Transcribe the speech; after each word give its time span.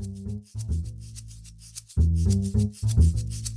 Thank 0.00 0.46
you. 1.96 3.47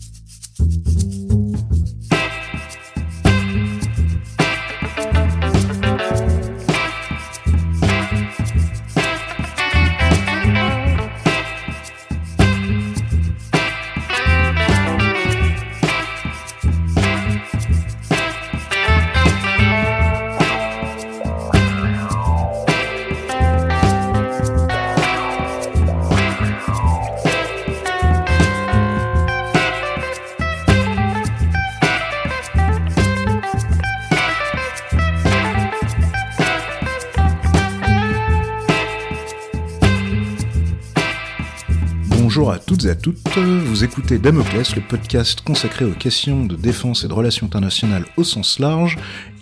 Toutes 42.82 42.88
et 42.88 42.90
à 42.92 42.96
toutes, 42.96 43.38
vous 43.66 43.84
écoutez 43.84 44.18
Damoclès, 44.18 44.76
le 44.76 44.82
podcast 44.82 45.42
consacré 45.42 45.86
aux 45.86 45.92
questions 45.94 46.46
de 46.46 46.56
défense 46.56 47.04
et 47.04 47.08
de 47.08 47.14
relations 47.14 47.46
internationales 47.46 48.06
au 48.18 48.24
sens 48.24 48.58
large, 48.60 48.98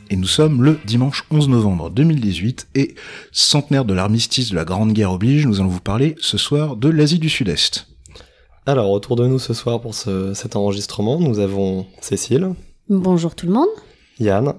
et 0.09 0.16
nous 0.17 0.27
sommes 0.27 0.61
le 0.63 0.77
dimanche 0.85 1.23
11 1.31 1.47
novembre 1.47 1.89
2018, 1.89 2.67
et 2.75 2.95
centenaire 3.31 3.85
de 3.85 3.94
l'armistice 3.94 4.49
de 4.49 4.55
la 4.55 4.66
Grande 4.66 4.91
Guerre 4.94 5.11
oblige, 5.13 5.45
nous 5.45 5.59
allons 5.61 5.70
vous 5.70 5.80
parler 5.80 6.16
ce 6.20 6.38
soir 6.38 6.75
de 6.75 6.89
l'Asie 6.89 7.20
du 7.20 7.30
Sud-Est. 7.30 7.88
Alors, 8.66 8.91
autour 8.91 9.16
de 9.16 9.25
nous 9.25 9.39
ce 9.39 9.53
soir 9.53 9.80
pour 9.80 9.95
ce- 9.95 10.33
cet 10.33 10.55
enregistrement, 10.55 11.19
nous 11.19 11.39
avons 11.39 11.88
Cécile, 12.02 12.49
Bonjour 12.89 13.36
tout 13.36 13.45
le 13.45 13.53
monde. 13.53 13.67
Yann, 14.19 14.53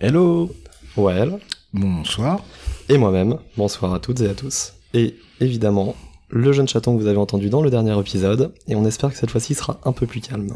Hello 0.00 0.54
Wael 0.96 1.38
Bonsoir. 1.72 2.40
et 2.88 2.98
moi-même. 2.98 3.38
Bonsoir 3.56 3.94
à 3.94 3.98
toutes 4.00 4.20
et 4.20 4.28
à 4.28 4.34
tous. 4.34 4.72
Et 4.92 5.16
évidemment, 5.40 5.94
le 6.28 6.52
jeune 6.52 6.68
chaton 6.68 6.96
que 6.96 7.02
vous 7.02 7.08
avez 7.08 7.18
entendu 7.18 7.50
dans 7.50 7.62
le 7.62 7.70
dernier 7.70 7.98
épisode, 7.98 8.52
et 8.68 8.74
on 8.74 8.84
espère 8.84 9.10
que 9.10 9.16
cette 9.16 9.30
fois-ci 9.30 9.54
sera 9.54 9.80
un 9.84 9.92
peu 9.92 10.06
plus 10.06 10.20
calme. 10.20 10.48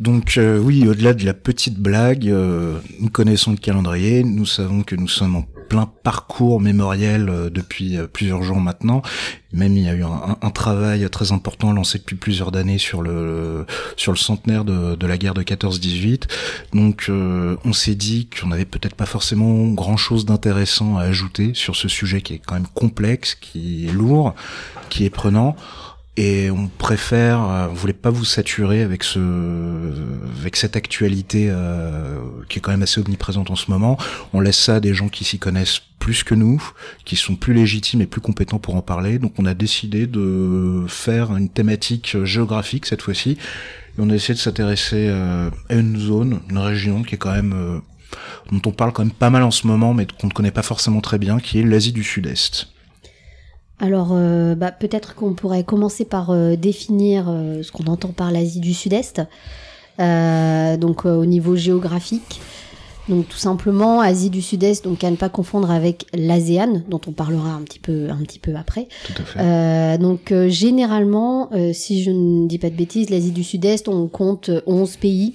Donc 0.00 0.38
euh, 0.38 0.58
oui, 0.58 0.88
au-delà 0.88 1.14
de 1.14 1.24
la 1.24 1.34
petite 1.34 1.78
blague, 1.78 2.28
euh, 2.28 2.78
nous 3.00 3.10
connaissons 3.10 3.52
le 3.52 3.56
calendrier, 3.56 4.24
nous 4.24 4.46
savons 4.46 4.82
que 4.82 4.96
nous 4.96 5.08
sommes 5.08 5.36
en 5.36 5.42
plein 5.68 5.90
parcours 6.02 6.60
mémoriel 6.60 7.28
euh, 7.28 7.50
depuis 7.50 7.96
euh, 7.96 8.06
plusieurs 8.06 8.42
jours 8.42 8.60
maintenant. 8.60 9.02
Même 9.52 9.76
il 9.76 9.84
y 9.84 9.88
a 9.88 9.94
eu 9.94 10.02
un, 10.02 10.36
un- 10.42 10.50
travail 10.50 11.08
très 11.10 11.30
important 11.32 11.72
lancé 11.72 11.98
depuis 11.98 12.16
plusieurs 12.16 12.54
années 12.56 12.78
sur 12.78 13.02
le 13.02 13.66
sur 13.96 14.10
le 14.12 14.18
centenaire 14.18 14.64
de, 14.64 14.96
de 14.96 15.06
la 15.06 15.16
guerre 15.16 15.34
de 15.34 15.42
14-18. 15.42 16.22
Donc 16.72 17.06
euh, 17.08 17.56
on 17.64 17.72
s'est 17.72 17.94
dit 17.94 18.28
qu'on 18.28 18.48
n'avait 18.48 18.64
peut-être 18.64 18.96
pas 18.96 19.06
forcément 19.06 19.68
grand-chose 19.68 20.24
d'intéressant 20.26 20.96
à 20.96 21.02
ajouter 21.02 21.52
sur 21.54 21.76
ce 21.76 21.88
sujet 21.88 22.20
qui 22.20 22.34
est 22.34 22.38
quand 22.44 22.54
même 22.54 22.66
complexe, 22.74 23.36
qui 23.36 23.86
est 23.86 23.92
lourd, 23.92 24.34
qui 24.90 25.04
est 25.04 25.10
prenant. 25.10 25.54
Et 26.16 26.48
on 26.50 26.68
préfère, 26.68 27.42
euh, 27.42 27.66
on 27.70 27.74
voulait 27.74 27.92
pas 27.92 28.10
vous 28.10 28.24
saturer 28.24 28.82
avec 28.82 29.02
ce, 29.02 29.18
avec 30.38 30.54
cette 30.54 30.76
actualité 30.76 31.48
euh, 31.50 32.20
qui 32.48 32.58
est 32.58 32.62
quand 32.62 32.70
même 32.70 32.82
assez 32.84 33.00
omniprésente 33.00 33.50
en 33.50 33.56
ce 33.56 33.70
moment. 33.70 33.98
On 34.32 34.40
laisse 34.40 34.58
ça 34.58 34.76
à 34.76 34.80
des 34.80 34.94
gens 34.94 35.08
qui 35.08 35.24
s'y 35.24 35.40
connaissent 35.40 35.80
plus 35.98 36.22
que 36.22 36.34
nous, 36.34 36.62
qui 37.04 37.16
sont 37.16 37.34
plus 37.34 37.54
légitimes 37.54 38.00
et 38.00 38.06
plus 38.06 38.20
compétents 38.20 38.58
pour 38.58 38.76
en 38.76 38.82
parler. 38.82 39.18
Donc 39.18 39.32
on 39.38 39.46
a 39.46 39.54
décidé 39.54 40.06
de 40.06 40.84
faire 40.86 41.34
une 41.34 41.48
thématique 41.48 42.22
géographique 42.24 42.86
cette 42.86 43.02
fois-ci. 43.02 43.38
Et 43.96 44.00
on 44.00 44.10
a 44.10 44.14
essayé 44.14 44.34
de 44.34 44.38
s'intéresser 44.38 45.06
euh, 45.08 45.50
à 45.68 45.74
une 45.74 45.98
zone, 45.98 46.40
une 46.50 46.58
région 46.58 47.02
qui 47.02 47.14
est 47.14 47.18
quand 47.18 47.32
même 47.32 47.54
euh, 47.54 47.78
dont 48.52 48.62
on 48.66 48.72
parle 48.72 48.92
quand 48.92 49.04
même 49.04 49.14
pas 49.14 49.30
mal 49.30 49.42
en 49.42 49.50
ce 49.50 49.66
moment, 49.66 49.94
mais 49.94 50.06
qu'on 50.06 50.26
ne 50.26 50.32
connaît 50.32 50.50
pas 50.50 50.62
forcément 50.62 51.00
très 51.00 51.18
bien, 51.18 51.38
qui 51.38 51.60
est 51.60 51.62
l'Asie 51.62 51.92
du 51.92 52.04
Sud-Est. 52.04 52.73
Alors, 53.80 54.10
euh, 54.12 54.54
bah, 54.54 54.70
peut-être 54.72 55.14
qu'on 55.14 55.34
pourrait 55.34 55.64
commencer 55.64 56.04
par 56.04 56.30
euh, 56.30 56.56
définir 56.56 57.26
euh, 57.28 57.62
ce 57.62 57.72
qu'on 57.72 57.84
entend 57.84 58.08
par 58.10 58.30
l'Asie 58.30 58.60
du 58.60 58.74
Sud-Est, 58.74 59.22
Euh, 60.00 60.76
donc 60.76 61.06
euh, 61.06 61.14
au 61.14 61.24
niveau 61.24 61.54
géographique. 61.54 62.40
Donc 63.08 63.28
tout 63.28 63.36
simplement, 63.36 64.00
Asie 64.00 64.28
du 64.30 64.42
Sud-Est, 64.42 64.82
donc 64.82 65.04
à 65.04 65.10
ne 65.10 65.14
pas 65.16 65.28
confondre 65.28 65.70
avec 65.70 66.06
l'ASEAN, 66.14 66.82
dont 66.88 67.00
on 67.06 67.12
parlera 67.12 67.50
un 67.50 67.62
petit 67.62 67.78
peu, 67.78 68.08
un 68.10 68.16
petit 68.24 68.40
peu 68.40 68.56
après. 68.56 68.88
Tout 69.06 69.22
à 69.22 69.24
fait. 69.24 69.38
Euh, 69.40 69.96
donc 69.98 70.32
euh, 70.32 70.48
généralement, 70.48 71.48
euh, 71.52 71.72
si 71.72 72.02
je 72.02 72.10
ne 72.10 72.48
dis 72.48 72.58
pas 72.58 72.70
de 72.70 72.74
bêtises, 72.76 73.08
l'Asie 73.10 73.30
du 73.30 73.44
Sud-Est, 73.44 73.86
on 73.88 74.08
compte 74.08 74.50
11 74.66 74.96
pays. 74.96 75.34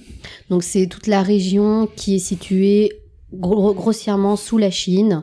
Donc 0.50 0.62
c'est 0.62 0.86
toute 0.88 1.06
la 1.06 1.22
région 1.22 1.88
qui 1.96 2.16
est 2.16 2.18
située 2.18 2.92
gro- 3.32 3.72
grossièrement 3.72 4.36
sous 4.36 4.58
la 4.58 4.70
Chine, 4.70 5.22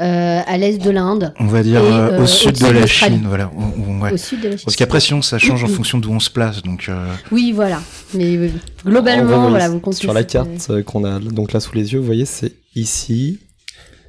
euh, 0.00 0.40
à 0.46 0.56
l'est 0.58 0.78
de 0.78 0.90
l'Inde, 0.90 1.34
On 1.38 1.46
va 1.46 1.62
dire 1.62 1.80
et, 1.80 1.84
euh, 1.86 2.10
euh, 2.12 2.22
au 2.22 2.26
sud 2.26 2.48
au-dessus 2.48 2.64
de 2.64 2.68
de 2.74 2.78
la. 2.80 2.86
Chine, 2.86 3.24
voilà. 3.26 3.50
On- 3.56 3.82
on- 3.90 4.00
ouais. 4.00 4.12
au 4.12 4.16
sud 4.16 4.40
de 4.40 4.48
la 4.48 4.56
Chine. 4.56 4.64
Parce 4.64 4.76
qu'après, 4.76 5.00
sinon, 5.00 5.22
ça 5.22 5.38
change 5.38 5.62
en 5.64 5.68
fonction 5.68 5.98
d'où 5.98 6.10
on 6.12 6.20
se 6.20 6.30
place. 6.30 6.62
Donc, 6.62 6.86
euh, 6.88 7.12
Oui, 7.30 7.52
voilà. 7.54 7.80
Mais 8.14 8.36
euh, 8.36 8.48
En 8.86 8.90
globalement, 8.90 9.48
voilà, 9.50 9.68
vous 9.68 9.80
comptez 9.80 9.98
Sur 9.98 10.12
la 10.14 10.24
carte 10.24 10.48
euh, 10.70 10.78
euh, 10.78 10.82
qu'on 10.82 11.04
a 11.04 11.18
donc 11.20 11.52
là 11.52 11.60
sous 11.60 11.74
les 11.74 11.92
yeux, 11.92 11.98
vous 11.98 12.06
voyez, 12.06 12.24
c'est 12.24 12.52
ici 12.74 13.38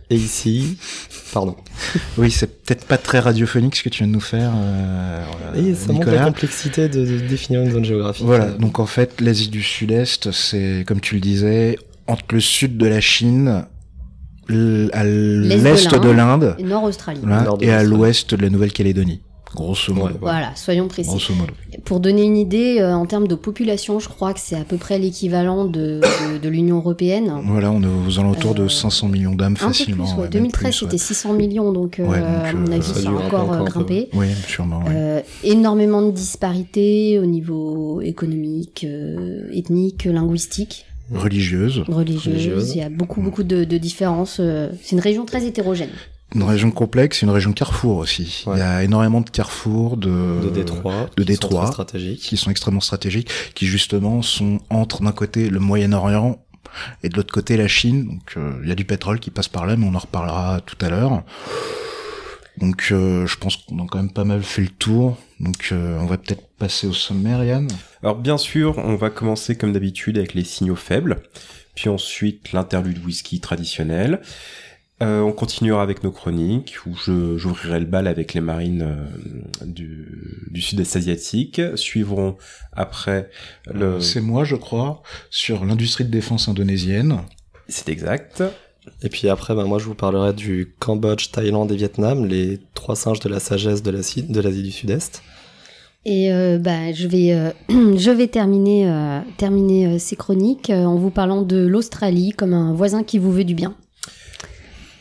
et 0.09 0.15
ici. 0.15 0.77
Pardon. 1.33 1.55
oui, 2.17 2.29
c'est 2.29 2.63
peut-être 2.63 2.85
pas 2.85 2.97
très 2.97 3.19
radiophonique 3.19 3.75
ce 3.75 3.83
que 3.83 3.89
tu 3.89 3.99
viens 4.03 4.07
de 4.07 4.13
nous 4.13 4.19
faire, 4.19 4.51
euh, 4.55 5.23
Et 5.55 5.73
ça 5.73 5.87
montre 5.91 6.05
la 6.05 6.11
Nicolas. 6.11 6.25
complexité 6.25 6.87
de, 6.89 7.03
de 7.05 7.19
définir 7.27 7.61
une 7.61 7.71
zone 7.71 7.85
géographique. 7.85 8.25
Voilà. 8.25 8.45
Euh, 8.45 8.57
Donc, 8.57 8.79
en 8.79 8.85
fait, 8.85 9.19
l'Asie 9.21 9.49
du 9.49 9.63
Sud-Est, 9.63 10.31
c'est, 10.31 10.83
comme 10.87 10.99
tu 11.01 11.15
le 11.15 11.21
disais, 11.21 11.77
entre 12.07 12.25
le 12.33 12.39
sud 12.39 12.77
de 12.77 12.85
la 12.85 13.01
Chine, 13.01 13.65
à 14.49 15.03
l'est 15.03 15.91
de 15.91 15.97
de 15.99 16.09
l'Inde, 16.09 16.55
et 16.59 16.63
Nord-Australie. 16.63 17.19
voilà, 17.23 17.43
Nord 17.43 17.57
de 17.57 17.65
et 17.65 17.71
à 17.71 17.83
l'ouest 17.83 18.33
de 18.35 18.41
la 18.41 18.49
Nouvelle-Calédonie. 18.49 19.21
Grosso 19.55 19.93
modo. 19.93 20.13
Ouais, 20.13 20.19
Voilà, 20.19 20.49
soyons 20.55 20.87
précis. 20.87 21.09
Grosso 21.11 21.31
modo. 21.35 21.53
Pour 21.85 21.99
donner 21.99 22.23
une 22.23 22.37
idée, 22.37 22.77
euh, 22.79 22.95
en 22.95 23.05
termes 23.05 23.27
de 23.27 23.35
population, 23.35 23.99
je 23.99 24.09
crois 24.09 24.33
que 24.33 24.39
c'est 24.39 24.55
à 24.55 24.63
peu 24.63 24.77
près 24.77 24.97
l'équivalent 24.97 25.65
de, 25.65 26.01
de, 26.01 26.39
de 26.39 26.49
l'Union 26.49 26.77
européenne. 26.77 27.31
Voilà, 27.45 27.69
on 27.69 27.79
est 27.83 27.85
aux 27.85 28.17
alentours 28.19 28.55
de 28.55 28.63
Euh, 28.63 28.67
500 28.69 29.09
millions 29.09 29.35
d'âmes 29.35 29.55
facilement. 29.55 30.05
plus, 30.05 30.13
ouais. 30.13 30.17
ouais, 30.17 30.23
même 30.23 30.31
2013 30.31 30.59
plus, 30.59 30.65
ouais. 30.65 30.89
c'était 30.89 30.97
600 30.97 31.33
millions, 31.33 31.71
donc, 31.71 31.99
euh, 31.99 32.03
Ouais, 32.07 32.17
donc, 32.19 32.27
à 32.27 32.53
mon 32.53 32.67
euh, 32.71 32.75
avis 32.77 32.83
ça 32.87 32.93
ça 32.95 33.09
a 33.09 33.11
encore 33.11 33.29
grimper 33.29 33.37
euh, 33.37 33.53
encore 33.53 33.65
grimpé. 33.67 34.09
Oui, 34.13 34.25
sûrement. 34.47 34.79
ouais. 34.79 34.85
Euh, 34.91 35.21
énormément 35.43 36.01
de 36.01 36.09
disparités 36.11 37.19
au 37.19 37.27
niveau 37.27 38.01
économique, 38.01 38.87
euh, 38.89 39.51
ethnique, 39.53 40.05
linguistique, 40.05 40.87
Religieuse. 41.11 41.83
religieuse. 41.87 42.27
Religieuse. 42.27 42.71
Il 42.75 42.77
y 42.79 42.81
a 42.81 42.89
beaucoup 42.89 43.21
beaucoup 43.21 43.43
de, 43.43 43.63
de 43.63 43.77
différences. 43.77 44.37
euh, 44.39 44.69
C'est 44.81 44.93
une 44.95 45.01
région 45.01 45.25
très 45.25 45.45
hétérogène. 45.45 45.89
Une 46.35 46.43
région 46.43 46.71
complexe, 46.71 47.21
une 47.21 47.29
région 47.29 47.51
carrefour 47.53 47.97
aussi. 47.97 48.43
Ouais. 48.47 48.55
Il 48.55 48.59
y 48.59 48.63
a 48.63 48.83
énormément 48.83 49.21
de 49.21 49.29
carrefours, 49.29 49.97
de, 49.97 50.09
de 50.43 50.49
Détroit. 50.49 51.09
de 51.15 51.23
qui 51.23 51.35
sont 51.35 51.41
Détroit. 51.41 51.63
très 51.65 51.71
stratégiques. 51.73 52.19
qui 52.21 52.37
sont 52.37 52.49
extrêmement 52.49 52.79
stratégiques, 52.81 53.29
qui 53.53 53.67
justement 53.67 54.21
sont 54.23 54.59
entre 54.71 55.03
d'un 55.03 55.11
côté 55.11 55.49
le 55.49 55.59
Moyen-Orient 55.59 56.43
et 57.03 57.09
de 57.09 57.15
l'autre 57.17 57.31
côté 57.31 57.55
la 57.55 57.67
Chine. 57.67 58.05
Donc 58.05 58.33
euh, 58.37 58.53
il 58.63 58.69
y 58.69 58.71
a 58.71 58.75
du 58.75 58.85
pétrole 58.85 59.19
qui 59.19 59.29
passe 59.29 59.47
par 59.47 59.67
là, 59.67 59.75
mais 59.75 59.85
on 59.85 59.93
en 59.93 59.99
reparlera 59.99 60.61
tout 60.65 60.83
à 60.83 60.89
l'heure. 60.89 61.21
Donc 62.57 62.89
euh, 62.91 63.25
je 63.25 63.37
pense 63.37 63.57
qu'on 63.57 63.83
a 63.83 63.87
quand 63.89 63.97
même 63.97 64.13
pas 64.13 64.25
mal 64.25 64.43
fait 64.43 64.61
le 64.61 64.69
tour. 64.69 65.17
Donc 65.39 65.69
euh, 65.71 65.97
on 65.99 66.05
va 66.05 66.17
peut-être 66.17 66.47
passer 66.57 66.87
au 66.87 66.93
sommaire, 66.93 67.43
Yann. 67.43 67.67
Alors 68.01 68.17
bien 68.17 68.37
sûr, 68.37 68.77
on 68.77 68.95
va 68.95 69.09
commencer 69.09 69.57
comme 69.57 69.73
d'habitude 69.73 70.17
avec 70.17 70.33
les 70.33 70.43
signaux 70.43 70.75
faibles, 70.75 71.23
puis 71.75 71.89
ensuite 71.89 72.51
l'interlude 72.53 73.03
whisky 73.03 73.39
traditionnel. 73.39 74.21
Euh, 75.01 75.21
on 75.21 75.33
continuera 75.33 75.81
avec 75.81 76.03
nos 76.03 76.11
chroniques, 76.11 76.77
où 76.85 76.95
j'ouvrirai 76.95 77.79
le 77.79 77.85
bal 77.87 78.07
avec 78.07 78.33
les 78.33 78.41
marines 78.41 79.07
du, 79.65 80.47
du 80.51 80.61
sud-est 80.61 80.95
asiatique. 80.95 81.59
Suivront 81.75 82.37
après 82.71 83.29
le... 83.65 83.99
C'est 83.99 84.21
moi, 84.21 84.45
je 84.45 84.55
crois, 84.55 85.01
sur 85.29 85.65
l'industrie 85.65 86.05
de 86.05 86.11
défense 86.11 86.47
indonésienne. 86.47 87.21
C'est 87.67 87.89
exact. 87.89 88.43
Et 89.01 89.09
puis 89.09 89.29
après, 89.29 89.55
ben, 89.55 89.65
moi, 89.65 89.79
je 89.79 89.85
vous 89.85 89.95
parlerai 89.95 90.33
du 90.33 90.73
Cambodge, 90.79 91.31
Thaïlande 91.31 91.71
et 91.71 91.75
Vietnam, 91.75 92.25
les 92.25 92.59
trois 92.73 92.95
singes 92.95 93.19
de 93.19 93.29
la 93.29 93.39
sagesse 93.39 93.81
de 93.83 93.91
l'Asie 93.91 94.23
de 94.23 94.39
l'Asie 94.41 94.63
du 94.63 94.71
Sud-Est. 94.71 95.21
Et 96.05 96.33
euh, 96.33 96.57
bah, 96.57 96.91
je 96.91 97.07
vais, 97.07 97.31
euh, 97.31 97.51
je 97.97 98.11
vais 98.11 98.27
terminer, 98.27 98.89
euh, 98.89 99.19
terminer 99.37 99.87
euh, 99.87 99.99
ces 99.99 100.17
chroniques 100.17 100.69
euh, 100.69 100.83
en 100.83 100.97
vous 100.97 101.11
parlant 101.11 101.43
de 101.43 101.65
l'Australie 101.65 102.31
comme 102.31 102.53
un 102.53 102.73
voisin 102.73 103.03
qui 103.03 103.19
vous 103.19 103.31
veut 103.31 103.45
du 103.45 103.55
bien. 103.55 103.75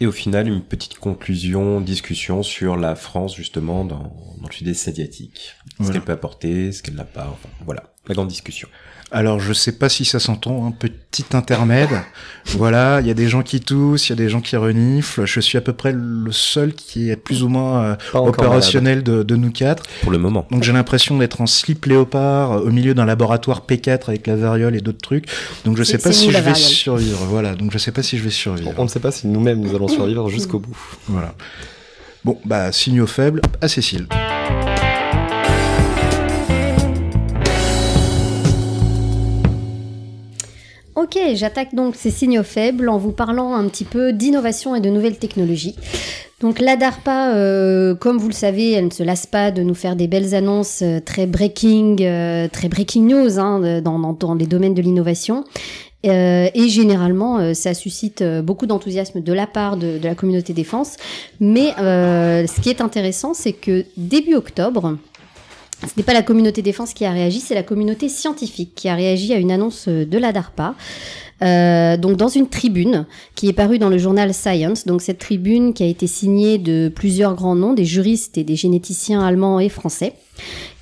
Et 0.00 0.06
au 0.06 0.12
final, 0.12 0.48
une 0.48 0.62
petite 0.62 0.98
conclusion, 0.98 1.80
discussion 1.80 2.42
sur 2.42 2.76
la 2.76 2.94
France 2.96 3.34
justement 3.36 3.84
dans, 3.84 3.98
dans 4.40 4.48
le 4.48 4.52
sud-est 4.52 4.88
asiatique. 4.88 5.54
Ce 5.78 5.82
Voilà. 5.84 5.92
qu'elle 5.94 6.04
peut 6.04 6.12
apporter, 6.12 6.72
ce 6.72 6.82
qu'elle 6.82 6.94
n'a 6.94 7.04
pas, 7.04 7.28
enfin 7.32 7.48
voilà. 7.64 7.84
la 8.08 8.14
grande 8.14 8.28
discussion. 8.28 8.68
Alors, 9.14 9.40
je 9.40 9.52
sais 9.52 9.72
pas 9.72 9.90
si 9.90 10.06
ça 10.06 10.18
s'entend, 10.18 10.66
un 10.66 10.70
petit 10.70 11.26
intermède. 11.34 11.90
voilà, 12.56 13.00
il 13.02 13.06
y 13.06 13.10
a 13.10 13.14
des 13.14 13.28
gens 13.28 13.42
qui 13.42 13.60
toussent, 13.60 14.08
il 14.08 14.10
y 14.10 14.12
a 14.14 14.16
des 14.16 14.30
gens 14.30 14.40
qui 14.40 14.56
reniflent. 14.56 15.26
Je 15.26 15.38
suis 15.38 15.58
à 15.58 15.60
peu 15.60 15.74
près 15.74 15.92
le 15.92 16.32
seul 16.32 16.72
qui 16.72 17.10
est 17.10 17.16
plus 17.16 17.42
ou 17.42 17.48
moins 17.48 17.82
euh, 17.82 17.96
opérationnel 18.14 19.02
de, 19.02 19.22
de 19.22 19.36
nous 19.36 19.50
quatre. 19.52 19.82
Pour 20.00 20.12
le 20.12 20.18
moment. 20.18 20.46
Donc 20.50 20.62
j'ai 20.62 20.72
l'impression 20.72 21.18
d'être 21.18 21.42
en 21.42 21.46
slip 21.46 21.84
léopard 21.84 22.52
euh, 22.52 22.60
au 22.60 22.70
milieu 22.70 22.94
d'un 22.94 23.04
laboratoire 23.04 23.66
P4 23.68 24.08
avec 24.08 24.26
la 24.26 24.36
variole 24.36 24.74
et 24.74 24.80
d'autres 24.80 25.02
trucs. 25.02 25.26
Donc 25.66 25.76
je 25.76 25.82
sais 25.82 25.98
pas 25.98 26.10
si 26.10 26.30
je 26.30 26.32
vais 26.32 26.40
variole. 26.40 26.56
survivre. 26.56 27.24
Voilà, 27.26 27.54
donc 27.54 27.70
je 27.70 27.76
sais 27.76 27.92
pas 27.92 28.02
si 28.02 28.16
je 28.16 28.24
vais 28.24 28.30
survivre. 28.30 28.72
On 28.78 28.84
ne 28.84 28.88
sait 28.88 29.00
pas 29.00 29.10
si 29.10 29.26
nous-mêmes 29.26 29.60
nous 29.60 29.74
allons 29.74 29.88
survivre 29.88 30.30
jusqu'au 30.30 30.58
bout. 30.58 30.76
Voilà. 31.08 31.34
Bon, 32.24 32.38
bah 32.46 32.72
signaux 32.72 33.06
faibles 33.06 33.42
à 33.60 33.68
Cécile. 33.68 34.06
Ok, 41.02 41.18
j'attaque 41.34 41.74
donc 41.74 41.96
ces 41.96 42.12
signaux 42.12 42.44
faibles 42.44 42.88
en 42.88 42.96
vous 42.96 43.10
parlant 43.10 43.54
un 43.54 43.66
petit 43.66 43.84
peu 43.84 44.12
d'innovation 44.12 44.76
et 44.76 44.80
de 44.80 44.88
nouvelles 44.88 45.18
technologies. 45.18 45.74
Donc 46.40 46.60
la 46.60 46.76
DARPA, 46.76 47.34
euh, 47.34 47.96
comme 47.96 48.18
vous 48.18 48.28
le 48.28 48.34
savez, 48.34 48.70
elle 48.70 48.84
ne 48.84 48.90
se 48.90 49.02
lasse 49.02 49.26
pas 49.26 49.50
de 49.50 49.64
nous 49.64 49.74
faire 49.74 49.96
des 49.96 50.06
belles 50.06 50.32
annonces 50.32 50.80
euh, 50.82 51.00
très 51.00 51.26
breaking, 51.26 52.02
euh, 52.02 52.46
très 52.46 52.68
breaking 52.68 53.02
news 53.08 53.40
hein, 53.40 53.80
dans, 53.80 54.34
les 54.34 54.46
domaines 54.46 54.74
de 54.74 54.82
l'innovation. 54.82 55.42
Et 56.04 56.68
généralement, 56.68 57.54
ça 57.54 57.74
suscite 57.74 58.24
beaucoup 58.42 58.66
d'enthousiasme 58.66 59.20
de 59.20 59.32
la 59.32 59.46
part 59.46 59.76
de, 59.76 60.00
la 60.02 60.16
communauté 60.16 60.52
défense. 60.52 60.96
Mais 61.38 61.72
ce 61.76 62.60
qui 62.60 62.70
est 62.70 62.80
intéressant, 62.80 63.34
c'est 63.34 63.52
que 63.52 63.84
début 63.96 64.34
octobre, 64.34 64.96
ce 65.86 65.92
n'est 65.96 66.02
pas 66.02 66.14
la 66.14 66.22
communauté 66.22 66.62
défense 66.62 66.94
qui 66.94 67.04
a 67.04 67.10
réagi, 67.10 67.40
c'est 67.40 67.54
la 67.54 67.62
communauté 67.62 68.08
scientifique 68.08 68.72
qui 68.74 68.88
a 68.88 68.94
réagi 68.94 69.32
à 69.32 69.36
une 69.36 69.50
annonce 69.50 69.88
euh, 69.88 70.04
de 70.04 70.18
la 70.18 70.32
DARPA. 70.32 70.74
Euh, 71.42 71.96
donc 71.96 72.16
dans 72.16 72.28
une 72.28 72.48
tribune 72.48 73.04
qui 73.34 73.48
est 73.48 73.52
parue 73.52 73.80
dans 73.80 73.88
le 73.88 73.98
journal 73.98 74.32
Science. 74.32 74.86
Donc 74.86 75.02
cette 75.02 75.18
tribune 75.18 75.74
qui 75.74 75.82
a 75.82 75.86
été 75.86 76.06
signée 76.06 76.58
de 76.58 76.90
plusieurs 76.94 77.34
grands 77.34 77.56
noms, 77.56 77.72
des 77.72 77.84
juristes 77.84 78.38
et 78.38 78.44
des 78.44 78.54
généticiens 78.54 79.22
allemands 79.22 79.58
et 79.58 79.68
français, 79.68 80.14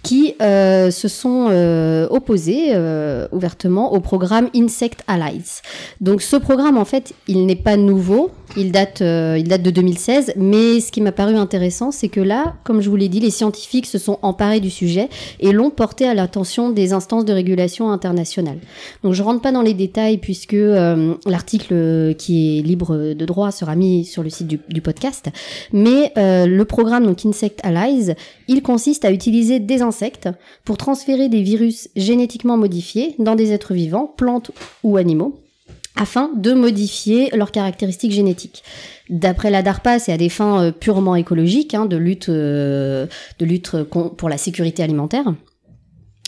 qui 0.02 0.34
euh, 0.40 0.90
se 0.90 1.08
sont 1.08 1.48
euh, 1.50 2.06
opposés 2.10 2.68
euh, 2.70 3.28
ouvertement 3.32 3.92
au 3.92 4.00
programme 4.00 4.48
Insect 4.54 5.02
Allies. 5.06 5.60
Donc 6.00 6.22
ce 6.22 6.36
programme 6.36 6.78
en 6.78 6.84
fait, 6.84 7.14
il 7.28 7.46
n'est 7.46 7.56
pas 7.56 7.76
nouveau, 7.76 8.30
il 8.56 8.72
date, 8.72 9.02
euh, 9.02 9.36
il 9.38 9.48
date 9.48 9.62
de 9.62 9.70
2016, 9.70 10.32
mais 10.36 10.80
ce 10.80 10.90
qui 10.90 11.00
m'a 11.00 11.12
paru 11.12 11.36
intéressant, 11.36 11.90
c'est 11.90 12.08
que 12.08 12.20
là, 12.20 12.54
comme 12.64 12.80
je 12.80 12.90
vous 12.90 12.96
l'ai 12.96 13.08
dit, 13.08 13.20
les 13.20 13.30
scientifiques 13.30 13.86
se 13.86 13.98
sont 13.98 14.18
emparés 14.22 14.60
du 14.60 14.70
sujet 14.70 15.08
et 15.38 15.52
l'ont 15.52 15.70
porté 15.70 16.06
à 16.06 16.14
l'attention 16.14 16.70
des 16.70 16.92
instances 16.92 17.24
de 17.24 17.32
régulation 17.32 17.90
internationales. 17.90 18.58
Donc 19.02 19.12
je 19.12 19.22
rentre 19.22 19.40
pas 19.40 19.52
dans 19.52 19.62
les 19.62 19.74
détails 19.74 20.18
puisque 20.18 20.54
euh, 20.54 21.14
l'article 21.26 22.14
qui 22.16 22.58
est 22.58 22.62
libre 22.62 23.14
de 23.14 23.24
droit 23.24 23.50
sera 23.50 23.76
mis 23.76 24.04
sur 24.04 24.22
le 24.22 24.30
site 24.30 24.46
du, 24.46 24.60
du 24.68 24.80
podcast, 24.80 25.28
mais 25.72 26.12
euh, 26.16 26.46
le 26.46 26.64
programme 26.64 27.06
donc 27.06 27.24
Insect 27.24 27.60
Allies, 27.62 28.14
il 28.48 28.62
consiste 28.62 29.04
à 29.04 29.12
utiliser 29.12 29.60
des 29.60 29.82
insectes 29.90 30.28
pour 30.64 30.76
transférer 30.76 31.28
des 31.28 31.42
virus 31.42 31.88
génétiquement 31.96 32.56
modifiés 32.56 33.14
dans 33.18 33.34
des 33.34 33.52
êtres 33.52 33.74
vivants, 33.74 34.06
plantes 34.16 34.52
ou 34.82 34.96
animaux 34.96 35.40
afin 36.00 36.30
de 36.34 36.54
modifier 36.54 37.30
leurs 37.34 37.52
caractéristiques 37.52 38.12
génétiques. 38.12 38.62
D'après 39.10 39.50
la 39.50 39.62
DARPA, 39.62 39.98
c'est 39.98 40.12
à 40.12 40.16
des 40.16 40.28
fins 40.28 40.62
euh, 40.62 40.72
purement 40.72 41.14
écologiques, 41.14 41.74
hein, 41.74 41.84
de 41.84 41.96
lutte, 41.96 42.30
euh, 42.30 43.06
de 43.38 43.44
lutte 43.44 43.82
pour 43.82 44.28
la 44.28 44.38
sécurité 44.38 44.82
alimentaire. 44.82 45.24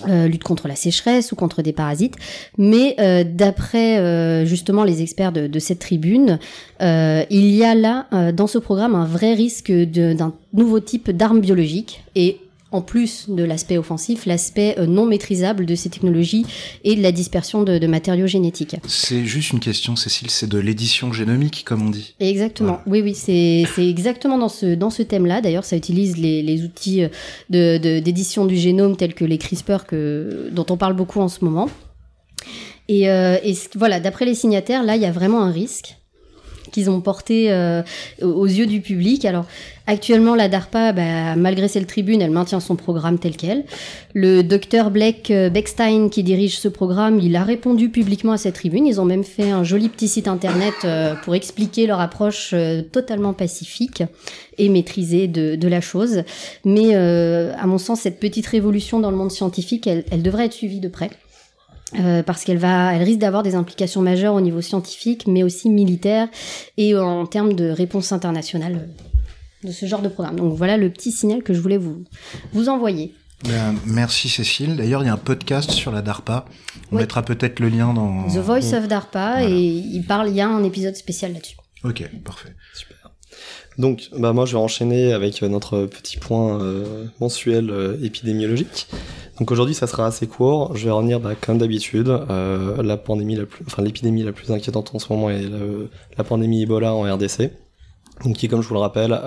euh, 0.08 0.26
lutte 0.26 0.42
contre 0.42 0.68
la 0.68 0.74
sécheresse 0.74 1.32
ou 1.32 1.36
contre 1.36 1.62
des 1.62 1.72
parasites, 1.72 2.16
mais 2.58 2.96
d'après 3.24 4.44
justement 4.46 4.84
les 4.84 5.00
experts 5.00 5.32
de, 5.32 5.58
cette 5.60 5.78
tribune, 5.78 6.38
il 6.80 7.50
y 7.54 7.62
a 7.62 7.74
là 7.74 8.32
dans 8.32 8.48
ce 8.48 8.58
programme 8.58 8.96
un 8.96 9.04
vrai 9.04 9.34
risque 9.34 9.70
d'un 9.70 10.34
nouveau 10.52 10.80
type 10.80 11.10
d'arme 11.10 11.40
biologique 11.40 12.02
et 12.16 12.40
en 12.72 12.82
plus 12.82 13.26
de 13.28 13.44
l'aspect 13.44 13.78
offensif, 13.78 14.26
l'aspect 14.26 14.74
euh, 14.78 14.86
non 14.86 15.06
maîtrisable 15.06 15.66
de 15.66 15.74
ces 15.74 15.90
technologies 15.90 16.44
et 16.84 16.96
de 16.96 17.02
la 17.02 17.12
dispersion 17.12 17.62
de, 17.62 17.78
de 17.78 17.86
matériaux 17.86 18.26
génétiques. 18.26 18.76
C'est 18.88 19.24
juste 19.24 19.52
une 19.52 19.60
question, 19.60 19.94
Cécile, 19.96 20.30
c'est 20.30 20.48
de 20.48 20.58
l'édition 20.58 21.12
génomique, 21.12 21.64
comme 21.64 21.86
on 21.86 21.90
dit. 21.90 22.14
Exactement. 22.20 22.80
Oui, 22.86 23.00
oui, 23.02 23.14
c'est 23.14 23.64
exactement 23.78 24.38
dans 24.38 24.48
ce 24.48 24.74
dans 24.74 24.90
ce 24.90 25.02
thème-là. 25.02 25.40
D'ailleurs, 25.40 25.64
ça 25.64 25.76
utilise 25.76 26.16
les, 26.16 26.42
les 26.42 26.64
outils 26.64 27.04
euh, 27.04 27.08
de 27.50 27.78
de- 27.78 28.00
d'édition 28.00 28.44
du 28.46 28.56
génome 28.56 28.96
tels 28.96 29.14
que 29.14 29.24
les 29.24 29.38
CRISPR 29.38 29.84
que 29.86 30.48
dont 30.52 30.66
on 30.70 30.76
parle 30.76 30.94
beaucoup 30.94 31.20
en 31.20 31.28
ce 31.28 31.44
moment. 31.44 31.68
Et, 32.88 33.08
euh, 33.08 33.36
et 33.44 33.54
voilà, 33.76 34.00
d'après 34.00 34.24
les 34.24 34.34
signataires, 34.34 34.82
là, 34.82 34.96
il 34.96 35.02
y 35.02 35.06
a 35.06 35.12
vraiment 35.12 35.42
un 35.42 35.50
risque 35.52 35.96
qu'ils 36.72 36.90
ont 36.90 37.00
porté 37.00 37.52
euh, 37.52 37.82
aux 38.20 38.46
yeux 38.46 38.66
du 38.66 38.80
public. 38.80 39.24
Alors, 39.24 39.46
actuellement, 39.86 40.34
la 40.34 40.48
DARPA, 40.48 40.92
bah, 40.92 41.36
malgré 41.36 41.68
cette 41.68 41.86
tribune, 41.86 42.20
elle 42.20 42.30
maintient 42.30 42.60
son 42.60 42.76
programme 42.76 43.18
tel 43.18 43.36
quel. 43.36 43.64
Le 44.14 44.42
docteur 44.42 44.90
Blake 44.90 45.30
euh, 45.30 45.50
Beckstein, 45.50 46.08
qui 46.08 46.22
dirige 46.22 46.58
ce 46.58 46.68
programme, 46.68 47.20
il 47.20 47.36
a 47.36 47.44
répondu 47.44 47.88
publiquement 47.88 48.32
à 48.32 48.36
cette 48.36 48.54
tribune. 48.54 48.86
Ils 48.86 49.00
ont 49.00 49.04
même 49.04 49.24
fait 49.24 49.50
un 49.50 49.64
joli 49.64 49.88
petit 49.88 50.08
site 50.08 50.28
internet 50.28 50.74
euh, 50.84 51.14
pour 51.22 51.34
expliquer 51.34 51.86
leur 51.86 52.00
approche 52.00 52.50
euh, 52.52 52.82
totalement 52.82 53.32
pacifique 53.32 54.02
et 54.58 54.68
maîtrisée 54.68 55.28
de, 55.28 55.56
de 55.56 55.68
la 55.68 55.80
chose. 55.80 56.22
Mais 56.64 56.94
euh, 56.94 57.52
à 57.58 57.66
mon 57.66 57.78
sens, 57.78 58.00
cette 58.00 58.20
petite 58.20 58.46
révolution 58.46 59.00
dans 59.00 59.10
le 59.10 59.16
monde 59.16 59.30
scientifique, 59.30 59.86
elle, 59.86 60.04
elle 60.10 60.22
devrait 60.22 60.46
être 60.46 60.52
suivie 60.52 60.80
de 60.80 60.88
près. 60.88 61.10
Euh, 62.00 62.22
parce 62.22 62.44
qu'elle 62.44 62.58
va, 62.58 62.94
elle 62.94 63.02
risque 63.02 63.18
d'avoir 63.18 63.42
des 63.42 63.54
implications 63.54 64.00
majeures 64.00 64.34
au 64.34 64.40
niveau 64.40 64.60
scientifique, 64.62 65.26
mais 65.26 65.42
aussi 65.42 65.68
militaire 65.68 66.28
et 66.78 66.96
en 66.96 67.26
termes 67.26 67.52
de 67.52 67.68
réponse 67.68 68.12
internationale 68.12 68.88
euh, 69.64 69.68
de 69.68 69.72
ce 69.72 69.84
genre 69.86 70.00
de 70.02 70.08
programme. 70.08 70.36
Donc 70.36 70.54
voilà 70.56 70.76
le 70.78 70.88
petit 70.90 71.12
signal 71.12 71.42
que 71.42 71.52
je 71.52 71.60
voulais 71.60 71.76
vous 71.76 72.04
vous 72.54 72.68
envoyer. 72.70 73.14
Ben, 73.44 73.74
merci 73.86 74.28
Cécile. 74.28 74.76
D'ailleurs, 74.76 75.02
il 75.02 75.06
y 75.06 75.10
a 75.10 75.12
un 75.12 75.16
podcast 75.18 75.70
sur 75.72 75.90
la 75.92 76.00
DARPA. 76.00 76.46
On 76.92 76.96
Oui. 76.96 77.02
mettra 77.02 77.22
peut-être 77.22 77.58
le 77.60 77.68
lien 77.68 77.92
dans... 77.92 78.28
The 78.28 78.36
Voice 78.38 78.72
of 78.72 78.86
DARPA 78.88 79.40
Voilà. 79.40 79.50
et 79.50 79.58
il 79.60 80.04
parle, 80.06 80.28
il 80.30 80.36
y 80.36 80.40
a 80.40 80.48
un 80.48 80.62
épisode 80.64 80.94
spécial 80.96 81.32
là-dessus. 81.32 81.56
Ok, 81.84 82.08
parfait. 82.24 82.54
Super. 82.72 82.91
Donc, 83.78 84.10
bah 84.16 84.32
moi, 84.32 84.44
je 84.44 84.52
vais 84.52 84.62
enchaîner 84.62 85.12
avec 85.12 85.42
euh, 85.42 85.48
notre 85.48 85.86
petit 85.86 86.18
point 86.18 86.60
euh, 86.60 87.06
mensuel 87.20 87.70
euh, 87.70 87.96
épidémiologique. 88.02 88.88
Donc 89.38 89.50
aujourd'hui, 89.50 89.74
ça 89.74 89.86
sera 89.86 90.06
assez 90.06 90.26
court. 90.26 90.76
Je 90.76 90.84
vais 90.84 90.90
revenir, 90.90 91.20
bah, 91.20 91.34
comme 91.40 91.58
d'habitude, 91.58 92.08
euh, 92.08 92.82
la 92.82 92.96
pandémie 92.96 93.36
la 93.36 93.46
plus, 93.46 93.64
enfin 93.66 93.82
l'épidémie 93.82 94.22
la 94.22 94.32
plus 94.32 94.52
inquiétante 94.52 94.94
en 94.94 94.98
ce 94.98 95.12
moment 95.12 95.30
est 95.30 95.44
la 96.18 96.24
pandémie 96.24 96.62
Ebola 96.62 96.94
en 96.94 97.02
RDC. 97.02 97.50
Donc 98.24 98.36
qui, 98.36 98.46
comme 98.46 98.62
je 98.62 98.68
vous 98.68 98.74
le 98.74 98.80
rappelle, 98.80 99.18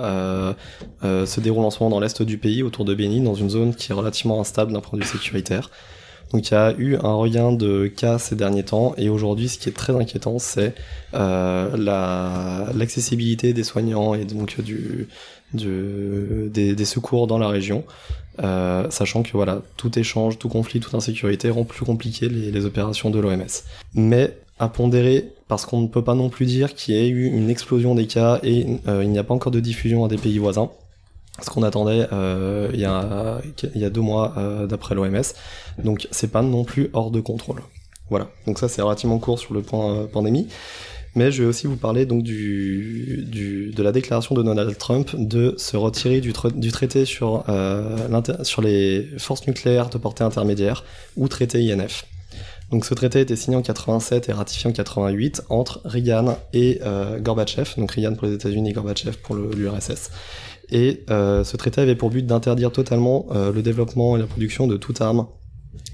se 1.02 1.40
déroule 1.40 1.64
en 1.64 1.70
ce 1.70 1.82
moment 1.82 1.96
dans 1.96 2.00
l'est 2.00 2.22
du 2.22 2.38
pays, 2.38 2.62
autour 2.62 2.84
de 2.84 2.94
Beni, 2.94 3.20
dans 3.20 3.34
une 3.34 3.50
zone 3.50 3.74
qui 3.74 3.90
est 3.90 3.94
relativement 3.94 4.40
instable 4.40 4.72
d'un 4.72 4.80
point 4.80 4.98
de 4.98 5.04
vue 5.04 5.10
sécuritaire. 5.10 5.70
Donc 6.32 6.50
il 6.50 6.54
y 6.54 6.56
a 6.56 6.74
eu 6.76 6.96
un 6.96 7.14
regain 7.14 7.52
de 7.52 7.86
cas 7.86 8.18
ces 8.18 8.34
derniers 8.34 8.64
temps, 8.64 8.94
et 8.96 9.08
aujourd'hui, 9.08 9.48
ce 9.48 9.58
qui 9.58 9.68
est 9.68 9.72
très 9.72 9.94
inquiétant, 9.94 10.38
c'est 10.38 10.74
euh, 11.14 11.76
la- 11.76 12.72
l'accessibilité 12.74 13.52
des 13.52 13.64
soignants 13.64 14.14
et 14.14 14.24
donc 14.24 14.60
du, 14.60 15.08
des, 15.54 16.84
secours 16.84 17.26
dans 17.26 17.38
la 17.38 17.48
région, 17.48 17.84
euh, 18.42 18.90
sachant 18.90 19.22
que 19.22 19.32
voilà, 19.32 19.62
tout 19.76 19.98
échange, 19.98 20.38
tout 20.38 20.48
conflit, 20.48 20.80
toute 20.80 20.94
insécurité 20.94 21.50
rend 21.50 21.64
plus 21.64 21.84
compliqué 21.84 22.28
les, 22.28 22.50
les 22.50 22.64
opérations 22.66 23.10
de 23.10 23.18
l'OMS. 23.20 23.46
Mais 23.94 24.36
à 24.58 24.68
pondérer, 24.68 25.28
parce 25.48 25.64
qu'on 25.66 25.80
ne 25.82 25.86
peut 25.86 26.02
pas 26.02 26.14
non 26.14 26.28
plus 26.28 26.46
dire 26.46 26.74
qu'il 26.74 26.94
y 26.94 26.98
ait 26.98 27.08
eu 27.08 27.26
une 27.26 27.50
explosion 27.50 27.94
des 27.94 28.06
cas 28.06 28.40
et 28.42 28.66
euh, 28.88 29.04
il 29.04 29.10
n'y 29.10 29.18
a 29.18 29.24
pas 29.24 29.34
encore 29.34 29.52
de 29.52 29.60
diffusion 29.60 30.04
à 30.04 30.08
des 30.08 30.16
pays 30.16 30.38
voisins. 30.38 30.70
Ce 31.42 31.50
qu'on 31.50 31.62
attendait 31.62 32.06
euh, 32.12 32.70
il, 32.72 32.80
y 32.80 32.84
a, 32.86 33.90
deux 33.90 34.00
mois 34.00 34.34
euh, 34.38 34.66
d'après 34.66 34.94
l'OMS. 34.94 35.22
Donc 35.82 36.08
c'est 36.10 36.30
pas 36.30 36.42
non 36.42 36.64
plus 36.64 36.90
hors 36.92 37.10
de 37.10 37.20
contrôle. 37.20 37.62
Voilà, 38.08 38.28
donc 38.46 38.58
ça 38.58 38.68
c'est 38.68 38.82
relativement 38.82 39.18
court 39.18 39.38
sur 39.38 39.52
le 39.52 39.62
point 39.62 39.94
euh, 39.94 40.06
pandémie. 40.06 40.48
Mais 41.14 41.32
je 41.32 41.42
vais 41.42 41.48
aussi 41.48 41.66
vous 41.66 41.76
parler 41.76 42.04
donc 42.04 42.24
de 42.24 43.82
la 43.82 43.90
déclaration 43.90 44.34
de 44.34 44.42
Donald 44.42 44.76
Trump 44.76 45.10
de 45.16 45.54
se 45.56 45.76
retirer 45.76 46.20
du, 46.20 46.32
tra- 46.32 46.52
du 46.52 46.70
traité 46.70 47.06
sur, 47.06 47.42
sur 48.42 48.60
les 48.60 49.08
forces 49.16 49.46
nucléaires 49.46 49.88
de 49.88 49.96
portée 49.96 50.24
intermédiaire, 50.24 50.84
ou 51.16 51.26
traité 51.28 51.72
INF. 51.72 52.04
Donc 52.70 52.84
ce 52.84 52.92
traité 52.92 53.20
a 53.20 53.22
été 53.22 53.34
signé 53.34 53.56
en 53.56 53.62
87 53.62 54.28
et 54.28 54.32
ratifié 54.32 54.68
en 54.68 54.74
88 54.74 55.44
entre 55.48 55.80
Reagan 55.86 56.36
et 56.52 56.82
Gorbatchev, 57.20 57.70
donc 57.78 57.92
Reagan 57.92 58.14
pour 58.14 58.26
les 58.28 58.34
États-Unis, 58.34 58.74
Gorbatchev 58.74 59.16
pour 59.22 59.36
l'URSS. 59.36 60.10
Et 60.70 61.04
euh, 61.10 61.44
ce 61.44 61.56
traité 61.56 61.80
avait 61.80 61.94
pour 61.94 62.10
but 62.10 62.26
d'interdire 62.26 62.72
totalement 62.72 63.26
euh, 63.30 63.52
le 63.52 63.62
développement 63.62 64.16
et 64.16 64.20
la 64.20 64.26
production 64.26 64.66
de 64.66 64.76
toute 64.76 65.00
arme, 65.00 65.26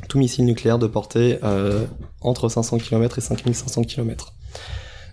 tout 0.09 0.19
missile 0.19 0.45
nucléaire 0.45 0.79
de 0.79 0.87
portée 0.87 1.39
euh, 1.45 1.85
entre 2.21 2.49
500 2.49 2.79
km 2.79 3.19
et 3.19 3.21
5500 3.21 3.83
km. 3.85 4.35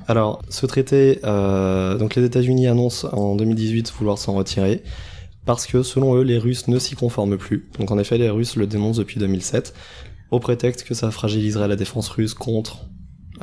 Alors, 0.08 0.42
ce 0.50 0.66
traité, 0.66 1.20
euh, 1.24 1.98
donc 1.98 2.16
les 2.16 2.24
États-Unis 2.24 2.68
annoncent 2.68 3.08
en 3.12 3.36
2018 3.36 3.94
vouloir 4.00 4.18
s'en 4.18 4.34
retirer 4.34 4.82
parce 5.46 5.66
que 5.66 5.84
selon 5.84 6.16
eux, 6.16 6.24
les 6.24 6.38
Russes 6.38 6.68
ne 6.68 6.80
s'y 6.80 6.96
conforment 6.96 7.38
plus. 7.38 7.70
Donc 7.80 7.92
en 7.92 8.00
effet, 8.00 8.18
les 8.18 8.30
Russes 8.30 8.56
le 8.56 8.68
dénoncent 8.68 8.98
depuis 8.98 9.20
2007. 9.20 9.74
au 10.32 10.40
prétexte 10.40 10.84
que 10.84 10.94
ça 10.94 11.12
fragiliserait 11.12 11.68
la 11.68 11.76
défense 11.76 12.08
russe 12.10 12.36
contre 12.36 12.86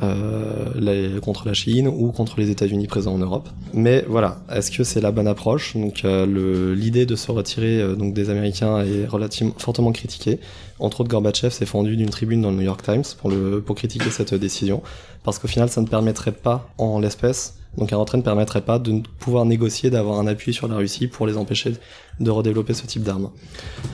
euh, 0.03 1.19
contre 1.21 1.47
la 1.47 1.53
Chine 1.53 1.87
ou 1.87 2.11
contre 2.11 2.39
les 2.39 2.49
États-Unis 2.49 2.87
présents 2.87 3.15
en 3.15 3.17
Europe. 3.17 3.49
Mais 3.73 4.05
voilà, 4.07 4.41
est-ce 4.53 4.71
que 4.71 4.83
c'est 4.83 5.01
la 5.01 5.11
bonne 5.11 5.27
approche? 5.27 5.75
Donc 5.75 6.05
euh, 6.05 6.75
l'idée 6.75 7.05
de 7.05 7.15
se 7.15 7.31
retirer 7.31 7.81
euh, 7.81 7.95
donc 7.95 8.13
des 8.13 8.29
Américains 8.29 8.83
est 8.83 9.07
relativement 9.07 9.53
fortement 9.57 9.91
critiquée. 9.91 10.39
Entre 10.79 11.01
autres, 11.01 11.09
Gorbatchev 11.09 11.51
s'est 11.51 11.65
fendu 11.65 11.97
d'une 11.97 12.09
tribune 12.09 12.41
dans 12.41 12.51
le 12.51 12.57
New 12.57 12.63
York 12.63 12.83
Times 12.83 13.03
pour 13.19 13.31
le 13.31 13.61
pour 13.61 13.75
critiquer 13.75 14.11
cette 14.11 14.33
décision, 14.35 14.83
parce 15.23 15.39
qu'au 15.39 15.47
final, 15.47 15.69
ça 15.69 15.81
ne 15.81 15.87
permettrait 15.87 16.31
pas, 16.31 16.69
en 16.77 16.99
l'espèce, 16.99 17.56
donc 17.77 17.93
un 17.93 17.97
retrait 17.97 18.17
ne 18.17 18.23
permettrait 18.23 18.61
pas 18.61 18.79
de 18.79 19.01
pouvoir 19.19 19.45
négocier, 19.45 19.89
d'avoir 19.89 20.19
un 20.19 20.27
appui 20.27 20.53
sur 20.53 20.67
la 20.67 20.77
Russie 20.77 21.07
pour 21.07 21.27
les 21.27 21.37
empêcher 21.37 21.73
de 22.19 22.31
redévelopper 22.31 22.73
ce 22.73 22.87
type 22.87 23.03
d'armes. 23.03 23.29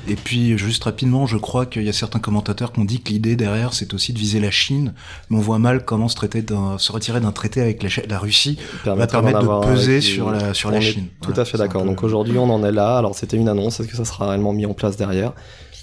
Et 0.08 0.16
puis, 0.16 0.58
juste 0.58 0.84
rapidement, 0.86 1.26
je 1.26 1.36
crois 1.38 1.66
qu'il 1.66 1.84
y 1.84 1.90
a 1.90 1.94
certains 1.94 2.20
commentateurs 2.20 2.72
qui 2.72 2.80
ont 2.80 2.86
dit 2.86 3.02
que 3.02 3.10
l'idée 3.10 3.36
derrière, 3.36 3.74
c'est 3.74 3.94
aussi 3.94 4.14
de 4.14 4.20
viser 4.20 4.40
la 4.40 4.52
Chine, 4.52 4.94
mais 5.30 5.38
on 5.38 5.42
voit 5.42 5.60
mal 5.60 5.84
comment 5.84 6.08
se, 6.08 6.16
traiter 6.16 6.44
se 6.78 6.92
retirer 6.92 7.20
d'un 7.20 7.34
traité 7.34 7.60
avec 7.60 7.84
la, 7.84 7.90
la 8.08 8.20
Russie 8.20 8.58
va 8.86 9.08
permettre 9.08 9.42
de 9.42 9.66
peser 9.66 10.00
sur 10.00 10.32
la, 10.32 10.54
sur 10.54 10.72
la 10.72 10.80
Chine. 10.80 11.08
Tout 11.22 11.34
à 11.36 11.44
fait 11.44 11.58
d'accord. 11.58 11.84
Donc 11.84 12.04
aujourd'hui, 12.04 12.38
on 12.38 12.50
en 12.50 12.64
est 12.64 12.72
là. 12.72 12.98
Alors 12.98 13.16
c'était 13.16 13.38
une 13.38 13.50
annonce, 13.50 13.80
est-ce 13.80 13.90
que 13.90 13.98
ça 13.98 14.06
sera 14.06 14.30
réellement 14.30 14.54
mis 14.54 14.66
en 14.66 14.74
place 14.74 14.96
derrière? 14.96 15.34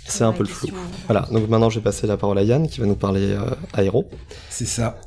C'est 0.07 0.25
un 0.25 0.33
peu 0.33 0.43
le 0.43 0.49
flou. 0.49 0.69
Voilà, 1.07 1.29
donc 1.31 1.49
maintenant 1.49 1.71
je 1.71 1.79
vais 1.79 1.85
passer 1.85 2.07
la 2.07 2.17
parole 2.17 2.39
à 2.39 2.43
Yann 2.43 2.67
qui 2.69 2.81
va 2.81 2.87
nous 2.87 2.97
parler 2.97 3.33
euh, 3.33 3.45
aéro. 3.75 4.09
C'est 4.49 4.67
ça. 4.67 4.99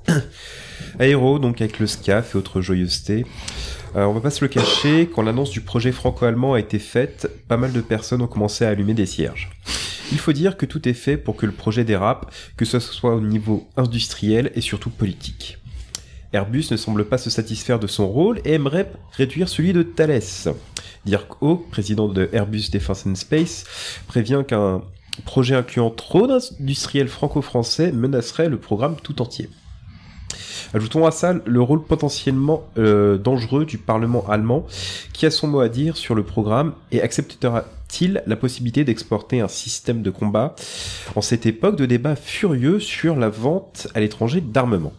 Aéro, 1.00 1.40
donc 1.40 1.62
avec 1.62 1.80
le 1.80 1.88
SCAF 1.88 2.36
et 2.36 2.38
autres 2.38 2.62
joyeusetés. 2.62 3.26
Euh, 3.96 4.06
on 4.06 4.14
va 4.14 4.22
pas 4.22 4.32
se 4.32 4.44
le 4.44 4.48
cacher, 4.48 5.10
quand 5.14 5.22
l'annonce 5.22 5.52
du 5.52 5.62
projet 5.62 5.92
franco-allemand 5.92 6.54
a 6.54 6.60
été 6.60 6.80
faite, 6.80 7.30
pas 7.48 7.58
mal 7.58 7.72
de 7.72 7.82
personnes 7.82 8.22
ont 8.22 8.28
commencé 8.28 8.66
à 8.66 8.70
allumer 8.70 8.94
des 8.94 9.06
cierges. 9.06 9.52
Il 10.12 10.20
faut 10.20 10.34
dire 10.34 10.58
que 10.58 10.66
tout 10.66 10.88
est 10.88 10.94
fait 10.94 11.18
pour 11.18 11.36
que 11.36 11.46
le 11.46 11.52
projet 11.52 11.84
dérape, 11.84 12.34
que 12.58 12.66
ce 12.66 12.80
soit 12.80 13.16
au 13.16 13.22
niveau 13.22 13.68
industriel 13.78 14.52
et 14.56 14.62
surtout 14.62 14.90
politique. 14.90 15.58
Airbus 16.34 16.66
ne 16.72 16.78
semble 16.78 17.06
pas 17.06 17.20
se 17.20 17.30
satisfaire 17.30 17.80
de 17.80 17.88
son 17.88 18.08
rôle 18.08 18.42
et 18.44 18.54
aimerait 18.54 18.92
réduire 19.12 19.48
celui 19.48 19.72
de 19.72 19.84
Thales. 19.84 20.54
Dirk 21.06 21.42
Hoek, 21.42 21.70
président 21.70 22.08
de 22.08 22.30
Airbus 22.34 22.70
Defence 22.72 23.06
and 23.06 23.16
Space, 23.16 23.66
prévient 24.08 24.44
qu'un 24.48 24.82
projet 25.26 25.56
incluant 25.56 25.92
trop 25.92 26.26
d'industriels 26.28 27.08
franco-français 27.08 27.92
menacerait 27.92 28.50
le 28.50 28.58
programme 28.58 28.96
tout 29.02 29.22
entier. 29.22 29.50
Ajoutons 30.74 31.06
à 31.06 31.12
ça 31.12 31.36
le 31.46 31.62
rôle 31.62 31.84
potentiellement 31.84 32.68
euh, 32.80 33.18
dangereux 33.18 33.66
du 33.66 33.78
Parlement 33.78 34.28
allemand, 34.28 34.66
qui 35.14 35.28
a 35.28 35.32
son 35.32 35.48
mot 35.48 35.60
à 35.60 35.70
dire 35.70 35.98
sur 35.98 36.16
le 36.16 36.24
programme 36.24 36.74
et 36.92 37.02
acceptera-t-il 37.02 38.24
la 38.26 38.36
possibilité 38.36 38.84
d'exporter 38.84 39.40
un 39.40 39.48
système 39.48 40.02
de 40.02 40.10
combat 40.10 40.56
en 41.16 41.22
cette 41.22 41.46
époque 41.46 41.76
de 41.76 41.86
débats 41.86 42.16
furieux 42.16 42.80
sur 42.80 43.16
la 43.16 43.30
vente 43.30 43.88
à 43.94 44.00
l'étranger 44.00 44.42
d'armement? 44.42 44.94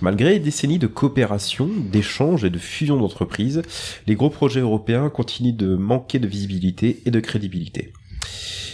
Malgré 0.00 0.34
des 0.34 0.38
décennies 0.38 0.78
de 0.78 0.86
coopération, 0.86 1.68
d'échanges 1.90 2.44
et 2.44 2.50
de 2.50 2.58
fusion 2.58 2.96
d'entreprises, 2.96 3.62
les 4.06 4.14
gros 4.14 4.30
projets 4.30 4.60
européens 4.60 5.10
continuent 5.10 5.56
de 5.56 5.74
manquer 5.74 6.20
de 6.20 6.28
visibilité 6.28 7.02
et 7.04 7.10
de 7.10 7.18
crédibilité. 7.18 7.92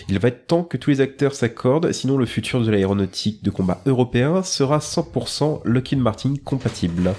Il 0.09 0.21
va 0.21 0.29
être 0.29 0.47
temps 0.47 0.63
que 0.63 0.77
tous 0.77 0.91
les 0.91 1.01
acteurs 1.01 1.35
s'accordent, 1.35 1.91
sinon 1.91 2.17
le 2.17 2.27
futur 2.27 2.63
de 2.63 2.71
l'aéronautique 2.71 3.43
de 3.43 3.51
combat 3.51 3.81
européen 3.87 4.45
sera 4.45 4.79
100% 4.79 5.63
Lockheed 5.65 5.99
Martin 5.99 6.35
compatible. 6.45 7.13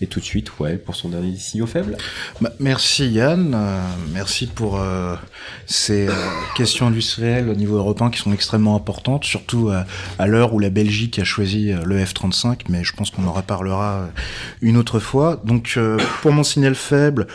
Et 0.00 0.06
tout 0.06 0.20
de 0.20 0.24
suite, 0.24 0.58
ouais, 0.58 0.76
pour 0.76 0.94
son 0.96 1.10
dernier 1.10 1.36
signaux 1.36 1.66
faible. 1.66 1.98
Bah, 2.40 2.50
merci 2.58 3.10
Yann, 3.10 3.52
euh, 3.54 3.82
merci 4.14 4.46
pour 4.46 4.80
euh, 4.80 5.16
ces 5.66 6.08
euh, 6.08 6.12
questions 6.56 6.86
industrielles 6.86 7.50
au 7.50 7.54
niveau 7.54 7.76
européen 7.76 8.08
qui 8.08 8.18
sont 8.18 8.32
extrêmement 8.32 8.74
importantes, 8.74 9.24
surtout 9.24 9.70
à 10.18 10.26
l'heure 10.26 10.54
où 10.54 10.58
la 10.58 10.70
Belgique 10.70 11.18
a 11.18 11.24
choisi 11.24 11.72
le 11.72 12.04
F-35, 12.04 12.62
mais 12.70 12.84
je 12.84 12.94
pense 12.94 13.10
qu'on 13.10 13.26
en 13.26 13.32
reparlera 13.32 14.08
une 14.62 14.78
autre 14.78 14.98
fois. 14.98 15.40
Donc 15.44 15.78
pour 16.22 16.32
mon 16.32 16.42
signal 16.42 16.74
faible, 16.74 17.26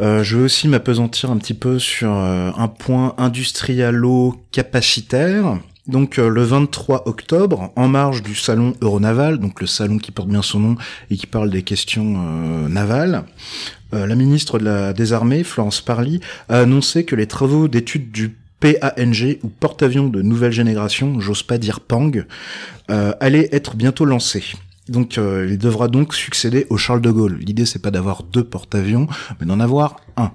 euh, 0.00 0.22
je 0.22 0.36
veux 0.36 0.44
aussi 0.44 0.68
m'apesantir 0.68 1.30
un 1.30 1.36
petit 1.36 1.54
peu 1.54 1.78
sur 1.78 2.12
euh, 2.12 2.50
un 2.56 2.68
point 2.68 3.14
industrialo-capacitaire. 3.18 5.58
Donc 5.86 6.18
euh, 6.18 6.28
le 6.28 6.42
23 6.42 7.06
octobre, 7.06 7.72
en 7.76 7.88
marge 7.88 8.22
du 8.22 8.34
salon 8.34 8.72
Euronaval, 8.80 9.38
donc 9.38 9.60
le 9.60 9.66
salon 9.66 9.98
qui 9.98 10.12
porte 10.12 10.28
bien 10.28 10.42
son 10.42 10.60
nom 10.60 10.76
et 11.10 11.16
qui 11.16 11.26
parle 11.26 11.50
des 11.50 11.62
questions 11.62 12.68
navales, 12.68 13.24
la 13.92 14.14
ministre 14.14 14.60
de 14.60 14.66
la, 14.66 14.92
des 14.92 15.12
Armées, 15.12 15.42
Florence 15.42 15.80
Parly, 15.80 16.20
a 16.48 16.60
annoncé 16.60 17.04
que 17.04 17.16
les 17.16 17.26
travaux 17.26 17.66
d'études 17.66 18.12
du 18.12 18.36
PANG 18.60 19.38
ou 19.42 19.48
porte-avions 19.48 20.06
de 20.06 20.22
nouvelle 20.22 20.52
génération, 20.52 21.18
j'ose 21.18 21.42
pas 21.42 21.58
dire 21.58 21.80
PANG, 21.80 22.24
allaient 22.88 23.48
être 23.50 23.74
bientôt 23.74 24.04
lancés. 24.04 24.44
Donc 24.90 25.18
euh, 25.18 25.46
il 25.48 25.56
devra 25.56 25.86
donc 25.86 26.14
succéder 26.14 26.66
au 26.68 26.76
Charles 26.76 27.00
de 27.00 27.10
Gaulle. 27.12 27.38
L'idée 27.38 27.64
c'est 27.64 27.78
pas 27.78 27.92
d'avoir 27.92 28.24
deux 28.24 28.42
porte-avions, 28.42 29.06
mais 29.38 29.46
d'en 29.46 29.60
avoir 29.60 29.96
un. 30.16 30.32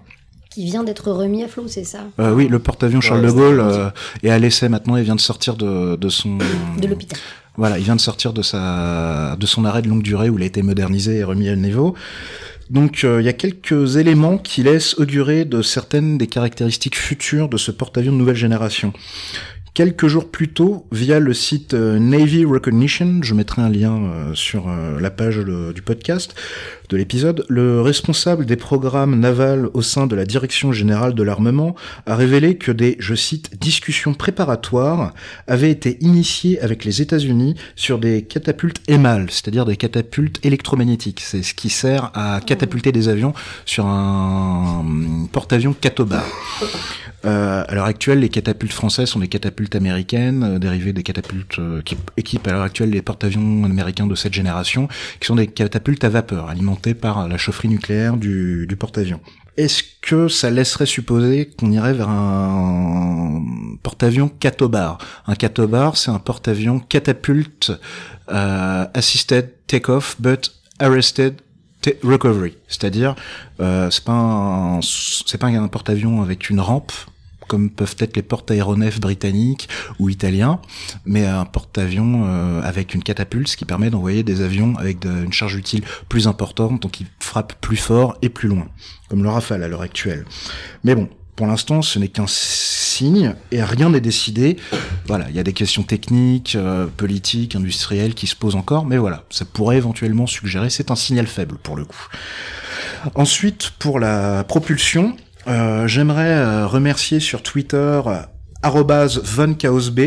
Qui 0.50 0.64
vient 0.64 0.86
d'être 0.86 1.12
remis 1.12 1.44
à 1.44 1.50
flot, 1.50 1.68
c'est 1.68 1.84
ça? 1.84 2.00
Euh, 2.20 2.34
Oui, 2.34 2.48
le 2.48 2.60
porte-avions 2.60 3.02
Charles 3.02 3.22
de 3.22 3.32
Gaulle 3.32 3.60
euh, 3.60 3.90
est 4.24 4.30
à 4.30 4.40
l'essai 4.40 4.70
maintenant. 4.70 4.96
Il 4.96 5.04
vient 5.04 5.16
de 5.16 5.20
sortir 5.20 5.58
de, 5.58 5.98
de 5.98 6.10
son 6.10 6.38
de 6.82 6.88
l'hôpital. 6.88 7.20
Voilà, 7.58 7.78
il 7.78 7.84
vient 7.84 7.98
de 7.98 8.02
sortir 8.02 8.32
de 8.32 8.42
sa 8.42 9.36
de 9.38 9.46
son 9.46 9.66
arrêt 9.66 9.82
de 9.82 9.90
longue 9.90 10.04
durée 10.04 10.30
où 10.30 10.38
il 10.38 10.44
a 10.44 10.46
été 10.46 10.62
modernisé 10.62 11.18
et 11.18 11.24
remis 11.26 11.50
à 11.50 11.56
niveau. 11.58 11.94
Donc 12.70 13.04
il 13.04 13.24
y 13.24 13.30
a 13.30 13.34
quelques 13.34 13.98
éléments 13.98 14.38
qui 14.38 14.64
laissent 14.64 14.98
augurer 14.98 15.46
de 15.46 15.62
certaines 15.62 16.18
des 16.18 16.28
caractéristiques 16.28 16.98
futures 16.98 17.48
de 17.48 17.58
ce 17.58 17.72
porte-avions 17.72 18.12
de 18.12 18.18
nouvelle 18.18 18.36
génération. 18.36 18.92
Quelques 19.76 20.08
jours 20.08 20.32
plus 20.32 20.48
tôt, 20.48 20.86
via 20.94 21.20
le 21.20 21.34
site 21.34 21.74
euh, 21.74 22.00
Navy 22.00 22.46
Recognition, 22.46 23.20
je 23.22 23.34
mettrai 23.34 23.62
un 23.62 23.68
lien 23.68 24.02
euh, 24.06 24.34
sur 24.34 24.70
euh, 24.70 25.02
la 25.02 25.12
page 25.12 25.36
du 25.40 25.82
podcast 25.82 26.34
de 26.88 26.96
l'épisode, 26.96 27.46
le 27.50 27.82
responsable 27.82 28.46
des 28.46 28.56
programmes 28.56 29.20
navals 29.20 29.70
au 29.74 29.82
sein 29.82 30.08
de 30.08 30.16
la 30.16 30.24
Direction 30.24 30.72
générale 30.72 31.14
de 31.14 31.24
l'armement 31.24 31.76
a 32.06 32.16
révélé 32.16 32.58
que 32.58 32.72
des, 32.72 32.96
je 33.00 33.16
cite, 33.16 33.60
discussions 33.60 34.14
préparatoires 34.14 35.14
avaient 35.48 35.72
été 35.72 35.98
initiées 36.00 36.58
avec 36.62 36.86
les 36.86 37.02
États-Unis 37.02 37.56
sur 37.76 38.00
des 38.00 38.22
catapultes 38.22 38.82
EMAL, 38.88 39.30
c'est-à-dire 39.30 39.66
des 39.66 39.76
catapultes 39.76 40.40
électromagnétiques. 40.46 41.20
C'est 41.20 41.44
ce 41.44 41.54
qui 41.54 41.70
sert 41.70 42.12
à 42.14 42.40
catapulter 42.40 42.94
des 42.94 43.10
avions 43.10 43.34
sur 43.66 43.88
un 43.88 44.86
porte-avions 45.34 45.74
Catobar. 45.74 46.24
Euh, 47.26 47.64
à 47.68 47.74
l'heure 47.74 47.86
actuelle, 47.86 48.20
les 48.20 48.30
catapultes 48.30 48.74
françaises 48.74 49.10
sont 49.10 49.20
des 49.20 49.28
catapultes 49.28 49.76
américaines, 49.76 50.44
euh, 50.44 50.60
dérivées 50.60 50.94
des 50.94 51.02
catapultes 51.02 51.58
euh, 51.60 51.82
qui 51.82 51.98
équipent 52.18 52.48
à 52.48 52.52
l'heure 52.52 52.62
actuelle 52.62 52.92
les 52.92 53.02
porte-avions 53.02 53.64
américains 53.64 54.06
de 54.06 54.16
cette 54.16 54.34
génération, 54.34 54.88
qui 55.20 55.28
sont 55.28 55.36
des 55.36 55.48
catapultes 55.48 56.04
à 56.04 56.10
vapeur, 56.10 56.50
alimentées 56.50 56.94
par 56.94 57.28
la 57.28 57.38
chaufferie 57.38 57.68
nucléaire 57.68 58.18
du, 58.18 58.68
du 58.68 58.76
porte-avions. 58.76 59.22
Est-ce 59.58 59.84
que 60.02 60.28
ça 60.28 60.52
laisserait 60.52 60.86
supposer 60.86 61.50
qu'on 61.58 61.72
irait 61.72 61.94
vers 61.94 62.10
un 62.10 63.42
porte-avions 63.82 64.28
catobar 64.28 64.98
Un 65.28 65.36
catobar, 65.36 65.96
c'est 65.96 66.12
un 66.12 66.20
porte-avions 66.20 66.80
catapulte 66.80 67.72
euh, 68.30 68.86
assisted 68.94 69.54
take-off 69.68 70.18
but 70.20 70.52
arrested 70.80 71.36
recovery, 72.04 72.58
c'est-à-dire 72.68 73.16
euh, 73.60 73.90
c'est 73.92 74.04
pas 74.04 74.80
c'est 74.82 75.38
pas 75.38 75.48
un 75.48 75.68
porte-avions 75.68 76.22
avec 76.22 76.50
une 76.50 76.60
rampe 76.60 76.92
comme 77.48 77.70
peuvent 77.70 77.96
être 78.00 78.16
les 78.16 78.22
porte-aéronefs 78.22 79.00
britanniques 79.00 79.70
ou 80.00 80.10
italiens, 80.10 80.60
mais 81.06 81.26
un 81.26 81.46
porte-avions 81.46 82.24
euh, 82.26 82.62
avec 82.62 82.94
une 82.94 83.04
catapulte, 83.04 83.56
qui 83.56 83.66
permet 83.66 83.90
d'envoyer 83.90 84.24
des 84.24 84.42
avions 84.42 84.76
avec 84.78 85.06
une 85.06 85.34
charge 85.34 85.56
utile 85.56 85.84
plus 86.10 86.28
importante, 86.28 86.82
donc 86.82 86.92
qui 86.92 87.06
frappent 87.20 87.56
plus 87.62 87.78
fort 87.78 88.18
et 88.22 88.30
plus 88.30 88.50
loin, 88.50 88.68
comme 89.10 89.24
le 89.24 89.30
Rafale 89.30 89.64
à 89.64 89.68
l'heure 89.68 89.82
actuelle. 89.82 90.26
Mais 90.84 90.96
bon, 90.96 91.10
pour 91.36 91.48
l'instant, 91.48 91.82
ce 91.82 92.00
n'est 92.00 92.08
qu'un 92.08 92.28
signe 92.28 93.36
et 93.52 93.62
rien 93.62 93.90
n'est 93.90 94.02
décidé. 94.02 94.56
Voilà, 95.06 95.30
il 95.30 95.36
y 95.36 95.40
a 95.40 95.44
des 95.44 95.54
questions 95.54 95.84
techniques, 95.84 96.56
euh, 96.56 96.88
politiques, 96.88 97.56
industrielles 97.56 98.14
qui 98.14 98.28
se 98.28 98.36
posent 98.36 98.56
encore, 98.56 98.86
mais 98.86 98.98
voilà, 98.98 99.26
ça 99.30 99.44
pourrait 99.44 99.78
éventuellement 99.78 100.28
suggérer, 100.28 100.70
c'est 100.70 100.92
un 100.92 100.96
signal 100.96 101.28
faible 101.28 101.58
pour 101.58 101.76
le 101.76 101.84
coup. 101.84 102.08
Ensuite, 103.16 103.72
pour 103.80 104.00
la 104.00 104.46
propulsion, 104.46 105.16
euh, 105.48 105.88
j'aimerais 105.88 106.34
euh, 106.34 106.68
remercier 106.68 107.20
sur 107.20 107.44
Twitter 107.44 108.02
@vonchaosb 108.64 110.00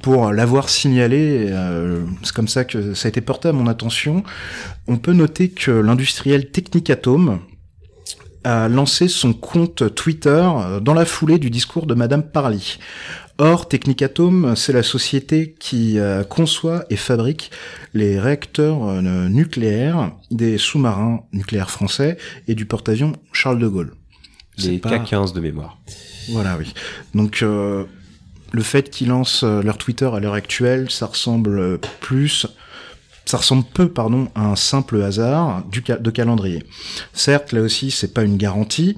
pour 0.00 0.32
l'avoir 0.32 0.68
signalé. 0.68 1.48
Euh, 1.50 2.04
c'est 2.22 2.34
comme 2.34 2.48
ça 2.48 2.64
que 2.64 2.94
ça 2.94 3.06
a 3.06 3.10
été 3.10 3.20
porté 3.20 3.48
à 3.48 3.52
mon 3.52 3.66
attention. 3.66 4.22
On 4.88 4.96
peut 4.96 5.12
noter 5.12 5.50
que 5.50 5.70
l'industriel 5.70 6.50
Technicatome 6.50 7.40
a 8.44 8.68
lancé 8.68 9.08
son 9.08 9.32
compte 9.32 9.94
Twitter 9.94 10.48
dans 10.80 10.94
la 10.94 11.04
foulée 11.04 11.38
du 11.38 11.50
discours 11.50 11.86
de 11.86 11.94
Madame 11.94 12.22
Parly. 12.22 12.78
Or, 13.38 13.68
Technicatome, 13.68 14.54
c'est 14.56 14.72
la 14.72 14.84
société 14.84 15.56
qui 15.58 15.98
conçoit 16.30 16.84
et 16.88 16.96
fabrique 16.96 17.50
les 17.92 18.20
réacteurs 18.20 19.02
nucléaires 19.02 20.12
des 20.30 20.58
sous-marins 20.58 21.24
nucléaires 21.32 21.70
français 21.70 22.18
et 22.46 22.54
du 22.54 22.66
porte-avions 22.66 23.12
Charles 23.32 23.58
de 23.58 23.66
Gaulle. 23.66 23.92
Les 24.58 24.78
K15 24.78 25.32
de 25.34 25.40
mémoire. 25.40 25.78
Voilà, 26.30 26.56
oui. 26.58 26.72
Donc, 27.14 27.42
euh, 27.42 27.84
le 28.52 28.62
fait 28.62 28.90
qu'ils 28.90 29.08
lancent 29.08 29.44
euh, 29.44 29.62
leur 29.62 29.78
Twitter 29.78 30.06
à 30.12 30.18
l'heure 30.20 30.34
actuelle, 30.34 30.90
ça 30.90 31.06
ressemble 31.06 31.58
euh, 31.58 31.78
plus, 32.00 32.46
ça 33.26 33.36
ressemble 33.36 33.64
peu, 33.74 33.88
pardon, 33.88 34.28
à 34.34 34.46
un 34.46 34.56
simple 34.56 35.02
hasard 35.02 35.62
du 35.70 35.82
ca- 35.86 35.96
de 35.98 36.10
calendrier. 36.10 36.62
Certes, 37.12 37.52
là 37.52 37.60
aussi, 37.60 37.90
c'est 37.90 38.14
pas 38.14 38.22
une 38.22 38.36
garantie. 38.36 38.96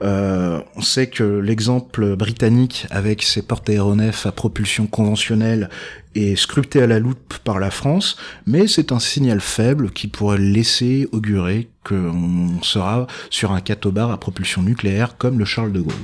Euh, 0.00 0.60
on 0.76 0.80
sait 0.80 1.08
que 1.08 1.24
l'exemple 1.24 2.14
britannique 2.14 2.86
avec 2.90 3.22
ses 3.22 3.42
porte-aéronefs 3.42 4.26
à 4.26 4.32
propulsion 4.32 4.86
conventionnelle 4.86 5.70
est 6.14 6.36
scruté 6.36 6.80
à 6.80 6.86
la 6.86 7.00
loupe 7.00 7.38
par 7.44 7.58
la 7.58 7.70
France, 7.70 8.16
mais 8.46 8.66
c'est 8.66 8.92
un 8.92 9.00
signal 9.00 9.40
faible 9.40 9.90
qui 9.90 10.06
pourrait 10.06 10.38
laisser 10.38 11.08
augurer 11.12 11.68
qu'on 11.84 12.62
sera 12.62 13.06
sur 13.30 13.52
un 13.52 13.60
catobar 13.60 14.10
à 14.10 14.18
propulsion 14.18 14.62
nucléaire 14.62 15.16
comme 15.16 15.38
le 15.38 15.44
Charles 15.44 15.72
de 15.72 15.80
Gaulle. 15.80 15.94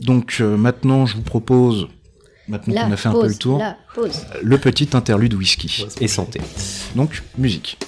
Donc 0.00 0.38
euh, 0.40 0.56
maintenant, 0.56 1.06
je 1.06 1.16
vous 1.16 1.22
propose, 1.22 1.88
maintenant 2.48 2.74
qu'on 2.74 2.92
a 2.92 2.96
fait 2.96 3.08
un 3.08 3.12
peu 3.12 3.28
le 3.28 3.34
tour, 3.34 3.58
la 3.58 3.76
le 4.42 4.58
petit 4.58 4.88
interlude 4.94 5.34
whisky. 5.34 5.86
Et 6.00 6.08
santé. 6.08 6.40
Donc, 6.96 7.22
musique. 7.38 7.78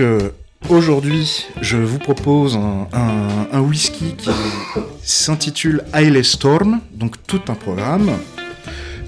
Donc, 0.00 0.08
euh, 0.22 0.30
aujourd'hui, 0.70 1.46
je 1.60 1.76
vous 1.76 1.98
propose 1.98 2.56
un, 2.56 2.86
un- 2.94 3.46
un 3.52 3.60
whisky 3.60 4.14
qui 4.16 4.30
s'intitule 5.02 5.84
Haile 5.92 6.24
Storm, 6.24 6.80
donc 6.94 7.16
tout 7.26 7.42
un 7.48 7.54
programme. 7.54 8.10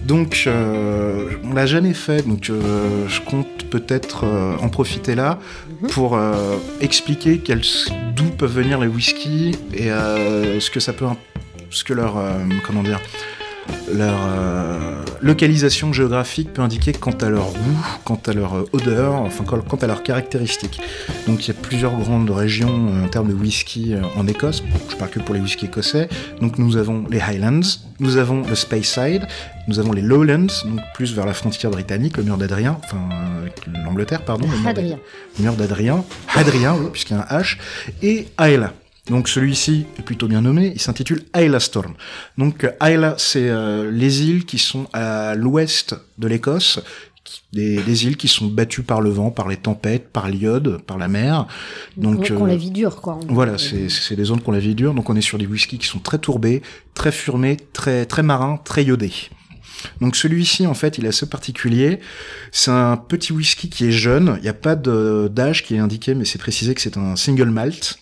Donc, 0.05 0.45
euh, 0.47 1.31
on 1.45 1.55
l'a 1.55 1.65
jamais 1.65 1.95
fait, 1.95 2.27
donc 2.29 2.51
euh, 2.51 3.09
je 3.09 3.21
compte 3.23 3.65
peut-être 3.71 4.25
euh, 4.25 4.57
en 4.61 4.69
profiter 4.69 5.15
là 5.15 5.39
pour 5.93 6.15
euh, 6.17 6.57
expliquer 6.83 7.39
d'où 8.15 8.25
peuvent 8.37 8.53
venir 8.53 8.79
les 8.79 8.89
whiskies 8.89 9.57
et 9.73 9.89
ce 9.89 10.71
que 10.71 10.81
ça 10.81 10.93
peut, 10.93 11.07
ce 11.71 11.85
que 11.85 11.95
leur, 11.95 12.17
comment 12.67 12.83
dire, 12.83 13.01
leur 13.93 14.19
euh, 14.27 15.05
localisation 15.21 15.93
géographique 15.93 16.53
peut 16.53 16.63
indiquer 16.63 16.93
quant 16.93 17.13
à 17.13 17.29
leur 17.29 17.47
goût, 17.53 17.87
quant 18.05 18.21
à 18.27 18.33
leur 18.33 18.55
euh, 18.55 18.65
odeur, 18.73 19.15
enfin 19.15 19.45
quant 19.45 19.77
à 19.77 19.87
leurs 19.87 20.03
caractéristiques. 20.03 20.81
Donc 21.27 21.45
il 21.45 21.49
y 21.49 21.51
a 21.51 21.61
plusieurs 21.61 21.97
grandes 21.97 22.31
régions 22.31 22.89
euh, 22.89 23.05
en 23.05 23.09
termes 23.09 23.29
de 23.29 23.35
whisky 23.35 23.95
en 24.17 24.27
Écosse. 24.27 24.63
Je 24.91 24.97
parle 24.97 25.11
que 25.11 25.21
pour 25.21 25.35
les 25.35 25.41
whiskies 25.41 25.67
écossais. 25.67 26.09
Donc 26.41 26.59
nous 26.59 26.77
avons 26.77 27.05
les 27.11 27.21
Highlands, 27.21 27.61
nous 28.01 28.17
avons 28.17 28.43
le 28.43 28.55
Speyside, 28.55 29.27
nous 29.69 29.79
avons 29.79 29.93
les 29.93 30.03
Lowlands, 30.03 30.47
donc 30.65 30.81
plus 30.95 31.15
vers 31.15 31.27
la 31.27 31.35
frontière 31.35 31.71
britannique, 31.71 32.17
le 32.17 32.25
mur 32.25 32.37
d'Adrien, 32.37 32.79
enfin 32.85 33.09
l'Angleterre, 33.85 34.25
pardon. 34.25 34.49
le 34.51 34.59
mur 34.59 34.69
Adrien. 34.69 34.99
le 35.39 35.45
mur 35.45 35.55
d'Adrien, 35.55 36.05
Hadrien, 36.35 36.77
puisqu'il 36.93 37.15
y 37.15 37.17
a 37.17 37.27
un 37.31 37.41
H, 37.41 37.59
et 38.03 38.29
Ayla. 38.41 38.73
Donc 39.11 39.29
celui-ci 39.29 39.85
est 39.99 40.03
plutôt 40.03 40.29
bien 40.29 40.43
nommé, 40.43 40.71
il 40.75 40.81
s'intitule 40.81 41.25
Ayla 41.35 41.59
Storm. 41.59 41.95
Donc 42.39 42.63
euh, 42.65 42.71
Ayla, 42.81 43.17
c'est 43.19 43.49
euh, 43.49 43.91
les 43.91 44.23
îles 44.23 44.45
qui 44.45 44.59
sont 44.59 44.87
à 44.93 45.35
l'ouest 45.35 45.97
de 46.19 46.29
l'Écosse, 46.29 46.79
des, 47.53 47.83
des 47.83 48.05
îles 48.07 48.17
qui 48.17 48.29
sont 48.29 48.47
battues 48.47 48.83
par 48.85 49.01
le 49.01 49.11
vent, 49.11 49.31
par 49.33 49.49
les 49.49 49.57
tempêtes, 49.57 50.09
par 50.13 50.29
l'iode, 50.29 50.81
par 50.83 50.99
la 50.99 51.09
mer. 51.09 51.47
Donc 51.97 52.29
Donc, 52.29 52.41
on 52.41 52.45
euh, 52.45 52.49
la 52.49 52.57
vie 52.57 52.71
dure, 52.71 53.01
quoi. 53.01 53.19
voilà, 53.29 53.59
c'est 53.59 53.89
c'est 53.89 54.15
des 54.15 54.25
zones 54.25 54.41
qu'on 54.41 54.53
la 54.53 54.61
vie 54.61 54.77
dure, 54.77 54.95
donc 54.95 55.11
on 55.11 55.17
est 55.17 55.21
sur 55.21 55.37
des 55.39 55.47
whiskies 55.47 55.79
qui 55.79 55.87
sont 55.89 55.99
très 55.99 56.19
tourbés, 56.19 56.63
très 56.95 57.11
furmés, 57.13 57.57
très 57.73 58.07
très 58.07 58.23
marins, 58.23 58.61
très 58.65 58.85
iodés. 58.85 59.13
Donc 60.01 60.15
celui-ci, 60.15 60.65
en 60.69 60.75
fait, 60.75 60.99
il 60.99 61.07
est 61.07 61.09
assez 61.09 61.29
particulier. 61.29 61.99
C'est 62.53 62.71
un 62.71 62.97
petit 62.97 63.33
whisky 63.33 63.69
qui 63.69 63.87
est 63.89 63.93
jeune. 63.93 64.35
Il 64.39 64.43
n'y 64.43 64.49
a 64.49 64.55
pas 64.55 64.77
de- 64.77 65.29
d'âge 65.33 65.65
qui 65.65 65.75
est 65.75 65.79
indiqué, 65.81 66.15
mais 66.15 66.25
c'est 66.25 66.39
précisé 66.39 66.73
que 66.75 66.81
c'est 66.81 66.97
un 66.97 67.17
single 67.17 67.51
malt. 67.51 67.99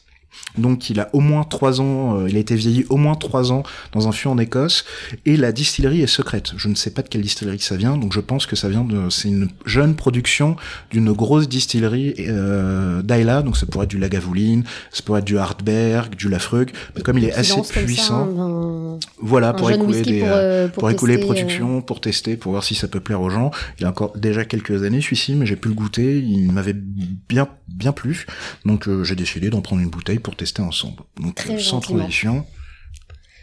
Donc 0.58 0.90
il 0.90 1.00
a 1.00 1.10
au 1.12 1.20
moins 1.20 1.44
trois 1.44 1.80
ans, 1.80 2.18
euh, 2.18 2.28
il 2.28 2.37
a 2.37 2.40
été 2.40 2.54
vieilli 2.54 2.84
au 2.88 2.96
moins 2.96 3.14
trois 3.14 3.52
ans 3.52 3.62
dans 3.92 4.08
un 4.08 4.12
fût 4.12 4.28
en 4.28 4.38
Écosse, 4.38 4.84
et 5.26 5.37
la 5.37 5.52
distillerie 5.52 6.02
est 6.02 6.06
secrète. 6.06 6.52
Je 6.56 6.68
ne 6.68 6.75
sais 6.75 6.90
pas 6.90 7.02
de 7.02 7.08
quelle 7.08 7.22
distillerie 7.22 7.60
ça 7.60 7.76
vient, 7.76 7.96
donc 7.96 8.12
je 8.12 8.20
pense 8.20 8.46
que 8.46 8.57
ça 8.57 8.68
vient 8.68 8.85
de, 8.85 9.11
c'est 9.11 9.28
une 9.28 9.48
jeune 9.64 9.94
production 9.94 10.57
d'une 10.90 11.12
grosse 11.12 11.48
distillerie 11.48 12.14
euh, 12.18 13.02
d'Ayla, 13.02 13.42
donc 13.42 13.57
ça 13.57 13.66
pourrait 13.66 13.85
être 13.85 13.90
du 13.90 13.98
Lagavulin, 13.98 14.62
ça 14.90 15.02
pourrait 15.05 15.20
être 15.20 15.26
du 15.26 15.38
Hartberg, 15.38 16.14
du 16.16 16.28
Lafroig, 16.28 16.70
mais 16.96 17.02
comme 17.02 17.18
il 17.18 17.24
est 17.24 17.33
assez 17.33 17.61
puissant, 17.62 18.28
un, 18.38 18.98
voilà, 19.20 19.52
pour 19.52 19.70
écouler 19.70 20.02
des, 20.02 20.20
pour, 20.20 20.28
euh, 20.28 20.33
euh, 20.33 20.68
pour, 20.68 20.81
pour 20.81 20.90
écouler 20.90 21.16
tester, 21.16 21.26
production, 21.26 21.83
pour 21.83 22.00
tester, 22.00 22.37
pour 22.37 22.52
voir 22.52 22.64
si 22.64 22.74
ça 22.74 22.88
peut 22.88 23.00
plaire 23.00 23.20
aux 23.20 23.31
gens. 23.31 23.50
Il 23.78 23.87
a 23.87 23.90
encore 23.90 24.16
déjà 24.16 24.44
quelques 24.44 24.83
années 24.83 25.00
celui-ci, 25.00 25.35
mais 25.35 25.46
j'ai 25.46 25.57
pu 25.57 25.68
le 25.68 25.74
goûter. 25.74 26.18
Il 26.18 26.52
m'avait 26.52 26.74
bien 26.74 27.48
bien 27.68 27.92
plu, 27.92 28.26
donc 28.64 28.88
euh, 28.88 29.05
j'ai 29.05 29.14
décidé 29.14 29.48
d'en 29.48 29.61
prendre 29.61 29.81
une 29.81 29.88
bouteille 29.88 30.18
pour 30.20 30.37
tester 30.37 30.62
ensemble. 30.62 31.02
Donc 31.20 31.35
Très 31.35 31.54
euh, 31.54 31.59
sans 31.59 31.80
gentiment. 31.80 31.98
transition, 32.00 32.46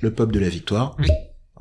le 0.01 0.11
pop 0.13 0.31
de 0.31 0.39
la 0.39 0.49
victoire. 0.49 0.95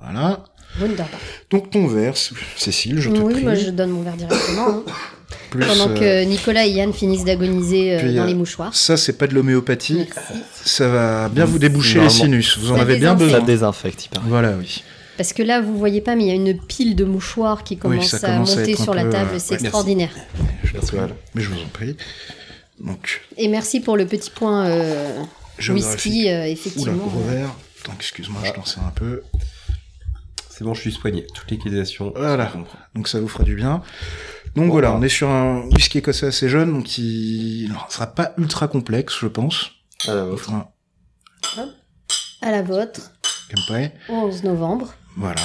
Voilà. 0.00 0.46
euh, 0.78 0.80
Wunderbar. 0.82 1.20
Donc 1.50 1.70
ton 1.70 1.86
verre, 1.86 2.14
Cécile, 2.56 3.00
je 3.00 3.10
te 3.10 3.18
Oui, 3.18 3.32
prie. 3.34 3.42
moi 3.42 3.54
je 3.54 3.70
donne 3.70 3.90
mon 3.90 4.02
verre 4.02 4.16
directement. 4.16 4.68
hein. 4.68 4.82
Plus, 5.50 5.64
Pendant 5.64 5.90
euh, 5.90 5.94
que 5.94 6.24
Nicolas 6.24 6.66
et 6.66 6.70
Yann 6.70 6.92
finissent 6.92 7.24
d'agoniser 7.24 7.94
euh, 7.96 8.14
dans 8.14 8.22
euh, 8.22 8.26
les 8.26 8.34
mouchoirs. 8.34 8.74
ça, 8.74 8.96
c'est 8.96 9.12
pas 9.14 9.26
de 9.26 9.34
l'homéopathie. 9.34 10.06
Merci. 10.14 10.42
Ça 10.64 10.88
va 10.88 11.28
bien 11.28 11.44
vous 11.44 11.58
déboucher 11.58 12.00
les 12.00 12.10
sinus. 12.10 12.58
Vous 12.58 12.70
en 12.72 12.76
avez 12.76 12.96
bien 12.96 13.14
désinfecte. 13.14 13.30
Ça 13.32 13.40
besoin. 13.40 13.46
désinfecte, 13.46 14.04
il 14.04 14.08
paraît. 14.10 14.28
Voilà, 14.28 14.52
oui. 14.56 14.82
Parce 15.16 15.32
que 15.32 15.42
là, 15.42 15.60
vous 15.60 15.78
voyez 15.78 16.00
pas, 16.00 16.14
mais 16.14 16.24
il 16.24 16.28
y 16.28 16.30
a 16.30 16.34
une 16.34 16.58
pile 16.60 16.94
de 16.94 17.04
mouchoirs 17.04 17.64
qui 17.64 17.76
commence 17.76 18.12
à 18.14 18.18
commence 18.20 18.54
à 18.54 18.58
monter 18.60 18.76
sur 18.76 18.92
la 18.94 19.04
table. 19.04 19.30
euh, 19.34 19.38
C'est 19.38 19.54
ouais, 19.54 19.60
merci. 19.62 19.64
extraordinaire. 19.64 20.10
Je 20.64 20.76
Voilà. 20.92 21.08
Mais 21.34 21.42
je 21.42 21.48
vous 21.48 21.60
en 21.60 21.68
prie. 21.72 21.96
Donc, 22.80 23.22
Et 23.36 23.48
merci 23.48 23.80
pour 23.80 23.96
le 23.96 24.06
petit 24.06 24.30
point 24.30 24.66
euh, 24.66 25.22
whisky, 25.68 26.28
euh, 26.28 26.32
Oula, 26.32 26.48
effectivement. 26.48 27.06
gros 27.06 27.20
verre. 27.20 27.54
Attends, 27.80 27.94
excuse-moi, 27.96 28.40
je 28.44 28.52
t'en 28.52 28.64
sais 28.64 28.80
un 28.80 28.90
peu. 28.90 29.22
C'est 30.50 30.64
bon, 30.64 30.74
je 30.74 30.80
suis 30.80 30.92
soigné. 30.92 31.26
Toutes 31.34 31.50
les 31.50 31.58
qualisations. 31.58 32.12
Voilà. 32.16 32.52
Donc 32.94 33.08
ça 33.08 33.20
vous 33.20 33.28
fera 33.28 33.44
du 33.44 33.54
bien. 33.54 33.82
Donc 34.54 34.70
voilà, 34.70 34.92
on 34.92 35.02
est 35.02 35.10
sur 35.10 35.28
un 35.28 35.68
whisky 35.68 35.98
écossais 35.98 36.26
assez 36.26 36.48
jeune, 36.48 36.72
donc 36.72 36.96
il 36.96 37.68
ne 37.68 37.92
sera 37.92 38.06
pas 38.06 38.32
ultra 38.38 38.68
complexe, 38.68 39.14
je 39.20 39.26
pense. 39.26 39.72
Ah, 40.08 40.14
la 40.14 40.24
vôtre. 40.24 40.50
À 42.40 42.50
la 42.50 42.62
vôtre, 42.62 43.12
gameplay. 43.54 43.92
11 44.08 44.44
novembre. 44.44 44.94
Voilà. 45.16 45.40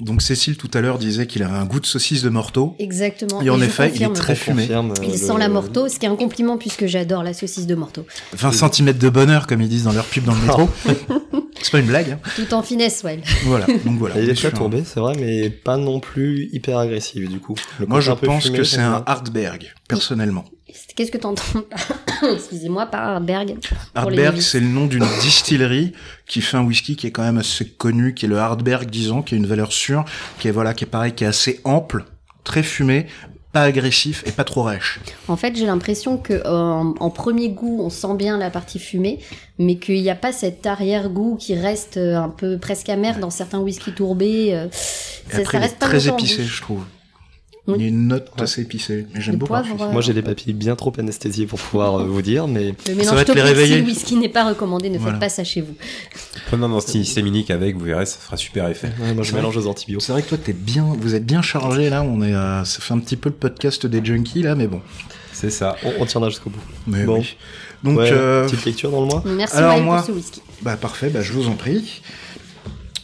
Donc 0.00 0.20
Cécile 0.20 0.56
tout 0.56 0.70
à 0.74 0.80
l'heure 0.80 0.98
disait 0.98 1.26
qu'il 1.28 1.42
avait 1.44 1.56
un 1.56 1.64
goût 1.64 1.78
de 1.78 1.86
saucisse 1.86 2.22
de 2.22 2.28
morteau. 2.28 2.74
Exactement. 2.80 3.40
Et 3.40 3.50
en 3.50 3.60
effet, 3.60 3.92
il 3.94 4.02
est 4.02 4.12
très 4.12 4.34
fumé. 4.34 4.68
euh, 4.70 4.82
Il 5.04 5.12
le- 5.12 5.16
sent 5.16 5.34
la 5.38 5.48
morteau, 5.48 5.88
ce 5.88 5.98
qui 5.98 6.06
est 6.06 6.08
un 6.08 6.16
compliment 6.16 6.58
puisque 6.58 6.86
j'adore 6.86 7.22
la 7.22 7.32
saucisse 7.32 7.66
de 7.66 7.74
morteau. 7.76 8.04
20 8.32 8.52
cm 8.52 8.92
de 8.98 9.08
bonheur, 9.08 9.46
comme 9.46 9.60
ils 9.62 9.68
disent 9.68 9.84
dans 9.84 9.92
leur 9.92 10.06
pub 10.06 10.24
dans 10.24 10.34
le 10.34 10.40
métro. 10.40 10.68
C'est 11.62 11.70
pas 11.70 11.78
une 11.78 11.86
blague. 11.86 12.10
Hein. 12.12 12.18
Tout 12.34 12.52
en 12.54 12.62
finesse, 12.64 13.02
ouais. 13.04 13.20
Voilà. 13.44 13.66
Donc 13.84 13.96
voilà. 13.98 14.16
Il 14.20 14.28
est 14.28 14.44
un- 14.44 14.50
tourbé, 14.50 14.82
c'est 14.84 14.98
vrai, 14.98 15.14
mais 15.20 15.48
pas 15.50 15.76
non 15.76 16.00
plus 16.00 16.48
hyper 16.52 16.78
agressif 16.78 17.28
du 17.28 17.38
coup. 17.38 17.54
Le 17.78 17.86
Moi, 17.86 18.00
je 18.00 18.10
pense 18.10 18.44
fumé, 18.46 18.58
que 18.58 18.64
c'est 18.64 18.80
un. 18.80 19.04
Hartberg, 19.06 19.72
personnellement. 19.86 20.44
Qu'est-ce 20.94 21.10
que 21.10 21.18
t'entends 21.18 21.42
Excusez-moi, 22.34 22.86
par 22.86 23.08
Hardberg. 23.08 23.56
Hardberg, 23.94 24.40
c'est 24.40 24.60
le 24.60 24.66
nom 24.66 24.86
d'une 24.86 25.06
distillerie 25.20 25.92
qui 26.26 26.40
fait 26.40 26.56
un 26.56 26.64
whisky 26.64 26.96
qui 26.96 27.06
est 27.06 27.10
quand 27.10 27.22
même 27.22 27.38
assez 27.38 27.66
connu, 27.66 28.14
qui 28.14 28.26
est 28.26 28.28
le 28.28 28.38
Hardberg, 28.38 28.88
disons, 28.88 29.22
qui 29.22 29.34
a 29.34 29.38
une 29.38 29.46
valeur 29.46 29.72
sûre, 29.72 30.04
qui 30.38 30.48
est 30.48 30.52
voilà, 30.52 30.74
qui 30.74 30.84
est 30.84 30.88
pareil, 30.88 31.12
qui 31.12 31.24
est 31.24 31.28
assez 31.28 31.60
ample, 31.64 32.04
très 32.44 32.62
fumé, 32.62 33.06
pas 33.52 33.62
agressif 33.62 34.24
et 34.26 34.32
pas 34.32 34.44
trop 34.44 34.62
rêche. 34.62 34.98
En 35.28 35.36
fait, 35.36 35.54
j'ai 35.56 35.66
l'impression 35.66 36.16
que 36.16 36.32
euh, 36.32 36.44
en, 36.46 37.10
premier 37.10 37.50
goût, 37.50 37.80
on 37.82 37.90
sent 37.90 38.14
bien 38.16 38.38
la 38.38 38.50
partie 38.50 38.78
fumée, 38.78 39.20
mais 39.58 39.76
qu'il 39.76 40.00
n'y 40.00 40.10
a 40.10 40.14
pas 40.14 40.32
cet 40.32 40.66
arrière-goût 40.66 41.36
qui 41.38 41.54
reste 41.54 41.98
euh, 41.98 42.16
un 42.16 42.30
peu 42.30 42.58
presque 42.58 42.88
amer 42.88 43.18
dans 43.18 43.30
certains 43.30 43.58
whisky 43.60 43.92
tourbés. 43.92 44.54
euh, 44.54 44.68
ça, 44.72 45.38
après, 45.38 45.44
ça 45.44 45.50
il 45.52 45.60
reste 45.60 45.78
pas 45.78 45.86
très 45.86 46.08
épicé, 46.08 46.44
je 46.44 46.62
trouve. 46.62 46.84
Oui. 47.68 47.74
Il 47.78 47.82
y 47.82 47.84
a 47.84 47.88
une 47.90 48.08
note 48.08 48.28
Ouais. 48.36 48.42
assez 48.42 48.62
épicée, 48.62 49.06
mais 49.14 49.20
j'aime 49.20 49.36
beaucoup. 49.36 49.50
poivre, 49.50 49.80
euh, 49.82 49.92
Moi 49.92 50.00
j'ai 50.00 50.12
des 50.12 50.22
papilles 50.22 50.52
bien 50.52 50.74
trop 50.74 50.92
anesthésiées 50.98 51.46
pour 51.46 51.60
pouvoir 51.60 52.00
euh, 52.00 52.04
vous 52.06 52.20
dire, 52.20 52.48
mais 52.48 52.74
Le 52.88 52.94
va 52.94 52.98
mélange 53.02 53.20
être 53.20 53.34
les 53.36 53.40
réveiller. 53.42 53.78
le 53.82 53.84
whisky 53.86 54.16
n'est 54.16 54.28
pas 54.28 54.48
recommandé, 54.48 54.90
ne 54.90 54.98
Voilà. 54.98 55.12
faites 55.12 55.20
pas 55.20 55.28
ça 55.28 55.44
chez 55.44 55.60
vous. 55.60 55.74
Prenez 56.48 56.64
un 56.64 56.72
antihistaminique 56.72 57.52
avec, 57.52 57.76
vous 57.76 57.84
verrez, 57.84 58.06
ça 58.06 58.18
fera 58.18 58.36
super 58.36 58.68
effet. 58.68 58.90
ouais, 59.00 59.14
moi 59.14 59.22
je 59.22 59.32
mélange 59.32 59.56
aux 59.56 59.68
antibiotiques. 59.68 60.04
C'est 60.06 60.12
vrai 60.12 60.22
que 60.22 60.28
toi, 60.30 60.38
t'es 60.38 60.52
bien, 60.54 60.92
vous 60.98 61.14
êtes 61.14 61.24
bien 61.24 61.40
chargé 61.40 61.88
là. 61.88 62.02
On 62.02 62.20
est, 62.22 62.34
euh, 62.34 62.64
ça 62.64 62.80
fait 62.80 62.94
un 62.94 62.98
petit 62.98 63.16
peu 63.16 63.28
le 63.28 63.36
podcast 63.36 63.86
des 63.86 64.04
junkies 64.04 64.42
là, 64.42 64.56
mais 64.56 64.66
bon. 64.66 64.80
C'est 65.32 65.50
ça. 65.50 65.76
On, 65.84 65.92
on 66.00 66.06
tiendra 66.06 66.30
jusqu'au 66.30 66.50
bout. 66.50 66.58
Mais 66.88 67.04
Bon. 67.04 67.18
oui. 67.20 67.36
Donc, 67.84 67.98
Ouais, 67.98 68.10
euh, 68.12 68.44
petite 68.44 68.64
lecture 68.64 68.90
dans 68.90 69.00
le 69.02 69.06
mois. 69.06 69.22
Merci 69.24 69.56
Alors, 69.56 69.70
Maël 69.74 69.82
moi- 69.84 69.96
pour 69.98 70.06
ce 70.06 70.12
whisky. 70.12 70.42
Bah 70.62 70.76
parfait, 70.76 71.10
bah 71.10 71.20
je 71.22 71.32
vous 71.32 71.46
en 71.48 71.54
prie. 71.54 72.00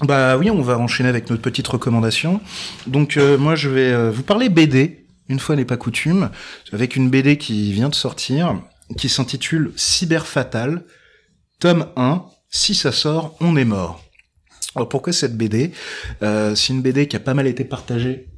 Bah 0.03 0.37
oui, 0.37 0.49
on 0.51 0.63
va 0.63 0.79
enchaîner 0.79 1.09
avec 1.09 1.29
notre 1.29 1.43
petite 1.43 1.67
recommandation. 1.67 2.41
Donc 2.87 3.17
euh, 3.17 3.37
moi 3.37 3.57
je 3.57 3.69
vais 3.69 3.93
euh, 3.93 4.11
vous 4.11 4.23
parler 4.23 4.49
BD, 4.49 5.07
une 5.29 5.41
fois 5.41 5.57
n'est 5.57 5.65
pas 5.65 5.77
coutume, 5.77 6.31
avec 6.73 6.95
une 6.95 7.11
BD 7.11 7.37
qui 7.37 7.73
vient 7.73 7.89
de 7.89 7.97
sortir, 7.97 8.61
qui 8.97 9.09
s'intitule 9.09 9.73
Cyber 9.75 10.27
Fatal, 10.27 10.85
tome 11.59 11.87
1, 11.97 12.25
si 12.49 12.77
ça 12.77 12.93
sort, 12.93 13.37
on 13.41 13.57
est 13.57 13.65
mort. 13.65 14.05
Alors 14.77 14.89
pourquoi 14.89 15.13
cette 15.13 15.37
BD 15.37 15.73
euh, 16.23 16.55
C'est 16.55 16.73
une 16.73 16.83
BD 16.83 17.09
qui 17.09 17.17
a 17.17 17.21
pas 17.21 17.35
mal 17.35 17.49
été 17.49 17.65
partagée. 17.65 18.29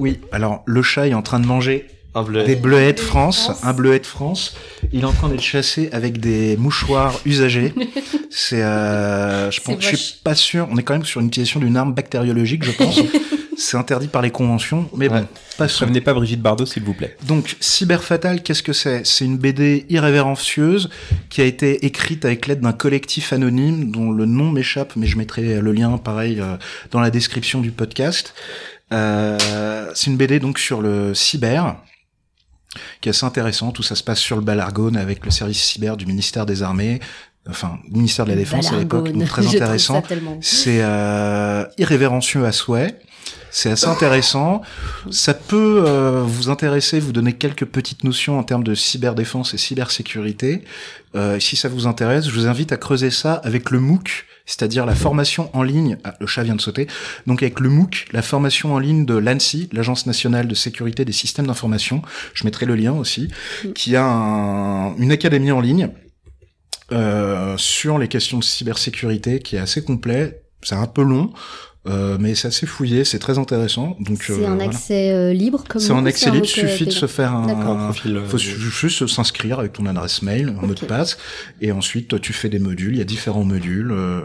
Oui. 0.00 0.20
Alors 0.32 0.64
le 0.66 0.82
chat 0.82 1.06
est 1.06 1.14
en 1.14 1.22
train 1.22 1.38
de 1.38 1.46
manger 1.46 1.86
Un 2.14 2.22
bleu. 2.24 2.44
des 2.44 2.56
bleuets 2.56 2.92
de 2.92 3.00
France, 3.00 3.44
France. 3.44 3.64
un 3.64 3.72
bleuet 3.72 3.98
de 4.00 4.06
France. 4.06 4.54
Il 4.92 5.00
est 5.00 5.04
en 5.04 5.12
train 5.12 5.28
d'être 5.28 5.40
chassé 5.40 5.88
avec 5.92 6.18
des 6.20 6.56
mouchoirs 6.58 7.18
usagés. 7.24 7.72
C'est, 8.30 8.62
euh, 8.62 9.50
je 9.50 9.60
pense, 9.60 9.76
je 9.80 9.96
suis 9.96 10.16
pas 10.22 10.34
sûr. 10.34 10.68
On 10.70 10.76
est 10.76 10.82
quand 10.82 10.92
même 10.94 11.04
sur 11.06 11.20
une 11.20 11.28
utilisation 11.28 11.60
d'une 11.60 11.76
arme 11.76 11.94
bactériologique, 11.94 12.64
je 12.64 12.72
pense. 12.72 13.00
C'est 13.56 13.76
interdit 13.76 14.08
par 14.08 14.22
les 14.22 14.30
conventions, 14.30 14.88
mais 14.96 15.08
bon, 15.08 15.16
Ouais. 15.16 15.24
passons. 15.56 15.84
Prévenez 15.84 16.00
pas 16.00 16.14
Brigitte 16.14 16.40
Bardot, 16.40 16.66
s'il 16.66 16.82
vous 16.82 16.94
plaît. 16.94 17.16
Donc, 17.26 17.56
Cyber 17.60 18.02
Fatal, 18.02 18.42
qu'est-ce 18.42 18.62
que 18.62 18.72
c'est? 18.72 19.06
C'est 19.06 19.24
une 19.24 19.36
BD 19.36 19.84
irrévérencieuse 19.88 20.88
qui 21.30 21.42
a 21.42 21.44
été 21.44 21.84
écrite 21.86 22.24
avec 22.24 22.46
l'aide 22.46 22.60
d'un 22.60 22.72
collectif 22.72 23.32
anonyme 23.32 23.90
dont 23.92 24.10
le 24.10 24.24
nom 24.26 24.50
m'échappe, 24.50 24.94
mais 24.96 25.06
je 25.06 25.16
mettrai 25.16 25.60
le 25.60 25.72
lien, 25.72 25.96
pareil, 25.98 26.40
euh, 26.40 26.56
dans 26.90 27.00
la 27.00 27.10
description 27.10 27.60
du 27.60 27.70
podcast. 27.70 28.34
Euh, 28.92 29.90
c'est 29.94 30.10
une 30.10 30.16
BD 30.16 30.40
donc 30.40 30.58
sur 30.58 30.80
le 30.82 31.14
cyber, 31.14 31.76
qui 33.00 33.08
est 33.08 33.10
assez 33.10 33.26
intéressant. 33.26 33.72
Tout 33.72 33.82
ça 33.82 33.94
se 33.94 34.02
passe 34.02 34.18
sur 34.18 34.36
le 34.36 34.42
Balargone 34.42 34.96
avec 34.96 35.24
le 35.24 35.30
service 35.30 35.62
cyber 35.62 35.96
du 35.96 36.06
ministère 36.06 36.46
des 36.46 36.62
Armées, 36.62 37.00
enfin, 37.48 37.78
ministère 37.90 38.24
de 38.24 38.30
la 38.30 38.36
Défense 38.36 38.72
à 38.72 38.76
l'époque, 38.76 39.10
très 39.26 39.46
intéressant. 39.54 40.02
C'est 40.40 40.82
euh, 40.82 41.64
irrévérencieux 41.78 42.44
à 42.44 42.52
souhait. 42.52 42.98
C'est 43.50 43.70
assez 43.70 43.86
intéressant. 43.86 44.62
Ça 45.10 45.34
peut 45.34 45.84
euh, 45.86 46.22
vous 46.26 46.48
intéresser, 46.48 46.98
vous 47.00 47.12
donner 47.12 47.34
quelques 47.34 47.66
petites 47.66 48.02
notions 48.02 48.38
en 48.38 48.44
termes 48.44 48.64
de 48.64 48.74
cyberdéfense 48.74 49.52
et 49.52 49.58
cybersécurité. 49.58 50.64
Euh, 51.14 51.38
si 51.38 51.56
ça 51.56 51.68
vous 51.68 51.86
intéresse, 51.86 52.26
je 52.26 52.30
vous 52.30 52.46
invite 52.46 52.72
à 52.72 52.78
creuser 52.78 53.10
ça 53.10 53.34
avec 53.44 53.70
le 53.70 53.78
MOOC, 53.78 54.24
c'est-à-dire 54.46 54.86
la 54.86 54.94
formation 54.94 55.50
en 55.54 55.62
ligne. 55.62 55.98
Ah, 56.04 56.14
le 56.20 56.26
chat 56.26 56.42
vient 56.42 56.56
de 56.56 56.60
sauter. 56.60 56.86
Donc 57.26 57.42
avec 57.42 57.60
le 57.60 57.68
MOOC, 57.68 58.06
la 58.12 58.22
formation 58.22 58.74
en 58.74 58.78
ligne 58.78 59.06
de 59.06 59.14
l'ANSI, 59.14 59.68
l'Agence 59.72 60.06
nationale 60.06 60.48
de 60.48 60.54
sécurité 60.54 61.04
des 61.04 61.12
systèmes 61.12 61.46
d'information. 61.46 62.02
Je 62.34 62.44
mettrai 62.44 62.66
le 62.66 62.74
lien 62.74 62.92
aussi, 62.92 63.28
qui 63.74 63.94
a 63.96 64.04
un- 64.04 64.96
une 64.96 65.12
académie 65.12 65.52
en 65.52 65.60
ligne 65.60 65.90
euh, 66.90 67.56
sur 67.56 67.98
les 67.98 68.08
questions 68.08 68.38
de 68.38 68.44
cybersécurité 68.44 69.38
qui 69.40 69.56
est 69.56 69.60
assez 69.60 69.82
complet. 69.82 70.42
C'est 70.62 70.74
un 70.74 70.86
peu 70.86 71.02
long, 71.02 71.32
euh, 71.88 72.16
mais 72.20 72.34
c'est 72.36 72.48
assez 72.48 72.64
fouillé, 72.66 73.04
c'est 73.04 73.18
très 73.18 73.38
intéressant. 73.38 73.96
Donc 74.00 74.22
C'est 74.22 74.32
euh, 74.34 74.46
un 74.46 74.54
voilà. 74.54 74.64
accès 74.70 75.10
euh, 75.10 75.32
libre 75.32 75.64
comme 75.68 75.80
C'est 75.80 75.92
un 75.92 76.06
accès 76.06 76.30
libre, 76.30 76.44
euh, 76.44 76.48
suffit 76.48 76.84
de 76.84 76.90
payant. 76.90 77.00
se 77.00 77.06
faire. 77.06 77.32
Un 77.34 77.48
un, 77.48 77.84
profil. 77.86 78.16
euh, 78.18 78.24
faut 78.26 78.38
ju- 78.38 78.56
juste 78.70 79.06
s'inscrire 79.08 79.58
avec 79.58 79.72
ton 79.72 79.86
adresse 79.86 80.22
mail, 80.22 80.54
un 80.62 80.66
mot 80.66 80.74
de 80.74 80.84
passe, 80.86 81.18
et 81.60 81.72
ensuite 81.72 82.20
tu 82.20 82.32
fais 82.32 82.48
des 82.48 82.58
modules. 82.60 82.94
Il 82.94 82.98
y 82.98 83.02
a 83.02 83.04
différents 83.04 83.44
modules. 83.44 83.90
euh, 83.92 84.20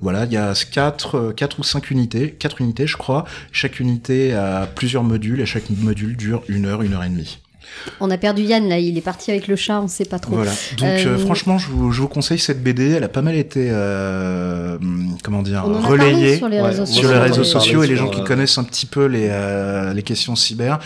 voilà, 0.00 0.24
il 0.24 0.32
y 0.32 0.36
a 0.36 0.52
quatre, 0.70 1.32
quatre 1.36 1.58
ou 1.58 1.62
cinq 1.64 1.90
unités, 1.90 2.30
quatre 2.30 2.60
unités, 2.60 2.86
je 2.86 2.96
crois. 2.96 3.24
Chaque 3.50 3.80
unité 3.80 4.32
a 4.34 4.66
plusieurs 4.66 5.02
modules 5.02 5.40
et 5.40 5.46
chaque 5.46 5.68
module 5.70 6.16
dure 6.16 6.42
une 6.48 6.66
heure, 6.66 6.82
une 6.82 6.92
heure 6.94 7.02
et 7.04 7.08
demie. 7.08 7.38
On 8.00 8.10
a 8.10 8.18
perdu 8.18 8.42
Yann 8.42 8.68
là, 8.68 8.78
il 8.78 8.96
est 8.96 9.02
parti 9.02 9.30
avec 9.30 9.48
le 9.48 9.56
chat, 9.56 9.80
on 9.80 9.88
sait 9.88 10.04
pas 10.04 10.18
trop. 10.18 10.36
Voilà. 10.36 10.52
Donc 10.76 10.88
Euh, 10.88 11.06
euh, 11.06 11.18
franchement, 11.18 11.58
je 11.58 11.68
vous, 11.68 11.92
je 11.92 12.00
vous 12.00 12.08
conseille 12.08 12.38
cette 12.38 12.62
BD. 12.62 12.90
Elle 12.90 13.04
a 13.04 13.08
pas 13.08 13.22
mal 13.22 13.34
été, 13.34 13.68
euh, 13.70 14.78
comment 15.22 15.42
dire, 15.42 15.64
relayée 15.64 16.36
sur 16.36 16.48
les 16.48 16.60
réseaux 16.60 16.86
sociaux. 16.86 17.02
sur 17.02 17.08
les 17.10 17.14
j'en 17.14 17.20
ai 17.20 17.22
réseaux 17.24 17.34
parlé 17.36 17.50
sociaux 17.50 17.82
et 17.82 17.86
les 17.86 17.96
gens 17.96 18.08
qui 18.08 18.24
connaissent 18.24 18.58
un 18.58 18.64
petit 18.64 18.86
peu 18.86 19.06
les, 19.06 19.28
euh, 19.30 19.92
les 19.94 20.02
questions 20.02 20.36
cyber 20.36 20.78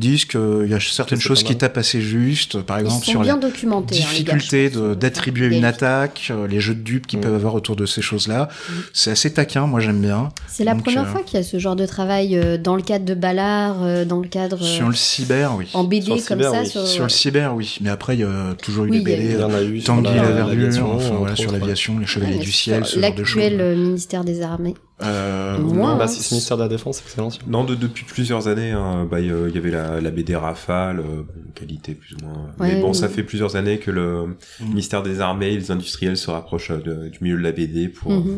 disent 0.00 0.24
qu'il 0.24 0.66
y 0.68 0.74
a 0.74 0.80
certaines 0.80 1.20
choses 1.20 1.42
qui 1.44 1.56
tapent 1.56 1.78
assez 1.78 2.00
juste, 2.00 2.60
par 2.62 2.78
exemple 2.78 3.04
sur 3.04 3.22
la 3.22 3.34
hein, 3.34 3.82
difficulté 3.86 4.70
d'attribuer 4.98 5.56
une 5.56 5.64
attaque, 5.64 6.28
euh, 6.30 6.46
les 6.48 6.58
jeux 6.60 6.74
de 6.74 6.80
dupes 6.80 7.06
qu'ils 7.06 7.18
Mm. 7.20 7.22
peuvent 7.22 7.34
avoir 7.34 7.54
autour 7.54 7.76
de 7.76 7.86
ces 7.86 8.02
choses-là. 8.02 8.48
Mm. 8.48 8.72
C'est 8.92 9.10
assez 9.10 9.32
taquin, 9.32 9.66
moi 9.66 9.80
j'aime 9.80 10.00
bien. 10.00 10.30
C'est 10.48 10.64
la 10.64 10.74
première 10.74 11.02
euh, 11.02 11.06
fois 11.12 11.22
qu'il 11.22 11.38
y 11.38 11.40
a 11.40 11.44
ce 11.44 11.58
genre 11.58 11.76
de 11.76 11.86
travail 11.86 12.36
euh, 12.36 12.56
dans 12.58 12.74
le 12.76 12.82
cadre 12.82 13.04
de 13.04 13.14
Ballard, 13.14 13.82
euh, 13.84 14.04
dans 14.04 14.20
le 14.20 14.28
cadre 14.28 14.58
euh, 14.62 14.64
Sur 14.76 14.88
le 14.88 14.94
cyber, 14.94 15.54
oui. 15.56 15.66
en 15.74 15.84
BD 15.84 16.06
Sur 16.06 16.14
le 16.16 16.20
comme 16.22 16.38
cyber, 16.38 16.66
ça. 16.66 16.80
oui. 16.82 16.86
Sur, 16.88 17.02
le 17.04 17.08
cyber, 17.08 17.54
oui. 17.54 17.76
Mais 17.80 17.90
après, 17.90 18.16
il 18.16 18.20
y 18.20 18.24
a 18.24 18.54
toujours 18.62 18.86
eu 18.86 18.90
des 18.90 19.00
BD. 19.00 19.34
Euh, 19.34 19.80
Tanguy 19.84 20.14
la- 20.14 20.84
entre 20.84 21.36
sur 21.36 21.52
l'aviation, 21.52 21.98
les 21.98 22.06
Chevaliers 22.06 22.38
du 22.38 22.52
Ciel, 22.52 22.84
ce 22.84 22.98
genre 23.00 23.14
de 23.14 23.24
choses. 23.24 23.36
L'actuel 23.42 23.60
euh, 23.60 23.76
ministère 23.76 24.24
des 24.24 24.42
Armées. 24.42 24.74
Euh, 25.02 25.58
Moi, 25.58 25.94
Bah, 25.96 26.04
hein. 26.04 26.06
c'est 26.08 26.30
le 26.30 26.34
ministère 26.34 26.56
de 26.56 26.62
la 26.62 26.68
Défense, 26.68 27.00
excellent. 27.00 27.30
Non, 27.46 27.64
de- 27.64 27.74
depuis 27.74 28.04
plusieurs 28.04 28.48
années, 28.48 28.70
hein, 28.72 29.06
bah, 29.10 29.20
il 29.20 29.26
y, 29.26 29.28
il 29.48 29.54
y 29.54 29.58
avait 29.58 29.70
la, 29.70 30.00
la 30.00 30.10
BD 30.10 30.36
Rafale, 30.36 31.00
euh, 31.00 31.22
qualité 31.54 31.94
plus 31.94 32.16
ou 32.16 32.24
moins. 32.26 32.50
Ouais, 32.58 32.74
Mais 32.74 32.80
bon, 32.80 32.92
ça 32.92 33.08
fait 33.08 33.22
plusieurs 33.22 33.56
années 33.56 33.78
que 33.78 33.90
le 33.90 34.36
Mm. 34.60 34.64
ministère 34.66 35.02
des 35.02 35.20
Armées 35.20 35.48
et 35.52 35.56
les 35.56 35.70
industriels 35.70 36.16
se 36.16 36.30
rapprochent 36.30 36.70
euh, 36.70 36.82
de- 36.82 37.08
du 37.08 37.18
milieu 37.22 37.36
de 37.38 37.42
la 37.42 37.52
BD 37.52 37.88
pour 37.88 38.12
Mhm. 38.12 38.28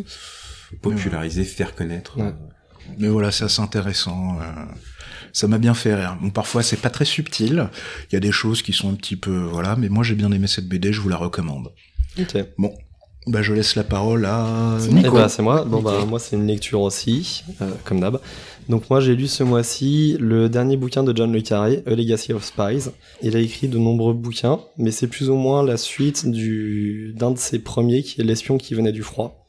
euh, 0.72 0.76
populariser, 0.80 1.44
faire 1.44 1.74
connaître. 1.74 2.16
Ouais. 2.18 2.26
euh, 2.26 2.92
Mais 2.98 3.08
voilà, 3.08 3.30
c'est 3.30 3.44
assez 3.44 3.60
intéressant. 3.62 4.38
euh, 4.40 4.44
ça 5.32 5.46
m'a 5.48 5.58
bien 5.58 5.74
fait 5.74 5.94
rire. 5.94 6.16
Bon, 6.20 6.30
parfois, 6.30 6.62
c'est 6.62 6.76
pas 6.80 6.90
très 6.90 7.04
subtil. 7.06 7.68
Il 8.10 8.14
y 8.14 8.16
a 8.16 8.20
des 8.20 8.32
choses 8.32 8.60
qui 8.62 8.72
sont 8.72 8.90
un 8.90 8.94
petit 8.94 9.16
peu, 9.16 9.36
voilà. 9.50 9.76
Mais 9.76 9.88
moi, 9.88 10.04
j'ai 10.04 10.14
bien 10.14 10.30
aimé 10.30 10.46
cette 10.46 10.68
BD. 10.68 10.92
Je 10.92 11.00
vous 11.00 11.08
la 11.08 11.16
recommande. 11.16 11.72
Ok. 12.18 12.36
Bah, 13.26 13.40
je 13.42 13.52
laisse 13.52 13.76
la 13.76 13.84
parole 13.84 14.24
à 14.26 14.76
C'est 14.80 14.88
Eh 14.90 14.94
Nico. 14.94 15.12
bah, 15.12 15.28
c'est 15.28 15.42
moi. 15.42 15.64
Bon, 15.64 15.78
Nico. 15.78 15.90
bah, 15.90 16.04
moi, 16.06 16.18
c'est 16.18 16.34
une 16.36 16.46
lecture 16.46 16.80
aussi, 16.80 17.44
euh, 17.60 17.70
comme 17.84 18.00
d'hab. 18.00 18.18
Donc, 18.68 18.90
moi, 18.90 19.00
j'ai 19.00 19.14
lu 19.14 19.28
ce 19.28 19.44
mois-ci 19.44 20.16
le 20.18 20.48
dernier 20.48 20.76
bouquin 20.76 21.02
de 21.04 21.16
John 21.16 21.32
Le 21.32 21.40
Carré, 21.40 21.82
A 21.86 21.90
Legacy 21.94 22.32
of 22.32 22.44
Spies. 22.44 22.90
Il 23.22 23.36
a 23.36 23.40
écrit 23.40 23.68
de 23.68 23.78
nombreux 23.78 24.12
bouquins, 24.14 24.60
mais 24.76 24.90
c'est 24.90 25.06
plus 25.06 25.30
ou 25.30 25.34
moins 25.36 25.62
la 25.64 25.76
suite 25.76 26.28
du, 26.28 27.12
d'un 27.16 27.30
de 27.30 27.38
ses 27.38 27.60
premiers, 27.60 28.02
qui 28.02 28.20
est 28.20 28.24
L'espion 28.24 28.58
qui 28.58 28.74
venait 28.74 28.92
du 28.92 29.02
froid. 29.02 29.46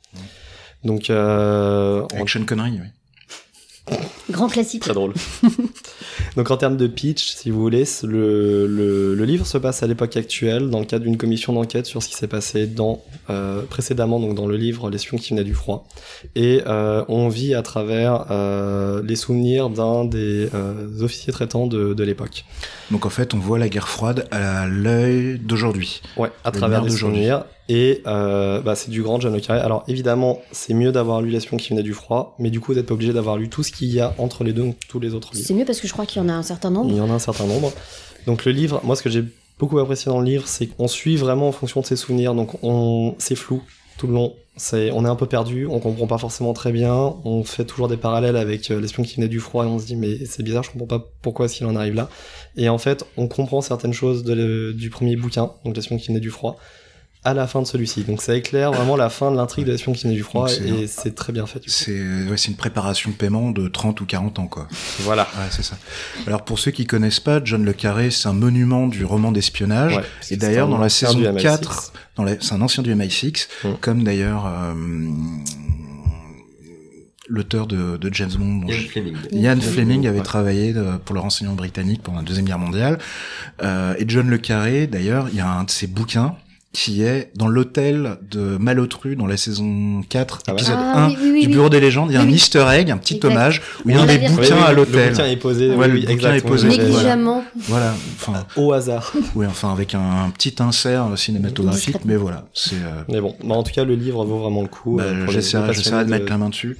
Donc, 0.84 1.10
euh, 1.10 2.02
en 2.14 2.22
Action 2.22 2.44
Connery, 2.46 2.80
oui. 2.80 3.98
Grand 4.30 4.48
classique. 4.48 4.84
Très 4.84 4.94
drôle. 4.94 5.14
Donc 6.38 6.50
en 6.50 6.58
termes 6.58 6.78
de 6.78 6.88
pitch, 6.88 7.34
si 7.36 7.52
vous 7.52 7.60
voulez, 7.60 7.84
le, 8.04 8.68
le, 8.68 9.16
le 9.16 9.26
livre 9.26 9.46
se 9.46 9.58
passe 9.58 9.84
à 9.84 9.88
l'époque 9.88 10.16
actuelle 10.16 10.70
dans 10.70 10.80
le 10.80 10.86
cadre 10.86 11.04
d'une 11.04 11.18
commission 11.18 11.54
d'enquête 11.54 11.86
sur 11.86 12.02
ce 12.02 12.08
qui 12.08 12.16
s'est 12.16 12.28
passé 12.28 12.66
dans 12.66 13.02
euh, 13.30 13.62
précédemment 13.64 14.20
donc 14.20 14.36
dans 14.36 14.48
le 14.48 14.56
livre 14.56 14.90
L'espion 14.90 15.18
qui 15.18 15.32
venait 15.32 15.44
du 15.44 15.54
froid 15.54 15.86
et 16.36 16.62
euh, 16.68 17.04
on 17.08 17.28
vit 17.28 17.54
à 17.54 17.62
travers 17.62 18.26
euh, 18.32 19.02
les 19.04 19.16
souvenirs 19.16 19.70
d'un 19.70 20.06
des 20.06 20.50
euh, 20.54 21.02
officiers 21.02 21.34
traitants 21.34 21.68
de, 21.68 21.94
de 21.94 22.04
l'époque. 22.04 22.46
Donc, 22.92 23.06
en 23.06 23.10
fait, 23.10 23.34
on 23.34 23.40
voit 23.40 23.58
la 23.60 23.70
guerre 23.70 23.88
froide 23.88 24.28
à 24.32 24.68
l'œil 24.68 25.40
d'aujourd'hui. 25.40 26.02
Ouais, 26.18 26.32
à 26.44 26.52
Le 26.52 26.58
travers 26.58 26.82
des 26.82 26.90
souvenirs 26.90 27.46
et 27.70 28.02
euh, 28.08 28.60
bah, 28.62 28.76
c'est 28.76 28.92
du 28.92 29.02
grand 29.02 29.22
John 29.22 29.34
le 29.34 29.40
Carré. 29.40 29.60
Alors 29.60 29.84
évidemment, 29.88 30.42
c'est 30.52 30.74
mieux 30.74 30.92
d'avoir 30.92 31.22
lu 31.22 31.30
L'espion 31.30 31.58
qui 31.58 31.70
venait 31.70 31.84
du 31.84 31.94
froid, 31.94 32.36
mais 32.38 32.50
du 32.50 32.60
coup, 32.60 32.74
vous 32.74 32.78
n'êtes 32.78 32.86
pas 32.86 32.94
obligé 32.94 33.14
d'avoir 33.14 33.38
lu 33.38 33.50
tout 33.50 33.64
ce 33.64 33.72
qu'il 33.72 33.88
y 33.94 34.02
a 34.02 34.13
entre 34.18 34.44
les 34.44 34.54
deux, 34.54 34.72
tous 34.90 35.00
les 35.00 35.14
autres 35.14 35.34
livres. 35.34 35.46
C'est 35.48 35.54
mieux 35.54 35.66
parce 35.66 35.80
que 35.80 35.88
je 35.88 35.94
crois 35.94 36.06
qu'il 36.06 36.22
y 36.22 36.26
en 36.26 36.30
a 36.30 36.34
un 36.34 36.44
certain 36.44 36.70
Il 36.70 36.74
nombre. 36.74 36.96
y 36.96 37.02
en 37.02 37.10
a 37.10 37.14
un 37.14 37.20
certain 37.20 37.46
nombre. 37.46 37.72
Donc 38.28 38.46
le 38.46 38.52
livre, 38.52 38.82
moi 38.84 38.96
ce 38.96 39.04
que 39.04 39.10
j'ai 39.10 39.24
beaucoup 39.60 39.80
apprécié 39.80 40.10
dans 40.12 40.20
le 40.20 40.26
livre, 40.26 40.48
c'est 40.48 40.68
qu'on 40.68 40.88
suit 40.88 41.16
vraiment 41.18 41.48
en 41.50 41.52
fonction 41.52 41.82
de 41.82 41.86
ses 41.86 41.96
souvenirs. 41.96 42.34
Donc 42.36 42.58
on, 42.64 43.16
c'est 43.20 43.36
flou 43.36 43.62
tout 43.98 44.08
le 44.08 44.14
long. 44.14 44.34
C'est, 44.56 44.92
on 44.92 45.04
est 45.04 45.10
un 45.10 45.16
peu 45.16 45.26
perdu, 45.26 45.66
on 45.68 45.80
comprend 45.80 46.06
pas 46.06 46.20
forcément 46.20 46.54
très 46.54 46.72
bien. 46.72 47.16
On 47.26 47.44
fait 47.44 47.66
toujours 47.66 47.88
des 47.88 47.98
parallèles 47.98 48.36
avec 48.38 48.70
euh, 48.70 48.80
l'espion 48.80 49.02
qui 49.04 49.16
venait 49.16 49.28
du 49.28 49.40
froid 49.40 49.66
et 49.66 49.68
on 49.68 49.80
se 49.80 49.86
dit 49.88 49.96
mais 49.96 50.26
c'est 50.26 50.44
bizarre, 50.44 50.62
je 50.64 50.72
comprends 50.72 50.86
pas 51.00 51.08
pourquoi 51.24 51.46
est-ce 51.46 51.56
qu'il 51.56 51.66
en 51.66 51.76
arrive 51.76 51.96
là. 51.96 52.08
Et 52.56 52.70
en 52.70 52.78
fait, 52.78 53.04
on 53.18 53.28
comprend 53.28 53.62
certaines 53.62 53.94
choses 53.94 54.24
de 54.24 54.34
le- 54.34 54.74
du 54.74 54.90
premier 54.92 55.16
bouquin, 55.16 55.52
donc 55.66 55.76
l'espion 55.76 55.98
qui 55.98 56.08
venait 56.10 56.20
du 56.20 56.30
froid, 56.30 56.58
à 57.26 57.34
la 57.34 57.48
fin 57.48 57.62
de 57.62 57.68
celui-ci. 57.68 58.04
Donc 58.04 58.22
ça 58.22 58.36
éclaire 58.36 58.72
vraiment 58.74 58.96
la 58.98 59.10
fin 59.10 59.32
de 59.32 59.38
l'intrigue 59.38 59.66
de 59.66 59.72
l'espion 59.72 59.94
qui 59.94 60.04
venait 60.04 60.16
du 60.16 60.24
froid 60.24 60.48
et 60.50 60.88
c'est 60.88 61.16
très 61.16 61.32
bien 61.32 61.46
fait. 61.46 61.62
C'est 61.68 61.92
ouais, 62.30 62.36
c'est 62.38 62.50
une 62.50 62.58
préparation 62.58 63.12
de 63.12 63.16
paiement 63.16 63.52
de 63.52 63.68
30 63.68 64.02
ou 64.02 64.06
40 64.06 64.40
ans, 64.40 64.48
quoi. 64.48 64.68
Voilà. 65.00 65.24
Ouais, 65.38 65.46
c'est 65.50 65.64
ça. 65.64 65.78
Alors, 66.28 66.44
pour 66.44 66.60
ceux 66.60 66.72
qui 66.72 66.86
connaissent 66.86 67.20
pas, 67.22 67.40
John 67.44 67.64
Le 67.64 67.74
Carré, 67.74 68.12
c'est 68.12 68.28
un 68.28 68.34
monument 68.34 68.88
du 68.88 69.06
roman 69.06 69.32
d'espionnage. 69.32 69.96
Ouais. 69.98 70.04
Et 70.32 70.38
d'ailleurs, 70.38 70.68
dans 70.68 70.78
la 70.78 70.90
saison 70.90 71.18
du 71.18 71.26
MI6. 71.26 71.42
4, 71.42 71.94
dans 72.18 72.24
la- 72.24 72.40
c'est 72.42 72.54
un 72.54 72.62
ancien 72.62 72.84
du 72.84 72.94
MI6, 72.94 73.48
Mm. 73.64 73.68
comme 73.80 74.04
d'ailleurs 74.04 74.46
euh, 74.46 74.74
l'auteur 77.30 77.68
de, 77.68 77.98
de 77.98 78.14
James 78.14 78.32
Bond. 78.38 78.68
Ian 78.68 78.78
Fleming. 78.90 79.16
Ian 79.32 79.62
Fleming 79.62 80.08
avait 80.08 80.18
Ouais. 80.18 80.24
travaillé 80.24 80.74
euh, 80.76 80.98
pour 81.04 81.16
le 81.16 81.22
renseignement 81.22 81.56
britannique 81.56 82.04
pendant 82.04 82.18
la 82.20 82.24
Deuxième 82.26 82.46
Guerre 82.46 82.60
mondiale. 82.60 83.00
Euh, 83.64 83.96
et 83.98 84.04
John 84.08 84.30
Le 84.30 84.38
Carré, 84.38 84.88
d'ailleurs, 84.88 85.28
il 85.32 85.38
y 85.38 85.42
a 85.42 85.48
un 85.50 85.64
de 85.64 85.72
ses 85.72 85.88
bouquins 85.88 86.36
qui 86.74 87.04
est 87.04 87.30
dans 87.36 87.48
l'hôtel 87.48 88.18
de 88.32 88.58
Malotru 88.58 89.16
dans 89.16 89.28
la 89.28 89.38
saison 89.38 90.02
4, 90.10 90.40
Ah 90.48 90.52
ouais 90.52 90.58
épisode 90.60 90.78
Ah 90.80 91.06
1 91.06 91.08
oui, 91.10 91.18
oui, 91.22 91.30
oui, 91.34 91.42
du. 91.44 91.48
Bureau 91.50 91.70
des 91.70 91.80
légendes. 91.80 92.10
Il 92.10 92.14
y 92.16 92.18
a 92.18 92.22
Oui, 92.22 92.26
un 92.26 92.30
oui. 92.30 92.36
easter 92.36 92.66
egg, 92.72 92.90
un 92.90 92.98
petit 92.98 93.16
Exact. 93.18 93.32
hommage, 93.32 93.62
où 93.86 93.90
il 93.92 93.96
y 93.96 94.00
a 94.00 94.02
un 94.02 94.06
des 94.08 94.18
bouquins 94.18 94.42
Oui, 94.42 94.48
oui, 94.52 94.64
à 94.66 94.70
Le 94.72 94.76
l'hôtel. 94.78 95.12
bouquin 95.12 95.26
est 95.28 95.36
posé, 95.38 95.70
Ouais, 95.70 95.86
oui, 95.86 95.92
le 95.92 96.00
bouquin 96.00 96.12
exact, 96.14 96.36
est 96.36 96.42
posé. 96.42 96.68
Négligemment. 96.68 97.44
Voilà, 97.68 97.94
enfin, 98.16 98.46
Au 98.58 98.74
hasard. 98.74 99.14
oui, 99.36 99.46
enfin 99.46 99.72
avec 99.72 99.94
un, 99.94 100.32
petit 100.36 100.56
insert 100.60 101.06
cinématographique, 101.16 101.98
mais 102.06 102.16
voilà, 102.16 102.46
c'est. 102.56 102.74
euh, 102.76 103.04
Mais 103.08 103.22
bon, 103.22 103.36
bah, 103.44 103.54
en 103.54 103.62
tout 103.62 103.72
cas, 103.72 103.84
le 103.84 103.94
livre 103.94 104.26
vaut 104.26 104.40
vraiment 104.40 104.64
le 104.64 104.68
coup. 104.68 104.98
bah, 104.98 105.04
euh, 105.04 105.28
j'essaierai, 105.30 105.74
de 106.06 106.10
mettre 106.10 106.30
la 106.30 106.38
main 106.40 106.50
dessus. 106.50 106.78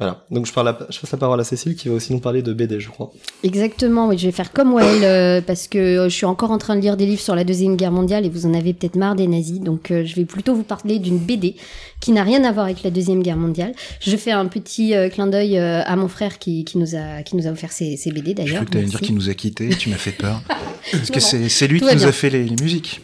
Voilà. 0.00 0.24
Donc 0.30 0.46
je, 0.46 0.52
parle 0.52 0.68
à- 0.68 0.78
je 0.90 0.98
passe 0.98 1.12
la 1.12 1.18
parole 1.18 1.38
à 1.38 1.44
Cécile 1.44 1.76
qui 1.76 1.88
va 1.88 1.94
aussi 1.94 2.12
nous 2.12 2.18
parler 2.20 2.40
de 2.42 2.52
BD, 2.54 2.80
je 2.80 2.88
crois. 2.88 3.12
Exactement, 3.44 4.08
oui, 4.08 4.16
je 4.18 4.26
vais 4.26 4.32
faire 4.32 4.50
comme 4.52 4.72
Well 4.74 5.04
euh, 5.04 5.40
parce 5.40 5.68
que 5.68 5.78
euh, 5.78 6.08
je 6.08 6.14
suis 6.14 6.24
encore 6.26 6.50
en 6.50 6.58
train 6.58 6.74
de 6.74 6.80
lire 6.80 6.96
des 6.96 7.04
livres 7.06 7.20
sur 7.20 7.34
la 7.34 7.44
Deuxième 7.44 7.76
Guerre 7.76 7.92
mondiale 7.92 8.24
et 8.24 8.30
vous 8.30 8.46
en 8.46 8.54
avez 8.54 8.72
peut-être 8.72 8.96
marre 8.96 9.14
des 9.14 9.26
nazis, 9.26 9.60
donc 9.60 9.90
euh, 9.90 10.04
je 10.04 10.16
vais 10.16 10.24
plutôt 10.24 10.54
vous 10.54 10.62
parler 10.62 10.98
d'une 10.98 11.18
BD 11.18 11.54
qui 12.00 12.12
n'a 12.12 12.22
rien 12.24 12.42
à 12.44 12.50
voir 12.52 12.64
avec 12.64 12.82
la 12.82 12.90
Deuxième 12.90 13.22
Guerre 13.22 13.36
mondiale. 13.36 13.74
Je 14.00 14.16
fais 14.16 14.30
un 14.32 14.46
petit 14.46 14.94
euh, 14.94 15.10
clin 15.10 15.26
d'œil 15.26 15.58
euh, 15.58 15.82
à 15.84 15.96
mon 15.96 16.08
frère 16.08 16.38
qui, 16.38 16.64
qui, 16.64 16.78
nous 16.78 16.96
a, 16.96 17.22
qui 17.22 17.36
nous 17.36 17.46
a 17.46 17.50
offert 17.50 17.70
ces, 17.72 17.98
ces 17.98 18.10
BD 18.10 18.30
Je 18.30 18.36
d'ailleurs. 18.36 18.54
crois 18.54 18.64
que 18.66 18.70
t'allais 18.72 18.86
dire 18.86 19.00
qu'il 19.00 19.14
nous 19.14 19.28
a 19.28 19.34
quittés, 19.34 19.68
tu 19.78 19.90
m'as 19.90 19.96
fait 19.96 20.12
peur. 20.12 20.40
Parce 20.92 21.10
Non, 21.10 21.14
que 21.14 21.20
c'est 21.50 21.66
lui 21.68 21.78
Tout 21.80 21.86
qui 21.86 21.92
nous 21.94 22.00
bien. 22.00 22.08
a 22.08 22.12
fait 22.12 22.30
les, 22.30 22.44
les 22.44 22.56
musiques. 22.62 23.02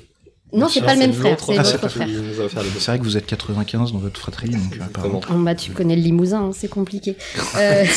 Non, 0.53 0.69
c'est 0.69 0.81
pas 0.81 0.95
le 0.95 1.01
même 1.01 1.13
frère, 1.13 1.39
c'est 1.41 1.59
Ah, 1.59 1.65
c'est 1.65 1.73
l'autre 1.73 1.89
frère. 1.89 2.09
C'est 2.79 2.87
vrai 2.87 2.99
que 2.99 3.05
vous 3.05 3.17
êtes 3.17 3.27
95 3.27 3.93
dans 3.93 3.99
votre 3.99 4.21
fratrie, 4.21 4.51
donc 4.51 4.77
euh, 4.77 4.85
apparemment. 4.85 5.21
Oh, 5.31 5.35
bah, 5.35 5.55
tu 5.55 5.73
connais 5.73 5.97
le 5.97 6.03
Limousin, 6.03 6.45
hein, 6.47 6.51
c'est 6.55 6.69
compliqué. 6.69 7.17
Euh. 7.57 7.85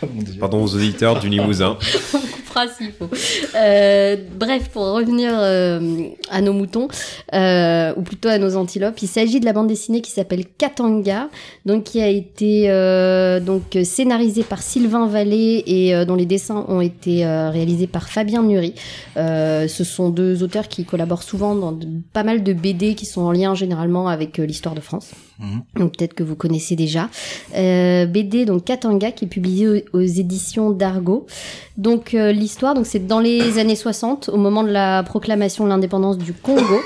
Pardon 0.40 0.62
aux 0.62 0.74
auditeurs 0.74 1.18
du 1.18 1.28
Limousin. 1.28 1.78
on 2.56 2.66
coupera 2.66 2.68
s'il 2.68 2.92
faut. 2.92 3.08
Euh, 3.56 4.16
bref, 4.38 4.68
pour 4.72 4.82
revenir 4.84 5.30
euh, 5.34 6.08
à 6.30 6.40
nos 6.40 6.52
moutons, 6.52 6.88
euh, 7.34 7.92
ou 7.96 8.02
plutôt 8.02 8.28
à 8.28 8.38
nos 8.38 8.56
antilopes, 8.56 9.00
il 9.02 9.08
s'agit 9.08 9.40
de 9.40 9.44
la 9.44 9.52
bande 9.52 9.68
dessinée 9.68 10.00
qui 10.00 10.10
s'appelle 10.10 10.44
Katanga, 10.58 11.28
donc 11.64 11.84
qui 11.84 12.00
a 12.00 12.08
été 12.08 12.70
euh, 12.70 13.40
donc 13.40 13.76
scénarisée 13.84 14.42
par 14.42 14.62
Sylvain 14.62 15.06
Vallée 15.06 15.62
et 15.66 15.94
euh, 15.94 16.04
dont 16.04 16.14
les 16.14 16.26
dessins 16.26 16.64
ont 16.68 16.80
été 16.80 17.24
euh, 17.24 17.50
réalisés 17.50 17.86
par 17.86 18.08
Fabien 18.08 18.42
Nury. 18.42 18.74
Euh, 19.16 19.68
ce 19.68 19.84
sont 19.84 20.10
deux 20.10 20.42
auteurs 20.42 20.68
qui 20.68 20.84
collaborent 20.84 21.22
souvent 21.22 21.54
dans 21.54 21.72
de- 21.72 21.86
pas 22.12 22.22
mal 22.24 22.42
de 22.42 22.52
BD 22.52 22.94
qui 22.94 23.06
sont 23.06 23.22
en 23.22 23.32
lien 23.32 23.54
généralement 23.54 24.08
avec 24.08 24.38
euh, 24.38 24.46
l'histoire 24.46 24.74
de 24.74 24.80
France. 24.80 25.10
Mhm. 25.38 25.62
Donc 25.78 25.96
peut-être 25.96 26.14
que 26.14 26.22
vous 26.22 26.36
connaissez 26.36 26.76
déjà. 26.76 27.10
Euh, 27.56 28.06
BD 28.06 28.44
donc 28.46 28.64
Katanga 28.64 29.10
qui 29.10 29.26
est 29.26 29.28
publié 29.28 29.68
aux, 29.68 29.98
aux 29.98 30.00
éditions 30.00 30.70
d'Argo. 30.70 31.26
Donc 31.76 32.14
euh, 32.14 32.32
l'histoire 32.32 32.74
c'est 32.84 33.06
dans 33.06 33.20
les 33.20 33.58
années 33.58 33.76
60 33.76 34.30
au 34.30 34.38
moment 34.38 34.62
de 34.62 34.70
la 34.70 35.02
proclamation 35.02 35.64
de 35.64 35.68
l'indépendance 35.68 36.16
du 36.16 36.32
Congo. 36.32 36.80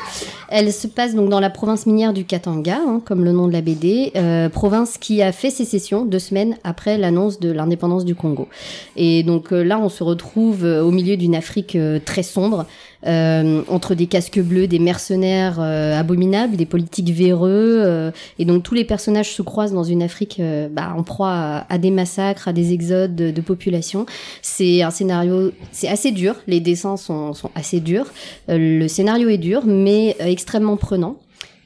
Elle 0.49 0.73
se 0.73 0.89
passe 0.89 1.15
donc 1.15 1.29
dans 1.29 1.39
la 1.39 1.51
province 1.51 1.87
minière 1.87 2.13
du 2.13 2.25
Katanga, 2.25 2.79
hein, 2.85 3.01
comme 3.05 3.25
le 3.25 3.31
nom 3.31 3.47
de 3.47 3.53
la 3.53 3.61
BD, 3.61 4.11
euh, 4.17 4.49
province 4.49 4.99
qui 4.99 5.23
a 5.23 5.31
fait 5.31 5.51
sécession 5.51 6.05
deux 6.05 6.19
semaines 6.19 6.57
après 6.65 6.99
l'annonce 6.99 7.39
de 7.39 7.53
l'indépendance 7.53 8.05
du 8.05 8.17
Congo. 8.17 8.49
Et 8.97 9.23
donc 9.23 9.53
euh, 9.53 9.63
là, 9.63 9.79
on 9.79 9.89
se 9.89 10.03
retrouve 10.03 10.65
au 10.65 10.91
milieu 10.91 11.17
d'une 11.17 11.37
Afrique 11.37 11.79
très 12.05 12.25
sombre, 12.25 12.67
euh, 13.07 13.63
entre 13.69 13.95
des 13.95 14.07
casques 14.07 14.41
bleus, 14.41 14.67
des 14.67 14.79
mercenaires 14.79 15.59
euh, 15.61 15.99
abominables, 15.99 16.57
des 16.57 16.67
politiques 16.67 17.11
véreux, 17.11 17.83
euh, 17.85 18.11
et 18.39 18.45
donc 18.45 18.63
tous 18.63 18.75
les 18.75 18.85
personnages 18.85 19.33
se 19.33 19.43
croisent 19.43 19.73
dans 19.73 19.85
une 19.85 20.03
Afrique 20.03 20.39
euh, 20.41 20.69
bah, 20.71 20.93
en 20.97 21.03
proie 21.03 21.65
à, 21.69 21.79
des 21.79 21.91
massacres, 21.91 22.49
à 22.49 22.53
des 22.53 22.73
exodes 22.73 23.15
de, 23.15 23.31
de 23.31 23.41
population. 23.41 24.07
C'est 24.43 24.83
un 24.83 24.91
scénario, 24.91 25.53
c'est 25.73 25.89
assez 25.89 26.13
dur, 26.13 26.37
les 26.47 26.61
dessins 26.61 26.97
sont, 26.97 27.33
sont 27.33 27.51
assez 27.55 27.81
durs, 27.81 28.07
euh, 28.49 28.79
le 28.79 28.89
scénario 28.89 29.29
est 29.29 29.39
dur, 29.39 29.63
mais 29.67 30.17
euh, 30.21 30.27
extrêmement 30.27 30.77
prenant. 30.77 31.17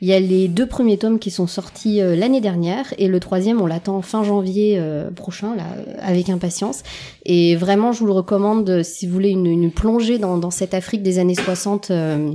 Il 0.05 0.09
y 0.09 0.12
a 0.12 0.21
les 0.21 0.49
deux 0.49 0.67
premiers 0.67 0.99
tomes 0.99 1.19
qui 1.19 1.31
sont 1.31 1.47
sortis 1.47 2.03
euh, 2.03 2.14
l'année 2.14 2.43
dernière 2.43 2.93
et 2.99 3.09
le 3.09 3.21
troisième 3.21 3.62
on 3.62 3.67
l'attend 3.67 4.03
fin 4.03 4.23
janvier 4.23 4.77
euh, 4.79 5.11
prochain 5.11 5.57
là 5.57 5.64
euh, 5.79 5.95
avec 6.03 6.29
impatience 6.29 6.83
et 7.25 7.57
vraiment 7.57 7.90
je 7.93 8.01
vous 8.01 8.07
le 8.09 8.12
recommande 8.12 8.83
si 8.83 9.07
vous 9.07 9.14
voulez 9.14 9.31
une, 9.31 9.47
une 9.47 9.71
plongée 9.73 10.19
dans, 10.19 10.37
dans 10.37 10.51
cette 10.51 10.75
Afrique 10.75 11.03
des 11.03 11.19
années 11.19 11.35
60 11.35 11.90
euh, 11.90 12.35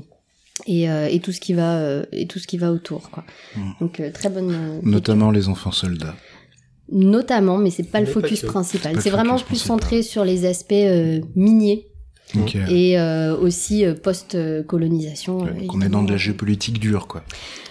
et, 0.66 0.90
euh, 0.90 1.10
et 1.12 1.20
tout 1.20 1.32
ce 1.32 1.40
qui 1.40 1.54
va 1.54 1.76
euh, 1.76 2.06
et 2.12 2.26
tout 2.26 2.40
ce 2.40 2.48
qui 2.48 2.58
va 2.58 2.72
autour 2.72 3.12
quoi. 3.12 3.24
Mm. 3.56 3.62
Donc 3.82 4.00
euh, 4.00 4.10
très 4.12 4.30
bonne 4.30 4.52
euh, 4.52 4.80
Notamment 4.82 5.30
les 5.30 5.48
enfants 5.48 5.72
soldats. 5.72 6.16
notamment 6.92 7.60
mais 7.60 7.70
c'est 7.70 7.84
pas 7.84 8.00
le 8.00 8.08
Mais 8.08 8.12
focus 8.12 8.42
principal. 8.42 9.00
C'est 9.00 9.12
vraiment 9.12 9.36
plus 9.36 9.44
principal. 9.44 9.68
centré 9.68 10.02
sur 10.02 10.26
les 10.26 10.48
aspects 10.48 10.72
euh, 10.72 11.22
miniers 11.36 11.86
Et 12.70 13.00
euh, 13.00 13.36
aussi 13.38 13.86
euh, 13.86 13.94
post-colonisation. 13.96 15.46
euh, 15.46 15.52
Donc 15.62 15.74
on 15.76 15.82
est 15.82 15.90
dans 15.90 16.04
de 16.04 16.12
la 16.12 16.18
géopolitique 16.18 16.80
dure, 16.80 17.08
quoi. 17.08 17.24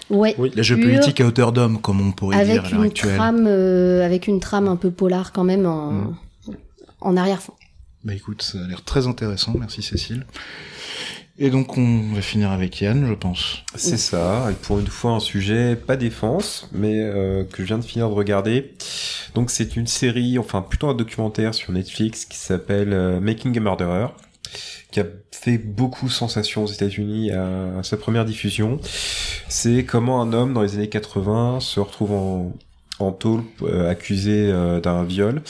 Ouais. 0.09 0.35
Oui. 0.37 0.51
La 0.55 0.63
géopolitique 0.63 1.21
à 1.21 1.25
hauteur 1.27 1.51
d'homme, 1.51 1.79
comme 1.79 2.01
on 2.01 2.11
pourrait 2.11 2.43
dire 2.43 2.47
à 2.55 2.59
avec 2.59 2.71
l'heure 2.71 2.81
une 2.81 2.87
actuelle. 2.87 3.15
trame, 3.15 3.45
euh, 3.47 4.03
avec 4.05 4.27
une 4.27 4.39
trame 4.39 4.67
un 4.67 4.75
peu 4.75 4.89
polar 4.91 5.31
quand 5.31 5.43
même 5.43 5.65
en, 5.65 5.91
Mm. 5.91 6.15
en 7.01 7.17
arrière-fond. 7.17 7.53
Bah 8.03 8.13
écoute, 8.15 8.41
ça 8.41 8.57
a 8.63 8.67
l'air 8.67 8.83
très 8.83 9.07
intéressant, 9.07 9.53
merci 9.59 9.81
Cécile. 9.81 10.25
Et 11.41 11.49
donc 11.51 11.77
on 11.77 12.11
va 12.13 12.21
finir 12.21 12.51
avec 12.51 12.81
Yann, 12.81 13.05
je 13.07 13.13
pense. 13.13 13.59
C'est 13.75 13.97
ça, 13.97 14.47
et 14.51 14.53
pour 14.55 14.79
une 14.79 14.87
fois 14.87 15.11
un 15.11 15.19
sujet 15.21 15.77
pas 15.77 15.95
défense, 15.95 16.67
mais 16.73 16.95
euh, 17.01 17.43
que 17.45 17.61
je 17.61 17.67
viens 17.67 17.77
de 17.77 17.83
finir 17.85 18.09
de 18.09 18.13
regarder. 18.13 18.73
Donc 19.35 19.49
c'est 19.49 19.75
une 19.77 19.87
série, 19.87 20.37
enfin 20.37 20.61
plutôt 20.61 20.89
un 20.89 20.93
documentaire 20.95 21.53
sur 21.53 21.71
Netflix 21.71 22.25
qui 22.25 22.37
s'appelle 22.37 22.91
euh, 22.91 23.19
Making 23.21 23.55
a 23.57 23.61
Murderer, 23.61 24.07
qui 24.91 24.99
a 24.99 25.05
fait 25.31 25.57
beaucoup 25.57 26.09
sensation 26.09 26.63
aux 26.63 26.67
États-Unis 26.67 27.31
à, 27.31 27.83
sa 27.83 27.97
première 27.97 28.25
diffusion. 28.25 28.79
C'est 29.47 29.85
comment 29.85 30.21
un 30.21 30.33
homme 30.33 30.53
dans 30.53 30.61
les 30.61 30.75
années 30.75 30.89
80 30.89 31.59
se 31.59 31.79
retrouve 31.79 32.11
en 32.11 32.53
en 32.99 33.17
euh, 33.63 33.89
accusé 33.89 34.49
euh, 34.51 34.79
d'un 34.79 35.03
viol 35.03 35.41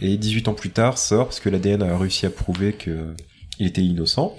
et 0.00 0.16
18 0.16 0.48
ans 0.48 0.54
plus 0.54 0.70
tard 0.70 0.98
sort 0.98 1.26
parce 1.26 1.40
que 1.40 1.48
l'ADN 1.48 1.82
a 1.82 1.96
réussi 1.96 2.26
à 2.26 2.30
prouver 2.30 2.74
que 2.74 3.14
il 3.58 3.66
était 3.66 3.82
innocent. 3.82 4.36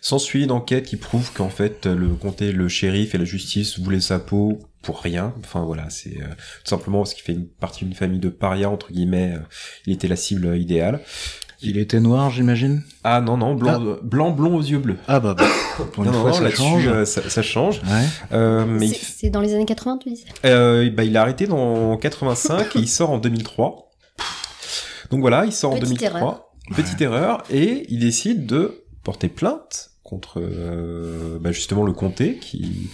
S'ensuit 0.00 0.44
une 0.44 0.50
enquête 0.50 0.84
qui 0.84 0.96
prouve 0.96 1.32
qu'en 1.32 1.48
fait 1.48 1.86
le 1.86 2.08
comté, 2.08 2.52
le 2.52 2.68
shérif 2.68 3.14
et 3.14 3.18
la 3.18 3.24
justice 3.24 3.78
voulaient 3.78 4.00
sa 4.00 4.18
peau 4.18 4.58
pour 4.82 5.00
rien. 5.00 5.32
Enfin 5.38 5.62
voilà, 5.62 5.88
c'est 5.90 6.20
euh, 6.20 6.26
tout 6.64 6.68
simplement 6.68 6.98
parce 6.98 7.14
qu'il 7.14 7.22
fait 7.22 7.38
partie 7.60 7.84
d'une 7.84 7.94
famille 7.94 8.18
de 8.18 8.28
parias 8.28 8.68
entre 8.68 8.92
guillemets. 8.92 9.34
il 9.86 9.92
était 9.92 10.08
la 10.08 10.16
cible 10.16 10.58
idéale. 10.58 11.00
Il 11.62 11.78
était 11.78 12.00
noir, 12.00 12.30
j'imagine 12.30 12.82
Ah 13.04 13.20
non 13.20 13.36
non 13.36 13.54
blanc 13.54 13.80
euh, 13.84 13.96
blanc 14.02 14.30
blond 14.30 14.56
aux 14.56 14.62
yeux 14.62 14.78
bleus. 14.78 14.96
Ah 15.08 15.20
bah, 15.20 15.34
bah 15.34 15.44
pour 15.92 16.04
une 16.04 16.10
non, 16.10 16.16
non, 16.16 16.20
fois 16.22 16.30
non, 16.30 16.36
ça 16.36 16.42
là-dessus, 16.42 16.62
change. 16.62 16.88
euh, 16.88 17.04
ça, 17.04 17.28
ça 17.28 17.42
change. 17.42 17.80
Ouais. 17.84 18.04
Euh, 18.32 18.64
mais 18.66 18.88
C'est 18.88 19.30
dans 19.30 19.40
les 19.40 19.54
années 19.54 19.64
80, 19.64 19.98
tu 20.02 20.10
disais 20.10 20.24
euh, 20.44 20.90
bah, 20.90 21.04
il 21.04 21.16
a 21.16 21.22
arrêté 21.22 21.46
dans 21.46 21.96
85 21.96 22.76
et 22.76 22.78
il 22.80 22.88
sort 22.88 23.10
en 23.10 23.18
2003. 23.18 23.90
Donc 25.10 25.20
voilà, 25.20 25.44
il 25.44 25.52
sort 25.52 25.72
en 25.72 25.78
Petite 25.78 25.98
2003. 26.00 26.20
erreur. 26.20 26.44
Petite 26.74 27.00
erreur 27.00 27.42
et 27.50 27.86
il 27.90 27.98
décide 28.00 28.46
de 28.46 28.84
porter 29.04 29.28
plainte 29.28 29.90
contre 30.04 30.40
euh, 30.40 31.38
bah, 31.40 31.52
justement 31.52 31.84
le 31.84 31.92
comté 31.92 32.36
qui 32.40 32.88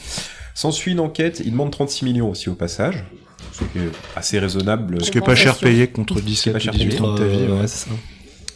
s'ensuit 0.55 0.93
une 0.93 1.01
enquête. 1.01 1.41
Il 1.45 1.53
demande 1.53 1.71
36 1.71 2.05
millions 2.05 2.31
aussi 2.31 2.49
au 2.49 2.55
passage, 2.55 3.05
ce 3.53 3.65
qui 3.65 3.79
est 3.79 3.91
assez 4.17 4.39
raisonnable. 4.39 5.05
Ce 5.05 5.11
qui 5.11 5.19
est 5.19 5.23
pas 5.23 5.35
cher 5.37 5.57
payé 5.59 5.87
contre 5.89 6.21
17 6.21 6.53
pas 6.55 6.59
ou 6.59 6.63
cher 6.63 6.73
18 6.73 6.89
payé. 6.89 7.01
ans 7.03 7.13
de 7.15 7.19
ta 7.19 7.25
vie. 7.25 7.37
Ouais. 7.45 7.61
ouais, 7.61 7.67
c'est 7.69 7.89
ça. 7.89 7.95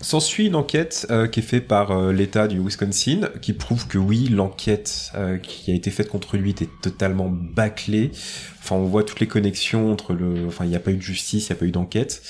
S'ensuit 0.03 0.49
une 0.49 0.57
enquête 0.57 1.07
euh, 1.11 1.29
qui 1.29 1.38
est 1.38 1.45
faite 1.45 1.69
par 1.69 1.93
euh, 1.93 2.12
l'État 2.12 2.49
du 2.49 2.59
Wisconsin, 2.59 3.31
qui 3.41 3.53
prouve 3.53 3.87
que 3.87 3.99
oui, 3.99 4.29
l'enquête 4.29 5.12
euh, 5.15 5.38
qui 5.38 5.71
a 5.71 5.75
été 5.75 5.93
faite 5.93 6.09
contre 6.09 6.37
lui 6.37 6.51
était 6.51 6.69
totalement 6.83 7.29
bâclée. 7.31 8.11
Enfin, 8.59 8.75
on 8.75 8.85
voit 8.85 9.05
toutes 9.05 9.21
les 9.21 9.29
connexions 9.29 9.93
entre 9.93 10.12
le... 10.12 10.49
Enfin, 10.49 10.65
il 10.65 10.71
n'y 10.71 10.77
a 10.77 10.81
pas 10.81 10.91
eu 10.91 10.97
de 10.97 11.03
justice, 11.03 11.49
il 11.49 11.53
n'y 11.53 11.57
a 11.57 11.61
pas 11.61 11.67
eu 11.67 11.71
d'enquête. 11.71 12.21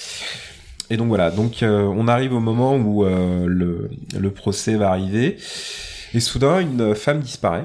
Et 0.91 0.99
donc 0.99 1.09
voilà, 1.09 1.31
donc 1.31 1.61
on 1.63 2.07
arrive 2.09 2.35
au 2.35 2.41
moment 2.41 2.77
où 2.77 3.05
le 3.05 4.31
procès 4.35 4.75
va 4.75 4.91
arriver, 4.91 5.39
et 6.13 6.21
soudain, 6.21 6.61
une 6.61 6.95
femme 6.95 7.21
disparaît. 7.21 7.65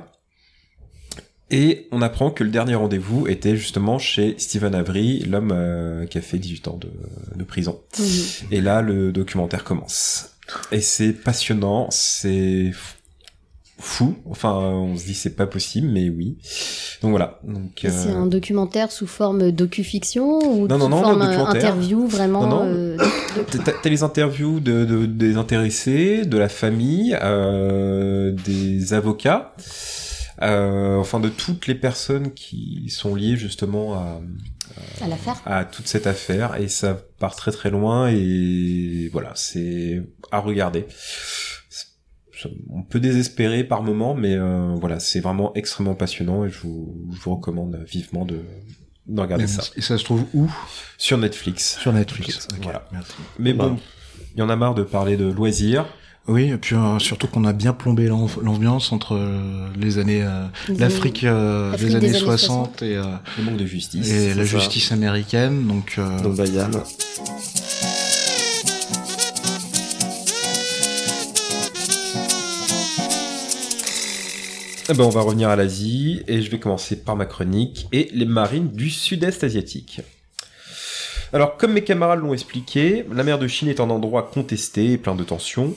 Et 1.49 1.87
on 1.91 2.01
apprend 2.01 2.29
que 2.29 2.43
le 2.43 2.49
dernier 2.49 2.75
rendez-vous 2.75 3.27
était 3.27 3.55
justement 3.55 3.99
chez 3.99 4.35
Stephen 4.37 4.75
Avery, 4.75 5.19
l'homme 5.19 5.51
euh, 5.53 6.05
qui 6.05 6.17
a 6.17 6.21
fait 6.21 6.37
18 6.39 6.67
ans 6.67 6.77
de, 6.79 6.89
de 7.37 7.43
prison. 7.45 7.79
Mhm. 7.97 8.05
Et 8.51 8.59
là, 8.61 8.81
le 8.81 9.11
documentaire 9.13 9.63
commence. 9.63 10.31
Et 10.71 10.81
c'est 10.81 11.13
passionnant, 11.13 11.87
c'est 11.89 12.71
fou. 13.79 14.15
Enfin, 14.29 14.55
on 14.55 14.97
se 14.97 15.05
dit 15.05 15.13
c'est 15.13 15.35
pas 15.35 15.45
possible, 15.47 15.87
mais 15.87 16.09
oui. 16.09 16.37
Donc 17.01 17.11
voilà. 17.11 17.39
Donc, 17.43 17.83
Et 17.85 17.89
C'est 17.89 18.09
euh, 18.09 18.15
un 18.17 18.25
documentaire 18.25 18.91
sous 18.91 19.07
forme 19.07 19.51
docu-fiction 19.51 20.39
ou 20.39 20.67
Non, 20.67 20.77
non, 20.77 20.85
sous 20.85 20.89
non, 20.89 21.01
forme 21.03 21.21
euh, 21.21 21.45
interview 21.45 22.07
vraiment 22.07 22.47
Non, 22.47 22.65
non. 22.65 22.65
euh, 22.65 22.97
t'as 23.63 23.89
les 23.89 24.03
interviews 24.03 24.59
de, 24.59 24.83
de- 24.83 25.05
des 25.05 25.37
intéressés, 25.37 26.25
de 26.25 26.37
la 26.37 26.49
famille, 26.49 27.17
euh, 27.21 28.31
des 28.45 28.93
avocats, 28.93 29.53
euh, 30.41 30.97
enfin 30.97 31.19
de 31.19 31.29
toutes 31.29 31.67
les 31.67 31.75
personnes 31.75 32.33
qui 32.33 32.89
sont 32.89 33.15
liées 33.15 33.37
justement 33.37 33.95
à, 33.95 34.21
à 35.01 35.07
l'affaire 35.07 35.41
à 35.45 35.65
toute 35.65 35.87
cette 35.87 36.05
affaire 36.07 36.55
et 36.55 36.67
ça 36.67 37.01
part 37.19 37.35
très 37.35 37.51
très 37.51 37.69
loin 37.71 38.07
et 38.09 39.09
voilà 39.11 39.31
c'est 39.35 40.03
à 40.31 40.39
regarder 40.39 40.85
on 42.69 42.83
peut 42.83 42.99
désespérer 42.99 43.63
par 43.63 43.81
moment 43.81 44.13
mais 44.13 44.35
euh, 44.35 44.75
voilà 44.75 44.99
c'est 44.99 45.19
vraiment 45.19 45.53
extrêmement 45.55 45.95
passionnant 45.95 46.45
et 46.45 46.49
je 46.49 46.59
vous, 46.59 47.09
je 47.11 47.19
vous 47.19 47.35
recommande 47.35 47.83
vivement 47.87 48.25
de, 48.25 48.41
de 49.07 49.21
regarder 49.21 49.47
ça 49.47 49.63
Et 49.75 49.81
ça 49.81 49.97
se 49.97 50.03
trouve 50.03 50.25
où? 50.35 50.51
Sur 50.99 51.17
Netflix 51.17 51.79
Sur 51.79 51.93
Netflix. 51.93 52.47
Voilà. 52.61 52.87
merci. 52.91 53.13
mais 53.39 53.53
Bah. 53.53 53.69
bon 53.69 53.79
il 54.35 54.39
y 54.39 54.43
en 54.43 54.49
a 54.49 54.55
marre 54.55 54.75
de 54.75 54.83
parler 54.83 55.17
de 55.17 55.25
loisirs 55.25 55.85
Oui, 56.27 56.49
et 56.51 56.57
puis 56.57 56.75
euh, 56.75 56.99
surtout 56.99 57.27
qu'on 57.27 57.45
a 57.45 57.53
bien 57.53 57.71
plombé 57.71 58.07
l'am- 58.07 58.27
l'ambiance 58.41 58.91
entre 58.91 59.15
euh, 59.15 59.69
les 59.79 59.97
années 59.97 60.23
euh, 60.23 60.45
Les 60.67 60.75
l'Afrique 60.75 61.23
euh, 61.23 61.71
Afrique 61.73 61.87
des, 61.87 61.93
des 61.93 61.95
années 61.95 62.09
années 62.09 62.19
60 62.19 62.81
et, 62.81 62.97
euh, 62.97 63.03
Le 63.37 63.43
manque 63.45 63.57
de 63.57 63.65
justice. 63.65 64.09
et 64.11 64.33
la 64.33 64.45
ça. 64.45 64.57
justice 64.59 64.91
américaine. 64.91 65.65
Donc, 65.67 65.95
euh, 65.97 66.19
Bayan. 66.35 66.69
Eh 74.89 74.93
ben, 74.93 75.03
on 75.03 75.09
va 75.09 75.21
revenir 75.21 75.49
à 75.49 75.55
l'Asie 75.55 76.21
et 76.27 76.41
je 76.41 76.49
vais 76.49 76.59
commencer 76.59 76.95
par 76.95 77.15
ma 77.17 77.25
chronique 77.25 77.87
et 77.91 78.09
les 78.13 78.25
marines 78.25 78.69
du 78.69 78.89
sud-est 78.89 79.43
asiatique. 79.43 80.01
Alors, 81.33 81.57
comme 81.57 81.73
mes 81.73 81.83
camarades 81.83 82.21
l'ont 82.21 82.33
expliqué, 82.33 83.05
la 83.11 83.23
mer 83.23 83.37
de 83.37 83.47
Chine 83.47 83.67
est 83.67 83.81
un 83.81 83.89
endroit 83.89 84.31
contesté 84.33 84.93
et 84.93 84.97
plein 84.97 85.13
de 85.13 85.25
tensions. 85.25 85.75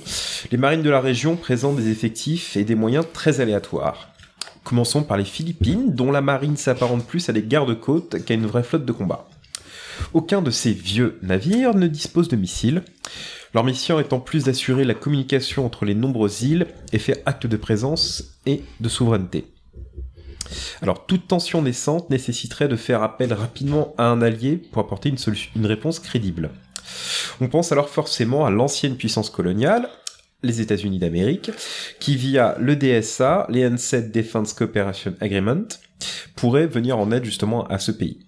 Les 0.52 0.58
marines 0.58 0.82
de 0.82 0.90
la 0.90 1.00
région 1.00 1.34
présentent 1.34 1.76
des 1.76 1.90
effectifs 1.90 2.56
et 2.56 2.62
des 2.62 2.76
moyens 2.76 3.04
très 3.12 3.40
aléatoires. 3.40 4.10
Commençons 4.62 5.02
par 5.02 5.16
les 5.16 5.24
Philippines, 5.24 5.92
dont 5.92 6.12
la 6.12 6.20
marine 6.20 6.56
s'apparente 6.56 7.04
plus 7.04 7.28
à 7.28 7.32
des 7.32 7.42
gardes-côtes 7.42 8.24
qu'à 8.24 8.34
une 8.34 8.46
vraie 8.46 8.62
flotte 8.62 8.84
de 8.84 8.92
combat. 8.92 9.28
Aucun 10.14 10.40
de 10.40 10.52
ces 10.52 10.72
vieux 10.72 11.18
navires 11.22 11.74
ne 11.74 11.88
dispose 11.88 12.28
de 12.28 12.36
missiles. 12.36 12.84
Leur 13.52 13.64
mission 13.64 13.98
étant 13.98 14.20
plus 14.20 14.44
d'assurer 14.44 14.84
la 14.84 14.94
communication 14.94 15.66
entre 15.66 15.84
les 15.84 15.96
nombreuses 15.96 16.42
îles 16.42 16.68
et 16.92 17.00
faire 17.00 17.16
acte 17.26 17.48
de 17.48 17.56
présence 17.56 18.36
et 18.46 18.62
de 18.78 18.88
souveraineté. 18.88 19.46
Alors, 20.82 21.06
toute 21.06 21.28
tension 21.28 21.62
naissante 21.62 22.10
nécessiterait 22.10 22.68
de 22.68 22.76
faire 22.76 23.02
appel 23.02 23.32
rapidement 23.32 23.94
à 23.98 24.04
un 24.04 24.22
allié 24.22 24.56
pour 24.56 24.82
apporter 24.82 25.08
une, 25.10 25.66
réponse 25.66 25.98
crédible. 25.98 26.50
On 27.40 27.48
pense 27.48 27.72
alors 27.72 27.88
forcément 27.88 28.46
à 28.46 28.50
l'ancienne 28.50 28.96
puissance 28.96 29.30
coloniale, 29.30 29.88
les 30.42 30.60
États-Unis 30.60 30.98
d'Amérique, 30.98 31.50
qui 32.00 32.16
via 32.16 32.56
le 32.58 32.76
DSA, 32.76 33.46
les 33.50 33.68
Defense 33.68 34.52
Cooperation 34.54 35.14
Agreement, 35.20 35.68
pourrait 36.34 36.66
venir 36.66 36.98
en 36.98 37.12
aide 37.12 37.24
justement 37.24 37.66
à 37.66 37.78
ce 37.78 37.92
pays. 37.92 38.20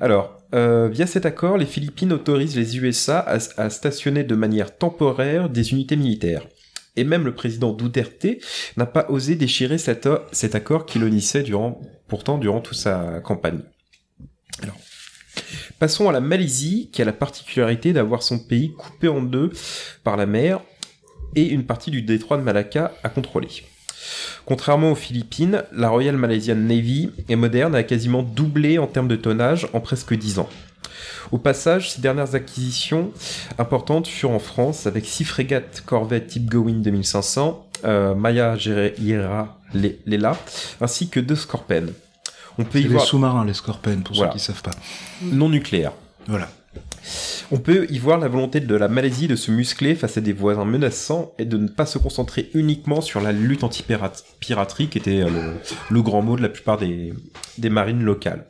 Alors, 0.00 0.38
euh, 0.54 0.88
via 0.88 1.06
cet 1.06 1.26
accord, 1.26 1.58
les 1.58 1.66
Philippines 1.66 2.12
autorisent 2.12 2.56
les 2.56 2.78
USA 2.78 3.18
à 3.18 3.68
stationner 3.68 4.24
de 4.24 4.34
manière 4.34 4.76
temporaire 4.76 5.50
des 5.50 5.72
unités 5.72 5.96
militaires. 5.96 6.46
Et 6.98 7.04
même 7.04 7.24
le 7.24 7.32
président 7.32 7.72
Duterte 7.72 8.26
n'a 8.76 8.86
pas 8.86 9.06
osé 9.08 9.36
déchirer 9.36 9.78
cet, 9.78 10.08
cet 10.32 10.56
accord 10.56 10.84
qu'il 10.84 11.04
honnissait 11.04 11.44
durant, 11.44 11.80
pourtant 12.08 12.38
durant 12.38 12.60
toute 12.60 12.76
sa 12.76 13.20
campagne. 13.20 13.60
Passons 15.78 16.08
à 16.08 16.12
la 16.12 16.18
Malaisie, 16.20 16.90
qui 16.92 17.00
a 17.00 17.04
la 17.04 17.12
particularité 17.12 17.92
d'avoir 17.92 18.24
son 18.24 18.40
pays 18.40 18.74
coupé 18.74 19.06
en 19.06 19.22
deux 19.22 19.52
par 20.02 20.16
la 20.16 20.26
mer 20.26 20.60
et 21.36 21.46
une 21.46 21.66
partie 21.66 21.92
du 21.92 22.02
détroit 22.02 22.36
de 22.36 22.42
Malacca 22.42 22.92
à 23.04 23.08
contrôler. 23.10 23.48
Contrairement 24.44 24.90
aux 24.90 24.96
Philippines, 24.96 25.62
la 25.70 25.90
Royal 25.90 26.16
Malaysian 26.16 26.56
Navy 26.56 27.10
est 27.28 27.36
moderne 27.36 27.76
et 27.76 27.78
a 27.78 27.82
quasiment 27.84 28.24
doublé 28.24 28.78
en 28.78 28.88
termes 28.88 29.06
de 29.06 29.14
tonnage 29.14 29.68
en 29.72 29.80
presque 29.80 30.14
10 30.14 30.40
ans. 30.40 30.48
Au 31.30 31.38
passage, 31.38 31.92
ces 31.92 32.00
dernières 32.00 32.34
acquisitions 32.34 33.12
importantes 33.58 34.06
furent 34.06 34.30
en 34.30 34.38
France 34.38 34.86
avec 34.86 35.06
6 35.06 35.24
frégates 35.24 35.82
corvettes 35.84 36.28
type 36.28 36.50
Gowin 36.50 36.80
2500, 36.80 37.66
euh, 37.84 38.14
Maya 38.14 38.56
Gera 38.56 39.58
Lela, 39.74 40.36
ainsi 40.80 41.08
que 41.08 41.20
deux 41.20 41.36
Scorpen. 41.36 41.92
On 42.58 42.64
peut 42.64 42.80
y 42.80 42.86
voir... 42.88 43.04
sous-marins, 43.04 43.44
les 43.44 43.52
pour 43.52 44.16
voilà. 44.16 44.32
ceux 44.32 44.38
qui 44.38 44.44
savent 44.44 44.62
pas. 44.62 44.72
Non 45.22 45.48
nucléaires. 45.48 45.92
Voilà. 46.26 46.48
On 47.50 47.58
peut 47.58 47.86
y 47.88 47.98
voir 47.98 48.18
la 48.18 48.28
volonté 48.28 48.60
de 48.60 48.74
la 48.74 48.88
Malaisie 48.88 49.28
de 49.28 49.36
se 49.36 49.50
muscler 49.50 49.94
face 49.94 50.18
à 50.18 50.20
des 50.20 50.32
voisins 50.32 50.64
menaçants 50.64 51.32
et 51.38 51.44
de 51.44 51.56
ne 51.56 51.68
pas 51.68 51.86
se 51.86 51.98
concentrer 51.98 52.50
uniquement 52.52 53.00
sur 53.00 53.20
la 53.20 53.32
lutte 53.32 53.64
anti-piraterie, 53.64 54.88
qui 54.88 54.98
était 54.98 55.20
le, 55.20 55.54
le, 55.88 56.02
grand 56.02 56.20
mot 56.20 56.36
de 56.36 56.42
la 56.42 56.48
plupart 56.48 56.76
des, 56.76 57.14
des 57.56 57.70
marines 57.70 58.02
locales. 58.02 58.44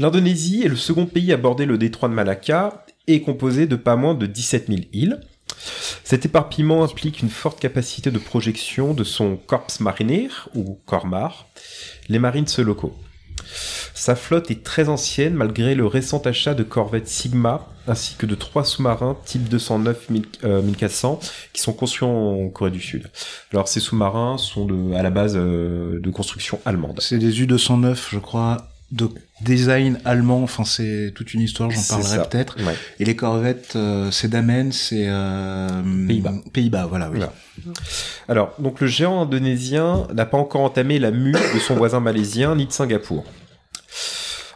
L'Indonésie 0.00 0.62
est 0.64 0.68
le 0.68 0.76
second 0.76 1.04
pays 1.04 1.30
à 1.30 1.36
border 1.36 1.66
le 1.66 1.76
détroit 1.76 2.08
de 2.08 2.14
Malacca 2.14 2.86
et 3.06 3.20
composé 3.20 3.66
de 3.66 3.76
pas 3.76 3.96
moins 3.96 4.14
de 4.14 4.24
17 4.24 4.68
000 4.68 4.80
îles. 4.94 5.20
Cet 6.04 6.24
éparpillement 6.24 6.82
implique 6.82 7.20
une 7.20 7.28
forte 7.28 7.60
capacité 7.60 8.10
de 8.10 8.18
projection 8.18 8.94
de 8.94 9.04
son 9.04 9.36
corps 9.36 9.66
marinaire, 9.78 10.48
ou 10.54 10.78
Cormar, 10.86 11.48
les 12.08 12.18
marines 12.18 12.46
locaux. 12.60 12.96
Sa 13.92 14.16
flotte 14.16 14.50
est 14.50 14.64
très 14.64 14.88
ancienne 14.88 15.34
malgré 15.34 15.74
le 15.74 15.84
récent 15.84 16.20
achat 16.20 16.54
de 16.54 16.62
corvettes 16.62 17.08
Sigma 17.08 17.68
ainsi 17.86 18.14
que 18.14 18.24
de 18.24 18.34
trois 18.34 18.64
sous-marins 18.64 19.18
type 19.26 19.50
209 19.50 20.08
euh, 20.44 20.62
1400 20.62 21.20
qui 21.52 21.60
sont 21.60 21.74
construits 21.74 22.08
en 22.08 22.48
Corée 22.48 22.70
du 22.70 22.80
Sud. 22.80 23.10
Alors 23.52 23.68
ces 23.68 23.80
sous-marins 23.80 24.38
sont 24.38 24.94
à 24.94 25.02
la 25.02 25.10
base 25.10 25.34
euh, 25.36 26.00
de 26.00 26.10
construction 26.10 26.58
allemande. 26.64 27.00
C'est 27.02 27.18
des 27.18 27.32
U209 27.44 27.98
je 28.12 28.18
crois 28.18 28.66
de 28.92 29.08
design 29.40 29.98
allemand, 30.04 30.42
enfin 30.42 30.64
c'est 30.64 31.12
toute 31.14 31.34
une 31.34 31.40
histoire, 31.40 31.70
j'en 31.70 31.82
parlerai 31.82 32.28
peut-être. 32.28 32.56
Ouais. 32.64 32.74
Et 32.98 33.04
les 33.04 33.16
corvettes, 33.16 33.74
euh, 33.76 34.10
c'est 34.10 34.28
Damen, 34.28 34.72
c'est 34.72 35.06
euh, 35.08 35.82
Pays-Bas. 36.06 36.34
Pays-Bas, 36.52 36.86
voilà, 36.86 37.10
oui. 37.10 37.18
Voilà. 37.18 37.32
Alors, 38.28 38.54
donc 38.58 38.80
le 38.80 38.86
géant 38.86 39.22
indonésien 39.22 40.06
n'a 40.14 40.26
pas 40.26 40.38
encore 40.38 40.62
entamé 40.62 40.98
la 40.98 41.10
mue 41.10 41.32
de 41.32 41.58
son 41.58 41.74
voisin 41.74 42.00
malaisien 42.00 42.56
ni 42.56 42.66
de 42.66 42.72
Singapour. 42.72 43.24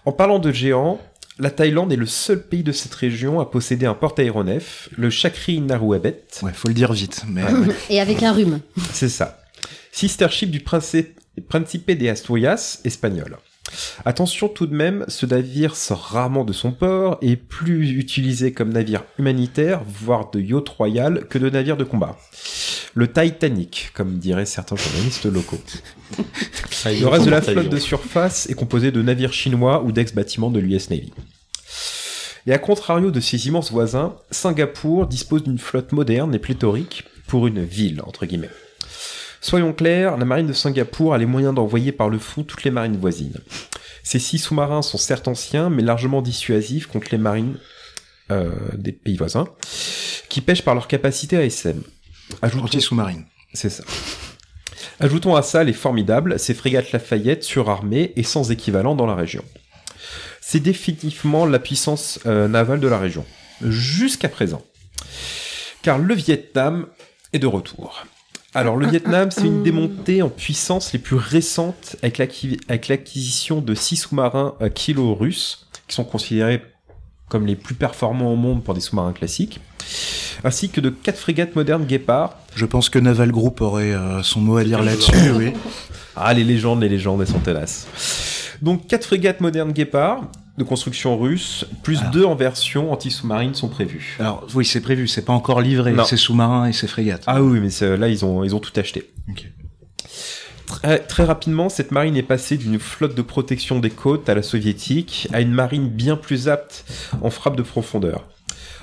En 0.04 0.12
parlant 0.12 0.38
de 0.38 0.52
géants, 0.52 1.00
la 1.38 1.50
Thaïlande 1.50 1.92
est 1.92 1.96
le 1.96 2.06
seul 2.06 2.42
pays 2.42 2.62
de 2.62 2.72
cette 2.72 2.94
région 2.94 3.40
à 3.40 3.46
posséder 3.46 3.86
un 3.86 3.94
porte-aéronef, 3.94 4.88
le 4.96 5.10
Chakri 5.10 5.60
Naruabet. 5.60 6.24
Ouais, 6.42 6.52
faut 6.52 6.68
le 6.68 6.74
dire 6.74 6.92
vite. 6.92 7.24
Mais... 7.26 7.42
Et 7.90 8.00
avec 8.00 8.22
un 8.22 8.32
rhume. 8.32 8.60
C'est 8.92 9.08
ça. 9.08 9.40
Sister 9.90 10.28
ship 10.30 10.50
du 10.50 10.60
Principe 10.60 11.90
des 11.90 12.08
Asturias 12.08 12.80
espagnol. 12.84 13.38
Attention 14.04 14.48
tout 14.48 14.66
de 14.66 14.74
même, 14.74 15.04
ce 15.08 15.26
navire 15.26 15.76
sort 15.76 16.00
rarement 16.00 16.44
de 16.44 16.52
son 16.52 16.72
port 16.72 17.18
et 17.22 17.32
est 17.32 17.36
plus 17.36 17.90
utilisé 17.92 18.52
comme 18.52 18.72
navire 18.72 19.04
humanitaire, 19.18 19.82
voire 19.86 20.30
de 20.30 20.40
yacht 20.40 20.68
royal, 20.68 21.26
que 21.28 21.38
de 21.38 21.48
navire 21.48 21.76
de 21.76 21.84
combat. 21.84 22.16
Le 22.94 23.10
Titanic, 23.10 23.90
comme 23.94 24.18
diraient 24.18 24.46
certains 24.46 24.76
journalistes 24.76 25.26
locaux. 25.26 25.60
Le 26.86 27.06
reste 27.06 27.24
de 27.24 27.30
la 27.30 27.42
flotte 27.42 27.68
de 27.68 27.78
surface 27.78 28.48
est 28.48 28.54
composé 28.54 28.92
de 28.92 29.02
navires 29.02 29.32
chinois 29.32 29.82
ou 29.82 29.90
d'ex-bâtiments 29.90 30.50
de 30.50 30.60
l'US 30.60 30.90
Navy. 30.90 31.12
Et 32.46 32.52
à 32.52 32.58
contrario 32.58 33.10
de 33.10 33.20
ses 33.20 33.48
immenses 33.48 33.72
voisins, 33.72 34.16
Singapour 34.30 35.06
dispose 35.06 35.42
d'une 35.42 35.58
flotte 35.58 35.92
moderne 35.92 36.34
et 36.34 36.38
pléthorique 36.38 37.04
pour 37.26 37.46
une 37.46 37.64
ville, 37.64 38.02
entre 38.04 38.26
guillemets. 38.26 38.50
Soyons 39.44 39.74
clairs, 39.74 40.16
la 40.16 40.24
marine 40.24 40.46
de 40.46 40.54
Singapour 40.54 41.12
a 41.12 41.18
les 41.18 41.26
moyens 41.26 41.54
d'envoyer 41.54 41.92
par 41.92 42.08
le 42.08 42.18
fond 42.18 42.44
toutes 42.44 42.64
les 42.64 42.70
marines 42.70 42.96
voisines. 42.96 43.36
Ces 44.02 44.18
six 44.18 44.38
sous-marins 44.38 44.80
sont 44.80 44.96
certes 44.96 45.28
anciens, 45.28 45.68
mais 45.68 45.82
largement 45.82 46.22
dissuasifs 46.22 46.86
contre 46.86 47.08
les 47.12 47.18
marines 47.18 47.58
euh, 48.30 48.52
des 48.72 48.92
pays 48.92 49.18
voisins, 49.18 49.46
qui 50.30 50.40
pêchent 50.40 50.62
par 50.62 50.74
leur 50.74 50.88
capacité 50.88 51.36
à 51.36 51.44
SM. 51.44 51.82
Ajoutons... 52.40 52.64
Anti-sous-marine. 52.64 53.26
C'est 53.52 53.68
ça. 53.68 53.84
Ajoutons 54.98 55.36
à 55.36 55.42
ça 55.42 55.62
les 55.62 55.74
formidables, 55.74 56.38
ces 56.38 56.54
frégates 56.54 56.92
Lafayette 56.92 57.44
surarmées 57.44 58.14
et 58.16 58.22
sans 58.22 58.50
équivalent 58.50 58.94
dans 58.94 59.04
la 59.04 59.14
région. 59.14 59.44
C'est 60.40 60.60
définitivement 60.60 61.44
la 61.44 61.58
puissance 61.58 62.18
euh, 62.24 62.48
navale 62.48 62.80
de 62.80 62.88
la 62.88 62.98
région, 62.98 63.26
jusqu'à 63.60 64.30
présent. 64.30 64.62
Car 65.82 65.98
le 65.98 66.14
Vietnam 66.14 66.86
est 67.34 67.38
de 67.40 67.46
retour. 67.46 68.06
Alors 68.56 68.76
le 68.76 68.86
Vietnam, 68.86 69.32
c'est 69.32 69.46
une 69.46 69.64
démontée 69.64 70.22
en 70.22 70.28
puissance 70.28 70.92
les 70.92 71.00
plus 71.00 71.16
récentes 71.16 71.96
avec 72.02 72.18
l'acquisition 72.18 73.60
de 73.60 73.74
six 73.74 73.96
sous-marins 73.96 74.54
euh, 74.60 74.68
kilo 74.68 75.12
russes, 75.12 75.66
qui 75.88 75.96
sont 75.96 76.04
considérés 76.04 76.62
comme 77.28 77.46
les 77.46 77.56
plus 77.56 77.74
performants 77.74 78.32
au 78.32 78.36
monde 78.36 78.62
pour 78.62 78.74
des 78.74 78.80
sous-marins 78.80 79.12
classiques, 79.12 79.60
ainsi 80.44 80.68
que 80.68 80.80
de 80.80 80.90
quatre 80.90 81.18
frégates 81.18 81.56
modernes 81.56 81.84
Guépard. 81.84 82.38
Je 82.54 82.64
pense 82.64 82.88
que 82.88 83.00
Naval 83.00 83.32
Group 83.32 83.60
aurait 83.60 83.92
euh, 83.92 84.22
son 84.22 84.40
mot 84.40 84.56
à 84.56 84.62
dire 84.62 84.84
là-dessus, 84.84 85.32
oui. 85.36 85.52
Ah, 86.14 86.32
les 86.32 86.44
légendes, 86.44 86.80
les 86.80 86.88
légendes, 86.88 87.22
elles 87.22 87.26
sont 87.26 87.40
tenaces. 87.40 87.88
Donc 88.62 88.86
quatre 88.86 89.06
frégates 89.06 89.40
modernes 89.40 89.72
Guépard, 89.72 90.28
de 90.56 90.62
construction 90.64 91.18
russe, 91.18 91.66
plus 91.82 91.98
Alors. 91.98 92.10
deux 92.12 92.24
en 92.24 92.34
version 92.36 92.92
anti-sous-marine 92.92 93.54
sont 93.54 93.68
prévus. 93.68 94.16
Alors 94.20 94.46
oui, 94.54 94.64
c'est 94.64 94.80
prévu, 94.80 95.08
c'est 95.08 95.24
pas 95.24 95.32
encore 95.32 95.60
livré, 95.60 95.92
Non. 95.92 96.04
ces 96.04 96.16
sous-marins 96.16 96.66
et 96.68 96.72
ces 96.72 96.86
frégates. 96.86 97.24
Ah 97.26 97.42
oui, 97.42 97.58
mais 97.60 97.70
c'est- 97.70 97.96
là, 97.96 98.08
ils 98.08 98.24
ont, 98.24 98.44
ils 98.44 98.54
ont 98.54 98.60
tout 98.60 98.72
acheté. 98.76 99.10
Très, 100.66 100.98
très 101.00 101.24
rapidement, 101.24 101.68
cette 101.68 101.90
marine 101.90 102.16
est 102.16 102.22
passée 102.22 102.56
d'une 102.56 102.78
flotte 102.78 103.14
de 103.14 103.22
protection 103.22 103.80
des 103.80 103.90
côtes 103.90 104.28
à 104.28 104.34
la 104.34 104.42
soviétique 104.42 105.28
à 105.32 105.40
une 105.40 105.52
marine 105.52 105.88
bien 105.88 106.16
plus 106.16 106.48
apte 106.48 106.84
en 107.20 107.30
frappe 107.30 107.56
de 107.56 107.62
profondeur. 107.62 108.24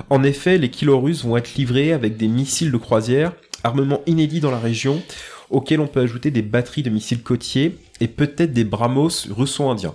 En 0.10 0.24
effet, 0.24 0.58
les 0.58 0.70
kilos 0.70 1.02
russes 1.04 1.24
vont 1.24 1.38
être 1.38 1.56
livrés 1.56 1.92
avec 1.94 2.18
des 2.18 2.28
missiles 2.28 2.72
de 2.72 2.78
croisière, 2.78 3.34
armement 3.64 4.02
inédit 4.08 4.40
dans 4.40 4.52
la 4.52 4.60
région, 4.60 5.02
auxquels 5.50 5.80
on 5.80 5.88
peut 5.88 6.00
ajouter 6.02 6.32
des 6.32 6.42
batteries 6.42 6.84
de 6.84 6.90
missiles 6.90 7.22
côtiers 7.24 7.78
et 8.02 8.08
peut-être 8.08 8.52
des 8.52 8.64
BrahMos 8.66 9.28
russo-indiens. 9.30 9.94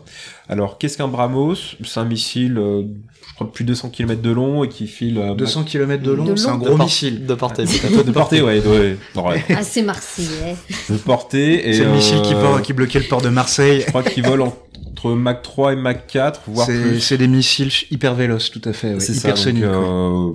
Alors, 0.48 0.78
qu'est-ce 0.78 0.96
qu'un 0.96 1.08
BrahMos? 1.08 1.56
C'est 1.84 2.00
un 2.00 2.04
missile, 2.04 2.56
euh, 2.56 2.82
je 3.28 3.34
crois, 3.34 3.46
de 3.48 3.52
plus 3.52 3.64
de 3.64 3.68
200 3.68 3.90
km 3.90 4.22
de 4.22 4.30
long 4.30 4.64
et 4.64 4.68
qui 4.68 4.86
file... 4.86 5.18
euh, 5.18 5.34
200 5.34 5.64
km 5.64 6.02
de 6.02 6.12
long, 6.12 6.36
c'est 6.36 6.48
un 6.48 6.56
gros 6.56 6.78
de 6.78 6.82
missile. 6.84 7.26
De 7.26 7.34
portée, 7.34 7.64
de 7.64 8.02
de 8.02 8.12
portée, 8.12 8.40
ouais, 8.42 8.60
ouais, 8.64 8.96
ouais. 9.16 9.44
Ah, 9.50 9.62
c'est 9.62 9.82
marseillais. 9.82 10.56
de 10.88 10.96
portée. 10.96 11.72
C'est 11.74 11.84
le 11.84 11.92
missile 11.92 12.22
qui, 12.22 12.32
euh, 12.34 12.40
por- 12.40 12.62
qui 12.62 12.72
bloquait 12.72 13.00
le 13.00 13.06
port 13.06 13.20
de 13.20 13.28
Marseille. 13.28 13.80
Je 13.82 13.86
crois 13.86 14.02
qu'il 14.04 14.24
vole 14.24 14.40
entre 14.42 15.10
Mach 15.12 15.42
3 15.42 15.72
et 15.72 15.76
Mach 15.76 16.06
4, 16.06 16.42
voire 16.46 16.66
C'est 16.66 16.80
plus. 16.80 17.00
c'est 17.00 17.18
des 17.18 17.28
missiles 17.28 17.70
hyper 17.90 18.14
véloces, 18.14 18.50
tout 18.50 18.62
à 18.64 18.72
fait, 18.72 18.94
ouais, 18.94 19.00
C'est 19.00 19.14
ça, 19.14 19.28
hypersoniques. 19.28 19.64
euh, 19.64 20.32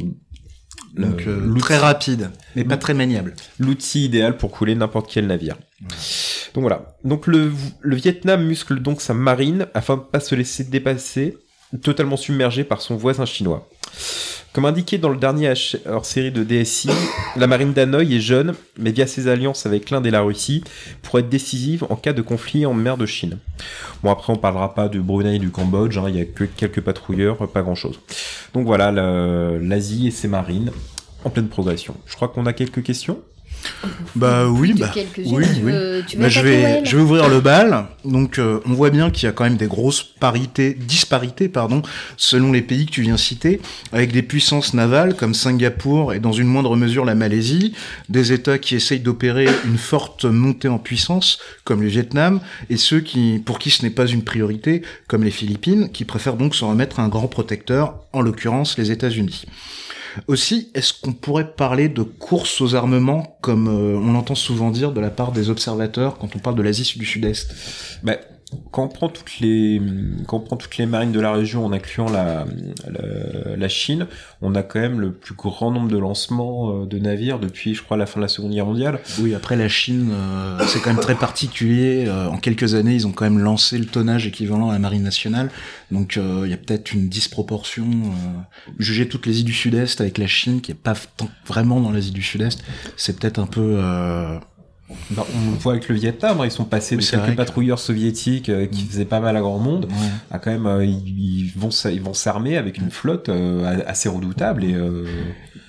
Donc, 0.97 1.23
euh, 1.25 1.55
très 1.59 1.77
rapide, 1.77 2.31
mais 2.57 2.65
pas 2.65 2.75
très 2.77 2.93
maniable. 2.93 3.33
l'outil 3.59 4.03
idéal 4.05 4.35
pour 4.35 4.51
couler 4.51 4.75
n'importe 4.75 5.09
quel 5.09 5.25
navire. 5.27 5.55
Donc 6.53 6.61
voilà. 6.61 6.95
Donc 7.03 7.27
le, 7.27 7.51
Vietnam 7.83 8.43
muscle 8.45 8.79
donc 8.79 9.01
sa 9.01 9.13
marine 9.13 9.67
afin 9.73 9.97
de 9.97 10.01
pas 10.01 10.19
se 10.19 10.35
laisser 10.35 10.63
dépasser, 10.63 11.37
totalement 11.81 12.17
submergé 12.17 12.63
par 12.63 12.81
son 12.81 12.95
voisin 12.95 13.25
chinois. 13.25 13.67
Comme 14.53 14.65
indiqué 14.65 14.97
dans 14.97 15.07
le 15.07 15.17
dernier 15.17 15.49
H- 15.49 15.77
hors-série 15.87 16.31
de 16.31 16.43
DSI, 16.43 16.89
la 17.37 17.47
marine 17.47 17.71
d'Hanoï 17.71 18.17
est 18.17 18.19
jeune, 18.19 18.53
mais 18.77 18.91
via 18.91 19.07
ses 19.07 19.29
alliances 19.29 19.65
avec 19.65 19.89
l'Inde 19.89 20.05
et 20.05 20.11
la 20.11 20.21
Russie, 20.21 20.61
pourrait 21.01 21.21
être 21.21 21.29
décisive 21.29 21.85
en 21.89 21.95
cas 21.95 22.11
de 22.11 22.21
conflit 22.21 22.65
en 22.65 22.73
mer 22.73 22.97
de 22.97 23.05
Chine. 23.05 23.37
Bon 24.03 24.11
après 24.11 24.33
on 24.33 24.35
parlera 24.35 24.75
pas 24.75 24.89
du 24.89 24.99
Brunei 24.99 25.37
et 25.37 25.39
du 25.39 25.51
Cambodge, 25.51 25.97
hein, 25.97 26.05
il 26.09 26.17
y 26.17 26.21
a 26.21 26.25
que 26.25 26.43
quelques 26.43 26.81
patrouilleurs, 26.81 27.49
pas 27.49 27.61
grand 27.61 27.75
chose. 27.75 28.01
Donc 28.53 28.65
voilà 28.65 28.91
l'Asie 29.61 30.07
et 30.07 30.11
ses 30.11 30.27
marines 30.27 30.71
en 31.23 31.29
pleine 31.29 31.47
progression. 31.47 31.95
Je 32.05 32.15
crois 32.15 32.27
qu'on 32.27 32.45
a 32.45 32.51
quelques 32.51 32.83
questions? 32.83 33.21
Bah 34.15 34.47
oui, 34.47 34.73
bah 34.73 34.91
oui, 34.95 35.05
tu 35.13 35.21
oui. 35.33 35.71
veux, 35.71 36.03
tu 36.07 36.17
veux 36.17 36.23
Bah, 36.23 36.29
je 36.29 36.41
vais, 36.41 36.85
je 36.85 36.97
vais 36.97 37.01
ouvrir 37.01 37.29
le 37.29 37.39
bal. 37.39 37.85
Donc, 38.03 38.39
euh, 38.39 38.59
on 38.65 38.73
voit 38.73 38.89
bien 38.89 39.09
qu'il 39.09 39.25
y 39.25 39.29
a 39.29 39.31
quand 39.31 39.43
même 39.43 39.57
des 39.57 39.67
grosses 39.67 40.03
parités, 40.03 40.73
disparités, 40.73 41.49
pardon, 41.49 41.81
selon 42.17 42.51
les 42.51 42.61
pays 42.61 42.85
que 42.85 42.91
tu 42.91 43.01
viens 43.01 43.17
citer, 43.17 43.61
avec 43.93 44.11
des 44.11 44.21
puissances 44.21 44.73
navales 44.73 45.15
comme 45.15 45.33
Singapour 45.33 46.13
et 46.13 46.19
dans 46.19 46.31
une 46.31 46.47
moindre 46.47 46.75
mesure 46.75 47.05
la 47.05 47.15
Malaisie, 47.15 47.73
des 48.09 48.33
États 48.33 48.57
qui 48.57 48.75
essayent 48.75 48.99
d'opérer 48.99 49.47
une 49.65 49.77
forte 49.77 50.25
montée 50.25 50.67
en 50.67 50.77
puissance 50.79 51.39
comme 51.63 51.81
le 51.81 51.87
Vietnam, 51.87 52.41
et 52.69 52.77
ceux 52.77 52.99
qui, 52.99 53.41
pour 53.45 53.59
qui 53.59 53.69
ce 53.69 53.83
n'est 53.83 53.89
pas 53.89 54.07
une 54.07 54.23
priorité, 54.23 54.81
comme 55.07 55.23
les 55.23 55.31
Philippines, 55.31 55.89
qui 55.91 56.05
préfèrent 56.05 56.37
donc 56.37 56.55
se 56.55 56.65
remettre 56.65 56.99
à 56.99 57.03
un 57.03 57.09
grand 57.09 57.27
protecteur, 57.27 57.95
en 58.13 58.21
l'occurrence 58.21 58.77
les 58.77 58.91
États-Unis. 58.91 59.45
Aussi, 60.27 60.69
est-ce 60.73 60.93
qu'on 60.93 61.13
pourrait 61.13 61.53
parler 61.53 61.89
de 61.89 62.03
course 62.03 62.61
aux 62.61 62.75
armements, 62.75 63.37
comme 63.41 63.67
euh, 63.67 63.97
on 63.97 64.13
l'entend 64.13 64.35
souvent 64.35 64.71
dire 64.71 64.91
de 64.91 64.99
la 64.99 65.09
part 65.09 65.31
des 65.31 65.49
observateurs 65.49 66.17
quand 66.17 66.35
on 66.35 66.39
parle 66.39 66.55
de 66.55 66.61
l'Asie 66.61 66.97
du 66.97 67.05
Sud-Est? 67.05 67.53
Bah, 68.03 68.17
quand 68.71 68.83
on 68.83 68.87
prend 68.87 69.09
toutes 69.09 69.39
les 69.39 69.81
quand 70.27 70.37
on 70.37 70.39
prend 70.41 70.57
toutes 70.57 70.77
les 70.77 70.85
marines 70.85 71.11
de 71.11 71.19
la 71.19 71.31
région 71.31 71.65
en 71.65 71.71
incluant 71.71 72.09
la, 72.09 72.45
la, 73.57 73.69
Chine, 73.69 74.07
on 74.41 74.55
a 74.55 74.63
quand 74.63 74.79
même 74.79 74.99
le 74.99 75.11
plus 75.11 75.35
grand 75.35 75.71
nombre 75.71 75.89
de 75.89 75.97
lancements 75.97 76.81
euh, 76.81 76.85
de 76.85 76.97
navires 76.99 77.39
depuis, 77.39 77.75
je 77.75 77.83
crois, 77.83 77.97
la 77.97 78.05
fin 78.05 78.19
de 78.19 78.25
la 78.25 78.27
Seconde 78.27 78.51
Guerre 78.51 78.65
mondiale. 78.65 78.99
Oui, 79.19 79.33
après 79.33 79.55
la 79.55 79.69
Chine, 79.69 80.09
euh, 80.11 80.59
c'est 80.67 80.81
quand 80.81 80.93
même 80.93 81.01
très 81.01 81.15
particulier. 81.15 82.05
Euh, 82.07 82.27
en 82.27 82.37
quelques 82.37 82.75
années, 82.75 82.93
ils 82.93 83.07
ont 83.07 83.11
quand 83.11 83.25
même 83.25 83.39
lancé 83.39 83.77
le 83.77 83.85
tonnage 83.85 84.27
équivalent 84.27 84.69
à 84.69 84.73
la 84.73 84.79
marine 84.79 85.03
nationale. 85.03 85.49
Donc 85.91 86.17
il 86.17 86.49
y 86.49 86.53
a 86.53 86.57
peut-être 86.57 86.93
une 86.93 87.09
disproportion. 87.09 87.85
Juger 88.79 89.07
toutes 89.07 89.25
les 89.25 89.39
îles 89.39 89.45
du 89.45 89.53
Sud-Est 89.53 89.99
avec 89.99 90.17
la 90.17 90.27
Chine, 90.27 90.61
qui 90.61 90.71
est 90.71 90.75
pas 90.75 90.93
vraiment 91.45 91.81
dans 91.81 91.91
l'Asie 91.91 92.11
du 92.11 92.21
Sud-Est, 92.21 92.63
c'est 92.95 93.19
peut-être 93.19 93.39
un 93.39 93.47
peu... 93.47 93.77
Bah, 95.11 95.25
on 95.35 95.51
le 95.51 95.57
voit 95.57 95.73
avec 95.73 95.87
le 95.89 95.95
Vietnam, 95.95 96.39
hein, 96.41 96.45
ils 96.45 96.51
sont 96.51 96.65
passés 96.65 96.95
Oui, 96.95 97.03
de 97.05 97.09
quelques 97.09 97.25
que- 97.27 97.31
patrouilleurs 97.35 97.79
soviétiques 97.79 98.49
euh, 98.49 98.65
qui 98.67 98.83
Mm. 98.83 98.87
faisaient 98.87 99.05
pas 99.05 99.19
mal 99.19 99.35
à 99.37 99.41
grand 99.41 99.59
monde 99.59 99.85
ouais. 99.85 100.07
à 100.31 100.39
quand 100.39 100.51
même 100.51 100.65
euh, 100.65 100.85
ils, 100.85 101.01
ils 101.45 101.51
vont 101.55 101.69
ils 101.69 102.01
vont 102.01 102.13
s'armer 102.13 102.57
avec 102.57 102.77
une 102.77 102.91
flotte 102.91 103.29
euh, 103.29 103.81
assez 103.87 104.09
redoutable 104.09 104.63
et 104.63 104.73
euh, 104.73 105.05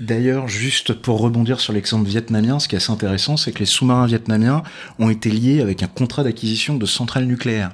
D'ailleurs, 0.01 0.49
juste 0.49 0.95
pour 0.95 1.21
rebondir 1.21 1.61
sur 1.61 1.73
l'exemple 1.73 2.09
vietnamien, 2.09 2.59
ce 2.59 2.67
qui 2.67 2.75
est 2.75 2.79
assez 2.79 2.91
intéressant, 2.91 3.37
c'est 3.37 3.53
que 3.53 3.61
les 3.61 3.67
sous-marins 3.67 4.07
vietnamiens 4.07 4.65
ont 4.99 5.11
été 5.11 5.31
liés 5.31 5.61
avec 5.61 5.85
un 5.85 5.87
contrat 5.87 6.25
d'acquisition 6.25 6.75
de 6.77 6.87
centrales 6.87 7.27
nucléaires. 7.27 7.71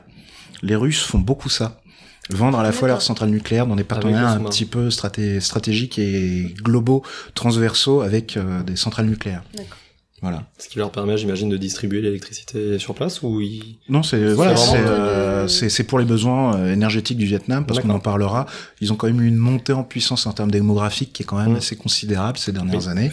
Les 0.63 0.77
Russes 0.77 1.01
font 1.01 1.21
beaucoup 1.21 1.49
ça. 1.49 1.81
Vendre 2.29 2.59
à 2.59 2.63
la 2.63 2.73
fois 2.73 2.87
leurs 2.89 3.01
centrales 3.01 3.31
nucléaires 3.31 3.67
dans 3.67 3.77
des 3.77 3.85
partenariats 3.85 4.33
un 4.33 4.41
petit 4.41 4.67
peu 4.67 4.91
straté- 4.91 5.41
stratégiques 5.41 5.99
et 5.99 6.55
globaux, 6.63 7.03
transversaux 7.35 8.03
avec 8.03 8.37
euh, 8.37 8.63
des 8.63 8.77
centrales 8.77 9.07
nucléaires. 9.07 9.43
D'accord. 9.57 9.79
Voilà. 10.21 10.43
Ce 10.59 10.69
qui 10.69 10.79
leur 10.79 10.91
permet, 10.91 11.17
j'imagine, 11.17 11.49
de 11.49 11.57
distribuer 11.57 12.01
l'électricité 12.01 12.79
sur 12.81 12.95
place 12.95 13.23
ou 13.23 13.41
ils... 13.41 13.79
Non, 13.89 14.03
c'est 14.03 14.33
voilà, 14.35 14.57
c'est 14.57 14.79
euh, 14.79 15.85
pour 15.87 15.99
les 16.01 16.05
besoins 16.05 16.57
euh, 16.57 16.73
énergétiques 16.73 17.19
du 17.19 17.27
Vietnam 17.27 17.65
parce 17.67 17.79
qu'on 17.81 17.91
en 17.91 18.01
parlera. 18.01 18.47
Ils 18.81 18.93
ont 18.93 18.97
quand 18.97 19.07
même 19.07 19.21
eu 19.21 19.29
une 19.29 19.37
montée 19.37 19.73
en 19.73 19.85
puissance 19.85 20.27
en 20.27 20.33
termes 20.33 20.51
démographiques 20.51 21.13
qui 21.13 21.23
est 21.23 21.27
quand 21.27 21.39
même 21.39 21.53
Mm. 21.53 21.57
assez 21.57 21.77
considérable 21.77 22.37
ces 22.39 22.51
dernières 22.53 22.81
Oui. 22.87 22.89
années. 22.89 23.11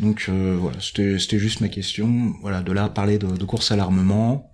Donc 0.00 0.26
euh, 0.28 0.56
voilà, 0.60 0.76
c'était 0.80 1.18
c'était 1.18 1.38
juste 1.38 1.60
ma 1.60 1.68
question. 1.68 2.32
Voilà, 2.42 2.60
de 2.62 2.72
là 2.72 2.84
à 2.84 2.88
parler 2.88 3.18
de, 3.18 3.28
de 3.28 3.44
course 3.44 3.70
à 3.70 3.76
l'armement. 3.76 4.52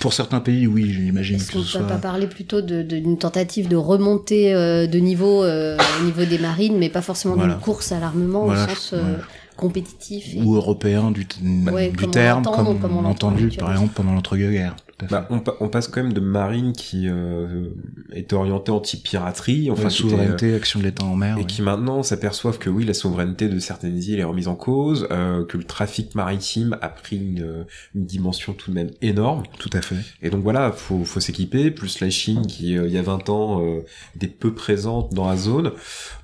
Pour 0.00 0.12
certains 0.12 0.40
pays, 0.40 0.66
oui, 0.66 0.90
j'imagine 0.92 1.36
Est-ce 1.36 1.48
que 1.48 1.52
qu'on 1.52 1.62
ce 1.62 1.78
peut 1.78 1.84
soit. 1.84 1.86
pas 1.88 1.98
parler 1.98 2.26
plutôt 2.26 2.60
d'une 2.62 3.16
tentative 3.16 3.68
de 3.68 3.76
remontée 3.76 4.52
euh, 4.52 4.86
de 4.88 4.98
niveau 4.98 5.44
euh, 5.44 5.76
au 6.00 6.04
niveau 6.04 6.24
des 6.24 6.38
marines, 6.38 6.76
mais 6.78 6.88
pas 6.88 7.00
forcément 7.02 7.34
Voilà. 7.36 7.54
d'une 7.54 7.62
course 7.62 7.92
à 7.92 8.00
l'armement 8.00 8.44
Voilà, 8.46 8.64
au 8.64 8.68
sens 8.68 8.90
euh, 8.94 9.02
ouais. 9.02 9.18
Compétitif 9.58 10.34
et- 10.34 10.40
ou 10.42 10.54
européen 10.54 11.10
du, 11.10 11.26
Ouais, 11.72 11.90
du 11.90 11.96
comme 11.98 12.10
terme, 12.10 12.42
comme, 12.44 12.78
comme 12.78 12.92
on 12.92 12.96
on 12.96 13.00
a 13.00 13.02
l'entend 13.08 13.28
entendu 13.28 13.48
par 13.58 13.72
exemple 13.72 13.92
pendant 13.94 14.14
l'entre-deux-guerres. 14.14 14.76
Tout 14.98 15.04
à 15.04 15.08
fait. 15.08 15.14
bah, 15.14 15.26
on, 15.30 15.38
pa- 15.40 15.54
on 15.60 15.68
passe 15.68 15.86
quand 15.88 16.02
même 16.02 16.12
de 16.12 16.20
marine 16.20 16.72
qui 16.72 17.04
euh, 17.08 17.68
était 18.12 18.34
orientée 18.34 18.72
anti-piraterie 18.72 19.70
enfin 19.70 19.86
euh, 19.86 19.90
souveraineté, 19.90 20.54
action 20.54 20.80
de 20.80 20.84
l'État 20.84 21.04
en 21.04 21.14
mer. 21.16 21.36
et 21.36 21.40
oui. 21.40 21.46
qui 21.46 21.62
maintenant 21.62 22.02
s'aperçoivent 22.02 22.58
que 22.58 22.68
oui, 22.68 22.84
la 22.84 22.94
souveraineté 22.94 23.48
de 23.48 23.58
certaines 23.60 23.96
îles 24.02 24.18
est 24.18 24.24
remise 24.24 24.48
en 24.48 24.56
cause, 24.56 25.06
euh, 25.10 25.44
que 25.44 25.56
le 25.56 25.64
trafic 25.64 26.14
maritime 26.14 26.76
a 26.82 26.88
pris 26.88 27.16
une, 27.16 27.64
une 27.94 28.04
dimension 28.06 28.52
tout 28.54 28.70
de 28.70 28.74
même 28.76 28.90
énorme. 29.00 29.44
Tout 29.58 29.70
à 29.72 29.80
fait. 29.82 29.96
Et 30.20 30.30
donc 30.30 30.42
voilà, 30.42 30.72
faut, 30.72 31.04
faut 31.04 31.20
s'équiper, 31.20 31.70
plus 31.70 32.00
la 32.00 32.10
Chine 32.10 32.46
qui, 32.46 32.76
euh, 32.76 32.86
il 32.88 32.92
y 32.92 32.98
a 32.98 33.02
20 33.02 33.28
ans, 33.28 33.62
euh, 33.64 33.84
était 34.16 34.26
peu 34.26 34.52
présente 34.52 35.14
dans 35.14 35.28
la 35.28 35.36
zone, 35.36 35.70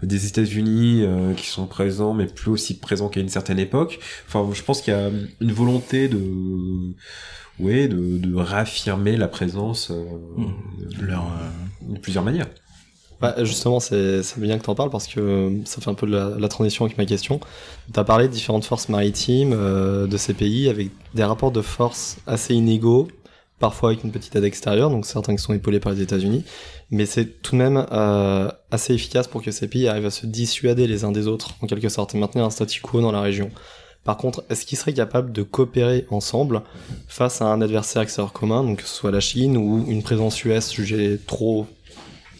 des 0.02 0.26
États-Unis 0.26 1.02
euh, 1.04 1.32
qui 1.34 1.46
sont 1.46 1.66
présents, 1.66 2.12
mais 2.14 2.26
plus 2.26 2.50
aussi 2.50 2.78
présents 2.78 3.08
qu'à 3.08 3.20
une 3.20 3.28
certaine 3.28 3.58
époque. 3.60 4.00
Enfin, 4.26 4.48
je 4.52 4.62
pense 4.62 4.82
qu'il 4.82 4.92
y 4.92 4.96
a 4.96 5.10
une 5.40 5.52
volonté 5.52 6.08
de... 6.08 6.18
Ouais, 7.58 7.88
de, 7.88 8.18
de 8.18 8.34
réaffirmer 8.34 9.16
la 9.16 9.28
présence 9.28 9.90
euh, 9.90 10.04
Mmh. 10.36 10.52
Leur, 11.00 11.22
euh, 11.24 11.92
de 11.94 11.98
plusieurs 11.98 12.24
manières. 12.24 12.48
Bah, 13.20 13.36
justement, 13.44 13.80
c'est 13.80 14.22
c'est 14.22 14.40
bien 14.40 14.58
que 14.58 14.64
t'en 14.64 14.74
parles 14.74 14.90
parce 14.90 15.06
que 15.06 15.20
euh, 15.20 15.64
ça 15.64 15.80
fait 15.80 15.88
un 15.90 15.94
peu 15.94 16.06
de 16.06 16.12
la, 16.12 16.30
la 16.38 16.48
transition 16.48 16.84
avec 16.84 16.98
ma 16.98 17.06
question. 17.06 17.40
T'as 17.92 18.04
parlé 18.04 18.26
de 18.28 18.32
différentes 18.32 18.64
forces 18.64 18.88
maritimes 18.88 19.52
euh, 19.54 20.06
de 20.06 20.16
ces 20.16 20.34
pays 20.34 20.68
avec 20.68 20.90
des 21.14 21.24
rapports 21.24 21.52
de 21.52 21.62
force 21.62 22.18
assez 22.26 22.54
inégaux, 22.54 23.08
parfois 23.60 23.90
avec 23.90 24.04
une 24.04 24.10
petite 24.12 24.34
aide 24.36 24.44
extérieure, 24.44 24.90
donc 24.90 25.06
certains 25.06 25.34
qui 25.36 25.42
sont 25.42 25.54
épaulés 25.54 25.80
par 25.80 25.92
les 25.92 26.00
États-Unis, 26.02 26.44
mais 26.90 27.06
c'est 27.06 27.40
tout 27.40 27.52
de 27.52 27.58
même 27.58 27.86
euh, 27.92 28.50
assez 28.70 28.94
efficace 28.94 29.28
pour 29.28 29.42
que 29.42 29.50
ces 29.52 29.68
pays 29.68 29.88
arrivent 29.88 30.06
à 30.06 30.10
se 30.10 30.26
dissuader 30.26 30.86
les 30.86 31.04
uns 31.04 31.12
des 31.12 31.28
autres, 31.28 31.54
en 31.62 31.66
quelque 31.66 31.88
sorte, 31.88 32.14
et 32.14 32.18
maintenir 32.18 32.44
un 32.44 32.50
statu 32.50 32.80
quo 32.82 33.00
dans 33.00 33.12
la 33.12 33.20
région. 33.20 33.50
Par 34.04 34.18
contre, 34.18 34.44
est-ce 34.50 34.66
qu'ils 34.66 34.76
seraient 34.76 34.92
capables 34.92 35.32
de 35.32 35.42
coopérer 35.42 36.06
ensemble 36.10 36.62
face 37.08 37.40
à 37.40 37.46
un 37.46 37.62
adversaire 37.62 38.02
extérieur 38.02 38.32
commun, 38.32 38.62
donc 38.62 38.82
que 38.82 38.88
ce 38.88 38.94
soit 38.94 39.10
la 39.10 39.20
Chine 39.20 39.56
ou 39.56 39.84
une 39.88 40.02
présence 40.02 40.44
US 40.44 40.72
jugée 40.74 41.18
trop 41.26 41.66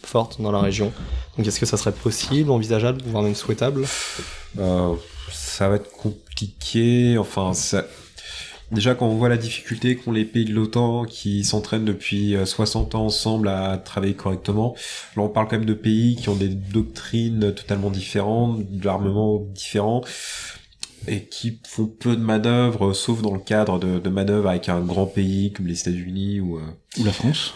forte 0.03 0.43
dans 0.43 0.53
la 0.53 0.61
région? 0.61 0.93
Donc 1.37 1.47
est-ce 1.47 1.59
que 1.59 1.67
ça 1.67 1.79
serait 1.79 1.93
possible, 1.93 2.51
envisageable, 2.51 3.01
voire 3.07 3.23
même 3.23 3.35
souhaitable? 3.35 3.87
Euh, 4.59 4.95
ça 5.33 5.71
va 5.71 5.77
être 5.77 5.91
compliqué. 5.91 7.17
Enfin, 7.17 7.53
déjà 8.71 8.95
quand 8.95 9.07
on 9.07 9.17
voit 9.17 9.31
la 9.31 9.39
difficulté 9.39 9.97
qu'ont 9.97 10.13
les 10.13 10.27
pays 10.27 10.45
de 10.45 10.53
l'OTAN 10.53 11.07
qui 11.07 11.45
s'entraînent 11.45 11.87
depuis 11.87 12.37
euh, 12.37 12.45
60 12.45 12.95
ans 12.95 13.07
ensemble 13.07 13.49
à 13.49 13.79
travailler 13.79 14.15
correctement, 14.15 14.75
là 15.17 15.23
on 15.23 15.29
parle 15.31 15.49
quand 15.49 15.57
même 15.57 15.65
de 15.65 15.73
pays 15.75 16.17
qui 16.17 16.29
ont 16.29 16.37
des 16.37 16.49
doctrines 16.49 17.55
totalement 17.55 17.91
différentes, 17.91 18.71
de 18.71 18.85
l'armement 18.85 19.39
différent 19.39 20.03
et 21.09 21.25
qui 21.25 21.59
font 21.67 21.87
peu 21.87 22.17
de 22.17 22.23
manœuvres, 22.23 22.93
sauf 22.93 23.23
dans 23.23 23.35
le 23.35 23.41
cadre 23.41 23.79
de, 23.79 23.99
de 23.99 24.09
manœuvres 24.11 24.49
avec 24.49 24.69
un 24.69 24.81
grand 24.81 25.07
pays 25.07 25.53
comme 25.53 25.67
les 25.67 25.81
États-Unis 25.81 26.41
ou, 26.41 26.57
euh, 26.59 26.63
Ou 27.01 27.05
la 27.05 27.13
France. 27.13 27.55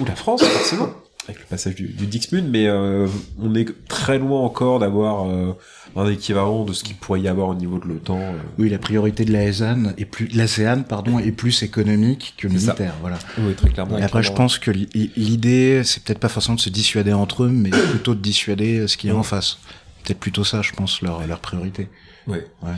ou 0.00 0.04
la 0.04 0.14
France, 0.16 0.42
forcément, 0.42 0.88
avec 1.28 1.40
le 1.40 1.46
passage 1.46 1.74
du, 1.74 1.88
du 1.88 2.06
Dixmude, 2.06 2.48
mais 2.50 2.66
euh, 2.66 3.06
on 3.38 3.54
est 3.54 3.66
très 3.86 4.18
loin 4.18 4.40
encore 4.40 4.78
d'avoir 4.78 5.28
euh, 5.28 5.52
un 5.94 6.08
équivalent 6.10 6.64
de 6.64 6.72
ce 6.72 6.82
qu'il 6.84 6.96
pourrait 6.96 7.20
y 7.20 7.28
avoir 7.28 7.48
au 7.48 7.54
niveau 7.54 7.78
de 7.78 7.86
l'OTAN. 7.86 8.18
euh. 8.18 8.32
Oui, 8.58 8.70
la 8.70 8.78
priorité 8.78 9.24
de 9.26 9.32
l'ASEAN 9.32 9.92
est 9.98 10.04
plus, 10.06 10.28
l'ASEAN, 10.34 10.82
pardon, 10.82 11.18
est 11.18 11.32
plus 11.32 11.62
économique 11.62 12.34
que 12.38 12.48
militaire, 12.48 12.94
voilà. 13.02 13.18
Oui, 13.38 13.54
très 13.54 13.68
clairement. 13.68 13.98
Et 13.98 14.02
après, 14.02 14.22
je 14.22 14.32
pense 14.32 14.58
que 14.58 14.70
l'i- 14.70 15.10
l'idée, 15.16 15.82
c'est 15.84 16.02
peut-être 16.02 16.18
pas 16.18 16.28
forcément 16.30 16.54
de 16.56 16.60
se 16.60 16.70
dissuader 16.70 17.12
entre 17.12 17.44
eux, 17.44 17.50
mais 17.50 17.70
plutôt 17.70 18.14
de 18.14 18.20
dissuader 18.20 18.88
ce 18.88 18.96
qu'il 18.96 19.10
y 19.10 19.12
a 19.12 19.16
en 19.16 19.22
face. 19.22 19.58
Peut-être 20.04 20.20
plutôt 20.20 20.44
ça, 20.44 20.62
je 20.62 20.72
pense, 20.72 21.02
leur, 21.02 21.26
leur 21.26 21.40
priorité. 21.40 21.88
Ouais. 22.28 22.46
Ouais. 22.62 22.70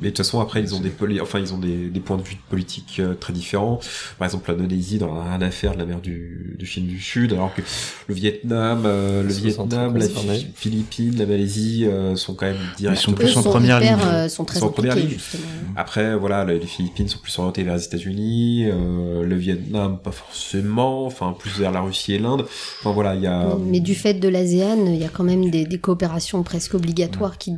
Mais 0.00 0.04
de 0.04 0.10
toute 0.10 0.18
façon, 0.18 0.38
après, 0.40 0.60
ils 0.60 0.72
ont 0.74 0.78
des, 0.80 0.90
poli- 0.90 1.20
enfin, 1.20 1.40
ils 1.40 1.52
ont 1.52 1.58
des, 1.58 1.88
des 1.88 1.98
points 2.00 2.16
de 2.18 2.22
vue 2.22 2.36
politiques 2.48 2.98
euh, 3.00 3.14
très 3.14 3.32
différents. 3.32 3.80
Par 4.18 4.26
exemple, 4.26 4.48
l'Indonésie 4.52 4.98
n'en 5.00 5.18
a 5.18 5.24
rien 5.24 5.42
à 5.42 5.50
faire 5.50 5.72
de 5.72 5.78
la 5.78 5.84
mer 5.86 6.00
du, 6.00 6.54
du 6.58 6.64
Chine 6.66 6.86
du 6.86 7.00
Sud, 7.00 7.32
alors 7.32 7.52
que 7.54 7.62
le 8.06 8.14
Vietnam, 8.14 8.82
euh, 8.84 9.24
le 9.24 9.30
Ils 9.32 9.40
Vietnam, 9.46 9.96
la 9.96 10.06
Philippines, 10.54 11.16
la 11.18 11.26
Malaisie 11.26 11.86
euh, 11.86 12.14
sont 12.14 12.34
quand 12.34 12.46
même 12.46 12.56
directement. 12.76 12.94
sont 12.94 13.12
plus 13.14 13.36
en 13.36 13.42
sont 13.42 13.50
première 13.50 13.80
ligne. 13.80 13.96
euh, 14.04 14.28
sont 14.28 14.44
très 14.44 14.58
Ils 14.58 14.60
sont 14.60 14.66
en 14.66 14.70
première 14.72 14.94
ligne. 14.94 15.08
justement. 15.08 15.42
Après, 15.76 16.14
voilà, 16.14 16.44
les 16.44 16.60
les 16.60 16.66
Philippines 16.66 17.08
sont 17.08 17.18
plus 17.18 17.36
orientées 17.38 17.64
vers 17.64 17.74
les 17.74 17.84
États-Unis, 17.84 18.66
euh, 18.66 19.24
le 19.24 19.36
Vietnam 19.36 19.98
pas 19.98 20.12
forcément, 20.12 21.04
enfin 21.06 21.34
plus 21.36 21.58
vers 21.58 21.72
la 21.72 21.80
Russie 21.80 22.12
et 22.14 22.18
l'Inde. 22.18 22.42
Enfin 22.80 22.92
voilà, 22.92 23.16
il 23.16 23.22
y 23.22 23.26
a. 23.26 23.56
Mais 23.58 23.80
du 23.80 23.96
fait 23.96 24.14
de 24.14 24.28
l'ASEAN, 24.28 24.86
il 24.86 24.96
y 24.98 25.04
a 25.04 25.08
quand 25.08 25.24
même 25.24 25.50
des, 25.50 25.64
des 25.64 25.78
coopérations 25.78 26.42
presque 26.44 26.74
obligatoires 26.74 27.38
qui 27.38 27.54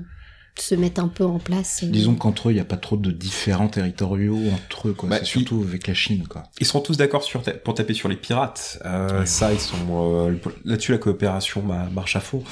se 0.59 0.75
mettent 0.75 0.99
un 0.99 1.09
peu 1.09 1.25
en 1.25 1.39
place. 1.39 1.83
euh, 1.83 1.87
Disons 1.87 2.15
qu'entre 2.15 2.49
eux, 2.49 2.53
il 2.53 2.57
n'y 2.57 2.61
a 2.61 2.65
pas 2.65 2.77
trop 2.77 2.97
de 2.97 3.11
différents 3.11 3.69
territoriaux 3.69 4.39
entre 4.55 4.89
eux, 4.89 4.93
quoi. 4.93 5.09
Bah, 5.09 5.17
c'est 5.21 5.25
surtout 5.25 5.65
avec 5.67 5.87
la 5.87 5.95
Chine, 5.95 6.27
quoi. 6.29 6.45
Ils 6.61 6.67
sont 6.67 6.81
tous 6.81 6.97
d'accord 6.97 7.23
sur 7.23 7.43
ta- 7.43 7.53
pour 7.53 7.75
taper 7.75 7.95
sur 7.95 8.09
les 8.09 8.17
pirates. 8.17 8.79
Euh, 8.85 9.21
Ouais. 9.21 9.27
Ça, 9.27 9.53
ils 9.53 9.61
sont 9.61 9.77
euh, 9.91 10.35
là-dessus 10.65 10.93
la 10.93 10.99
coopération 10.99 11.63
bah, 11.63 11.89
marche 11.93 12.17
à 12.17 12.21
fond. 12.21 12.43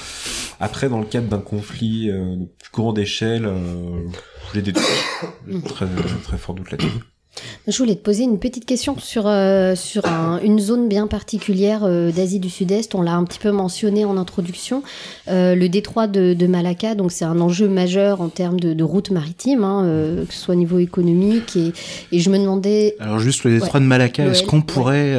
Après, 0.61 0.89
dans 0.89 0.99
le 1.01 1.07
cadre 1.07 1.29
d'un 1.29 1.39
conflit 1.41 2.11
euh, 2.11 2.37
de 2.37 2.45
plus 2.47 2.71
grande 2.73 2.99
échelle, 2.99 3.45
euh, 3.47 4.07
j'ai 4.55 4.63
des 4.63 4.73
très 5.65 6.39
fort 6.39 6.55
doute 6.55 6.71
là-dessus. 6.71 6.89
Je 7.69 7.79
voulais 7.79 7.95
te 7.95 8.03
poser 8.03 8.25
une 8.25 8.39
petite 8.39 8.67
question 8.67 8.97
sur, 8.99 9.27
euh, 9.27 9.75
sur 9.77 10.05
un- 10.07 10.41
une 10.43 10.59
zone 10.59 10.89
bien 10.89 11.07
particulière 11.07 11.83
euh, 11.85 12.11
d'Asie 12.11 12.41
du 12.41 12.51
Sud-Est. 12.51 12.95
On 12.95 13.03
l'a 13.03 13.15
un 13.15 13.25
petit 13.25 13.39
peu 13.39 13.51
mentionné 13.53 14.05
en 14.05 14.17
introduction. 14.17 14.83
Euh, 15.29 15.55
le 15.55 15.69
détroit 15.69 16.07
de, 16.07 16.35
de 16.35 16.47
Malacca, 16.47 16.95
donc 16.95 17.13
c'est 17.13 17.25
un 17.25 17.41
enjeu 17.41 17.69
majeur 17.69 18.21
en 18.21 18.29
termes 18.29 18.59
de, 18.59 18.75
de 18.75 18.85
route 18.85 19.11
maritime, 19.11 19.63
hein, 19.65 19.85
que 20.29 20.35
ce 20.35 20.41
soit 20.41 20.55
au 20.55 20.59
niveau 20.59 20.79
économique. 20.79 21.57
Et, 21.57 21.73
et 22.13 22.19
je 22.19 22.29
me 22.31 22.39
demandais. 22.39 22.97
Alors 22.99 23.21
juste 23.21 23.45
le 23.45 23.53
détroit 23.59 23.81
de 23.81 23.87
Malacca, 23.87 24.25
est-ce 24.27 24.43
qu'on 24.43 24.63
pourrait 24.63 25.15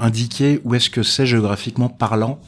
indiquer 0.00 0.60
où 0.64 0.74
est-ce 0.74 0.90
que 0.90 1.02
c'est 1.02 1.26
géographiquement 1.26 1.88
parlant 1.88 2.38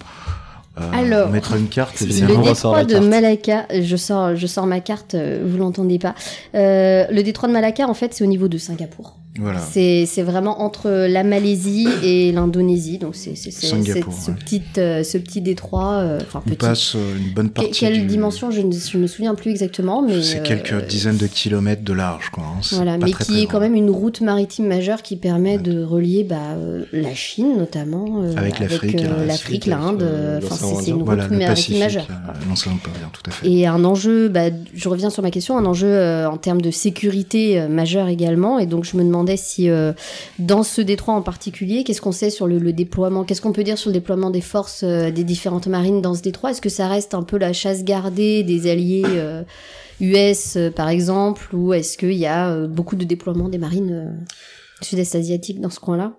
euh, 0.78 0.90
Alors, 0.92 1.28
on 1.28 1.32
mettra 1.32 1.56
une 1.56 1.68
carte, 1.68 2.00
Le 2.00 2.06
détroit 2.06 2.84
de 2.84 2.92
carte. 2.92 3.04
Malacca, 3.04 3.66
je 3.80 3.96
sors, 3.96 4.34
je 4.34 4.46
sors 4.46 4.66
ma 4.66 4.80
carte, 4.80 5.14
euh, 5.14 5.44
vous 5.46 5.58
l'entendez 5.58 5.98
pas. 5.98 6.14
Euh, 6.54 7.06
le 7.10 7.22
détroit 7.22 7.48
de 7.48 7.52
Malacca, 7.52 7.88
en 7.88 7.94
fait, 7.94 8.14
c'est 8.14 8.24
au 8.24 8.28
niveau 8.28 8.48
de 8.48 8.58
Singapour. 8.58 9.16
Voilà. 9.40 9.58
C'est 9.58 10.04
vraiment 10.22 10.62
entre 10.62 10.88
la 11.08 11.24
Malaisie 11.24 11.88
et 12.04 12.30
l'Indonésie, 12.30 12.98
donc 12.98 13.16
c'est 13.16 13.34
ce, 13.34 13.74
ouais. 13.74 14.36
petit, 14.38 14.62
euh, 14.78 15.02
ce 15.02 15.18
petit 15.18 15.40
détroit, 15.40 15.94
euh, 15.94 16.20
enfin 16.22 16.40
On 16.46 16.50
petit. 16.50 16.56
passe 16.56 16.94
euh, 16.94 17.16
une 17.18 17.32
bonne 17.34 17.48
Que- 17.48 17.54
partie. 17.54 17.70
quelle 17.72 17.94
du- 18.02 18.06
dimension 18.06 18.50
je 18.52 18.60
ne 18.60 18.70
je 18.72 18.96
me 18.96 19.06
souviens 19.08 19.34
plus 19.34 19.50
exactement, 19.50 20.02
mais 20.02 20.22
C'est 20.22 20.38
euh, 20.38 20.42
quelques 20.42 20.86
dizaines 20.86 21.16
de 21.16 21.26
kilomètres 21.26 21.82
de 21.82 21.92
large, 21.92 22.30
quoi. 22.30 22.44
hein. 22.44 22.60
Voilà, 22.72 22.96
mais 22.96 23.10
très, 23.10 23.24
qui 23.24 23.32
très 23.32 23.40
est 23.40 23.44
grand. 23.46 23.52
quand 23.54 23.60
même 23.60 23.74
une 23.74 23.90
route 23.90 24.20
maritime 24.20 24.66
majeure 24.68 25.02
qui 25.02 25.16
permet 25.16 25.58
de 25.58 25.82
relier 25.82 26.22
bah, 26.22 26.56
la 26.92 27.14
Chine 27.14 27.58
notamment 27.58 28.22
Avec 28.36 28.60
l'Afrique 28.60 29.66
l'Inde. 29.66 30.06
Enfin, 30.44 30.54
c'est 30.80 30.90
une 30.90 30.96
route 30.96 31.04
Voilà, 31.06 31.28
maritime 31.28 31.78
majeure. 31.80 32.06
l'océan 32.48 32.72
Indien, 32.72 33.10
tout 33.12 33.22
à 33.28 33.30
fait. 33.32 33.50
Et 33.50 33.66
un 33.66 33.84
enjeu, 33.84 34.28
bah, 34.28 34.50
je 34.74 34.88
reviens 34.88 35.10
sur 35.10 35.22
ma 35.24 35.30
question, 35.30 35.56
un 35.58 35.64
enjeu 35.66 36.24
en 36.26 36.36
termes 36.36 36.60
de 36.62 36.70
sécurité 36.70 37.66
majeur 37.68 38.08
également. 38.08 38.58
Et 38.58 38.66
donc 38.66 38.84
je 38.84 38.96
me 38.96 39.02
demandais 39.24 39.36
si 39.36 39.70
euh, 39.70 39.92
dans 40.38 40.62
ce 40.62 40.80
détroit 40.80 41.14
en 41.14 41.22
particulier, 41.22 41.84
qu'est-ce 41.84 42.00
qu'on 42.00 42.12
sait 42.12 42.30
sur 42.30 42.46
le, 42.46 42.72
déploiement, 42.72 43.24
qu'est-ce 43.24 43.40
qu'on 43.40 43.52
peut 43.52 43.64
dire 43.64 43.78
sur 43.78 43.90
le 43.90 43.94
déploiement 43.94 44.30
des 44.30 44.40
forces 44.40 44.82
euh, 44.84 45.10
des 45.10 45.24
différentes 45.24 45.66
marines 45.66 46.02
dans 46.02 46.14
ce 46.14 46.22
détroit? 46.22 46.50
Est-ce 46.50 46.60
que 46.60 46.68
ça 46.68 46.88
reste 46.88 47.14
un 47.14 47.22
peu 47.22 47.38
la 47.38 47.52
chasse 47.52 47.84
gardée 47.84 48.42
des 48.42 48.70
alliés 48.70 49.04
US 50.00 50.56
euh, 50.56 50.70
par 50.70 50.88
exemple, 50.88 51.54
ou 51.54 51.72
est-ce 51.72 51.96
qu'il 51.96 52.12
y 52.12 52.26
a 52.26 52.66
beaucoup 52.66 52.96
de 52.96 53.04
déploiement 53.04 53.48
des 53.48 53.58
marines 53.58 54.24
sud-est 54.82 55.14
asiatiques 55.14 55.60
dans 55.60 55.70
ce 55.70 55.80
coin-là? 55.80 56.16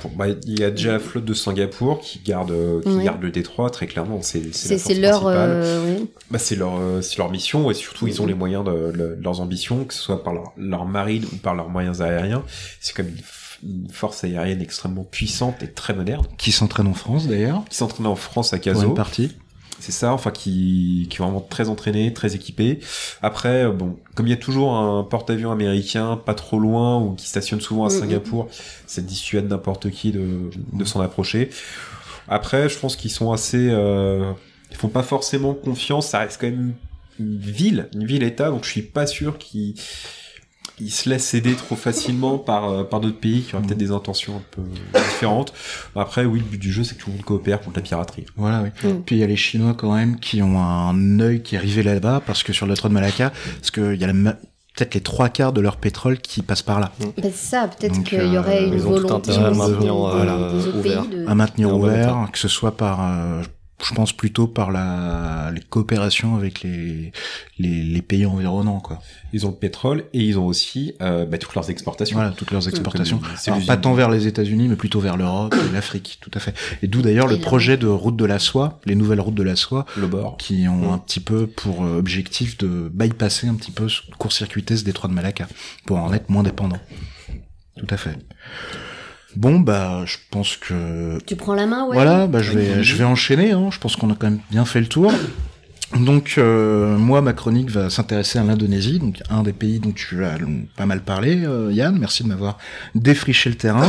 Pour- 0.00 0.10
bah, 0.12 0.26
il 0.28 0.58
y 0.58 0.64
a 0.64 0.70
déjà 0.70 0.92
la 0.92 0.98
flotte 0.98 1.24
de 1.26 1.34
Singapour 1.34 2.00
qui 2.00 2.20
garde 2.20 2.50
euh, 2.50 2.80
qui 2.82 2.88
Ouais. 2.88 3.04
garde 3.04 3.22
le 3.22 3.30
détroit 3.30 3.68
très 3.70 3.86
clairement. 3.86 4.22
C'est 4.22 4.54
c'est 4.54 4.70
la 4.70 4.78
C'est 4.78 4.78
c'est 4.78 4.94
force 4.94 4.98
leur, 5.00 5.26
euh, 5.26 5.84
ouais. 5.84 6.02
Bah, 6.30 6.38
c'est 6.38 6.56
leur, 6.56 6.76
euh, 6.78 7.02
c'est 7.02 7.18
leur 7.18 7.30
mission 7.30 7.70
et 7.70 7.74
surtout 7.74 8.06
ils 8.06 8.22
ont 8.22 8.26
les 8.26 8.34
moyens 8.34 8.64
de, 8.64 9.16
leurs 9.20 9.40
ambitions, 9.40 9.84
que 9.84 9.92
ce 9.92 10.00
soit 10.00 10.24
par 10.24 10.32
leur, 10.32 10.52
leur 10.56 10.86
marine 10.86 11.24
ou 11.32 11.36
par 11.36 11.54
leurs 11.54 11.68
moyens 11.68 12.00
aériens. 12.00 12.42
C'est 12.80 12.96
comme 12.96 13.08
une, 13.08 13.18
une 13.82 13.88
force 13.90 14.24
aérienne 14.24 14.62
extrêmement 14.62 15.04
puissante 15.04 15.62
et 15.62 15.70
très 15.70 15.92
moderne, 15.94 16.24
Qui 16.38 16.52
s'entraîne 16.52 16.86
en 16.88 16.94
France, 16.94 17.26
d'ailleurs, 17.26 17.62
qui 17.68 17.76
s'entraîne 17.76 18.06
en 18.06 18.16
France 18.16 18.52
à 18.54 18.56
pour 18.56 18.64
Caso. 18.64 18.86
une 18.88 18.94
partie. 18.94 19.32
C'est 19.78 19.92
ça, 19.92 20.12
enfin 20.12 20.30
qui, 20.30 21.06
qui 21.10 21.16
est 21.16 21.22
vraiment 21.24 21.40
très 21.40 21.68
entraîné, 21.68 22.12
très 22.14 22.34
équipé. 22.34 22.80
Après, 23.22 23.64
euh, 23.64 23.70
bon, 23.72 23.96
comme 24.14 24.26
il 24.26 24.30
y 24.30 24.32
a 24.32 24.38
toujours 24.38 24.74
un 24.74 25.04
porte-avions 25.04 25.52
américain 25.52 26.16
pas 26.24 26.34
trop 26.34 26.58
loin 26.58 26.98
ou 26.98 27.12
qui 27.14 27.26
stationne 27.28 27.60
souvent 27.60 27.84
à 27.84 27.92
Mhm. 27.92 28.00
Singapour, 28.00 28.48
ça 28.86 29.02
dissuade 29.02 29.48
n'importe 29.48 29.90
qui 29.90 30.12
de, 30.12 30.50
de 30.72 30.84
s'en 30.84 31.00
approcher. 31.00 31.50
Après, 32.28 32.68
je 32.68 32.78
pense 32.78 32.96
qu'ils 32.96 33.10
sont 33.10 33.32
assez, 33.32 33.68
euh, 33.70 34.32
ils 34.70 34.76
font 34.76 34.88
pas 34.88 35.02
forcément 35.02 35.54
confiance. 35.54 36.08
Ça 36.08 36.20
reste 36.20 36.40
quand 36.40 36.48
même 36.48 36.74
une 37.20 37.36
ville, 37.38 37.88
une 37.94 38.06
ville-État, 38.06 38.50
donc 38.50 38.64
je 38.64 38.70
suis 38.70 38.82
pas 38.82 39.06
sûr 39.06 39.38
qu'ils 39.38 39.74
ils 40.78 40.90
se 40.90 41.08
laissent 41.08 41.32
aider 41.34 41.54
trop 41.54 41.74
facilement 41.76 42.38
par, 42.38 42.68
euh, 42.70 42.84
par 42.84 43.00
d'autres 43.00 43.18
pays 43.18 43.42
qui 43.42 43.54
auraient 43.54 43.64
peut-être 43.66 43.78
des 43.78 43.90
intentions 43.92 44.36
un 44.36 44.42
peu 44.50 44.62
différentes. 44.94 45.52
Après, 45.94 46.24
oui, 46.24 46.38
le 46.40 46.44
but 46.44 46.58
du 46.60 46.72
jeu, 46.72 46.84
c'est 46.84 46.96
que 46.96 47.00
tout 47.02 47.10
le 47.10 47.16
monde 47.16 47.24
coopère 47.24 47.60
contre 47.60 47.76
la 47.76 47.82
piraterie. 47.82 48.26
Voilà, 48.36 48.62
oui. 48.62 48.68
Mm. 48.90 49.02
Puis 49.06 49.16
il 49.16 49.18
y 49.20 49.22
a 49.22 49.26
les 49.26 49.36
Chinois 49.36 49.74
quand 49.74 49.94
même 49.94 50.18
qui 50.20 50.42
ont 50.42 50.60
un 50.62 51.20
œil 51.20 51.42
qui 51.42 51.54
est 51.54 51.58
rivé 51.58 51.82
là-bas 51.82 52.22
parce 52.26 52.42
que 52.42 52.52
sur 52.52 52.66
le 52.66 52.72
détroit 52.74 52.88
de 52.90 52.94
Malacca, 52.94 53.32
parce 53.58 53.70
qu'il 53.70 53.94
y 53.96 54.04
a 54.04 54.06
la 54.06 54.12
peut-être 54.76 54.92
les 54.94 55.00
trois 55.00 55.30
quarts 55.30 55.54
de 55.54 55.62
leur 55.62 55.78
pétrole 55.78 56.18
qui 56.18 56.42
passent 56.42 56.60
par 56.62 56.80
là. 56.80 56.92
Bah, 57.00 57.06
c'est 57.22 57.32
ça, 57.32 57.66
peut-être 57.68 58.02
qu'il 58.04 58.30
y 58.30 58.36
aurait 58.36 58.64
euh, 58.64 58.66
une 58.66 58.74
ont 58.86 58.96
tout 58.96 59.06
volonté 59.06 59.32
à 59.34 59.50
maintenir, 59.50 59.94
euh, 59.94 60.72
ouvert. 60.78 61.02
pays 61.06 61.16
de- 61.20 61.26
À 61.26 61.34
maintenir 61.34 61.74
ouvert, 61.74 62.28
que 62.30 62.38
ce 62.38 62.48
soit 62.48 62.76
par, 62.76 63.00
euh, 63.00 63.42
je 63.84 63.94
pense 63.94 64.12
plutôt 64.14 64.46
par 64.46 64.70
la 64.70 65.50
les 65.54 65.60
coopérations 65.60 66.34
avec 66.36 66.62
les, 66.62 67.12
les 67.58 67.82
les 67.82 68.02
pays 68.02 68.24
environnants, 68.26 68.80
quoi. 68.80 69.00
Ils 69.32 69.44
ont 69.46 69.50
le 69.50 69.56
pétrole 69.56 70.04
et 70.14 70.20
ils 70.20 70.38
ont 70.38 70.46
aussi 70.46 70.94
euh, 71.02 71.26
bah, 71.26 71.36
toutes 71.36 71.54
leurs 71.54 71.68
exportations. 71.68 72.16
Voilà, 72.16 72.30
toutes 72.30 72.50
leurs 72.52 72.68
exportations. 72.68 73.20
Alors, 73.48 73.66
pas 73.66 73.76
tant 73.76 73.92
vers 73.92 74.08
les 74.08 74.26
États-Unis, 74.26 74.68
mais 74.68 74.76
plutôt 74.76 75.00
vers 75.00 75.16
l'Europe 75.18 75.54
et 75.54 75.72
l'Afrique, 75.74 76.18
tout 76.22 76.30
à 76.34 76.38
fait. 76.40 76.54
Et 76.82 76.86
d'où 76.86 77.02
d'ailleurs 77.02 77.26
le 77.28 77.38
projet 77.38 77.76
de 77.76 77.86
route 77.86 78.16
de 78.16 78.24
la 78.24 78.38
soie, 78.38 78.80
les 78.86 78.94
nouvelles 78.94 79.20
routes 79.20 79.34
de 79.34 79.42
la 79.42 79.56
soie, 79.56 79.84
Le 79.96 80.06
bord. 80.06 80.36
qui 80.38 80.66
ont 80.68 80.90
Mm. 80.90 80.92
un 80.94 80.98
petit 80.98 81.20
peu 81.20 81.46
pour 81.46 81.84
euh, 81.84 81.98
objectif 81.98 82.56
de 82.56 82.90
bypasser 82.94 83.46
un 83.48 83.54
petit 83.56 83.72
peu, 83.72 83.88
ce- 83.90 84.00
court-circuiter 84.18 84.76
ce 84.76 84.84
détroit 84.84 85.10
de 85.10 85.14
Malacca, 85.14 85.46
pour 85.84 85.98
en 85.98 86.12
être 86.14 86.30
moins 86.30 86.42
dépendant. 86.42 86.78
Tout 87.78 87.86
à 87.90 87.96
fait. 87.98 88.16
Bon, 89.36 89.60
bah, 89.60 90.02
je 90.06 90.16
pense 90.30 90.56
que 90.56 91.18
Tu 91.26 91.36
prends 91.36 91.54
la 91.54 91.66
main, 91.66 91.84
ouais 91.86 91.94
voilà, 91.94 92.26
bah, 92.26 92.40
je 92.40 92.52
vais, 92.52 92.82
je 92.82 92.96
vais 92.96 93.04
enchaîner. 93.04 93.52
Hein. 93.52 93.68
Je 93.70 93.78
pense 93.78 93.96
qu'on 93.96 94.10
a 94.10 94.14
quand 94.14 94.30
même 94.30 94.40
bien 94.50 94.64
fait 94.64 94.80
le 94.80 94.86
tour. 94.86 95.12
Donc, 95.94 96.34
euh, 96.36 96.96
moi, 96.96 97.20
ma 97.20 97.32
chronique 97.32 97.70
va 97.70 97.90
s'intéresser 97.90 98.38
à 98.38 98.42
l'Indonésie, 98.42 98.98
donc 98.98 99.22
un 99.30 99.42
des 99.42 99.52
pays 99.52 99.78
dont 99.78 99.92
tu 99.92 100.24
as 100.24 100.36
pas 100.76 100.84
mal 100.84 101.00
parlé, 101.02 101.44
euh, 101.44 101.70
Yann. 101.72 101.96
Merci 101.98 102.24
de 102.24 102.28
m'avoir 102.28 102.58
défriché 102.94 103.50
le 103.50 103.56
terrain. 103.56 103.88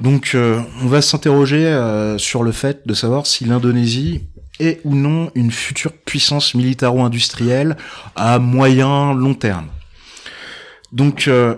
Donc, 0.00 0.32
euh, 0.34 0.60
on 0.82 0.86
va 0.86 1.00
s'interroger 1.00 1.66
euh, 1.66 2.18
sur 2.18 2.42
le 2.42 2.52
fait 2.52 2.86
de 2.86 2.92
savoir 2.92 3.26
si 3.26 3.46
l'Indonésie 3.46 4.24
est 4.60 4.80
ou 4.84 4.94
non 4.94 5.30
une 5.34 5.50
future 5.50 5.92
puissance 5.92 6.54
militaro-industrielle 6.54 7.76
à 8.14 8.38
moyen 8.38 9.14
long 9.14 9.34
terme. 9.34 9.68
Donc, 10.92 11.28
euh, 11.28 11.56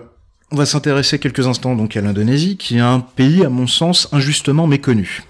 on 0.51 0.55
va 0.55 0.65
s'intéresser 0.65 1.19
quelques 1.19 1.47
instants 1.47 1.75
donc 1.75 1.95
à 1.95 2.01
l'Indonésie, 2.01 2.57
qui 2.57 2.77
est 2.77 2.81
un 2.81 2.99
pays, 2.99 3.45
à 3.45 3.49
mon 3.49 3.67
sens, 3.67 4.09
injustement 4.11 4.67
méconnu. 4.67 5.23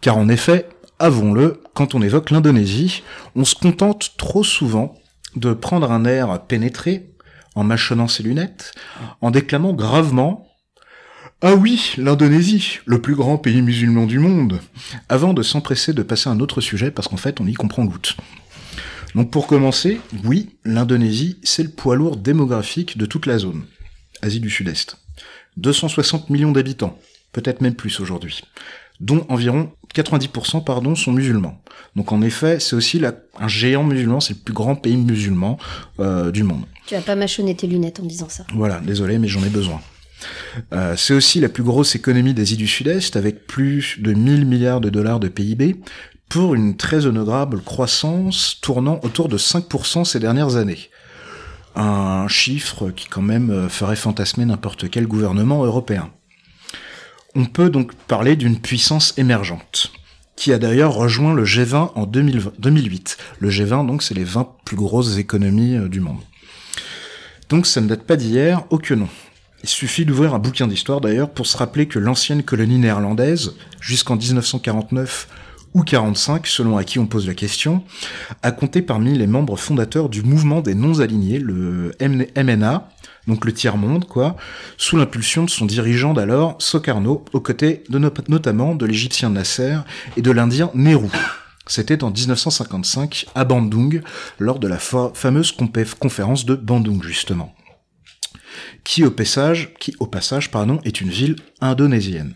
Car 0.00 0.16
en 0.16 0.28
effet, 0.28 0.68
avouons-le, 0.98 1.62
quand 1.74 1.94
on 1.94 2.02
évoque 2.02 2.30
l'Indonésie, 2.30 3.02
on 3.34 3.44
se 3.44 3.54
contente 3.54 4.12
trop 4.18 4.44
souvent 4.44 4.94
de 5.36 5.52
prendre 5.52 5.90
un 5.90 6.04
air 6.04 6.42
pénétré, 6.46 7.08
en 7.54 7.64
mâchonnant 7.64 8.08
ses 8.08 8.22
lunettes, 8.22 8.72
en 9.20 9.30
déclamant 9.30 9.72
gravement 9.72 10.48
ah 11.44 11.56
oui, 11.56 11.94
l'Indonésie, 11.98 12.78
le 12.86 13.00
plus 13.00 13.16
grand 13.16 13.36
pays 13.36 13.62
musulman 13.62 14.06
du 14.06 14.20
monde, 14.20 14.60
avant 15.08 15.34
de 15.34 15.42
s'empresser 15.42 15.92
de 15.92 16.04
passer 16.04 16.28
à 16.28 16.32
un 16.32 16.38
autre 16.38 16.60
sujet 16.60 16.92
parce 16.92 17.08
qu'en 17.08 17.16
fait 17.16 17.40
on 17.40 17.48
y 17.48 17.54
comprend 17.54 17.84
goutte. 17.84 18.16
Donc 19.16 19.32
pour 19.32 19.48
commencer, 19.48 20.00
oui, 20.22 20.50
l'Indonésie, 20.64 21.38
c'est 21.42 21.64
le 21.64 21.70
poids 21.70 21.96
lourd 21.96 22.16
démographique 22.16 22.96
de 22.96 23.06
toute 23.06 23.26
la 23.26 23.38
zone, 23.38 23.64
Asie 24.22 24.40
du 24.40 24.50
Sud-Est. 24.50 24.96
260 25.56 26.30
millions 26.30 26.52
d'habitants, 26.52 26.98
peut-être 27.32 27.60
même 27.60 27.74
plus 27.74 28.00
aujourd'hui, 28.00 28.40
dont 29.00 29.26
environ 29.28 29.70
90% 29.94 30.64
pardon, 30.64 30.94
sont 30.94 31.12
musulmans. 31.12 31.60
Donc 31.96 32.12
en 32.12 32.22
effet, 32.22 32.58
c'est 32.60 32.74
aussi 32.76 32.98
la- 32.98 33.14
un 33.38 33.48
géant 33.48 33.84
musulman, 33.84 34.20
c'est 34.20 34.34
le 34.34 34.38
plus 34.40 34.54
grand 34.54 34.76
pays 34.76 34.96
musulman 34.96 35.58
euh, 36.00 36.30
du 36.30 36.42
monde. 36.42 36.64
Tu 36.86 36.94
vas 36.94 37.00
pas 37.02 37.16
mâchonner 37.16 37.54
tes 37.54 37.66
lunettes 37.66 38.00
en 38.00 38.04
disant 38.04 38.28
ça. 38.28 38.46
Voilà, 38.54 38.80
désolé, 38.80 39.18
mais 39.18 39.28
j'en 39.28 39.44
ai 39.44 39.50
besoin. 39.50 39.80
Euh, 40.72 40.94
c'est 40.96 41.14
aussi 41.14 41.40
la 41.40 41.48
plus 41.48 41.62
grosse 41.64 41.94
économie 41.94 42.32
d'Asie 42.34 42.56
du 42.56 42.66
Sud-Est, 42.68 43.16
avec 43.16 43.46
plus 43.46 43.96
de 44.00 44.12
1000 44.12 44.46
milliards 44.46 44.80
de 44.80 44.88
dollars 44.88 45.20
de 45.20 45.28
PIB, 45.28 45.76
pour 46.28 46.54
une 46.54 46.76
très 46.76 47.04
honorable 47.06 47.60
croissance 47.60 48.58
tournant 48.62 49.00
autour 49.02 49.28
de 49.28 49.36
5% 49.36 50.04
ces 50.04 50.18
dernières 50.20 50.56
années. 50.56 50.88
Un 51.74 52.28
chiffre 52.28 52.90
qui 52.90 53.08
quand 53.08 53.22
même 53.22 53.50
euh, 53.50 53.68
ferait 53.68 53.96
fantasmer 53.96 54.44
n'importe 54.44 54.90
quel 54.90 55.06
gouvernement 55.06 55.64
européen. 55.64 56.10
On 57.34 57.46
peut 57.46 57.70
donc 57.70 57.94
parler 57.94 58.36
d'une 58.36 58.58
puissance 58.58 59.14
émergente, 59.16 59.92
qui 60.36 60.52
a 60.52 60.58
d'ailleurs 60.58 60.92
rejoint 60.92 61.32
le 61.32 61.44
G20 61.44 61.92
en 61.94 62.06
2008. 62.06 63.16
Le 63.38 63.48
G20, 63.48 63.86
donc, 63.86 64.02
c'est 64.02 64.14
les 64.14 64.24
20 64.24 64.48
plus 64.64 64.76
grosses 64.76 65.16
économies 65.16 65.76
euh, 65.76 65.88
du 65.88 66.00
monde. 66.00 66.20
Donc 67.48 67.66
ça 67.66 67.80
ne 67.80 67.88
date 67.88 68.04
pas 68.04 68.16
d'hier, 68.16 68.64
oh 68.70 68.78
que 68.78 68.94
non. 68.94 69.08
Il 69.62 69.68
suffit 69.68 70.04
d'ouvrir 70.04 70.34
un 70.34 70.38
bouquin 70.38 70.66
d'histoire 70.66 71.00
d'ailleurs 71.00 71.30
pour 71.30 71.46
se 71.46 71.56
rappeler 71.56 71.86
que 71.86 71.98
l'ancienne 71.98 72.42
colonie 72.42 72.78
néerlandaise, 72.78 73.54
jusqu'en 73.80 74.16
1949 74.16 75.28
ou 75.74 75.82
45, 75.82 76.46
selon 76.46 76.76
à 76.76 76.84
qui 76.84 76.98
on 76.98 77.06
pose 77.06 77.26
la 77.26 77.34
question, 77.34 77.82
a 78.42 78.52
compté 78.52 78.82
parmi 78.82 79.16
les 79.16 79.26
membres 79.26 79.56
fondateurs 79.56 80.08
du 80.08 80.22
mouvement 80.22 80.60
des 80.60 80.74
non-alignés, 80.74 81.38
le 81.38 81.92
MNA, 82.00 82.88
donc 83.26 83.44
le 83.44 83.52
tiers-monde, 83.52 84.06
quoi, 84.06 84.36
sous 84.76 84.96
l'impulsion 84.96 85.44
de 85.44 85.50
son 85.50 85.64
dirigeant 85.64 86.12
d'alors, 86.12 86.56
Sokarno, 86.58 87.24
aux 87.32 87.40
côtés 87.40 87.84
notamment 88.28 88.74
de 88.74 88.86
l'égyptien 88.86 89.30
Nasser 89.30 89.78
et 90.16 90.22
de 90.22 90.30
l'indien 90.30 90.70
Nehru. 90.74 91.08
C'était 91.66 92.02
en 92.02 92.10
1955 92.10 93.26
à 93.34 93.44
Bandung, 93.44 94.02
lors 94.38 94.58
de 94.58 94.66
la 94.66 94.78
fameuse 94.78 95.52
conférence 95.98 96.44
de 96.44 96.56
Bandung, 96.56 97.02
justement. 97.02 97.54
Qui 98.84 99.04
au 99.04 99.10
passage, 99.12 99.72
qui 99.78 99.94
au 100.00 100.06
passage, 100.06 100.50
pardon, 100.50 100.80
est 100.84 101.00
une 101.00 101.10
ville 101.10 101.36
indonésienne. 101.60 102.34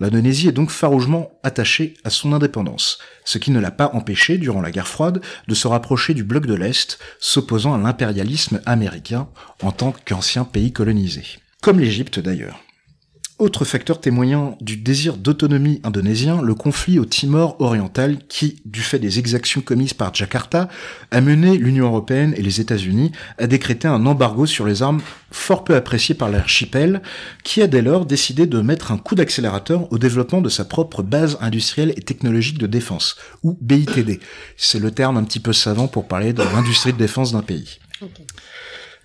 L'Indonésie 0.00 0.48
est 0.48 0.52
donc 0.52 0.70
farouchement 0.70 1.38
attachée 1.42 1.94
à 2.04 2.10
son 2.10 2.32
indépendance, 2.32 2.98
ce 3.24 3.38
qui 3.38 3.50
ne 3.50 3.60
l'a 3.60 3.70
pas 3.70 3.90
empêché, 3.94 4.38
durant 4.38 4.60
la 4.60 4.70
guerre 4.70 4.88
froide, 4.88 5.20
de 5.46 5.54
se 5.54 5.68
rapprocher 5.68 6.14
du 6.14 6.24
bloc 6.24 6.46
de 6.46 6.54
l'Est, 6.54 6.98
s'opposant 7.20 7.74
à 7.74 7.78
l'impérialisme 7.78 8.60
américain 8.66 9.28
en 9.62 9.72
tant 9.72 9.92
qu'ancien 9.92 10.44
pays 10.44 10.72
colonisé. 10.72 11.22
Comme 11.62 11.78
l'Égypte 11.78 12.18
d'ailleurs. 12.18 12.63
Autre 13.40 13.64
facteur 13.64 14.00
témoignant 14.00 14.56
du 14.60 14.76
désir 14.76 15.16
d'autonomie 15.16 15.80
indonésien, 15.82 16.40
le 16.40 16.54
conflit 16.54 17.00
au 17.00 17.04
Timor 17.04 17.60
oriental 17.60 18.18
qui, 18.28 18.62
du 18.64 18.80
fait 18.80 19.00
des 19.00 19.18
exactions 19.18 19.60
commises 19.60 19.92
par 19.92 20.14
Jakarta, 20.14 20.68
a 21.10 21.20
mené 21.20 21.58
l'Union 21.58 21.86
européenne 21.86 22.32
et 22.36 22.42
les 22.42 22.60
États-Unis 22.60 23.10
à 23.38 23.48
décréter 23.48 23.88
un 23.88 24.06
embargo 24.06 24.46
sur 24.46 24.64
les 24.64 24.84
armes 24.84 25.00
fort 25.32 25.64
peu 25.64 25.74
apprécié 25.74 26.14
par 26.14 26.28
l'archipel, 26.28 27.02
qui 27.42 27.60
a 27.60 27.66
dès 27.66 27.82
lors 27.82 28.06
décidé 28.06 28.46
de 28.46 28.60
mettre 28.60 28.92
un 28.92 28.98
coup 28.98 29.16
d'accélérateur 29.16 29.92
au 29.92 29.98
développement 29.98 30.40
de 30.40 30.48
sa 30.48 30.64
propre 30.64 31.02
base 31.02 31.36
industrielle 31.40 31.92
et 31.96 32.02
technologique 32.02 32.58
de 32.58 32.68
défense, 32.68 33.16
ou 33.42 33.58
BITD. 33.60 34.20
C'est 34.56 34.78
le 34.78 34.92
terme 34.92 35.16
un 35.16 35.24
petit 35.24 35.40
peu 35.40 35.52
savant 35.52 35.88
pour 35.88 36.06
parler 36.06 36.32
de 36.34 36.44
l'industrie 36.44 36.92
de 36.92 36.98
défense 36.98 37.32
d'un 37.32 37.42
pays. 37.42 37.80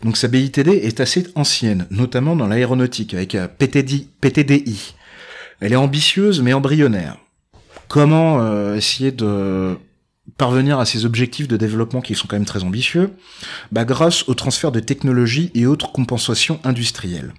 Donc 0.04 0.18
sa 0.18 0.28
BITD 0.28 0.70
est 0.70 1.00
assez 1.00 1.28
ancienne, 1.36 1.86
notamment 1.92 2.36
dans 2.36 2.48
l'aéronautique, 2.48 3.14
avec 3.14 3.36
euh, 3.36 3.48
PTDI. 3.48 4.96
Elle 5.60 5.74
est 5.74 5.78
ambitieuse 5.78 6.42
mais 6.42 6.54
embryonnaire. 6.54 7.18
Comment 7.88 8.42
euh, 8.42 8.76
essayer 8.76 9.12
de 9.12 9.76
parvenir 10.38 10.80
à 10.80 10.86
ces 10.86 11.06
objectifs 11.06 11.48
de 11.48 11.58
développement 11.58 12.02
qui 12.02 12.16
sont 12.16 12.28
quand 12.28 12.36
même 12.36 12.46
très 12.46 12.64
ambitieux? 12.64 13.12
Bah, 13.72 13.84
Grâce 13.84 14.28
au 14.30 14.36
transfert 14.36 14.72
de 14.72 14.80
technologies 14.80 15.52
et 15.56 15.66
autres 15.66 15.92
compensations 15.92 16.60
industrielles. 16.64 17.34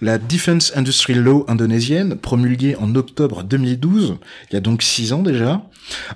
La 0.00 0.18
Defense 0.18 0.72
Industry 0.76 1.14
Law 1.14 1.44
indonésienne, 1.48 2.16
promulguée 2.16 2.76
en 2.76 2.94
octobre 2.94 3.42
2012, 3.42 4.18
il 4.50 4.54
y 4.54 4.56
a 4.56 4.60
donc 4.60 4.82
six 4.82 5.12
ans 5.12 5.22
déjà, 5.22 5.62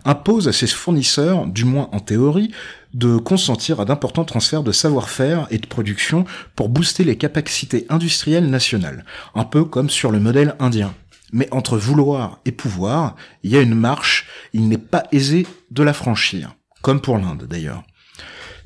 impose 0.04 0.48
à 0.48 0.52
ses 0.52 0.66
fournisseurs, 0.66 1.46
du 1.46 1.64
moins 1.64 1.88
en 1.92 2.00
théorie, 2.00 2.50
de 2.94 3.18
consentir 3.18 3.80
à 3.80 3.84
d'importants 3.84 4.24
transferts 4.24 4.62
de 4.62 4.72
savoir-faire 4.72 5.46
et 5.50 5.58
de 5.58 5.66
production 5.66 6.24
pour 6.56 6.68
booster 6.68 7.04
les 7.04 7.16
capacités 7.16 7.86
industrielles 7.88 8.50
nationales, 8.50 9.04
un 9.34 9.44
peu 9.44 9.64
comme 9.64 9.90
sur 9.90 10.10
le 10.10 10.20
modèle 10.20 10.54
indien. 10.58 10.94
Mais 11.32 11.48
entre 11.52 11.76
vouloir 11.76 12.40
et 12.44 12.52
pouvoir, 12.52 13.16
il 13.44 13.52
y 13.52 13.56
a 13.56 13.60
une 13.62 13.74
marche, 13.74 14.26
il 14.52 14.68
n'est 14.68 14.78
pas 14.78 15.04
aisé 15.12 15.46
de 15.70 15.82
la 15.82 15.92
franchir, 15.92 16.56
comme 16.82 17.00
pour 17.00 17.18
l'Inde 17.18 17.46
d'ailleurs. 17.48 17.84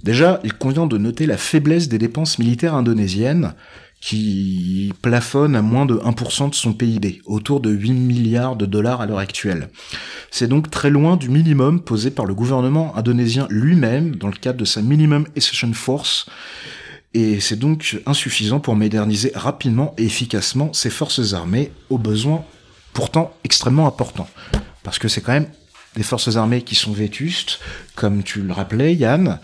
Déjà, 0.02 0.40
il 0.44 0.52
convient 0.52 0.86
de 0.86 0.98
noter 0.98 1.24
la 1.24 1.38
faiblesse 1.38 1.88
des 1.88 1.98
dépenses 1.98 2.38
militaires 2.38 2.74
indonésiennes, 2.74 3.54
qui 4.04 4.92
plafonne 5.00 5.56
à 5.56 5.62
moins 5.62 5.86
de 5.86 5.94
1% 5.94 6.50
de 6.50 6.54
son 6.54 6.74
PIB, 6.74 7.22
autour 7.24 7.60
de 7.60 7.70
8 7.70 7.92
milliards 7.94 8.54
de 8.54 8.66
dollars 8.66 9.00
à 9.00 9.06
l'heure 9.06 9.18
actuelle. 9.18 9.70
C'est 10.30 10.46
donc 10.46 10.70
très 10.70 10.90
loin 10.90 11.16
du 11.16 11.30
minimum 11.30 11.80
posé 11.80 12.10
par 12.10 12.26
le 12.26 12.34
gouvernement 12.34 12.94
indonésien 12.98 13.46
lui-même 13.48 14.16
dans 14.16 14.26
le 14.26 14.34
cadre 14.34 14.58
de 14.58 14.66
sa 14.66 14.82
Minimum 14.82 15.26
Accession 15.38 15.72
Force, 15.72 16.26
et 17.14 17.40
c'est 17.40 17.58
donc 17.58 17.98
insuffisant 18.04 18.60
pour 18.60 18.76
moderniser 18.76 19.32
rapidement 19.34 19.94
et 19.96 20.04
efficacement 20.04 20.74
ses 20.74 20.90
forces 20.90 21.32
armées 21.32 21.72
aux 21.88 21.96
besoins 21.96 22.44
pourtant 22.92 23.32
extrêmement 23.42 23.86
importants. 23.86 24.28
Parce 24.82 24.98
que 24.98 25.08
c'est 25.08 25.22
quand 25.22 25.32
même 25.32 25.48
des 25.96 26.02
forces 26.02 26.36
armées 26.36 26.60
qui 26.60 26.74
sont 26.74 26.92
vétustes, 26.92 27.58
comme 27.94 28.22
tu 28.22 28.42
le 28.42 28.52
rappelais 28.52 28.94
Yann, 28.94 29.38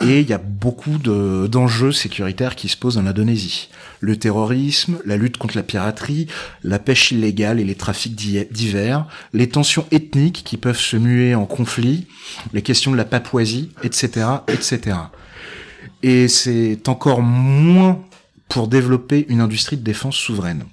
et 0.00 0.20
il 0.20 0.28
y 0.28 0.32
a 0.32 0.38
beaucoup 0.38 0.98
d'enjeux 0.98 1.92
sécuritaires 1.92 2.56
qui 2.56 2.68
se 2.68 2.76
posent 2.76 2.98
en 2.98 3.06
Indonésie. 3.06 3.68
Le 4.00 4.16
terrorisme, 4.16 4.98
la 5.04 5.16
lutte 5.16 5.36
contre 5.36 5.56
la 5.56 5.62
piraterie, 5.62 6.26
la 6.64 6.80
pêche 6.80 7.12
illégale 7.12 7.60
et 7.60 7.64
les 7.64 7.76
trafics 7.76 8.16
divers, 8.16 9.06
les 9.32 9.48
tensions 9.48 9.86
ethniques 9.92 10.42
qui 10.44 10.56
peuvent 10.56 10.78
se 10.78 10.96
muer 10.96 11.36
en 11.36 11.46
conflit, 11.46 12.06
les 12.52 12.62
questions 12.62 12.90
de 12.90 12.96
la 12.96 13.04
Papouasie, 13.04 13.70
etc., 13.84 14.26
etc. 14.48 14.96
Et 16.02 16.26
c'est 16.26 16.88
encore 16.88 17.22
moins 17.22 18.00
pour 18.48 18.66
développer 18.66 19.24
une 19.28 19.40
industrie 19.40 19.76
de 19.76 19.84
défense 19.84 20.16
souveraine. 20.16 20.64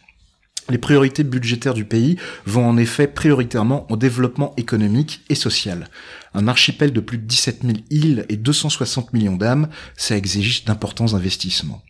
Les 0.70 0.78
priorités 0.78 1.24
budgétaires 1.24 1.74
du 1.74 1.86
pays 1.86 2.18
vont 2.46 2.68
en 2.68 2.78
effet 2.78 3.08
prioritairement 3.08 3.92
au 3.92 3.98
développement 3.98 4.54
économique 4.58 5.22
et 5.30 5.36
social. 5.36 5.88
Un 6.34 6.48
archipel 6.48 6.94
de 6.94 7.00
plus 7.00 7.18
de 7.18 7.24
17 7.24 7.62
000 7.64 7.78
îles 7.90 8.26
et 8.30 8.38
260 8.38 9.14
millions 9.14 9.36
d'âmes, 9.36 9.70
ça 9.98 10.16
exige 10.16 10.66
d'importants 10.66 11.16
investissements. 11.16 11.82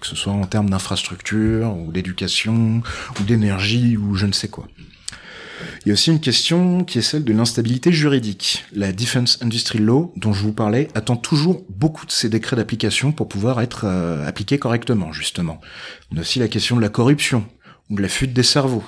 Que 0.00 0.06
ce 0.06 0.16
soit 0.16 0.32
en 0.32 0.46
termes 0.46 0.70
d'infrastructure, 0.70 1.76
ou 1.76 1.92
d'éducation, 1.92 2.82
ou 3.20 3.22
d'énergie, 3.24 3.96
ou 3.96 4.14
je 4.14 4.26
ne 4.26 4.32
sais 4.32 4.48
quoi. 4.48 4.68
Il 5.84 5.88
y 5.88 5.90
a 5.90 5.94
aussi 5.94 6.10
une 6.10 6.20
question 6.20 6.84
qui 6.84 6.98
est 6.98 7.02
celle 7.02 7.24
de 7.24 7.32
l'instabilité 7.32 7.92
juridique. 7.92 8.64
La 8.72 8.92
Defense 8.92 9.38
Industry 9.42 9.78
Law, 9.78 10.12
dont 10.16 10.32
je 10.32 10.42
vous 10.42 10.52
parlais, 10.52 10.88
attend 10.94 11.16
toujours 11.16 11.64
beaucoup 11.68 12.06
de 12.06 12.10
ces 12.10 12.28
décrets 12.28 12.56
d'application 12.56 13.12
pour 13.12 13.28
pouvoir 13.28 13.60
être 13.60 13.84
euh, 13.84 14.26
appliqués 14.26 14.58
correctement, 14.58 15.12
justement. 15.12 15.60
On 16.12 16.16
a 16.16 16.20
aussi 16.20 16.38
la 16.38 16.48
question 16.48 16.76
de 16.76 16.80
la 16.80 16.88
corruption, 16.88 17.46
ou 17.90 17.96
de 17.96 18.02
la 18.02 18.08
fuite 18.08 18.32
des 18.32 18.42
cerveaux, 18.42 18.84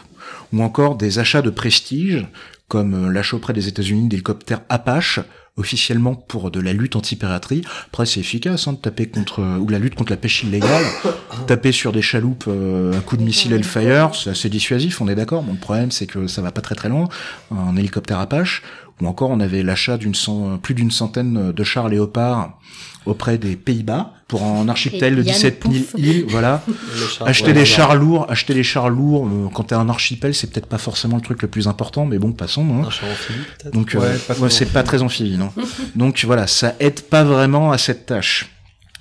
ou 0.52 0.62
encore 0.62 0.96
des 0.96 1.18
achats 1.18 1.42
de 1.42 1.50
prestige, 1.50 2.26
comme 2.68 2.94
euh, 2.94 3.12
l'achat 3.12 3.36
auprès 3.36 3.52
des 3.52 3.68
États-Unis 3.68 4.08
d'hélicoptères 4.08 4.62
Apache, 4.68 5.20
officiellement 5.56 6.14
pour 6.14 6.50
de 6.50 6.60
la 6.60 6.72
lutte 6.72 6.96
anti-piraterie. 6.96 7.62
Après, 7.86 8.06
c'est 8.06 8.20
efficace 8.20 8.66
hein, 8.66 8.72
de 8.72 8.78
taper 8.78 9.06
contre 9.06 9.40
euh, 9.40 9.58
ou 9.58 9.68
la 9.68 9.78
lutte 9.78 9.94
contre 9.94 10.10
la 10.10 10.16
pêche 10.16 10.42
illégale. 10.42 10.84
taper 11.46 11.72
sur 11.72 11.92
des 11.92 12.02
chaloupes 12.02 12.44
euh, 12.48 12.92
un 12.92 13.00
coup 13.00 13.16
de 13.16 13.22
missile 13.22 13.52
Hellfire, 13.52 14.14
c'est 14.14 14.30
assez 14.30 14.48
dissuasif, 14.48 15.00
on 15.00 15.08
est 15.08 15.14
d'accord. 15.14 15.42
Bon, 15.42 15.52
le 15.52 15.58
problème, 15.58 15.90
c'est 15.90 16.06
que 16.06 16.26
ça 16.26 16.42
va 16.42 16.50
pas 16.50 16.60
très 16.60 16.74
très 16.74 16.88
loin. 16.88 17.08
Un 17.50 17.76
hélicoptère 17.76 18.18
Apache, 18.18 18.62
ou 19.00 19.06
encore 19.06 19.30
on 19.30 19.40
avait 19.40 19.62
l'achat 19.62 19.96
d'une 19.98 20.14
plus 20.62 20.74
d'une 20.74 20.90
centaine 20.90 21.52
de 21.52 21.64
chars 21.64 21.88
léopards 21.88 22.58
auprès 23.06 23.38
des 23.38 23.56
Pays-Bas 23.56 24.12
pour 24.28 24.42
un 24.44 24.68
archipel 24.68 25.16
de 25.16 25.22
17 25.22 25.64
000 25.70 25.84
îles, 25.96 26.24
voilà. 26.28 26.62
acheter 27.26 27.52
des 27.52 27.64
chars 27.64 27.94
lourds, 27.94 28.30
acheter 28.30 28.54
des 28.54 28.62
chars 28.62 28.88
lourds, 28.88 29.26
euh, 29.26 29.48
quand 29.52 29.64
t'es 29.64 29.74
un 29.74 29.88
archipel, 29.88 30.34
c'est 30.34 30.50
peut-être 30.50 30.66
pas 30.66 30.78
forcément 30.78 31.16
le 31.16 31.22
truc 31.22 31.42
le 31.42 31.48
plus 31.48 31.68
important, 31.68 32.06
mais 32.06 32.18
bon, 32.18 32.32
passons. 32.32 32.66
Hein. 32.74 32.86
Un 32.86 32.90
char 32.90 33.08
amphibie, 33.10 33.72
Donc, 33.72 33.94
euh, 33.94 34.16
ouais, 34.38 34.50
c'est 34.50 34.72
pas 34.72 34.82
très 34.82 35.02
amphibie, 35.02 35.36
non. 35.36 35.52
Donc 35.94 36.24
voilà, 36.24 36.46
ça 36.46 36.74
aide 36.80 37.02
pas 37.02 37.24
vraiment 37.24 37.72
à 37.72 37.78
cette 37.78 38.06
tâche. 38.06 38.50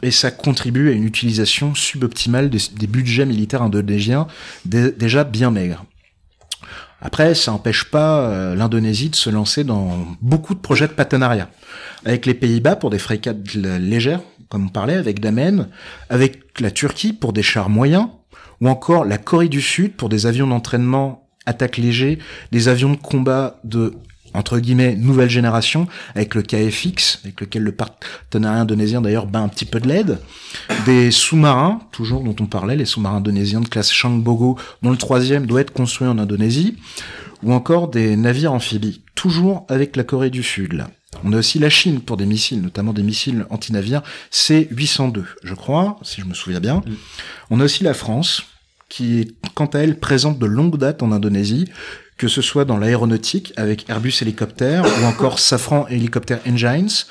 Et 0.01 0.11
ça 0.11 0.31
contribue 0.31 0.89
à 0.89 0.91
une 0.91 1.05
utilisation 1.05 1.73
suboptimale 1.75 2.49
des, 2.49 2.59
des 2.77 2.87
budgets 2.87 3.25
militaires 3.25 3.61
indonésiens, 3.61 4.27
déjà 4.65 5.23
bien 5.23 5.49
maigres. 5.49 5.85
Après, 7.05 7.35
ça 7.35 7.51
n'empêche 7.51 7.83
pas 7.83 8.21
euh, 8.21 8.55
l'Indonésie 8.55 9.09
de 9.09 9.15
se 9.15 9.29
lancer 9.29 9.65
dans 9.65 10.07
beaucoup 10.21 10.55
de 10.55 10.59
projets 10.59 10.87
de 10.87 10.93
partenariat. 10.93 11.49
Avec 12.05 12.25
les 12.25 12.33
Pays-Bas 12.33 12.77
pour 12.77 12.89
des 12.89 12.97
frégates 12.97 13.53
légères, 13.53 14.21
comme 14.47 14.67
on 14.67 14.69
parlait, 14.69 14.95
avec 14.95 15.19
Damen, 15.19 15.67
avec 16.09 16.61
la 16.61 16.71
Turquie 16.71 17.11
pour 17.11 17.33
des 17.33 17.43
chars 17.43 17.69
moyens, 17.69 18.07
ou 18.61 18.69
encore 18.69 19.03
la 19.03 19.17
Corée 19.17 19.49
du 19.49 19.61
Sud 19.61 19.97
pour 19.97 20.07
des 20.07 20.27
avions 20.27 20.47
d'entraînement 20.47 21.27
attaque 21.45 21.75
légers, 21.75 22.19
des 22.53 22.69
avions 22.69 22.91
de 22.91 22.97
combat 22.97 23.59
de 23.65 23.93
entre 24.33 24.59
guillemets 24.59 24.95
nouvelle 24.95 25.29
génération 25.29 25.87
avec 26.15 26.35
le 26.35 26.41
KFX 26.41 27.19
avec 27.23 27.41
lequel 27.41 27.63
le 27.63 27.71
partenariat 27.71 28.61
indonésien 28.61 29.01
d'ailleurs 29.01 29.27
bat 29.27 29.39
un 29.39 29.47
petit 29.47 29.65
peu 29.65 29.79
de 29.79 29.87
l'aide 29.87 30.19
des 30.85 31.11
sous-marins 31.11 31.81
toujours 31.91 32.23
dont 32.23 32.35
on 32.39 32.45
parlait 32.45 32.75
les 32.75 32.85
sous-marins 32.85 33.17
indonésiens 33.17 33.61
de 33.61 33.67
classe 33.67 33.91
Changbogo 33.91 34.57
dont 34.81 34.91
le 34.91 34.97
troisième 34.97 35.45
doit 35.45 35.61
être 35.61 35.73
construit 35.73 36.07
en 36.07 36.17
Indonésie 36.17 36.77
ou 37.43 37.53
encore 37.53 37.89
des 37.89 38.15
navires 38.15 38.53
amphibies 38.53 39.01
toujours 39.15 39.65
avec 39.69 39.95
la 39.95 40.03
Corée 40.03 40.29
du 40.29 40.43
Sud 40.43 40.73
là 40.73 40.89
On 41.23 41.33
a 41.33 41.37
aussi 41.37 41.59
la 41.59 41.69
Chine 41.69 42.01
pour 42.01 42.17
des 42.17 42.25
missiles, 42.25 42.61
notamment 42.61 42.93
des 42.93 43.03
missiles 43.03 43.45
antinavires 43.49 44.01
C-802, 44.31 45.23
je 45.43 45.53
crois, 45.53 45.99
si 46.01 46.21
je 46.21 46.25
me 46.25 46.33
souviens 46.33 46.59
bien. 46.59 46.77
Mm. 46.77 46.93
On 47.51 47.59
a 47.59 47.65
aussi 47.65 47.83
la 47.83 47.93
France, 47.93 48.43
qui 48.89 49.19
est 49.19 49.31
quant 49.53 49.65
à 49.67 49.79
elle 49.79 49.99
présente 49.99 50.39
de 50.39 50.45
longue 50.45 50.77
date 50.77 51.03
en 51.03 51.11
Indonésie, 51.11 51.65
que 52.17 52.27
ce 52.27 52.41
soit 52.41 52.65
dans 52.65 52.77
l'aéronautique 52.77 53.53
avec 53.57 53.89
Airbus 53.89 54.13
Hélicoptère 54.21 54.85
ou 54.85 55.05
encore 55.05 55.39
Safran 55.39 55.87
Helicopter 55.87 56.37
Engines, 56.47 57.05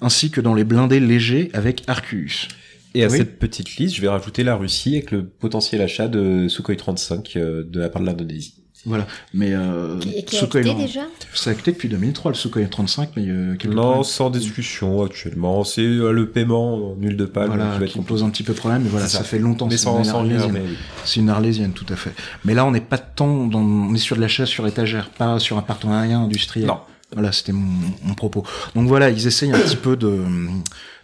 ainsi 0.00 0.30
que 0.30 0.40
dans 0.40 0.54
les 0.54 0.64
blindés 0.64 1.00
légers 1.00 1.50
avec 1.54 1.82
Arcus. 1.86 2.48
Et 2.94 3.04
à 3.04 3.08
Oui. 3.08 3.18
cette 3.18 3.38
petite 3.38 3.76
liste, 3.76 3.94
je 3.96 4.00
vais 4.00 4.08
rajouter 4.08 4.42
la 4.42 4.56
Russie 4.56 4.94
avec 4.96 5.10
le 5.10 5.24
potentiel 5.26 5.82
achat 5.82 6.08
de 6.08 6.48
Sukhoi 6.48 6.76
35 6.76 7.36
euh, 7.36 7.62
de 7.64 7.80
la 7.80 7.88
part 7.88 8.00
de 8.02 8.06
l'Indonésie. 8.06 8.54
Voilà. 8.86 9.06
Mais 9.34 9.52
euh, 9.52 9.98
Qui, 9.98 10.24
qui 10.24 10.36
a 10.36 10.40
Sukhoi- 10.40 10.60
acté 10.60 10.74
déjà 10.74 11.00
c'est 11.34 11.50
acté 11.50 11.72
depuis 11.72 11.88
2003 11.88 12.30
le 12.30 12.36
Sukhoi 12.36 12.66
35, 12.66 13.10
mais 13.16 13.26
euh, 13.28 13.56
quelques 13.56 13.74
Non, 13.74 14.02
sans 14.02 14.30
discussion 14.30 15.02
actuellement. 15.02 15.64
C'est 15.64 15.82
euh, 15.82 16.12
le 16.12 16.28
paiement 16.30 16.94
nul 16.98 17.16
de 17.16 17.24
palme 17.24 17.48
voilà, 17.48 17.78
qui 17.86 17.98
va 17.98 18.04
pose 18.04 18.22
un 18.22 18.30
petit 18.30 18.42
peu 18.42 18.54
problème, 18.54 18.82
mais 18.82 18.88
voilà, 18.88 19.08
ça. 19.08 19.18
ça. 19.18 19.24
fait 19.24 19.38
longtemps. 19.38 19.66
Mais 19.66 19.76
c'est 19.76 19.84
sans, 19.84 19.98
une 19.98 20.04
sans 20.04 20.22
mais. 20.22 20.62
C'est 21.04 21.20
une 21.20 21.30
arlésienne, 21.30 21.72
tout 21.72 21.86
à 21.88 21.96
fait. 21.96 22.12
Mais 22.44 22.54
là, 22.54 22.64
on 22.64 22.70
n'est 22.70 22.80
pas 22.80 22.98
tant 22.98 23.46
dans, 23.46 23.60
on 23.60 23.94
est 23.94 23.98
sur 23.98 24.16
de 24.16 24.20
l'achat 24.20 24.46
sur 24.46 24.66
étagère, 24.66 25.10
pas 25.10 25.38
sur 25.38 25.58
un 25.58 25.62
partenariat 25.62 26.18
industriel. 26.18 26.68
Non. 26.68 26.78
Voilà, 27.12 27.32
c'était 27.32 27.52
mon, 27.52 27.66
mon 28.04 28.14
propos. 28.14 28.44
Donc 28.74 28.86
voilà, 28.86 29.08
ils 29.08 29.26
essayent 29.26 29.52
un 29.52 29.58
petit 29.58 29.76
peu 29.76 29.96
de, 29.96 30.24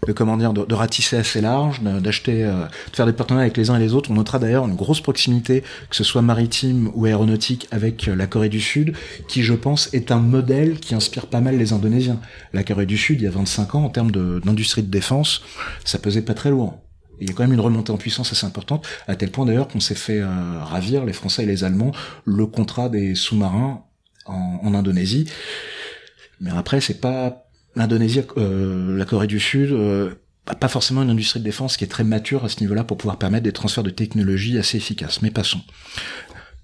de 0.07 0.13
comment 0.13 0.37
dire, 0.37 0.53
de, 0.53 0.65
de 0.65 0.75
ratisser 0.75 1.17
assez 1.17 1.41
large, 1.41 1.81
d'acheter, 1.83 2.45
euh, 2.45 2.65
de 2.91 2.97
faire 2.97 3.07
des 3.07 3.13
partenariats 3.13 3.45
avec 3.45 3.57
les 3.57 3.71
uns 3.71 3.77
et 3.77 3.81
les 3.81 3.95
autres. 3.95 4.11
On 4.11 4.15
notera 4.15 4.39
d'ailleurs 4.39 4.67
une 4.67 4.77
grosse 4.77 5.01
proximité, 5.01 5.63
que 5.91 5.97
ce 5.97 6.05
soit 6.05 6.23
maritime 6.23 6.91
ou 6.95 7.07
aéronautique, 7.07 7.69
avec 7.71 8.09
euh, 8.09 8.15
la 8.15 8.27
Corée 8.27 8.49
du 8.49 8.61
Sud, 8.61 8.95
qui, 9.29 9.43
je 9.43 9.55
pense, 9.55 9.93
est 9.93 10.11
un 10.11 10.19
modèle 10.19 10.79
qui 10.79 10.95
inspire 10.95 11.27
pas 11.27 11.41
mal 11.41 11.57
les 11.57 11.73
Indonésiens. 11.73 12.21
La 12.53 12.65
Corée 12.65 12.87
du 12.87 12.99
Sud, 12.99 13.21
il 13.21 13.25
y 13.25 13.29
a 13.29 13.31
25 13.31 13.75
ans, 13.75 13.85
en 13.85 13.91
termes 13.91 14.11
d'industrie 14.11 14.83
de, 14.83 14.91
défense, 14.91 15.43
ça 15.85 15.99
pesait 15.99 16.23
pas 16.23 16.35
très 16.35 16.51
lourd. 16.51 16.79
Il 17.21 17.29
y 17.29 17.31
a 17.31 17.35
quand 17.35 17.45
même 17.45 17.53
une 17.53 17.61
remontée 17.61 17.93
en 17.93 17.97
puissance 17.97 18.33
assez 18.33 18.47
importante, 18.47 18.87
à 19.07 19.15
tel 19.15 19.31
point 19.31 19.47
d'ailleurs 19.47 19.69
qu'on 19.69 19.81
s'est 19.81 19.95
fait 19.95 20.21
euh, 20.21 20.29
ravir, 20.61 21.05
les 21.05 21.13
Français 21.13 21.45
et 21.45 21.47
les 21.47 21.65
Allemands, 21.65 21.93
le 22.25 22.47
contrat 22.47 22.89
des 22.89 23.15
sous-marins 23.15 23.85
en, 24.27 24.61
en 24.63 24.75
Indonésie. 24.75 25.29
Mais 26.41 26.51
après, 26.51 26.81
c'est 26.81 27.01
pas 27.01 27.44
l'Indonésie, 27.77 28.23
euh, 28.37 28.97
la 28.97 29.05
Corée 29.05 29.27
du 29.27 29.41
Sud, 29.41 29.73
euh, 29.73 30.15
a 30.47 30.55
pas 30.55 30.69
forcément 30.69 31.03
une 31.03 31.11
industrie 31.11 31.41
de 31.41 31.45
défense 31.45 31.77
qui 31.77 31.85
est 31.85 31.89
très 31.89 32.05
mature 32.05 32.45
à 32.45 32.49
ce 32.49 32.61
niveau-là 32.61 32.85
pour 32.85 32.97
pouvoir 32.97 33.19
permettre 33.19 33.45
des 33.45 33.53
transferts 33.53 33.85
de 33.85 33.91
technologie 33.91 34.59
assez 34.59 34.77
efficaces. 34.77 35.23
Mais 35.23 35.31
passons. 35.31 35.61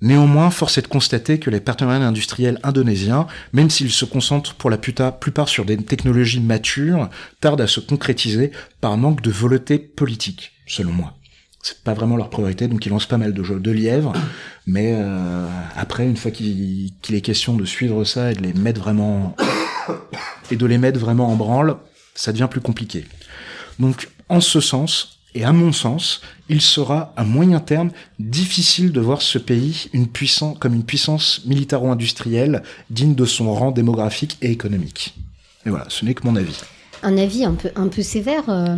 Néanmoins, 0.03 0.51
force 0.51 0.79
est 0.79 0.83
de 0.83 0.87
constater 0.87 1.39
que 1.39 1.51
les 1.51 1.61
partenariats 1.61 2.07
industriels 2.07 2.59
indonésiens, 2.63 3.27
même 3.53 3.69
s'ils 3.69 3.91
se 3.91 4.07
concentrent 4.07 4.55
pour 4.55 4.71
la 4.71 4.79
plupart 4.79 5.49
sur 5.49 5.67
des 5.67 5.77
technologies 5.77 6.41
matures, 6.41 7.11
tardent 7.41 7.61
à 7.61 7.67
se 7.67 7.81
concrétiser 7.81 8.51
par 8.81 8.97
manque 8.97 9.21
de 9.21 9.31
volonté 9.31 9.79
politique, 9.79 10.53
selon 10.67 10.93
moi. 10.93 11.20
C'est 11.63 11.83
pas 11.83 11.93
vraiment 11.93 12.17
leur 12.17 12.31
priorité, 12.31 12.69
donc 12.69 12.87
ils 12.87 12.89
lancent 12.89 13.07
pas 13.07 13.19
mal 13.19 13.35
de 13.35 13.43
jeux 13.43 13.61
de 13.61 13.71
mais 14.67 14.95
euh, 14.97 15.47
après, 15.77 16.07
une 16.07 16.17
fois 16.17 16.31
qu'il 16.31 16.91
qu'il 17.03 17.15
est 17.15 17.21
question 17.21 17.55
de 17.55 17.65
suivre 17.65 18.05
ça 18.05 18.33
et 18.33 18.35
de 18.35 18.43
les 18.43 18.55
mettre 18.55 18.81
vraiment 18.81 19.37
et 20.51 20.57
de 20.57 20.67
les 20.67 20.79
mettre 20.79 20.99
vraiment 20.99 21.31
en 21.31 21.37
branle, 21.37 21.77
ça 22.15 22.33
devient 22.33 22.49
plus 22.51 22.61
compliqué. 22.61 23.05
Donc, 23.79 24.09
en 24.29 24.41
ce 24.41 24.61
sens, 24.61 25.21
et 25.35 25.45
à 25.45 25.53
mon 25.53 25.73
sens, 25.73 26.23
il 26.49 26.61
sera 26.61 27.13
à 27.17 27.25
moyen 27.25 27.61
terme 27.61 27.91
difficile 28.19 28.93
de 28.93 29.01
voir 29.01 29.23
ce 29.23 29.39
pays 29.39 29.89
une 29.93 30.09
puissance, 30.09 30.59
comme 30.59 30.75
une 30.75 30.85
puissance 30.85 31.43
militaro-industrielle 31.47 32.63
digne 32.91 33.15
de 33.15 33.25
son 33.25 33.53
rang 33.55 33.71
démographique 33.71 34.39
et 34.43 34.51
économique. 34.51 35.15
Et 35.67 35.71
voilà, 35.71 35.87
ce 35.89 36.05
n'est 36.05 36.15
que 36.15 36.27
mon 36.27 36.37
avis. 36.37 36.59
Un 37.03 37.17
avis 37.17 37.45
un 37.47 37.55
peu, 37.55 37.71
un 37.77 37.89
peu 37.89 38.03
sévère. 38.03 38.43
euh. 38.49 38.77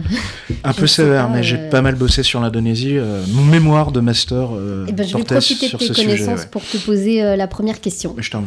Un 0.63 0.73
peu 0.73 0.87
sévère, 0.87 1.27
pas, 1.27 1.33
mais 1.35 1.43
j'ai 1.43 1.57
euh, 1.59 1.71
pas 1.71 1.83
mal 1.83 1.97
bossé 1.97 2.23
sur 2.23 2.41
l'Indonésie. 2.41 2.97
euh, 2.97 3.21
mon 3.33 3.43
mémoire 3.43 3.91
de 3.91 3.99
master 4.01 4.51
Eh 4.89 4.93
ben, 4.93 5.05
je 5.07 5.17
vais 5.17 5.25
profiter 5.25 5.67
de 5.69 5.77
tes 5.77 5.87
ce 5.87 5.93
sujet. 5.95 6.07
connaissances 6.09 6.41
ouais. 6.43 6.47
pour 6.51 6.63
te 6.63 6.77
poser 6.77 7.21
la 7.37 7.47
première 7.49 7.81
question. 7.81 8.15
Je 8.19 8.31
t'en 8.31 8.43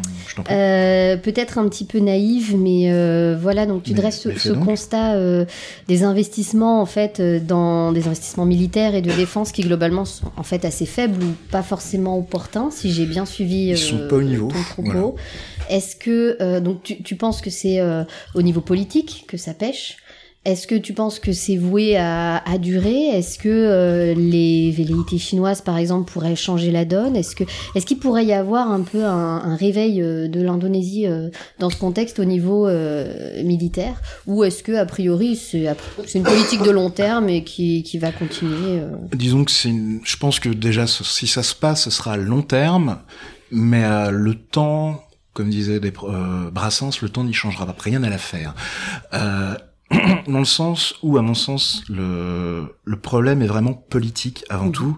peut-être 0.45 1.57
un 1.57 1.67
petit 1.67 1.85
peu 1.85 1.99
naïve, 1.99 2.55
mais 2.57 2.89
voilà, 3.35 3.65
donc 3.65 3.83
tu 3.83 3.91
Mais- 3.91 3.97
dresses 3.99 4.27
ce, 4.37 4.51
constat 4.53 5.15
des 5.87 6.03
investissements 6.03 6.81
en 6.81 6.85
fait 6.85 7.21
dans 7.45 7.91
des 7.91 8.07
investissements 8.07 8.45
militaires 8.45 8.95
et 8.95 9.01
de 9.01 9.11
défense 9.11 9.51
qui 9.51 9.61
globalement 9.63 10.05
sont 10.05 10.31
en 10.37 10.43
fait 10.43 10.63
assez 10.65 10.85
faibles 10.85 11.21
ou 11.23 11.33
pas 11.51 11.63
forcément 11.63 12.17
opportuns, 12.17 12.69
si 12.71 12.91
j'ai 12.93 13.05
bien 13.05 13.25
suivi 13.25 13.67
Ils 13.69 13.77
sont 13.77 14.07
pas 14.09 14.15
au 14.15 14.21
niveau, 14.23 14.51
voilà. 14.77 15.01
Est-ce 15.69 15.95
que 15.95 16.59
donc 16.59 16.83
tu, 16.83 17.01
tu 17.01 17.15
penses 17.15 17.41
que 17.41 17.49
c'est 17.49 17.81
au 18.35 18.41
niveau 18.41 18.61
politique 18.61 19.25
que 19.27 19.35
ça 19.37 19.53
est-ce 20.45 20.67
que 20.67 20.75
tu 20.75 20.93
penses 20.93 21.17
que 21.17 21.33
c'est 21.33 21.57
voué 21.57 21.97
à, 21.97 22.39
durer? 22.59 23.07
Est-ce 23.07 23.39
que 23.39 23.49
euh, 23.49 24.13
les 24.13 24.69
velléités 24.69 25.17
chinoises, 25.17 25.61
par 25.61 25.75
exemple, 25.77 26.11
pourraient 26.11 26.35
changer 26.35 26.69
la 26.69 26.85
donne? 26.85 27.15
Est-ce 27.15 27.35
que 27.35 27.43
est-ce 27.73 27.87
qu'il 27.87 27.97
pourrait 27.97 28.25
y 28.25 28.33
avoir 28.33 28.71
un 28.71 28.81
peu 28.81 29.03
un, 29.03 29.55
réveil 29.55 30.03
euh, 30.03 30.27
de 30.27 30.41
l'Indonésie 30.41 31.07
euh, 31.07 31.29
dans 31.57 31.71
ce 31.71 31.77
contexte 31.77 32.19
au 32.19 32.25
niveau 32.25 32.69
militaire? 33.43 33.99
Ou 34.27 34.43
est-ce 34.43 34.61
que 34.61 34.73
a 34.73 34.85
priori 34.85 35.35
c'est 35.35 35.65
une 36.13 36.23
politique 36.23 36.61
de 36.61 36.69
long 36.69 36.91
terme 36.91 37.27
et 37.27 37.43
qui, 37.43 37.97
va 37.97 38.11
continuer 38.11 38.81
Disons 39.13 39.45
que 39.45 39.51
je 39.51 40.17
pense 40.17 40.39
que 40.39 40.49
déjà 40.49 40.85
si 40.85 41.25
ça 41.25 41.41
se 41.41 41.55
passe, 41.55 41.85
ce 41.85 41.89
sera 41.89 42.13
à 42.13 42.17
long 42.17 42.43
terme, 42.43 42.99
mais 43.51 44.11
le 44.11 44.35
temps, 44.35 45.04
comme 45.35 45.49
disait 45.49 45.81
des, 45.81 45.93
euh, 46.03 46.49
Brassens, 46.49 47.01
le 47.01 47.09
temps 47.09 47.25
n'y 47.25 47.33
changera 47.33 47.65
pas, 47.67 47.75
rien 47.77 48.01
à 48.03 48.09
l'affaire. 48.09 48.55
Euh, 49.13 49.53
dans 50.27 50.39
le 50.39 50.45
sens 50.45 50.95
où, 51.03 51.17
à 51.17 51.21
mon 51.21 51.35
sens, 51.35 51.83
le, 51.89 52.73
le 52.85 52.99
problème 52.99 53.41
est 53.41 53.47
vraiment 53.47 53.73
politique 53.73 54.45
avant 54.49 54.71
tout. 54.71 54.97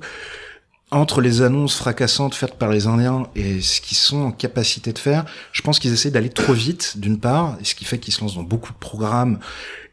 Entre 0.91 1.21
les 1.21 1.41
annonces 1.41 1.75
fracassantes 1.75 2.35
faites 2.35 2.53
par 2.53 2.69
les 2.69 2.85
Indiens 2.85 3.23
et 3.35 3.59
ce 3.61 3.81
qu'ils 3.81 3.97
sont 3.97 4.21
en 4.21 4.31
capacité 4.31 4.93
de 4.93 4.99
faire, 4.99 5.25
je 5.51 5.61
pense 5.63 5.79
qu'ils 5.79 5.91
essaient 5.91 6.11
d'aller 6.11 6.29
trop 6.29 6.53
vite, 6.53 6.99
d'une 6.99 7.19
part, 7.19 7.57
et 7.59 7.65
ce 7.65 7.73
qui 7.73 7.83
fait 7.83 7.97
qu'ils 7.97 8.13
se 8.13 8.21
lancent 8.21 8.35
dans 8.35 8.43
beaucoup 8.43 8.71
de 8.71 8.77
programmes 8.77 9.39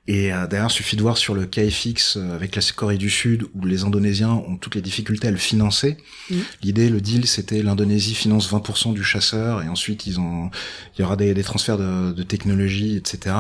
et 0.07 0.35
euh, 0.35 0.47
d'ailleurs, 0.47 0.71
suffit 0.71 0.97
de 0.97 1.03
voir 1.03 1.17
sur 1.17 1.35
le 1.35 1.47
KFX 1.47 2.19
euh, 2.19 2.35
avec 2.35 2.57
la 2.57 2.63
Corée 2.77 2.99
du 2.99 3.09
Sud 3.09 3.47
où 3.55 3.65
les 3.65 3.85
Indonésiens 3.85 4.33
ont 4.33 4.59
toutes 4.59 4.75
les 4.75 4.83
difficultés 4.83 5.29
à 5.29 5.31
le 5.31 5.39
financer. 5.39 5.97
Mhm. 6.31 6.43
L'idée, 6.63 6.89
le 6.91 7.01
deal, 7.01 7.27
c'était 7.27 7.63
l'Indonésie 7.63 8.15
finance 8.15 8.51
20% 8.53 8.93
du 8.93 9.03
chasseur 9.03 9.63
et 9.63 9.69
ensuite 9.69 10.07
ils 10.07 10.21
ont, 10.21 10.51
il 10.97 11.03
y 11.03 11.05
aura 11.05 11.17
des, 11.17 11.33
des 11.33 11.43
transferts 11.43 11.79
de, 11.79 12.13
de 12.13 12.23
technologie, 12.23 12.97
etc. 12.97 13.35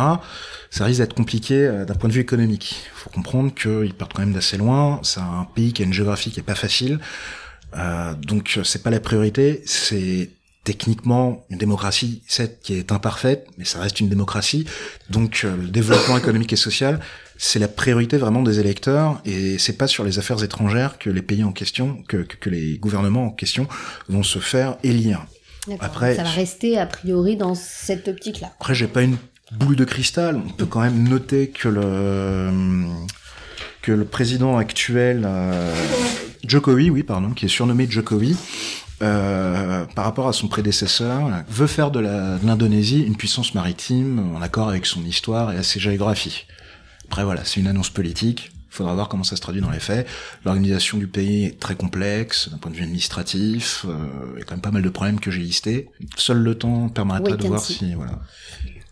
Ça 0.70 0.86
risque 0.86 1.00
d'être 1.00 1.14
compliqué 1.14 1.54
euh, 1.54 1.84
d'un 1.84 1.94
point 1.94 2.08
de 2.08 2.14
vue 2.14 2.22
économique. 2.22 2.76
Il 2.86 2.98
faut 2.98 3.10
comprendre 3.10 3.52
qu'ils 3.54 3.92
partent 3.92 4.14
quand 4.14 4.22
même 4.22 4.32
d'assez 4.32 4.56
loin. 4.56 5.00
C'est 5.02 5.20
un 5.20 5.46
pays 5.54 5.74
qui 5.74 5.82
a 5.82 5.84
une 5.84 5.92
géographie 5.92 6.30
qui 6.30 6.40
est 6.40 6.44
pas 6.44 6.54
facile. 6.54 6.98
Euh, 7.76 8.14
donc 8.14 8.58
c'est 8.64 8.82
pas 8.82 8.90
la 8.90 9.00
priorité. 9.00 9.62
C'est 9.66 10.30
techniquement 10.64 11.44
une 11.50 11.58
démocratie, 11.58 12.22
certes, 12.26 12.56
qui 12.62 12.74
est 12.74 12.90
imparfaite, 12.90 13.46
mais 13.58 13.64
ça 13.64 13.80
reste 13.80 14.00
une 14.00 14.08
démocratie. 14.08 14.64
Donc 15.10 15.42
euh, 15.44 15.54
le 15.56 15.68
développement 15.68 16.16
économique 16.18 16.52
et 16.52 16.56
social, 16.56 17.00
c'est 17.36 17.58
la 17.58 17.68
priorité 17.68 18.16
vraiment 18.16 18.42
des 18.42 18.60
électeurs, 18.60 19.20
et 19.24 19.58
c'est 19.58 19.76
pas 19.76 19.86
sur 19.86 20.04
les 20.04 20.18
affaires 20.18 20.42
étrangères 20.42 20.98
que 20.98 21.10
les 21.10 21.22
pays 21.22 21.44
en 21.44 21.52
question, 21.52 22.02
que, 22.08 22.18
que, 22.18 22.36
que 22.36 22.50
les 22.50 22.78
gouvernements 22.78 23.26
en 23.26 23.30
question 23.30 23.68
vont 24.08 24.22
se 24.22 24.38
faire 24.38 24.76
élire. 24.82 25.26
Après- 25.80 26.14
ça 26.16 26.22
va 26.22 26.30
rester 26.30 26.78
a 26.78 26.86
priori 26.86 27.36
dans 27.36 27.54
cette 27.54 28.08
optique-là. 28.08 28.52
Après, 28.60 28.74
j'ai 28.74 28.86
pas 28.86 29.02
une 29.02 29.16
boule 29.52 29.76
de 29.76 29.84
cristal. 29.84 30.40
On 30.46 30.50
peut 30.50 30.66
quand 30.66 30.80
même 30.80 31.08
noter 31.08 31.48
que 31.48 31.68
le 31.68 32.50
que 33.82 33.92
le 33.92 34.04
président 34.06 34.56
actuel, 34.56 35.24
euh, 35.26 35.74
Jokowi, 36.46 36.88
oui, 36.88 37.02
pardon, 37.02 37.30
qui 37.32 37.44
est 37.46 37.48
surnommé 37.48 37.86
Jokowi, 37.88 38.34
euh, 39.02 39.84
par 39.94 40.04
rapport 40.04 40.28
à 40.28 40.32
son 40.32 40.48
prédécesseur, 40.48 41.30
veut 41.48 41.66
faire 41.66 41.90
de 41.90 42.00
l'Indonésie 42.00 43.02
une 43.02 43.16
puissance 43.16 43.54
maritime 43.54 44.34
en 44.36 44.40
accord 44.42 44.68
avec 44.68 44.86
son 44.86 45.04
histoire 45.04 45.52
et 45.52 45.56
à 45.56 45.62
ses 45.62 45.80
géographies. 45.80 46.46
Après, 47.06 47.24
voilà, 47.24 47.44
c'est 47.44 47.60
une 47.60 47.66
annonce 47.66 47.90
politique. 47.90 48.50
Il 48.70 48.76
faudra 48.76 48.94
voir 48.94 49.08
comment 49.08 49.22
ça 49.22 49.36
se 49.36 49.40
traduit 49.40 49.60
dans 49.60 49.70
les 49.70 49.78
faits. 49.78 50.06
L'organisation 50.44 50.98
du 50.98 51.06
pays 51.06 51.44
est 51.44 51.60
très 51.60 51.76
complexe 51.76 52.48
d'un 52.48 52.58
point 52.58 52.72
de 52.72 52.76
vue 52.76 52.82
administratif. 52.82 53.84
euh, 53.88 53.94
il 54.34 54.38
y 54.40 54.42
a 54.42 54.44
quand 54.44 54.54
même 54.54 54.60
pas 54.62 54.72
mal 54.72 54.82
de 54.82 54.88
problèmes 54.88 55.20
que 55.20 55.30
j'ai 55.30 55.42
listés. 55.42 55.90
Seul 56.16 56.38
le 56.38 56.56
temps 56.56 56.88
permettra 56.88 57.36
de 57.36 57.46
voir 57.46 57.60
see. 57.60 57.74
si, 57.74 57.94
voilà. 57.94 58.18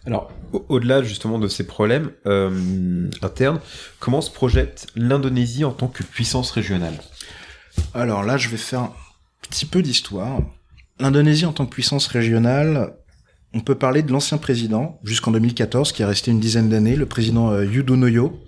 Alors, 0.06 0.30
au- 0.52 0.64
au-delà 0.68 1.02
justement 1.02 1.38
de 1.40 1.48
ces 1.48 1.64
problèmes 1.66 2.10
euh, 2.26 3.08
internes, 3.22 3.58
comment 3.98 4.20
se 4.20 4.30
projette 4.30 4.86
l'Indonésie 4.94 5.64
en 5.64 5.72
tant 5.72 5.88
que 5.88 6.02
puissance 6.04 6.50
régionale? 6.52 6.94
Alors 7.94 8.22
là, 8.22 8.36
je 8.36 8.48
vais 8.50 8.56
faire 8.58 8.90
petit 9.42 9.66
peu 9.66 9.82
d'histoire. 9.82 10.40
L'Indonésie 10.98 11.46
en 11.46 11.52
tant 11.52 11.66
que 11.66 11.70
puissance 11.70 12.06
régionale, 12.06 12.94
on 13.54 13.60
peut 13.60 13.74
parler 13.74 14.02
de 14.02 14.10
l'ancien 14.10 14.38
président, 14.38 14.98
jusqu'en 15.04 15.30
2014, 15.30 15.92
qui 15.92 16.02
est 16.02 16.06
resté 16.06 16.30
une 16.30 16.40
dizaine 16.40 16.68
d'années, 16.68 16.96
le 16.96 17.06
président 17.06 17.50
euh, 17.50 17.64
Yudhoyono, 17.64 18.40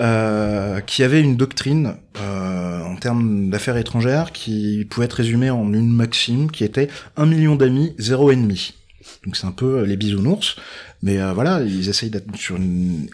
euh, 0.00 0.80
qui 0.80 1.02
avait 1.02 1.20
une 1.20 1.36
doctrine 1.36 1.96
euh, 2.20 2.82
en 2.82 2.96
termes 2.96 3.50
d'affaires 3.50 3.76
étrangères 3.76 4.32
qui 4.32 4.86
pouvait 4.88 5.06
être 5.06 5.14
résumée 5.14 5.50
en 5.50 5.72
une 5.72 5.92
maxime 5.92 6.50
qui 6.50 6.64
était 6.64 6.88
un 7.16 7.26
million 7.26 7.56
d'amis, 7.56 7.94
zéro 7.98 8.30
ennemi. 8.30 8.74
Donc 9.24 9.36
c'est 9.36 9.46
un 9.46 9.52
peu 9.52 9.82
les 9.82 9.96
bisounours, 9.96 10.56
mais 11.02 11.18
voilà, 11.32 11.62
ils 11.62 11.88
essayent 11.88 12.10
d'être 12.10 12.50
une, 12.50 13.08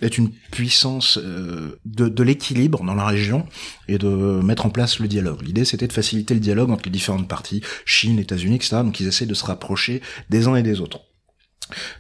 puissance 0.51 1.19
de, 1.19 2.09
de 2.09 2.23
l'équilibre 2.23 2.83
dans 2.83 2.95
la 2.95 3.07
région 3.07 3.47
et 3.89 3.99
de 3.99 4.09
mettre 4.43 4.67
en 4.67 4.71
place 4.71 5.01
le 5.01 5.09
dialogue. 5.09 5.43
L'idée 5.43 5.65
c'était 5.65 5.87
de 5.87 5.93
faciliter 5.93 6.35
le 6.35 6.41
dialogue 6.41 6.71
entre 6.71 6.85
les 6.85 6.91
différentes 6.91 7.29
parties, 7.29 7.63
Chine, 7.85 8.19
États-Unis, 8.19 8.57
etc. 8.57 8.77
Donc 8.85 9.01
ils 9.01 9.07
essayent 9.07 9.27
de 9.27 9.35
se 9.35 9.45
rapprocher 9.45 10.01
des 10.31 10.47
uns 10.47 10.57
et 10.57 10.63
des 10.63 10.81
autres. 10.81 11.01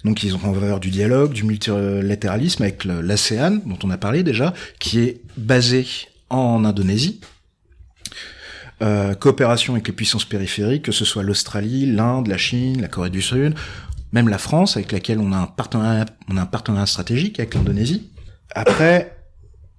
Donc 0.04 0.22
ils 0.22 0.34
ont 0.34 0.44
en 0.44 0.54
faveur 0.54 0.80
du 0.80 0.90
dialogue, 0.90 1.32
du 1.32 1.44
multilatéralisme 1.44 2.62
avec 2.62 2.84
l'ASEAN, 2.84 3.60
dont 3.66 3.78
on 3.82 3.90
a 3.90 3.98
parlé 3.98 4.22
déjà, 4.22 4.54
qui 4.78 5.00
est 5.00 5.20
basé 5.36 5.86
en 6.30 6.64
Indonésie. 6.64 7.20
Euh, 8.82 9.14
coopération 9.14 9.74
avec 9.74 9.86
les 9.86 9.94
puissances 9.94 10.24
périphériques, 10.24 10.82
que 10.82 10.92
ce 10.92 11.04
soit 11.04 11.22
l'Australie, 11.22 11.86
l'Inde, 11.86 12.26
la 12.26 12.36
Chine, 12.36 12.80
la 12.80 12.88
Corée 12.88 13.08
du 13.08 13.22
Sud, 13.22 13.54
même 14.14 14.28
la 14.28 14.38
France, 14.38 14.76
avec 14.76 14.92
laquelle 14.92 15.18
on 15.18 15.32
a 15.32 15.36
un 15.38 15.46
partenariat, 15.46 16.86
stratégique 16.86 17.40
avec 17.40 17.54
l'Indonésie. 17.54 18.12
Après, 18.54 19.16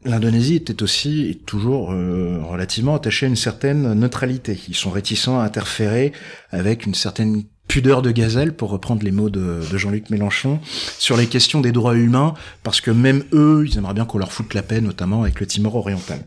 l'Indonésie 0.04 0.56
était 0.56 0.84
aussi 0.84 1.30
et 1.30 1.36
toujours 1.36 1.94
euh, 1.94 2.42
relativement 2.44 2.96
attachée 2.96 3.28
à 3.28 3.30
une 3.30 3.38
certaine 3.38 3.94
neutralité. 3.94 4.60
Ils 4.68 4.76
sont 4.76 4.92
réticents 4.92 5.40
à 5.40 5.46
interférer 5.46 6.12
avec 6.52 6.86
une 6.86 6.94
certaine 6.94 7.44
pudeur 7.70 8.02
de 8.02 8.12
gazelle, 8.12 8.54
pour 8.54 8.70
reprendre 8.70 9.04
les 9.04 9.12
mots 9.12 9.30
de, 9.30 9.62
Jean-Luc 9.76 10.10
Mélenchon, 10.10 10.60
sur 11.00 11.16
les 11.18 11.28
questions 11.28 11.62
des 11.62 11.72
droits 11.72 11.96
humains, 11.96 12.34
parce 12.62 12.82
que 12.82 12.92
même 12.92 13.24
eux, 13.34 13.64
ils 13.66 13.78
aimeraient 13.78 13.96
bien 13.96 14.06
qu'on 14.06 14.20
leur 14.20 14.34
foute 14.34 14.54
la 14.54 14.62
paix, 14.62 14.82
notamment 14.82 15.24
avec 15.24 15.40
le 15.40 15.48
Timor 15.48 15.76
oriental. 15.78 16.20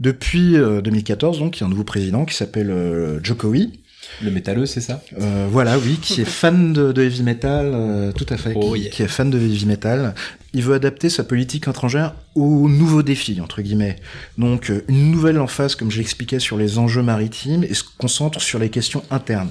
Depuis 0.00 0.52
2014, 0.52 1.38
euh, 1.38 1.40
donc, 1.40 1.56
il 1.56 1.60
y 1.60 1.62
a 1.62 1.66
un 1.66 1.70
nouveau 1.70 1.84
président 1.84 2.24
qui 2.24 2.34
s'appelle 2.34 2.70
euh, 2.70 3.20
Jokowi. 3.22 3.84
Le 4.22 4.30
métalleux, 4.30 4.66
c'est 4.66 4.80
ça? 4.80 5.02
Euh, 5.20 5.46
Voilà, 5.50 5.78
oui, 5.78 5.98
qui 6.00 6.20
est 6.20 6.24
fan 6.24 6.72
de, 6.72 7.02
heavy 7.02 7.22
metal, 7.22 8.12
tout 8.16 8.26
à 8.28 8.36
fait, 8.36 8.52
oh, 8.54 8.74
qui, 8.74 8.90
qui, 8.90 9.02
est 9.02 9.08
fan 9.08 9.30
de 9.30 9.38
heavy 9.38 9.66
metal. 9.66 10.14
Il 10.54 10.62
veut 10.62 10.74
adapter 10.74 11.10
sa 11.10 11.24
politique 11.24 11.68
étrangère 11.68 12.14
aux 12.34 12.68
nouveaux 12.68 13.02
défis, 13.02 13.40
entre 13.40 13.62
guillemets. 13.62 13.96
Donc, 14.38 14.72
une 14.88 15.10
nouvelle 15.10 15.38
emphase, 15.38 15.74
comme 15.74 15.90
je 15.90 15.98
l'expliquais, 15.98 16.38
sur 16.38 16.56
les 16.56 16.78
enjeux 16.78 17.02
maritimes 17.02 17.64
et 17.64 17.74
se 17.74 17.84
concentre 17.98 18.40
sur 18.40 18.58
les 18.58 18.70
questions 18.70 19.02
internes 19.10 19.50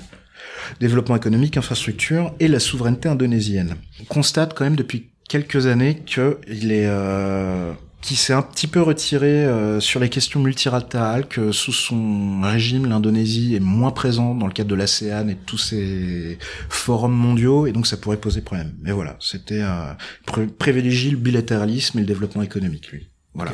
développement 0.79 1.15
économique, 1.15 1.57
infrastructure 1.57 2.33
et 2.39 2.47
la 2.47 2.59
souveraineté 2.59 3.09
indonésienne. 3.09 3.75
On 4.01 4.05
constate 4.05 4.53
quand 4.53 4.63
même 4.63 4.75
depuis 4.75 5.09
quelques 5.27 5.67
années 5.67 6.01
qu'il 6.05 6.71
est 6.71 6.87
euh, 6.87 7.71
qui 8.05 8.15
s'est 8.15 8.33
un 8.33 8.43
petit 8.43 8.67
peu 8.67 8.83
retiré 8.83 9.45
euh, 9.45 9.79
sur 9.79 9.99
les 9.99 10.09
questions 10.09 10.39
multilatérales, 10.39 11.27
que 11.27 11.51
sous 11.51 11.71
son 11.71 12.41
régime, 12.43 12.85
l'Indonésie 12.85 13.55
est 13.55 13.59
moins 13.59 13.89
présente 13.89 14.37
dans 14.37 14.45
le 14.45 14.53
cadre 14.53 14.69
de 14.69 14.75
l'ASEAN 14.75 15.27
et 15.27 15.33
de 15.33 15.39
tous 15.43 15.57
ces 15.57 16.37
forums 16.69 17.15
mondiaux, 17.15 17.65
et 17.65 17.71
donc 17.71 17.87
ça 17.87 17.97
pourrait 17.97 18.17
poser 18.17 18.41
problème. 18.41 18.75
Mais 18.83 18.91
voilà, 18.91 19.17
c'était 19.19 19.63
euh, 19.63 20.45
privilégier 20.59 21.09
le 21.09 21.17
bilatéralisme 21.17 21.97
et 21.97 22.01
le 22.01 22.07
développement 22.07 22.43
économique, 22.43 22.91
lui. 22.91 23.09
Voilà. 23.33 23.53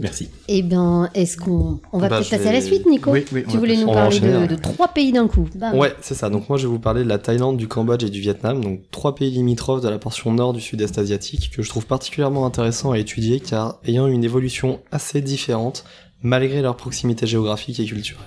Merci. 0.00 0.30
Eh 0.48 0.62
bien, 0.62 1.10
est-ce 1.14 1.36
qu'on 1.36 1.78
on 1.92 1.98
va 1.98 2.08
bah, 2.08 2.16
peut-être 2.16 2.30
passer 2.30 2.48
à 2.48 2.52
la 2.52 2.62
suite, 2.62 2.86
Nico 2.86 3.12
oui, 3.12 3.24
oui, 3.32 3.44
Tu 3.48 3.58
voulais 3.58 3.76
nous 3.76 3.92
parler 3.92 4.18
de, 4.18 4.54
trois 4.56 4.88
pays 4.88 5.12
d'un 5.12 5.28
coup. 5.28 5.46
Ouais, 5.74 5.94
c'est 6.00 6.14
ça. 6.14 6.30
Donc 6.30 6.48
moi, 6.48 6.56
je 6.56 6.66
vais 6.66 6.72
vous 6.72 6.78
parler 6.78 7.04
de 7.04 7.08
la 7.08 7.18
Thaïlande, 7.18 7.58
du 7.58 7.68
Cambodge 7.68 8.02
et 8.02 8.08
du 8.08 8.20
Vietnam. 8.20 8.64
Donc 8.64 8.80
trois 8.90 9.14
pays 9.14 9.30
limitrophes 9.30 9.82
de 9.82 9.88
la 9.90 9.98
portion 9.98 10.32
nord 10.32 10.54
du 10.54 10.60
sud-est 10.60 10.96
asiatique 10.96 11.50
que 11.54 11.62
je 11.62 11.68
trouve 11.68 11.84
particulièrement 11.84 12.46
intéressant 12.46 12.92
à 12.92 12.98
étudier 12.98 13.40
car 13.40 13.78
ayant 13.84 14.06
une 14.06 14.24
évolution 14.24 14.80
assez 14.90 15.20
différente 15.20 15.84
malgré 16.22 16.62
leur 16.62 16.76
proximité 16.76 17.26
géographique 17.26 17.78
et 17.78 17.84
culturelle. 17.84 18.24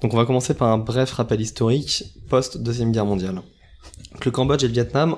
Donc 0.00 0.14
on 0.14 0.16
va 0.16 0.26
commencer 0.26 0.54
par 0.54 0.68
un 0.68 0.78
bref 0.78 1.12
rappel 1.12 1.40
historique 1.40 2.04
post-deuxième 2.28 2.92
guerre 2.92 3.06
mondiale. 3.06 3.42
le 4.24 4.30
Cambodge 4.30 4.62
et 4.62 4.68
le 4.68 4.72
Vietnam 4.72 5.16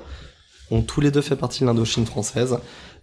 ont 0.70 0.82
tous 0.82 1.00
les 1.00 1.10
deux 1.10 1.20
fait 1.20 1.36
partie 1.36 1.60
de 1.60 1.66
l'Indochine 1.66 2.06
française, 2.06 2.58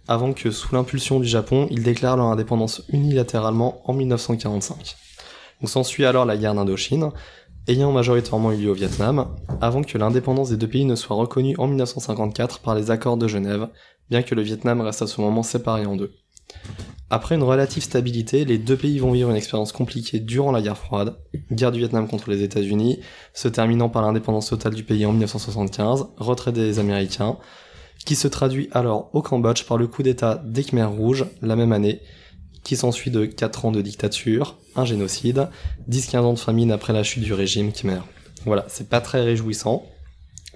avant 0.08 0.32
que, 0.32 0.50
sous 0.50 0.74
l'impulsion 0.74 1.20
du 1.20 1.26
Japon, 1.26 1.66
ils 1.70 1.82
déclarent 1.82 2.16
leur 2.16 2.26
indépendance 2.26 2.82
unilatéralement 2.88 3.80
en 3.88 3.94
1945. 3.94 4.96
On 5.62 5.66
s'ensuit 5.66 6.04
alors 6.04 6.26
la 6.26 6.36
guerre 6.36 6.54
d'Indochine, 6.54 7.10
ayant 7.68 7.92
majoritairement 7.92 8.52
eu 8.52 8.56
lieu 8.56 8.70
au 8.70 8.74
Vietnam, 8.74 9.34
avant 9.60 9.82
que 9.82 9.96
l'indépendance 9.96 10.50
des 10.50 10.56
deux 10.56 10.68
pays 10.68 10.84
ne 10.84 10.94
soit 10.94 11.16
reconnue 11.16 11.54
en 11.58 11.66
1954 11.66 12.60
par 12.60 12.74
les 12.74 12.90
accords 12.90 13.16
de 13.16 13.28
Genève, 13.28 13.68
bien 14.10 14.22
que 14.22 14.34
le 14.34 14.42
Vietnam 14.42 14.80
reste 14.80 15.02
à 15.02 15.06
ce 15.06 15.20
moment 15.20 15.42
séparé 15.42 15.86
en 15.86 15.96
deux. 15.96 16.12
Après 17.10 17.34
une 17.34 17.42
relative 17.42 17.82
stabilité, 17.82 18.44
les 18.44 18.58
deux 18.58 18.76
pays 18.76 18.98
vont 18.98 19.12
vivre 19.12 19.30
une 19.30 19.36
expérience 19.36 19.72
compliquée 19.72 20.20
durant 20.20 20.52
la 20.52 20.62
guerre 20.62 20.76
froide, 20.76 21.16
guerre 21.52 21.70
du 21.70 21.78
Vietnam 21.78 22.08
contre 22.08 22.30
les 22.30 22.42
États-Unis, 22.42 22.98
se 23.32 23.48
terminant 23.48 23.88
par 23.88 24.02
l'indépendance 24.02 24.48
totale 24.48 24.74
du 24.74 24.84
pays 24.84 25.06
en 25.06 25.12
1975, 25.12 26.08
retrait 26.16 26.52
des 26.52 26.78
Américains, 26.78 27.38
qui 28.04 28.16
se 28.16 28.28
traduit 28.28 28.68
alors 28.72 29.10
au 29.12 29.22
Cambodge 29.22 29.64
par 29.64 29.78
le 29.78 29.86
coup 29.86 30.02
d'état 30.02 30.42
des 30.44 30.62
Khmers 30.62 30.90
rouges 30.90 31.26
la 31.42 31.56
même 31.56 31.72
année, 31.72 32.00
qui 32.62 32.76
s'ensuit 32.76 33.10
de 33.10 33.26
4 33.26 33.66
ans 33.66 33.72
de 33.72 33.82
dictature, 33.82 34.56
un 34.76 34.84
génocide, 34.84 35.48
10-15 35.90 36.18
ans 36.18 36.32
de 36.32 36.38
famine 36.38 36.72
après 36.72 36.92
la 36.92 37.02
chute 37.02 37.22
du 37.22 37.32
régime 37.32 37.72
Khmer. 37.72 38.00
Voilà, 38.46 38.64
c'est 38.68 38.88
pas 38.88 39.00
très 39.00 39.22
réjouissant. 39.22 39.84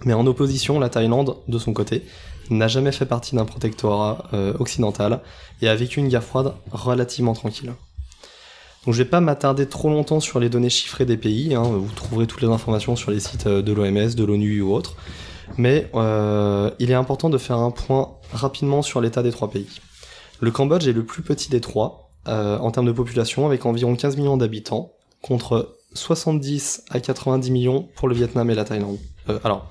Mais 0.05 0.14
en 0.14 0.26
opposition, 0.26 0.78
la 0.78 0.89
Thaïlande, 0.89 1.36
de 1.49 1.59
son 1.59 1.72
côté, 1.72 2.05
n'a 2.51 2.68
jamais 2.68 2.93
fait 2.93 3.07
partie 3.07 3.34
d'un 3.34 3.45
protectorat 3.45 4.28
euh, 4.32 4.55
occidental 4.59 5.20
et 5.61 5.68
a 5.68 5.74
vécu 5.74 6.01
une 6.01 6.09
guerre 6.09 6.24
froide 6.24 6.55
relativement 6.70 7.34
tranquille. 7.34 7.72
Donc 8.84 8.95
je 8.95 9.03
vais 9.03 9.09
pas 9.09 9.20
m'attarder 9.20 9.66
trop 9.66 9.91
longtemps 9.91 10.20
sur 10.20 10.41
les 10.41 10.49
données 10.49 10.70
chiffrées 10.70 11.05
des 11.05 11.16
pays, 11.16 11.55
hein. 11.55 11.62
vous 11.62 11.91
trouverez 11.95 12.26
toutes 12.26 12.41
les 12.41 12.49
informations 12.49 12.97
sur 12.97 13.11
les 13.11 13.20
sites 13.20 13.47
euh, 13.47 13.61
de 13.61 13.72
l'OMS, 13.72 14.14
de 14.14 14.24
l'ONU 14.24 14.62
ou 14.62 14.72
autres 14.72 14.97
mais 15.57 15.90
euh, 15.94 16.70
il 16.78 16.90
est 16.90 16.94
important 16.94 17.30
de 17.30 17.38
faire 17.38 17.59
un 17.59 17.70
point 17.70 18.16
rapidement 18.32 18.82
sur 18.82 19.01
l'état 19.01 19.22
des 19.22 19.32
trois 19.32 19.51
pays. 19.51 19.68
Le 20.40 20.51
Cambodge 20.51 20.86
est 20.86 20.92
le 20.92 21.05
plus 21.05 21.22
petit 21.22 21.51
des 21.51 21.61
trois 21.61 22.11
euh, 22.28 22.59
en 22.59 22.70
termes 22.70 22.86
de 22.86 22.92
population, 22.92 23.46
avec 23.46 23.64
environ 23.64 23.96
15 23.96 24.16
millions 24.16 24.36
d'habitants, 24.36 24.92
contre 25.22 25.76
70 25.94 26.84
à 26.90 27.01
90 27.01 27.51
millions 27.51 27.88
pour 27.96 28.09
le 28.09 28.14
Vietnam 28.14 28.51
et 28.51 28.55
la 28.55 28.64
Thaïlande. 28.64 28.99
Euh, 29.28 29.38
alors, 29.44 29.70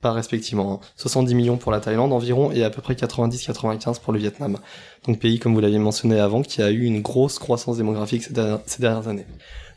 pas 0.00 0.12
respectivement, 0.12 0.80
70 0.96 1.32
hein. 1.32 1.36
millions 1.36 1.56
pour 1.56 1.72
la 1.72 1.80
Thaïlande 1.80 2.12
environ 2.12 2.50
et 2.50 2.64
à 2.64 2.70
peu 2.70 2.80
près 2.80 2.94
90-95 2.94 4.00
pour 4.00 4.12
le 4.12 4.18
Vietnam. 4.18 4.58
Donc 5.06 5.18
pays, 5.18 5.38
comme 5.38 5.54
vous 5.54 5.60
l'aviez 5.60 5.78
mentionné 5.78 6.18
avant, 6.18 6.42
qui 6.42 6.62
a 6.62 6.70
eu 6.70 6.84
une 6.84 7.02
grosse 7.02 7.38
croissance 7.38 7.76
démographique 7.76 8.22
ces, 8.22 8.32
dernières 8.80 9.08
années. 9.08 9.26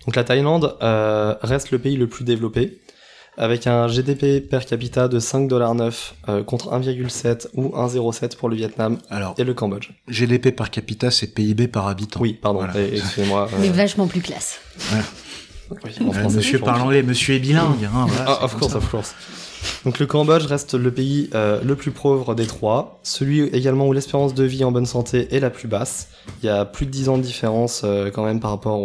Donc 0.06 0.16
la 0.16 0.24
Thaïlande 0.24 0.78
euh, 0.82 1.36
reste 1.42 1.72
le 1.72 1.80
pays 1.80 1.98
le 1.98 2.08
plus 2.08 2.24
développé, 2.24 2.80
avec 3.40 3.68
un 3.68 3.88
GDP 3.88 4.42
per 4.42 4.60
capita 4.68 5.08
de 5.08 5.20
5,9$ 5.20 6.12
euh, 6.28 6.44
contre 6.44 6.78
1,7 6.78 7.48
ou 7.56 7.70
1,07 7.70 8.36
pour 8.36 8.50
le 8.50 8.58
Vietnam 8.58 8.98
Alors, 9.10 9.34
et 9.38 9.46
le 9.46 9.54
Cambodge. 9.54 9.92
GDP 10.10 10.54
par 10.54 10.70
capita, 10.70 11.10
c'est 11.10 11.28
PIB 11.28 11.70
par 11.70 11.88
habitant. 11.88 12.20
Oui, 12.20 12.34
pardon, 12.34 12.68
excusez-moi. 12.76 13.48
Mais 13.62 13.70
vachement 13.70 14.08
plus 14.08 14.22
classe. 14.22 14.60
monsieur 16.36 16.60
parle 16.60 16.82
anglais, 16.82 17.02
monsieur 17.02 17.36
est 17.36 17.40
bilingue. 17.40 17.86
Hein, 17.86 18.08
ah, 18.28 18.44
of 18.44 18.58
course, 18.58 18.76
of 18.76 18.90
course. 18.92 19.16
Donc 19.86 20.00
le 20.00 20.06
Cambodge 20.06 20.46
reste 20.46 20.74
le 20.74 20.92
pays 20.92 21.30
euh, 21.34 21.62
le 21.64 21.76
plus 21.76 21.92
pauvre 21.92 22.36
des 22.36 22.48
trois, 22.48 23.00
celui 23.04 23.42
également 23.44 23.88
où 23.88 23.94
l'espérance 23.94 24.34
de 24.34 24.44
vie 24.44 24.64
en 24.64 24.72
bonne 24.72 24.86
santé 24.86 25.34
est 25.34 25.40
la 25.40 25.50
plus 25.50 25.68
basse. 25.68 26.10
Il 26.42 26.46
y 26.46 26.50
a 26.50 26.66
plus 26.66 26.86
de 26.86 26.92
10 26.92 27.10
ans 27.10 27.18
de 27.18 27.24
différence 27.24 27.82
euh, 27.84 28.10
quand 28.10 28.24
même 28.24 28.40
par 28.40 28.52
rapport 28.52 28.80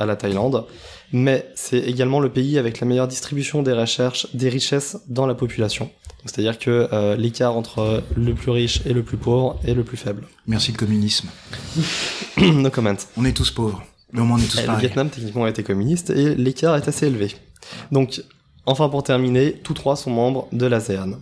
à 0.00 0.06
la 0.06 0.16
Thaïlande 0.16 0.64
mais 1.12 1.50
c'est 1.54 1.78
également 1.78 2.20
le 2.20 2.28
pays 2.28 2.58
avec 2.58 2.80
la 2.80 2.86
meilleure 2.86 3.08
distribution 3.08 3.62
des 3.62 3.72
recherches, 3.72 4.26
des 4.34 4.48
richesses 4.48 4.98
dans 5.08 5.26
la 5.26 5.34
population. 5.34 5.90
C'est-à-dire 6.24 6.58
que 6.58 6.88
euh, 6.92 7.16
l'écart 7.16 7.56
entre 7.56 8.02
le 8.16 8.34
plus 8.34 8.50
riche 8.50 8.80
et 8.86 8.92
le 8.92 9.02
plus 9.02 9.16
pauvre 9.16 9.58
est 9.64 9.74
le 9.74 9.82
plus 9.82 9.96
faible. 9.96 10.28
Merci 10.46 10.72
le 10.72 10.78
communisme. 10.78 11.28
no 12.40 12.70
comment. 12.70 12.94
On 13.16 13.24
est 13.24 13.36
tous 13.36 13.50
pauvres, 13.50 13.82
mais 14.12 14.20
au 14.20 14.24
moins 14.24 14.38
on 14.38 14.42
est 14.42 14.46
tous 14.46 14.60
et 14.60 14.64
pareils. 14.64 14.82
Le 14.82 14.86
Vietnam 14.86 15.10
techniquement 15.10 15.44
a 15.44 15.50
été 15.50 15.62
communiste 15.62 16.10
et 16.10 16.34
l'écart 16.34 16.76
est 16.76 16.86
assez 16.86 17.08
élevé. 17.08 17.34
Donc, 17.90 18.22
enfin 18.66 18.88
pour 18.88 19.02
terminer, 19.02 19.52
tous 19.52 19.74
trois 19.74 19.96
sont 19.96 20.10
membres 20.10 20.48
de 20.52 20.66
l'ASEAN 20.66 21.18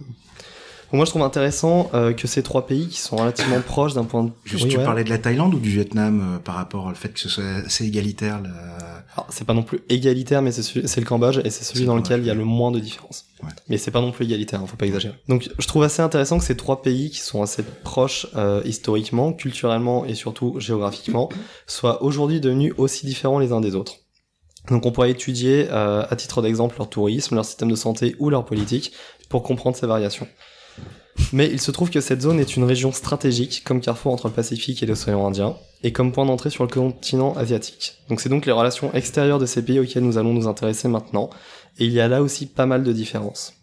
moi, 0.96 1.04
je 1.04 1.10
trouve 1.10 1.22
intéressant 1.22 1.90
euh, 1.94 2.12
que 2.12 2.26
ces 2.26 2.42
trois 2.42 2.66
pays 2.66 2.88
qui 2.88 2.98
sont 2.98 3.16
relativement 3.16 3.60
proches 3.66 3.94
d'un 3.94 4.04
point 4.04 4.24
de 4.24 4.28
vue. 4.28 4.34
Juste, 4.44 4.68
tu 4.68 4.76
parlais 4.78 5.04
de 5.04 5.10
la 5.10 5.18
Thaïlande 5.18 5.54
ou 5.54 5.58
du 5.58 5.70
Vietnam 5.70 6.20
euh, 6.20 6.38
par 6.38 6.56
rapport 6.56 6.86
au 6.86 6.94
fait 6.94 7.10
que 7.10 7.20
ce 7.20 7.28
soit 7.28 7.44
assez 7.66 7.86
égalitaire 7.86 8.40
C'est 9.28 9.46
pas 9.46 9.54
non 9.54 9.62
plus 9.62 9.80
égalitaire, 9.88 10.40
mais 10.40 10.52
c'est 10.52 10.96
le 10.96 11.04
Cambodge 11.04 11.40
et 11.44 11.50
c'est 11.50 11.64
celui 11.64 11.84
dans 11.84 11.96
lequel 11.96 12.20
il 12.20 12.26
y 12.26 12.30
a 12.30 12.34
le 12.34 12.44
moins 12.44 12.70
de 12.70 12.78
différence. 12.78 13.26
Ouais. 13.42 13.48
Mais 13.68 13.76
c'est 13.76 13.90
pas 13.90 14.00
non 14.00 14.12
plus 14.12 14.24
égalitaire, 14.24 14.60
hein, 14.60 14.66
faut 14.66 14.76
pas 14.76 14.86
exagérer. 14.86 15.14
Donc, 15.28 15.50
je 15.58 15.66
trouve 15.66 15.82
assez 15.82 16.00
intéressant 16.00 16.38
que 16.38 16.44
ces 16.44 16.56
trois 16.56 16.80
pays 16.80 17.10
qui 17.10 17.18
sont 17.18 17.42
assez 17.42 17.62
proches 17.62 18.28
euh, 18.36 18.62
historiquement, 18.64 19.32
culturellement 19.32 20.04
et 20.04 20.14
surtout 20.14 20.60
géographiquement 20.60 21.28
soient 21.66 22.02
aujourd'hui 22.02 22.40
devenus 22.40 22.72
aussi 22.78 23.04
différents 23.04 23.38
les 23.38 23.52
uns 23.52 23.60
des 23.60 23.74
autres. 23.74 23.96
Donc 24.68 24.86
on 24.86 24.92
pourrait 24.92 25.10
étudier 25.10 25.68
euh, 25.70 26.04
à 26.08 26.16
titre 26.16 26.42
d'exemple 26.42 26.76
leur 26.78 26.88
tourisme, 26.88 27.34
leur 27.34 27.44
système 27.44 27.70
de 27.70 27.76
santé 27.76 28.14
ou 28.18 28.30
leur 28.30 28.44
politique 28.44 28.92
pour 29.28 29.42
comprendre 29.42 29.76
ces 29.76 29.86
variations. 29.86 30.28
Mais 31.32 31.48
il 31.50 31.60
se 31.60 31.70
trouve 31.70 31.90
que 31.90 32.00
cette 32.00 32.22
zone 32.22 32.40
est 32.40 32.56
une 32.56 32.64
région 32.64 32.92
stratégique, 32.92 33.62
comme 33.64 33.80
carrefour 33.80 34.12
entre 34.12 34.28
le 34.28 34.34
Pacifique 34.34 34.82
et 34.82 34.86
l'océan 34.86 35.26
Indien, 35.26 35.56
et 35.82 35.92
comme 35.92 36.12
point 36.12 36.26
d'entrée 36.26 36.50
sur 36.50 36.64
le 36.64 36.70
continent 36.70 37.34
asiatique. 37.34 37.94
Donc 38.08 38.20
c'est 38.20 38.28
donc 38.28 38.46
les 38.46 38.52
relations 38.52 38.92
extérieures 38.92 39.38
de 39.38 39.46
ces 39.46 39.64
pays 39.64 39.78
auxquelles 39.78 40.04
nous 40.04 40.18
allons 40.18 40.34
nous 40.34 40.48
intéresser 40.48 40.88
maintenant, 40.88 41.30
Et 41.78 41.86
il 41.86 41.92
y 41.92 42.00
a 42.00 42.08
là 42.08 42.22
aussi 42.22 42.46
pas 42.46 42.66
mal 42.66 42.82
de 42.82 42.92
différences. 42.92 43.54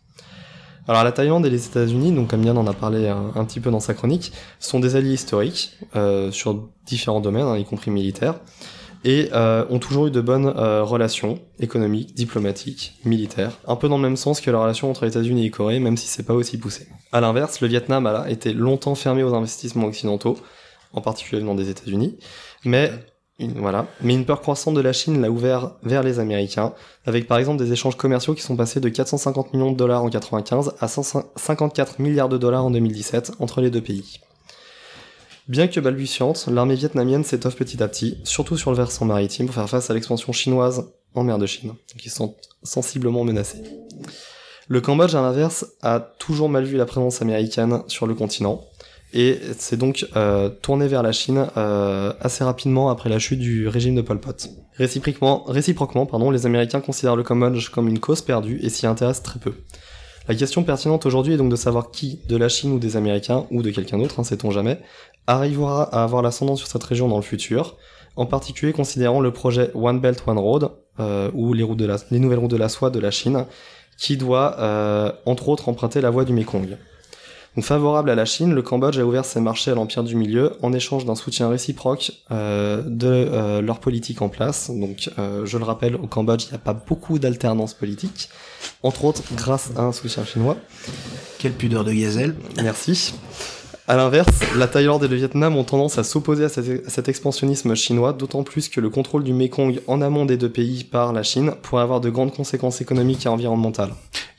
Alors 0.87 1.03
la 1.03 1.11
Thaïlande 1.11 1.45
et 1.45 1.49
les 1.49 1.65
États-Unis, 1.65 2.13
donc 2.13 2.29
comme 2.29 2.43
Yann 2.43 2.57
en 2.57 2.65
a 2.65 2.73
parlé 2.73 3.09
un, 3.09 3.43
petit 3.43 3.59
peu 3.59 3.71
dans 3.71 3.81
sa 3.81 3.93
chronique, 3.93 4.31
sont 4.59 4.79
des 4.79 4.95
alliés 4.95 5.13
historiques 5.13 5.77
euh, 5.97 6.31
sur 6.31 6.69
différents 6.85 7.19
domaines, 7.19 7.45
hein, 7.45 7.57
y 7.57 7.65
compris 7.65 7.91
militaires, 7.91 8.35
et 9.07 9.29
euh, 9.31 9.63
ont 9.69 9.79
toujours 9.79 10.07
eu 10.07 10.11
de 10.11 10.19
bonnes 10.19 10.53
euh, 10.57 10.83
relations 10.83 11.39
économiques, 11.59 12.13
diplomatiques, 12.13 12.99
militaires, 13.05 13.57
un 13.65 13.77
peu 13.77 13.87
dans 13.87 13.95
le 13.95 14.03
même 14.03 14.17
sens 14.17 14.41
que 14.41 14.51
la 14.51 14.59
relation 14.59 14.91
entre 14.91 15.05
États-Unis 15.05 15.45
et 15.45 15.49
Corée, 15.49 15.79
même 15.79 15.95
si 15.95 16.07
c'est 16.07 16.25
pas 16.25 16.33
aussi 16.33 16.57
poussé. 16.57 16.89
À 17.13 17.21
l'inverse, 17.21 17.61
le 17.61 17.69
Vietnam 17.69 18.05
a 18.05 18.29
été 18.29 18.51
longtemps 18.51 18.95
fermé 18.95 19.23
aux 19.23 19.33
investissements 19.33 19.87
occidentaux, 19.87 20.37
en 20.91 20.99
particulier 20.99 21.39
venant 21.39 21.55
des 21.55 21.69
États-Unis, 21.69 22.17
mais 22.65 22.91
une, 23.39 23.53
voilà. 23.53 23.87
Mais 24.01 24.13
une 24.13 24.25
peur 24.25 24.41
croissante 24.41 24.73
de 24.73 24.81
la 24.81 24.91
Chine 24.91 25.21
l'a 25.21 25.31
ouvert 25.31 25.75
vers 25.83 26.03
les 26.03 26.19
Américains, 26.19 26.73
avec 27.05 27.27
par 27.27 27.37
exemple 27.37 27.63
des 27.63 27.71
échanges 27.71 27.95
commerciaux 27.95 28.33
qui 28.33 28.41
sont 28.41 28.57
passés 28.57 28.81
de 28.81 28.89
450 28.89 29.53
millions 29.53 29.71
de 29.71 29.77
dollars 29.77 30.03
en 30.03 30.09
95 30.09 30.73
à 30.81 30.87
154 30.89 31.99
milliards 31.99 32.27
de 32.27 32.37
dollars 32.37 32.65
en 32.65 32.71
2017 32.71 33.33
entre 33.39 33.61
les 33.61 33.69
deux 33.69 33.81
pays. 33.81 34.19
Bien 35.47 35.69
que 35.69 35.79
balbutiante, 35.79 36.49
l'armée 36.51 36.75
vietnamienne 36.75 37.23
s'étoffe 37.23 37.55
petit 37.55 37.81
à 37.81 37.87
petit, 37.87 38.17
surtout 38.25 38.57
sur 38.57 38.69
le 38.69 38.75
versant 38.75 39.05
maritime, 39.05 39.45
pour 39.45 39.55
faire 39.55 39.69
face 39.69 39.89
à 39.89 39.93
l'expansion 39.93 40.33
chinoise 40.33 40.91
en 41.15 41.23
mer 41.23 41.37
de 41.37 41.45
Chine, 41.45 41.73
qui 41.97 42.09
sont 42.09 42.35
sensiblement 42.63 43.23
menacés. 43.23 43.63
Le 44.67 44.81
Cambodge, 44.81 45.15
à 45.15 45.21
l'inverse, 45.21 45.65
a 45.81 46.01
toujours 46.01 46.49
mal 46.49 46.65
vu 46.65 46.75
la 46.75 46.85
présence 46.85 47.21
américaine 47.21 47.81
sur 47.87 48.07
le 48.07 48.13
continent, 48.13 48.65
et 49.13 49.39
c'est 49.57 49.77
donc 49.77 50.05
euh, 50.17 50.49
tourné 50.49 50.89
vers 50.89 51.01
la 51.01 51.13
Chine 51.13 51.47
euh, 51.55 52.11
assez 52.19 52.43
rapidement 52.43 52.89
après 52.89 53.07
la 53.07 53.17
chute 53.17 53.39
du 53.39 53.69
régime 53.69 53.95
de 53.95 54.01
Pol 54.01 54.19
Pot. 54.19 54.49
Réciproquement, 54.77 56.29
les 56.29 56.45
Américains 56.45 56.81
considèrent 56.81 57.15
le 57.15 57.23
Cambodge 57.23 57.69
comme 57.69 57.87
une 57.87 57.99
cause 57.99 58.21
perdue 58.21 58.59
et 58.61 58.69
s'y 58.69 58.85
intéressent 58.85 59.23
très 59.23 59.39
peu. 59.39 59.53
La 60.27 60.35
question 60.35 60.63
pertinente 60.63 61.05
aujourd'hui 61.05 61.35
est 61.35 61.37
donc 61.37 61.49
de 61.49 61.55
savoir 61.55 61.89
qui, 61.89 62.19
de 62.27 62.35
la 62.35 62.49
Chine 62.49 62.73
ou 62.73 62.79
des 62.79 62.97
Américains, 62.97 63.47
ou 63.49 63.63
de 63.63 63.71
quelqu'un 63.71 63.97
d'autre, 63.97 64.19
hein, 64.19 64.25
sait-on 64.25 64.51
jamais, 64.51 64.77
arrivera 65.27 65.83
à 65.83 66.03
avoir 66.03 66.21
l'ascendant 66.21 66.55
sur 66.55 66.67
cette 66.67 66.83
région 66.83 67.07
dans 67.07 67.17
le 67.17 67.21
futur, 67.21 67.77
en 68.15 68.25
particulier 68.25 68.73
considérant 68.73 69.19
le 69.19 69.31
projet 69.31 69.71
One 69.75 69.99
Belt 69.99 70.23
One 70.25 70.39
Road, 70.39 70.71
euh, 70.99 71.29
ou 71.33 71.53
les, 71.53 71.63
routes 71.63 71.77
de 71.77 71.85
la, 71.85 71.97
les 72.09 72.19
nouvelles 72.19 72.39
routes 72.39 72.51
de 72.51 72.57
la 72.57 72.69
soie 72.69 72.89
de 72.89 72.99
la 72.99 73.11
Chine, 73.11 73.45
qui 73.97 74.17
doit, 74.17 74.57
euh, 74.59 75.11
entre 75.25 75.49
autres, 75.49 75.69
emprunter 75.69 76.01
la 76.01 76.09
voie 76.09 76.25
du 76.25 76.33
Mekong. 76.33 76.77
Donc 77.57 77.65
favorable 77.65 78.11
à 78.11 78.15
la 78.15 78.25
Chine, 78.25 78.53
le 78.53 78.61
Cambodge 78.61 78.99
a 78.99 79.03
ouvert 79.03 79.25
ses 79.25 79.41
marchés 79.41 79.71
à 79.71 79.73
l'Empire 79.73 80.03
du 80.03 80.15
Milieu 80.15 80.53
en 80.61 80.73
échange 80.73 81.05
d'un 81.05 81.15
soutien 81.15 81.49
réciproque 81.49 82.11
euh, 82.29 82.83
de 82.85 83.07
euh, 83.07 83.61
leur 83.61 83.79
politique 83.79 84.21
en 84.21 84.29
place. 84.29 84.69
Donc 84.69 85.09
euh, 85.17 85.43
je 85.43 85.57
le 85.57 85.63
rappelle, 85.63 85.95
au 85.95 86.05
Cambodge, 86.05 86.43
il 86.45 86.49
n'y 86.49 86.55
a 86.55 86.59
pas 86.59 86.75
beaucoup 86.75 87.17
d'alternance 87.17 87.73
politique, 87.73 88.29
entre 88.83 89.05
autres 89.05 89.23
grâce 89.35 89.71
à 89.75 89.81
un 89.81 89.91
soutien 89.91 90.23
chinois. 90.23 90.55
Quelle 91.39 91.53
pudeur 91.53 91.83
de 91.83 91.93
gazelle. 91.93 92.35
Merci. 92.61 93.15
À 93.89 93.95
l'inverse, 93.95 94.27
la 94.57 94.67
Thaïlande 94.67 95.05
et 95.05 95.07
le 95.07 95.15
Vietnam 95.15 95.55
ont 95.55 95.63
tendance 95.63 95.97
à 95.97 96.03
s'opposer 96.03 96.43
à, 96.43 96.47
à 96.47 96.89
cet 96.89 97.07
expansionnisme 97.07 97.73
chinois, 97.73 98.11
d'autant 98.11 98.43
plus 98.43 98.67
que 98.67 98.81
le 98.81 98.89
contrôle 98.89 99.23
du 99.23 99.31
Mekong 99.31 99.79
en 99.87 100.01
amont 100.01 100.25
des 100.25 100.35
deux 100.35 100.49
pays 100.49 100.83
par 100.83 101.13
la 101.13 101.23
Chine 101.23 101.53
pourrait 101.61 101.83
avoir 101.83 102.01
de 102.01 102.09
grandes 102.09 102.33
conséquences 102.33 102.81
économiques 102.81 103.25
et 103.25 103.29
environnementales. 103.29 103.91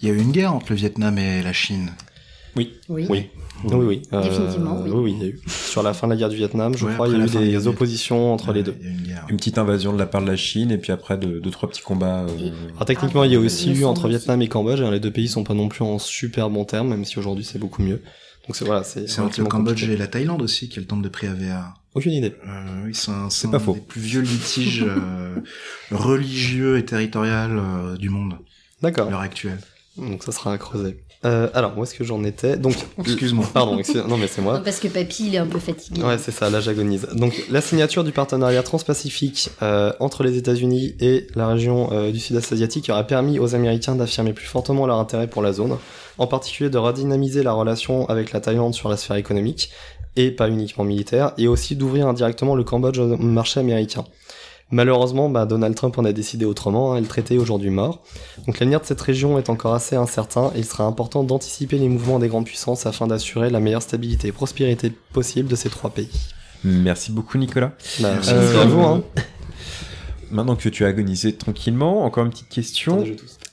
Il 0.03 0.09
y 0.09 0.11
a 0.11 0.15
eu 0.15 0.19
une 0.19 0.33
guerre 0.33 0.53
entre 0.55 0.67
le 0.71 0.77
Vietnam 0.77 1.17
et 1.17 1.43
la 1.43 1.55
Chine. 1.55 1.93
Oui. 2.57 2.75
Oui. 2.91 3.07
Oui. 3.09 3.31
Oui, 3.65 3.75
oui. 3.87 4.03
Euh, 4.13 4.23
Définitivement, 4.23 4.81
oui. 4.85 4.91
oui. 4.93 5.01
oui. 5.05 5.15
il 5.19 5.23
y 5.23 5.25
a 5.25 5.29
eu. 5.33 5.41
Sur 5.49 5.83
la 5.83 5.95
fin 5.95 6.07
de 6.09 6.13
la 6.13 6.19
guerre 6.19 6.29
du 6.29 6.37
Vietnam, 6.37 6.75
je 6.77 6.85
Ouais, 6.85 6.93
crois, 6.93 7.09
il 7.09 7.17
y 7.17 7.21
a 7.21 7.25
eu 7.25 7.51
des 7.51 7.67
oppositions 7.69 8.33
entre 8.35 8.53
les 8.53 8.61
Ouais, 8.61 8.65
deux. 8.67 8.77
Il 8.81 8.85
y 8.87 8.89
a 8.89 8.91
eu 8.91 8.95
une 8.99 9.07
guerre. 9.07 9.27
Une 9.31 9.37
petite 9.39 9.57
invasion 9.59 9.95
de 9.95 9.99
la 9.99 10.07
part 10.07 10.21
de 10.21 10.27
la 10.27 10.37
Chine 10.37 10.71
et 10.71 10.79
puis 10.79 10.93
après 10.93 11.17
deux, 11.17 11.41
deux 11.41 11.51
trois 11.51 11.69
petits 11.71 11.81
combats. 11.83 12.25
euh, 12.29 12.51
Alors 12.75 12.85
techniquement, 12.85 13.25
il 13.25 13.33
y 13.33 13.35
a 13.37 13.39
Ah, 13.39 13.43
aussi 13.43 13.73
eu 13.73 13.85
entre 13.87 14.03
aussi. 14.05 14.11
Vietnam 14.11 14.43
et 14.43 14.49
Cambodge, 14.49 14.81
et 14.83 14.91
les 14.91 15.01
deux 15.01 15.11
pays 15.11 15.27
sont 15.29 15.43
pas 15.43 15.55
non 15.55 15.69
plus 15.69 15.85
en 15.85 15.99
super 15.99 16.51
bon 16.51 16.65
terme, 16.67 16.89
même 16.89 17.07
si 17.07 17.19
aujourd'hui 17.19 17.45
c'est 17.45 17.59
beaucoup 17.59 17.83
mieux. 17.83 18.03
Donc 18.49 18.57
c'est 18.57 18.65
voilà, 18.65 18.83
c'est 18.83 19.07
C'est 19.09 19.21
entre 19.21 19.41
le 19.41 19.47
Cambodge 19.47 19.75
compliqué. 19.75 19.93
et 19.93 19.97
la 19.97 20.07
Thaïlande 20.07 20.43
aussi 20.43 20.69
qu'il 20.69 20.77
y 20.77 20.79
a 20.79 20.81
le 20.83 20.87
temple 20.87 21.03
de 21.05 21.09
Préavea. 21.11 21.75
Aucune 21.95 22.13
idée. 22.13 22.35
Euh, 22.47 22.85
oui, 22.87 22.95
c'est 22.95 23.11
un, 23.11 23.29
c'est 23.31 23.51
pas 23.51 23.59
un 23.59 23.61
faux. 23.61 23.75
des 23.75 23.81
plus 23.81 24.01
vieux 24.01 24.21
litiges 24.23 24.85
euh, 24.87 25.37
religieux 25.91 26.79
et 26.79 26.85
territoriaux 26.85 27.33
euh, 27.33 27.97
du 27.97 28.09
monde 28.09 28.35
à 28.35 28.39
D'accord. 28.83 29.11
l'heure 29.11 29.21
actuelle. 29.21 29.59
Donc 29.97 30.23
ça 30.23 30.33
sera 30.33 30.53
à 30.55 30.59
creuser. 30.59 30.99
Euh, 31.25 31.49
alors, 31.53 31.77
où 31.77 31.83
est-ce 31.83 31.95
que 31.95 32.05
j'en 32.05 32.23
étais 32.23 32.57
Donc, 32.57 32.77
Excuse-moi. 32.99 33.45
pardon, 33.53 33.77
excuse- 33.79 34.05
non 34.09 34.17
mais 34.17 34.29
c'est 34.29 34.41
moi. 34.41 34.59
Non, 34.59 34.63
parce 34.65 34.79
que 34.79 34.87
Papy, 34.87 35.27
il 35.27 35.35
est 35.35 35.39
un 35.39 35.47
peu 35.49 35.59
fatigué. 35.59 36.01
Ouais, 36.03 36.17
c'est 36.17 36.31
ça, 36.31 36.49
là 36.49 36.61
j'agonise. 36.61 37.09
Donc 37.15 37.35
la 37.51 37.61
signature 37.61 38.05
du 38.05 38.13
partenariat 38.13 38.63
transpacifique 38.63 39.51
euh, 39.63 39.93
entre 39.99 40.23
les 40.23 40.37
États-Unis 40.37 40.95
et 41.01 41.27
la 41.35 41.49
région 41.49 41.89
euh, 41.93 42.13
du 42.13 42.21
Sud-Est 42.21 42.53
asiatique 42.53 42.89
aura 42.89 43.03
permis 43.05 43.41
aux 43.41 43.57
Américains 43.57 43.97
d'affirmer 43.97 44.33
plus 44.33 44.47
fortement 44.47 44.87
leur 44.87 44.99
intérêt 44.99 45.27
pour 45.27 45.43
la 45.43 45.53
zone, 45.53 45.77
en 46.19 46.27
particulier 46.29 46.71
de 46.71 46.79
redynamiser 46.79 47.43
la 47.43 47.53
relation 47.53 48.09
avec 48.09 48.33
la 48.33 48.41
Thaïlande 48.41 48.75
sur 48.75 48.89
la 48.89 48.97
sphère 48.97 49.17
économique, 49.17 49.71
et 50.15 50.31
pas 50.31 50.49
uniquement 50.49 50.85
militaire, 50.85 51.33
et 51.37 51.49
aussi 51.49 51.75
d'ouvrir 51.77 52.07
indirectement 52.07 52.55
le 52.55 52.63
Cambodge 52.65 52.99
au 52.99 53.17
marché 53.17 53.59
américain. 53.61 54.05
Malheureusement, 54.71 55.31
bah, 55.31 55.47
Donald 55.47 55.75
Trump 55.75 55.97
en 55.99 56.05
a 56.05 56.13
décidé 56.13 56.45
autrement, 56.45 56.93
hein, 56.93 56.97
et 56.99 57.01
le 57.01 57.07
traité 57.07 57.37
est 57.37 57.39
aujourd'hui 57.39 57.71
mort. 57.71 58.03
Donc 58.47 58.59
l'avenir 58.59 58.81
de 58.81 58.85
cette 58.87 59.01
région 59.01 59.39
est 59.39 59.49
encore 59.49 59.75
assez 59.75 59.97
incertain 59.97 60.53
et 60.55 60.59
il 60.59 60.65
sera 60.65 60.85
important 60.85 61.25
d'anticiper 61.25 61.79
les 61.79 61.89
mouvements 61.89 62.19
des 62.19 62.29
grandes 62.29 62.45
puissances 62.45 62.85
afin 62.85 63.07
d'assurer 63.07 63.49
la 63.49 63.61
meilleure 63.61 63.83
stabilité 63.83 64.29
et 64.29 64.33
prospérité 64.33 64.93
possible 65.13 65.49
de 65.49 65.57
ces 65.57 65.71
trois 65.71 65.91
pays. 65.91 66.11
Merci 66.65 67.13
beaucoup 67.13 67.39
Nicolas. 67.39 67.73
Bah, 68.01 68.11
Merci. 68.15 68.31
à 68.31 68.65
vous. 68.67 68.81
Hein. 68.83 69.03
Maintenant 70.31 70.57
que 70.57 70.69
tu 70.69 70.85
as 70.85 70.89
agonisé 70.89 71.33
tranquillement, 71.33 72.05
encore 72.05 72.25
une 72.25 72.31
petite 72.31 72.51
question. 72.51 73.05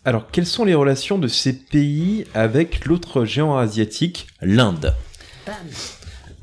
Alors, 0.03 0.28
quelles 0.32 0.45
sont 0.45 0.66
les 0.66 0.76
relations 0.76 1.18
de 1.18 1.28
ces 1.30 1.53
pays 1.53 2.26
avec 2.34 2.86
l'autre 2.86 3.24
géant 3.24 3.57
asiatique, 3.57 4.28
l'Inde? 4.41 4.93
Bam. 5.47 5.55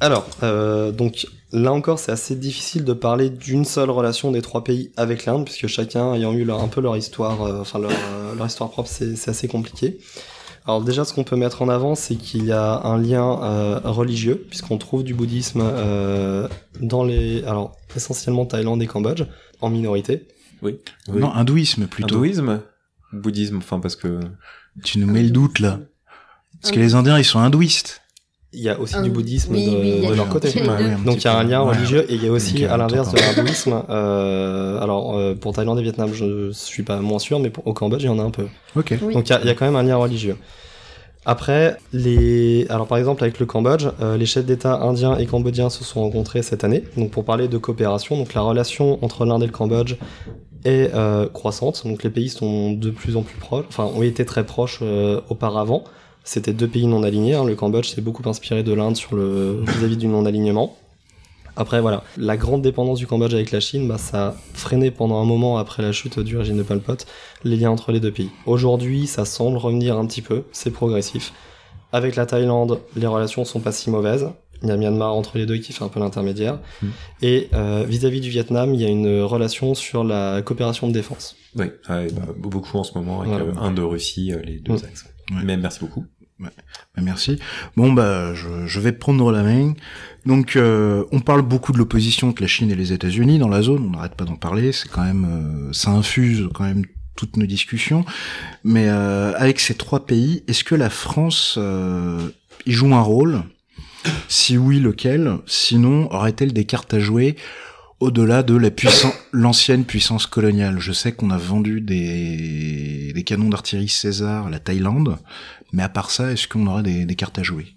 Alors, 0.00 0.26
euh, 0.42 0.90
donc 0.90 1.26
là 1.53 1.72
encore, 1.72 1.98
c'est 1.98 2.12
assez 2.12 2.34
difficile 2.36 2.84
de 2.84 2.92
parler 2.92 3.30
d'une 3.30 3.64
seule 3.64 3.90
relation 3.90 4.32
des 4.32 4.42
trois 4.42 4.64
pays 4.64 4.90
avec 4.96 5.26
l'Inde, 5.26 5.44
puisque 5.44 5.66
chacun 5.66 6.14
ayant 6.14 6.32
eu 6.32 6.44
leur, 6.44 6.62
un 6.62 6.68
peu 6.68 6.80
leur 6.80 6.96
histoire, 6.96 7.42
euh, 7.42 7.61
enfin 7.61 7.78
leur, 7.78 7.90
euh, 7.90 8.34
leur 8.34 8.46
histoire 8.46 8.70
propre, 8.70 8.88
c'est 8.88 9.28
assez 9.28 9.48
compliqué. 9.48 9.98
Alors 10.64 10.82
déjà, 10.82 11.05
ce 11.05 11.12
qu'on 11.12 11.24
peut 11.24 11.36
mettre 11.36 11.62
en 11.62 11.68
avant, 11.68 11.94
c'est 11.94 12.14
qu'il 12.14 12.44
y 12.44 12.53
a 12.53 12.82
un 12.84 12.96
lien 12.96 13.42
euh, 13.42 13.80
religieux, 13.84 14.46
puisqu'on 14.48 14.78
trouve 14.78 15.03
du 15.03 15.14
bouddhisme 15.14 15.61
euh, 15.62 16.48
dans 16.80 17.05
les, 17.05 17.42
alors 17.44 17.76
essentiellement 17.96 18.46
Thaïlande 18.46 18.80
et 18.82 18.86
Cambodge, 18.86 19.24
en 19.61 19.70
minorité. 19.70 20.28
Oui. 20.62 20.78
Non, 21.09 21.32
hindouisme 21.34 21.86
plutôt. 21.86 22.14
Hindouisme 22.14 22.61
Bouddhisme, 23.12 23.59
enfin 23.59 23.80
parce 23.80 23.96
que... 23.96 24.20
Tu 24.84 24.98
nous 24.98 25.07
mets 25.07 25.22
le 25.22 25.30
doute 25.30 25.59
là. 25.59 25.80
Parce 26.61 26.72
que 26.72 26.78
les 26.78 26.94
Indiens, 26.94 27.18
ils 27.18 27.24
sont 27.24 27.40
hindouistes. 27.40 28.01
Il 28.55 28.61
y 28.61 28.68
a 28.68 28.78
aussi 28.78 29.00
du 29.00 29.11
bouddhisme 29.11 29.55
oui, 29.55 29.64
de, 29.64 30.07
oui, 30.11 30.16
leur 30.16 30.28
côté. 30.28 30.53
Donc 31.07 31.16
il 31.16 31.24
y 31.24 31.26
a 31.28 31.36
un 31.38 31.42
lien 31.42 31.62
Ouais. 31.64 31.74
religieux 31.74 32.05
et 32.11 32.14
il 32.16 32.22
y 32.24 32.28
a 32.28 32.30
aussi 32.32 32.64
à 32.66 32.76
l'inverse 32.76 33.11
de 33.12 33.18
l'hindouisme. 33.18 33.82
Euh, 33.88 34.78
alors 34.80 35.16
euh, 35.16 35.34
pour 35.34 35.55
Thaïlande 35.55 35.78
et 35.78 35.82
Vietnam, 35.82 36.11
je 36.12 36.50
suis 36.53 36.82
pas 36.82 36.98
moins 37.00 37.18
sûr, 37.18 37.40
mais 37.40 37.48
pour, 37.48 37.66
au 37.66 37.72
Cambodge, 37.72 38.03
il 38.03 38.07
y 38.07 38.09
en 38.11 38.18
a 38.18 38.22
un 38.22 38.30
peu. 38.30 38.44
Ok. 38.76 38.92
Oui. 39.03 39.14
Donc 39.14 39.28
il 39.28 39.32
y, 39.32 39.34
a- 39.34 39.40
il 39.40 39.46
y 39.46 39.50
a 39.50 39.55
quand 39.55 39.64
même 39.64 39.76
un 39.76 39.82
lien 39.82 39.96
religieux. 39.96 40.36
Après, 41.24 41.76
les, 41.92 42.66
alors 42.68 42.88
par 42.88 42.98
exemple 42.98 43.22
avec 43.22 43.38
le 43.38 43.46
Cambodge, 43.46 43.86
euh, 44.00 44.16
les 44.16 44.26
chefs 44.26 44.44
d'État 44.44 44.80
indiens 44.82 45.16
et 45.16 45.26
cambodgiens 45.26 45.70
se 45.70 45.84
sont 45.84 46.00
rencontrés 46.00 46.42
cette 46.42 46.64
année. 46.64 46.82
Donc 46.96 47.11
pour 47.12 47.24
parler 47.24 47.46
de 47.46 47.57
coopération, 47.59 48.16
donc 48.18 48.34
la 48.34 48.40
relation 48.40 48.98
entre 49.05 49.24
l'Inde 49.24 49.44
et 49.44 49.46
le 49.46 49.53
Cambodge 49.53 49.94
est 50.64 50.90
euh, 50.94 51.28
croissante. 51.28 51.86
Donc 51.86 52.03
les 52.03 52.11
pays 52.11 52.28
sont 52.28 52.72
de 52.72 52.90
plus 52.90 53.16
en 53.16 53.22
plus 53.22 53.36
proches, 53.38 53.64
enfin 53.68 53.84
ont 53.84 54.03
été 54.03 54.24
très 54.24 54.44
proches 54.44 54.80
euh, 54.82 55.20
auparavant. 55.30 55.84
C'était 56.24 56.52
deux 56.52 56.68
pays 56.68 56.86
non 56.86 57.02
alignés. 57.02 57.34
hein. 57.34 57.44
Le 57.44 57.54
Cambodge 57.54 57.88
s'est 57.88 58.00
beaucoup 58.00 58.26
inspiré 58.28 58.62
de 58.62 58.72
l'Inde 58.72 58.96
sur 58.96 59.14
le 59.16 59.62
vis-à-vis 59.66 59.96
du 59.96 60.06
non 60.06 60.24
alignement. 60.26 60.76
Après 61.54 61.80
voilà, 61.82 62.02
la 62.16 62.36
grande 62.38 62.62
dépendance 62.62 62.98
du 62.98 63.06
Cambodge 63.06 63.34
avec 63.34 63.50
la 63.50 63.60
Chine, 63.60 63.86
bah, 63.86 63.98
ça 63.98 64.28
a 64.28 64.34
freiné 64.54 64.90
pendant 64.90 65.20
un 65.20 65.24
moment 65.26 65.58
après 65.58 65.82
la 65.82 65.92
chute 65.92 66.18
du 66.18 66.38
régime 66.38 66.56
de 66.56 66.62
Pol 66.62 66.80
Pot 66.80 67.04
les 67.44 67.56
liens 67.56 67.70
entre 67.70 67.92
les 67.92 68.00
deux 68.00 68.10
pays. 68.12 68.30
Aujourd'hui, 68.46 69.06
ça 69.06 69.24
semble 69.26 69.58
revenir 69.58 69.98
un 69.98 70.06
petit 70.06 70.22
peu, 70.22 70.44
c'est 70.52 70.70
progressif. 70.70 71.32
Avec 71.92 72.16
la 72.16 72.24
Thaïlande, 72.24 72.80
les 72.96 73.06
relations 73.06 73.44
sont 73.44 73.60
pas 73.60 73.72
si 73.72 73.90
mauvaises. 73.90 74.30
Il 74.62 74.68
y 74.68 74.70
a 74.72 74.76
Myanmar 74.76 75.12
entre 75.12 75.36
les 75.36 75.44
deux 75.44 75.58
qui 75.58 75.72
fait 75.74 75.82
un 75.84 75.88
peu 75.88 75.98
l'intermédiaire. 76.00 76.58
Mm. 76.82 76.86
Et 77.20 77.48
euh, 77.52 77.84
vis-à-vis 77.86 78.20
du 78.20 78.30
Vietnam, 78.30 78.72
il 78.72 78.80
y 78.80 78.84
a 78.86 78.88
une 78.88 79.20
relation 79.22 79.74
sur 79.74 80.04
la 80.04 80.40
coopération 80.40 80.86
de 80.88 80.92
défense. 80.92 81.36
Oui, 81.56 81.66
ouais, 81.90 82.06
bah, 82.12 82.22
beaucoup 82.38 82.78
en 82.78 82.84
ce 82.84 82.96
moment 82.96 83.20
avec 83.22 83.32
Voilà. 83.32 83.72
euh, 83.78 83.84
Russie, 83.84 84.32
euh, 84.32 84.40
les 84.42 84.58
deux 84.60 84.72
Mm. 84.72 84.76
axes. 84.88 85.04
Ouais. 85.30 85.42
Mais 85.44 85.56
merci 85.56 85.80
beaucoup. 85.80 86.06
Bah, 86.38 86.50
merci. 86.96 87.38
Bon 87.76 87.92
bah 87.92 88.34
je, 88.34 88.66
je 88.66 88.80
vais 88.80 88.92
prendre 88.92 89.30
la 89.30 89.42
main. 89.42 89.74
Donc 90.26 90.56
euh, 90.56 91.04
on 91.12 91.20
parle 91.20 91.42
beaucoup 91.42 91.72
de 91.72 91.78
l'opposition 91.78 92.28
entre 92.30 92.42
la 92.42 92.48
Chine 92.48 92.70
et 92.70 92.74
les 92.74 92.92
États-Unis 92.92 93.38
dans 93.38 93.48
la 93.48 93.62
zone. 93.62 93.86
On 93.86 93.90
n'arrête 93.90 94.16
pas 94.16 94.24
d'en 94.24 94.36
parler. 94.36 94.72
C'est 94.72 94.88
quand 94.88 95.04
même 95.04 95.24
euh, 95.24 95.72
ça 95.72 95.90
infuse 95.90 96.48
quand 96.52 96.64
même 96.64 96.84
toutes 97.14 97.36
nos 97.36 97.46
discussions. 97.46 98.04
Mais 98.64 98.88
euh, 98.88 99.32
avec 99.36 99.60
ces 99.60 99.74
trois 99.74 100.06
pays, 100.06 100.42
est-ce 100.48 100.64
que 100.64 100.74
la 100.74 100.90
France 100.90 101.56
euh, 101.58 102.30
y 102.66 102.72
joue 102.72 102.92
un 102.94 103.02
rôle? 103.02 103.42
Si 104.26 104.58
oui, 104.58 104.80
lequel? 104.80 105.38
Sinon, 105.46 106.12
aurait-elle 106.12 106.52
des 106.52 106.64
cartes 106.64 106.92
à 106.92 106.98
jouer? 106.98 107.36
Au-delà 108.03 108.42
de 108.42 108.57
la 108.57 108.72
puissance, 108.72 109.14
l'ancienne 109.30 109.84
puissance 109.84 110.26
coloniale. 110.26 110.80
Je 110.80 110.90
sais 110.92 111.12
qu'on 111.12 111.30
a 111.30 111.38
vendu 111.38 111.80
des, 111.80 113.12
des 113.14 113.22
canons 113.22 113.48
d'artillerie 113.48 113.88
César 113.88 114.48
à 114.48 114.50
la 114.50 114.59
Thaïlande, 114.59 115.18
mais 115.72 115.84
à 115.84 115.88
part 115.88 116.11
ça, 116.11 116.32
est-ce 116.32 116.48
qu'on 116.48 116.66
aura 116.66 116.82
des, 116.82 117.05
des 117.05 117.14
cartes 117.14 117.38
à 117.38 117.44
jouer? 117.44 117.68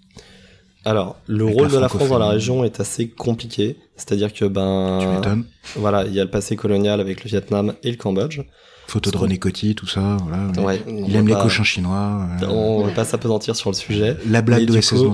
Alors, 0.84 1.16
le 1.28 1.44
Avec 1.44 1.56
rôle 1.56 1.68
la 1.68 1.74
de 1.74 1.78
la 1.78 1.88
France 1.88 2.08
dans 2.08 2.18
la 2.18 2.28
région 2.28 2.64
est 2.64 2.80
assez 2.80 3.08
compliqué. 3.08 3.76
C'est-à-dire 3.96 4.32
que, 4.32 4.38
Tu 4.38 4.48
ben, 4.48 5.14
m'étonnes 5.14 5.44
voilà, 5.76 6.04
il 6.04 6.12
y 6.12 6.20
a 6.20 6.24
le 6.24 6.30
passé 6.30 6.56
colonial 6.56 7.00
avec 7.00 7.22
le 7.22 7.30
Vietnam 7.30 7.74
et 7.84 7.90
le 7.90 7.96
Cambodge. 7.96 8.40
Photo 8.88 9.10
de 9.10 9.16
René 9.16 9.38
Coty, 9.38 9.74
tout 9.74 9.86
ça, 9.88 10.16
voilà. 10.22 10.64
ouais. 10.64 10.80
Il 10.86 11.14
aime 11.16 11.26
les 11.26 11.34
pas- 11.34 11.42
cochins 11.42 11.64
chinois. 11.64 12.26
euh, 12.42 12.46
On 12.48 12.84
va 12.84 12.90
pas 12.92 13.04
s'apesantir 13.04 13.56
sur 13.56 13.70
le 13.70 13.74
sujet. 13.76 14.16
La 14.28 14.42
blague 14.42 14.64
de 14.66 14.72
du 14.74 14.78
SS, 14.80 14.90
coup- 14.90 15.12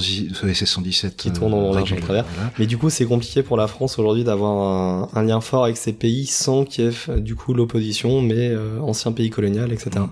117 0.65 1.17
Qui 1.17 1.33
tourne 1.33 1.55
en 1.55 1.71
euh, 1.71 1.75
large 1.75 1.91
règle, 1.93 2.05
travers. 2.05 2.25
voilà. 2.35 2.51
Mais 2.59 2.67
du 2.67 2.77
coup, 2.77 2.91
c'est 2.91 3.07
compliqué 3.07 3.43
pour 3.43 3.57
la 3.57 3.67
France 3.69 3.99
aujourd'hui 3.99 4.25
d'avoir 4.25 4.53
un, 4.53 5.09
un 5.15 5.23
lien 5.23 5.41
fort 5.41 5.65
avec 5.65 5.77
ces 5.79 5.93
pays 5.95 6.27
sans 6.27 6.65
qu'il 6.65 6.85
y 6.85 6.89
ait 6.89 6.93
euh, 7.09 7.19
du 7.21 7.35
coup 7.35 7.55
l'opposition, 7.55 8.21
mais 8.21 8.49
euh, 8.49 8.79
ancien 8.81 9.11
pays 9.13 9.31
colonial, 9.31 9.73
etc. 9.73 9.91
Mm. 10.01 10.09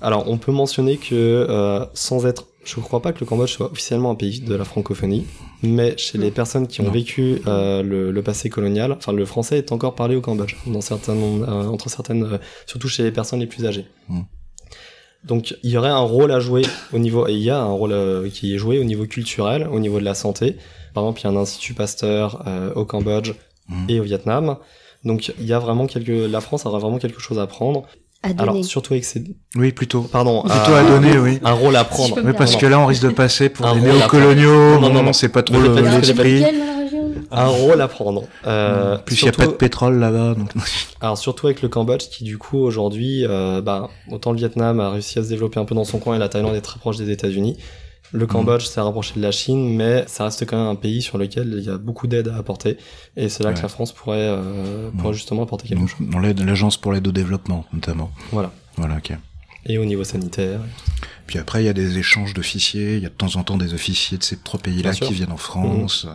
Alors, 0.00 0.28
on 0.28 0.36
peut 0.38 0.52
mentionner 0.52 0.96
que 0.96 1.14
euh, 1.14 1.84
sans 1.94 2.24
être, 2.26 2.46
je 2.64 2.74
crois 2.80 3.00
pas 3.02 3.12
que 3.12 3.20
le 3.20 3.26
Cambodge 3.26 3.50
soit 3.52 3.70
officiellement 3.70 4.10
un 4.10 4.14
pays 4.16 4.40
de 4.40 4.54
la 4.54 4.64
francophonie, 4.64 5.26
mais 5.62 5.96
chez 5.96 6.18
les 6.18 6.30
personnes 6.30 6.66
qui 6.66 6.80
ont 6.80 6.84
Non. 6.84 6.90
vécu 6.90 7.40
euh, 7.46 7.82
le, 7.82 8.10
le 8.10 8.22
passé 8.22 8.50
colonial, 8.50 8.92
enfin 8.92 9.12
le 9.12 9.24
français 9.24 9.58
est 9.58 9.72
encore 9.72 9.94
parlé 9.94 10.16
au 10.16 10.20
Cambodge, 10.20 10.56
dans 10.66 10.80
certains, 10.80 11.14
euh, 11.16 11.66
entre 11.68 11.88
certaines, 11.88 12.24
euh, 12.24 12.38
surtout 12.66 12.88
chez 12.88 13.02
les 13.04 13.12
personnes 13.12 13.40
les 13.40 13.46
plus 13.46 13.64
âgées. 13.66 13.86
Mm. 14.08 14.20
Donc 15.24 15.54
il 15.62 15.70
y 15.70 15.76
aurait 15.76 15.88
un 15.88 15.98
rôle 15.98 16.32
à 16.32 16.40
jouer 16.40 16.62
au 16.92 16.98
niveau, 16.98 17.28
et 17.28 17.32
il 17.32 17.42
y 17.42 17.50
a 17.50 17.60
un 17.60 17.70
rôle 17.72 17.92
euh, 17.92 18.28
qui 18.28 18.54
est 18.54 18.58
joué 18.58 18.78
au 18.78 18.84
niveau 18.84 19.06
culturel, 19.06 19.68
au 19.70 19.78
niveau 19.78 20.00
de 20.00 20.04
la 20.04 20.14
santé. 20.14 20.56
Par 20.94 21.04
exemple, 21.04 21.20
il 21.20 21.24
y 21.24 21.26
a 21.28 21.30
un 21.30 21.36
institut 21.36 21.74
Pasteur 21.74 22.42
euh, 22.46 22.72
au 22.74 22.84
Cambodge 22.84 23.32
Mm. 23.68 23.86
et 23.90 24.00
au 24.00 24.02
Vietnam. 24.02 24.56
Donc 25.04 25.32
il 25.38 25.46
y 25.46 25.52
a 25.52 25.60
vraiment 25.60 25.86
quelque, 25.86 26.10
la 26.26 26.40
France 26.40 26.66
aura 26.66 26.80
vraiment 26.80 26.98
quelque 26.98 27.20
chose 27.20 27.38
à 27.38 27.46
prendre. 27.46 27.84
À 28.22 28.28
donner. 28.32 28.42
Alors 28.50 28.64
surtout 28.64 28.92
avec 28.92 29.04
ses, 29.04 29.22
Oui, 29.56 29.72
plutôt. 29.72 30.02
pardon, 30.02 30.42
Plutôt 30.42 30.74
à 30.74 30.84
donner, 30.84 31.18
oui. 31.18 31.40
un 31.42 31.52
rôle 31.52 31.74
à 31.76 31.84
prendre. 31.84 32.18
Oui, 32.24 32.32
parce 32.36 32.56
que 32.56 32.66
là, 32.66 32.78
on 32.78 32.86
risque 32.86 33.02
de 33.02 33.08
passer 33.10 33.48
pour 33.48 33.66
Un 33.66 33.74
des 33.74 33.80
néocoloniaux. 33.80 34.78
Non, 34.78 34.92
non, 34.92 35.02
Non, 35.02 35.12
c'est 35.12 35.28
pas 35.28 35.42
trop 35.42 35.60
l'esprit. 35.60 36.44
un 37.32 37.46
rôle 37.46 37.80
à 37.80 37.88
prendre. 37.88 38.24
Euh, 38.46 38.96
plus, 38.98 39.20
il 39.22 39.24
n'y 39.24 39.28
a 39.30 39.32
pas 39.32 39.46
de 39.46 39.52
pétrole 39.52 39.98
là-bas. 39.98 40.34
Donc... 40.34 40.50
Alors 41.00 41.18
surtout 41.18 41.46
avec 41.46 41.62
le 41.62 41.68
Cambodge 41.68 42.08
qui 42.10 42.22
du 42.24 42.38
coup 42.38 42.58
aujourd'hui, 42.58 43.24
euh, 43.26 43.60
bah, 43.60 43.88
autant 44.10 44.30
le 44.32 44.38
Vietnam 44.38 44.78
a 44.80 44.90
réussi 44.90 45.18
à 45.18 45.22
se 45.24 45.28
développer 45.28 45.58
un 45.58 45.64
peu 45.64 45.74
dans 45.74 45.84
son 45.84 45.98
coin 45.98 46.14
et 46.14 46.18
la 46.18 46.28
Thaïlande 46.28 46.54
est 46.54 46.60
très 46.60 46.78
proche 46.78 46.98
des 46.98 47.10
États-Unis. 47.10 47.56
Le 48.12 48.26
Cambodge 48.26 48.64
s'est 48.66 48.80
rapproché 48.80 49.14
de 49.16 49.20
la 49.22 49.30
Chine, 49.32 49.74
mais 49.76 50.04
ça 50.06 50.24
reste 50.24 50.44
quand 50.46 50.56
même 50.58 50.66
un 50.66 50.74
pays 50.74 51.00
sur 51.00 51.16
lequel 51.18 51.54
il 51.58 51.64
y 51.64 51.70
a 51.70 51.78
beaucoup 51.78 52.06
d'aide 52.06 52.28
à 52.28 52.36
apporter. 52.36 52.76
Et 53.16 53.28
c'est 53.30 53.42
là 53.42 53.50
que 53.52 53.62
la 53.62 53.68
France 53.68 53.92
pourrait, 53.92 54.18
euh, 54.20 54.90
pourrait 54.98 55.14
justement 55.14 55.42
apporter 55.44 55.66
quelque 55.68 55.86
chose. 55.86 55.96
dans 56.00 56.18
l'aide- 56.18 56.40
l'agence 56.44 56.76
pour 56.76 56.92
l'aide 56.92 57.06
au 57.08 57.12
développement, 57.12 57.64
notamment. 57.72 58.12
Voilà. 58.30 58.52
Voilà, 58.76 58.96
ok. 58.96 59.12
Et 59.64 59.78
au 59.78 59.84
niveau 59.84 60.04
sanitaire. 60.04 60.60
Puis 61.26 61.38
après, 61.38 61.62
il 61.62 61.66
y 61.66 61.68
a 61.70 61.72
des 61.72 61.96
échanges 61.98 62.34
d'officiers. 62.34 62.96
Il 62.96 63.02
y 63.02 63.06
a 63.06 63.08
de 63.08 63.14
temps 63.14 63.36
en 63.36 63.44
temps 63.44 63.56
des 63.56 63.72
officiers 63.74 64.18
de 64.18 64.24
ces 64.24 64.36
trois 64.36 64.60
pays-là 64.60 64.90
qui 65.06 65.14
viennent 65.14 65.32
en 65.32 65.36
France 65.38 66.04
euh, 66.06 66.12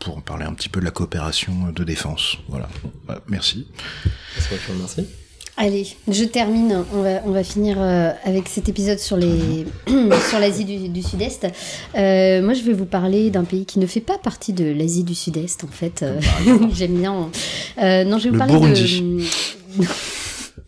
pour 0.00 0.20
parler 0.22 0.44
un 0.44 0.52
petit 0.52 0.68
peu 0.68 0.80
de 0.80 0.84
la 0.84 0.90
coopération 0.90 1.70
de 1.74 1.84
défense. 1.84 2.36
Voilà. 2.48 2.68
Ouais, 3.08 3.14
merci. 3.28 3.66
Allez, 5.58 5.86
je 6.08 6.24
termine. 6.24 6.82
On 6.94 7.02
va, 7.02 7.20
on 7.26 7.30
va 7.30 7.44
finir 7.44 7.76
euh, 7.78 8.10
avec 8.24 8.48
cet 8.48 8.68
épisode 8.70 8.98
sur 8.98 9.16
les 9.18 9.66
sur 10.30 10.38
l'Asie 10.40 10.64
du, 10.64 10.88
du 10.88 11.02
Sud-Est. 11.02 11.46
Euh, 11.94 12.42
moi, 12.42 12.54
je 12.54 12.62
vais 12.62 12.72
vous 12.72 12.86
parler 12.86 13.30
d'un 13.30 13.44
pays 13.44 13.66
qui 13.66 13.78
ne 13.78 13.86
fait 13.86 14.00
pas 14.00 14.16
partie 14.18 14.54
de 14.54 14.64
l'Asie 14.64 15.04
du 15.04 15.14
Sud-Est, 15.14 15.62
en 15.64 15.68
fait. 15.68 16.02
Euh, 16.02 16.18
J'aime 16.74 16.94
bien. 16.98 17.28
Euh, 17.78 18.04
non, 18.04 18.18
je 18.18 18.24
vais 18.24 18.28
vous 18.30 18.34
Le 18.34 18.38
parler 18.38 18.54
Burundi. 18.54 19.24
de. 19.78 19.84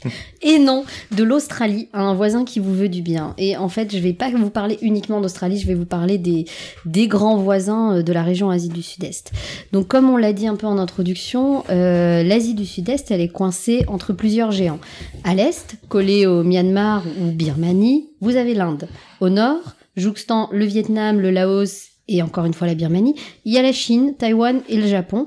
Et 0.42 0.58
non, 0.58 0.84
de 1.16 1.24
l'Australie, 1.24 1.88
un 1.92 2.14
voisin 2.14 2.44
qui 2.44 2.60
vous 2.60 2.74
veut 2.74 2.88
du 2.88 3.02
bien. 3.02 3.34
Et 3.38 3.56
en 3.56 3.68
fait, 3.68 3.94
je 3.94 3.98
vais 3.98 4.12
pas 4.12 4.30
vous 4.30 4.50
parler 4.50 4.78
uniquement 4.82 5.20
d'Australie, 5.20 5.58
je 5.58 5.66
vais 5.66 5.74
vous 5.74 5.86
parler 5.86 6.18
des, 6.18 6.44
des 6.84 7.08
grands 7.08 7.36
voisins 7.36 7.96
euh, 7.96 8.02
de 8.02 8.12
la 8.12 8.22
région 8.22 8.50
Asie 8.50 8.68
du 8.68 8.82
Sud-Est. 8.82 9.32
Donc, 9.72 9.88
comme 9.88 10.10
on 10.10 10.16
l'a 10.16 10.32
dit 10.32 10.46
un 10.46 10.56
peu 10.56 10.66
en 10.66 10.78
introduction, 10.78 11.64
euh, 11.70 12.22
l'Asie 12.22 12.54
du 12.54 12.66
Sud-Est, 12.66 13.10
elle 13.10 13.20
est 13.20 13.28
coincée 13.28 13.84
entre 13.88 14.12
plusieurs 14.12 14.50
géants. 14.50 14.80
À 15.24 15.34
l'est, 15.34 15.76
collé 15.88 16.26
au 16.26 16.42
Myanmar 16.42 17.02
ou 17.20 17.30
Birmanie, 17.30 18.08
vous 18.20 18.36
avez 18.36 18.54
l'Inde. 18.54 18.88
Au 19.20 19.28
nord, 19.28 19.60
jouxtant 19.96 20.48
le 20.52 20.64
Vietnam, 20.64 21.20
le 21.20 21.30
Laos 21.30 21.90
et 22.08 22.22
encore 22.22 22.44
une 22.44 22.54
fois 22.54 22.66
la 22.66 22.74
Birmanie, 22.74 23.14
il 23.44 23.52
y 23.52 23.58
a 23.58 23.62
la 23.62 23.72
Chine, 23.72 24.14
Taïwan 24.18 24.60
et 24.68 24.76
le 24.76 24.86
Japon. 24.86 25.26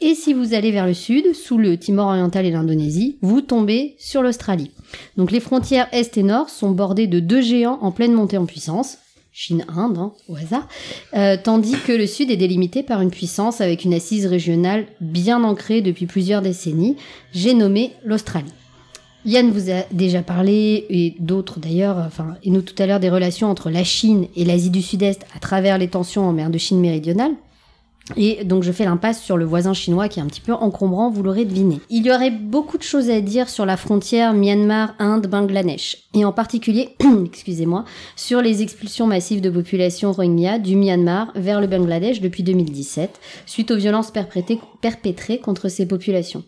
Et 0.00 0.14
si 0.14 0.32
vous 0.32 0.54
allez 0.54 0.70
vers 0.70 0.86
le 0.86 0.94
sud, 0.94 1.34
sous 1.34 1.58
le 1.58 1.76
Timor 1.76 2.08
oriental 2.08 2.46
et 2.46 2.52
l'Indonésie, 2.52 3.18
vous 3.20 3.40
tombez 3.40 3.96
sur 3.98 4.22
l'Australie. 4.22 4.70
Donc 5.16 5.32
les 5.32 5.40
frontières 5.40 5.88
est 5.90 6.16
et 6.16 6.22
nord 6.22 6.50
sont 6.50 6.70
bordées 6.70 7.08
de 7.08 7.18
deux 7.18 7.40
géants 7.40 7.78
en 7.82 7.90
pleine 7.90 8.12
montée 8.12 8.38
en 8.38 8.46
puissance. 8.46 8.98
Chine-Inde, 9.32 9.98
hein, 9.98 10.12
au 10.28 10.36
hasard, 10.36 10.68
Euh, 11.14 11.36
tandis 11.42 11.76
que 11.86 11.92
le 11.92 12.06
sud 12.06 12.30
est 12.30 12.36
délimité 12.36 12.82
par 12.82 13.00
une 13.00 13.10
puissance 13.10 13.60
avec 13.60 13.84
une 13.84 13.94
assise 13.94 14.26
régionale 14.26 14.86
bien 15.00 15.42
ancrée 15.42 15.80
depuis 15.80 16.06
plusieurs 16.06 16.42
décennies, 16.42 16.96
j'ai 17.32 17.54
nommé 17.54 17.92
l'Australie. 18.04 18.52
Yann 19.24 19.50
vous 19.50 19.70
a 19.70 19.82
déjà 19.92 20.22
parlé, 20.22 20.86
et 20.90 21.14
d'autres 21.18 21.58
d'ailleurs, 21.58 21.98
enfin, 21.98 22.36
et 22.44 22.50
nous 22.50 22.62
tout 22.62 22.80
à 22.80 22.86
l'heure, 22.86 23.00
des 23.00 23.10
relations 23.10 23.50
entre 23.50 23.68
la 23.68 23.84
Chine 23.84 24.26
et 24.36 24.44
l'Asie 24.44 24.70
du 24.70 24.80
Sud-Est 24.80 25.22
à 25.34 25.40
travers 25.40 25.76
les 25.76 25.88
tensions 25.88 26.24
en 26.24 26.32
mer 26.32 26.50
de 26.50 26.58
Chine 26.58 26.80
méridionale. 26.80 27.32
Et 28.16 28.44
donc 28.44 28.62
je 28.62 28.72
fais 28.72 28.84
l'impasse 28.84 29.22
sur 29.22 29.36
le 29.36 29.44
voisin 29.44 29.74
chinois 29.74 30.08
qui 30.08 30.18
est 30.18 30.22
un 30.22 30.26
petit 30.26 30.40
peu 30.40 30.52
encombrant, 30.52 31.10
vous 31.10 31.22
l'aurez 31.22 31.44
deviné. 31.44 31.80
Il 31.90 32.06
y 32.06 32.12
aurait 32.12 32.30
beaucoup 32.30 32.78
de 32.78 32.82
choses 32.82 33.10
à 33.10 33.20
dire 33.20 33.48
sur 33.48 33.66
la 33.66 33.76
frontière 33.76 34.32
Myanmar-Inde-Bangladesh, 34.32 36.04
et 36.14 36.24
en 36.24 36.32
particulier, 36.32 36.96
excusez-moi, 37.26 37.84
sur 38.16 38.40
les 38.40 38.62
expulsions 38.62 39.06
massives 39.06 39.40
de 39.40 39.50
population 39.50 40.12
Rohingya 40.12 40.58
du 40.58 40.76
Myanmar 40.76 41.32
vers 41.34 41.60
le 41.60 41.66
Bangladesh 41.66 42.20
depuis 42.20 42.42
2017, 42.42 43.20
suite 43.46 43.70
aux 43.70 43.76
violences 43.76 44.12
perpétrées 44.12 45.38
contre 45.38 45.68
ces 45.68 45.86
populations. 45.86 46.44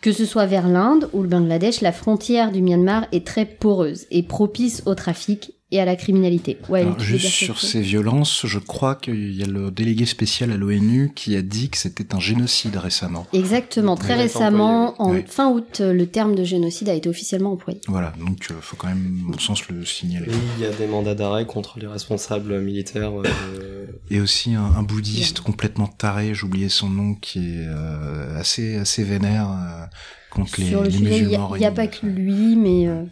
Que 0.00 0.12
ce 0.12 0.24
soit 0.24 0.46
vers 0.46 0.68
l'Inde 0.68 1.10
ou 1.12 1.22
le 1.22 1.28
Bangladesh, 1.28 1.80
la 1.80 1.90
frontière 1.90 2.52
du 2.52 2.62
Myanmar 2.62 3.06
est 3.10 3.26
très 3.26 3.44
poreuse 3.44 4.06
et 4.12 4.22
propice 4.22 4.82
au 4.86 4.94
trafic 4.94 5.57
et 5.70 5.80
à 5.80 5.84
la 5.84 5.96
criminalité. 5.96 6.56
Ouais, 6.70 6.80
Alors, 6.80 6.98
juste 6.98 7.26
sur 7.26 7.60
ces 7.60 7.80
violences, 7.82 8.46
je 8.46 8.58
crois 8.58 8.94
qu'il 8.94 9.32
y 9.34 9.42
a 9.42 9.46
le 9.46 9.70
délégué 9.70 10.06
spécial 10.06 10.50
à 10.50 10.56
l'ONU 10.56 11.12
qui 11.14 11.36
a 11.36 11.42
dit 11.42 11.68
que 11.68 11.76
c'était 11.76 12.14
un 12.14 12.20
génocide 12.20 12.76
récemment. 12.76 13.26
Exactement, 13.34 13.94
très 13.96 14.14
Oui, 14.14 14.20
récemment, 14.22 14.94
en 15.02 15.12
Oui. 15.12 15.24
fin 15.26 15.50
août, 15.50 15.80
le 15.84 16.06
terme 16.06 16.34
de 16.34 16.42
génocide 16.44 16.88
a 16.88 16.94
été 16.94 17.08
officiellement 17.08 17.52
employé. 17.52 17.80
Voilà, 17.86 18.14
donc 18.18 18.46
euh, 18.50 18.54
faut 18.62 18.76
quand 18.76 18.88
même, 18.88 19.20
à 19.26 19.32
mon 19.32 19.38
sens, 19.38 19.68
le 19.68 19.84
signaler. 19.84 20.26
Oui, 20.28 20.36
il 20.58 20.62
y 20.62 20.66
a 20.66 20.70
des 20.70 20.86
mandats 20.86 21.14
d'arrêt 21.14 21.44
contre 21.46 21.78
les 21.78 21.86
responsables 21.86 22.60
militaires. 22.62 23.12
euh, 23.22 23.86
Et 24.10 24.20
aussi 24.20 24.54
un, 24.54 24.64
un 24.64 24.82
bouddhiste 24.82 25.40
complètement 25.40 25.86
taré, 25.88 26.32
j'oubliais 26.34 26.70
son 26.70 26.88
nom, 26.88 27.14
qui 27.14 27.40
est 27.40 27.66
euh, 27.66 28.38
assez 28.40 28.76
assez 28.76 29.04
vénère 29.04 29.48
euh, 29.50 29.84
contre 30.30 30.60
les, 30.60 30.66
Sur 30.66 30.82
le 30.82 30.88
les 30.88 30.96
sujet, 30.98 31.18
il 31.18 31.28
n'y 31.28 31.36
a, 31.36 31.48
il 31.56 31.60
y 31.62 31.64
a 31.66 31.70
pas 31.70 31.86
que 31.86 32.04
lui, 32.06 32.54
mais 32.56 32.86
euh, 32.86 33.02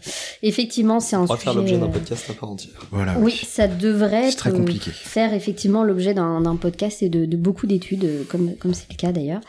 effectivement, 0.42 1.00
c'est 1.00 1.16
un 1.16 1.20
on 1.22 1.24
va 1.24 1.34
sujet... 1.34 1.44
faire 1.44 1.54
l'objet 1.54 1.78
d'un 1.78 1.86
euh, 1.86 1.88
podcast 1.88 2.30
à 2.30 2.34
part 2.34 2.50
entière. 2.50 2.74
Voilà, 2.90 3.18
Oui, 3.18 3.32
ça 3.46 3.68
devrait 3.68 4.30
C'est 4.30 4.36
très 4.36 4.50
être, 4.50 4.56
euh, 4.56 4.58
compliqué. 4.58 4.90
faire 4.90 5.32
effectivement 5.32 5.82
l'objet 5.82 6.14
d'un 6.14 6.56
podcast 6.60 7.02
et 7.02 7.08
de, 7.08 7.24
de 7.24 7.36
beaucoup 7.36 7.66
d'études, 7.66 8.26
comme 8.28 8.54
comme 8.56 8.74
c'est 8.74 8.90
le 8.90 8.96
cas 8.96 9.12
d'ailleurs. 9.12 9.40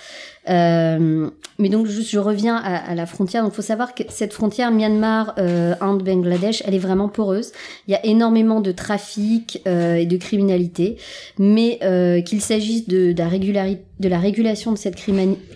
Euh, 0.50 1.30
mais 1.60 1.70
donc 1.70 1.88
juste, 1.88 2.12
je 2.12 2.20
reviens 2.20 2.56
à, 2.56 2.94
la 2.94 3.06
frontière. 3.06 3.44
Donc, 3.44 3.54
faut 3.54 3.62
savoir 3.62 3.96
que 3.96 4.04
cette 4.10 4.34
frontière 4.34 4.72
Myanmar, 4.72 5.34
euh, 5.40 5.74
elle 5.82 6.74
est 6.74 6.80
vraiment 6.80 7.10
poreuse. 7.10 7.52
Il 7.88 7.92
y 7.92 7.96
a 7.96 8.06
énormément 8.06 8.62
de 8.62 8.72
trafic 8.72 9.62
euh, 9.68 9.96
et 9.96 10.06
de 10.06 10.18
criminalité, 10.18 10.98
mais 11.40 11.80
euh, 11.82 12.22
qu'il 12.22 12.42
s'agisse 12.42 12.88
de, 12.88 13.14
la 13.18 13.30
de 14.00 14.10
la 14.10 14.20
régulation 14.20 14.72
de 14.72 14.78
cette 14.78 14.96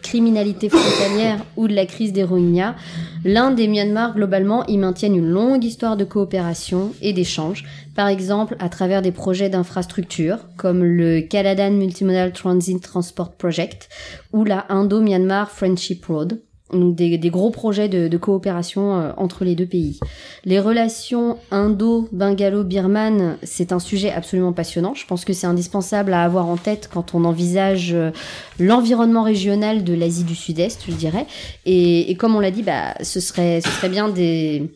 criminalité 0.01 0.69
frontalière 0.69 1.45
ou 1.57 1.67
de 1.67 1.75
la 1.75 1.85
crise 1.85 2.13
des 2.13 2.23
Rohingyas, 2.23 2.75
l'Inde 3.23 3.59
et 3.59 3.67
Myanmar 3.67 4.15
globalement, 4.15 4.65
ils 4.65 4.79
maintiennent 4.79 5.15
une 5.15 5.29
longue 5.29 5.63
histoire 5.63 5.97
de 5.97 6.03
coopération 6.03 6.93
et 7.01 7.13
d'échange. 7.13 7.65
Par 7.95 8.07
exemple, 8.07 8.55
à 8.59 8.69
travers 8.69 9.01
des 9.01 9.11
projets 9.11 9.49
d'infrastructure 9.49 10.37
comme 10.57 10.83
le 10.83 11.21
Caladan 11.21 11.71
Multimodal 11.71 12.31
Transit 12.31 12.81
Transport 12.81 13.33
Project 13.33 13.89
ou 14.31 14.45
la 14.45 14.65
Indo-Myanmar 14.69 15.51
Friendship 15.51 16.05
Road. 16.05 16.41
Donc 16.71 16.95
des, 16.95 17.17
des 17.17 17.29
gros 17.29 17.49
projets 17.49 17.89
de, 17.89 18.07
de 18.07 18.17
coopération 18.17 18.97
euh, 18.97 19.11
entre 19.17 19.43
les 19.43 19.55
deux 19.55 19.65
pays. 19.65 19.99
Les 20.45 20.57
relations 20.57 21.37
indo-bungalo-birmanes, 21.51 23.37
c'est 23.43 23.73
un 23.73 23.79
sujet 23.79 24.09
absolument 24.09 24.53
passionnant. 24.53 24.93
Je 24.93 25.05
pense 25.05 25.25
que 25.25 25.33
c'est 25.33 25.47
indispensable 25.47 26.13
à 26.13 26.23
avoir 26.23 26.47
en 26.47 26.55
tête 26.55 26.89
quand 26.91 27.13
on 27.13 27.25
envisage 27.25 27.91
euh, 27.93 28.11
l'environnement 28.57 29.23
régional 29.23 29.83
de 29.83 29.93
l'Asie 29.93 30.23
du 30.23 30.33
Sud-Est, 30.33 30.83
je 30.87 30.93
dirais. 30.93 31.25
Et, 31.65 32.09
et 32.09 32.15
comme 32.15 32.37
on 32.37 32.39
l'a 32.39 32.51
dit, 32.51 32.63
bah, 32.63 32.95
ce 33.03 33.19
serait, 33.19 33.59
ce 33.59 33.69
serait 33.69 33.89
bien 33.89 34.07
des 34.07 34.71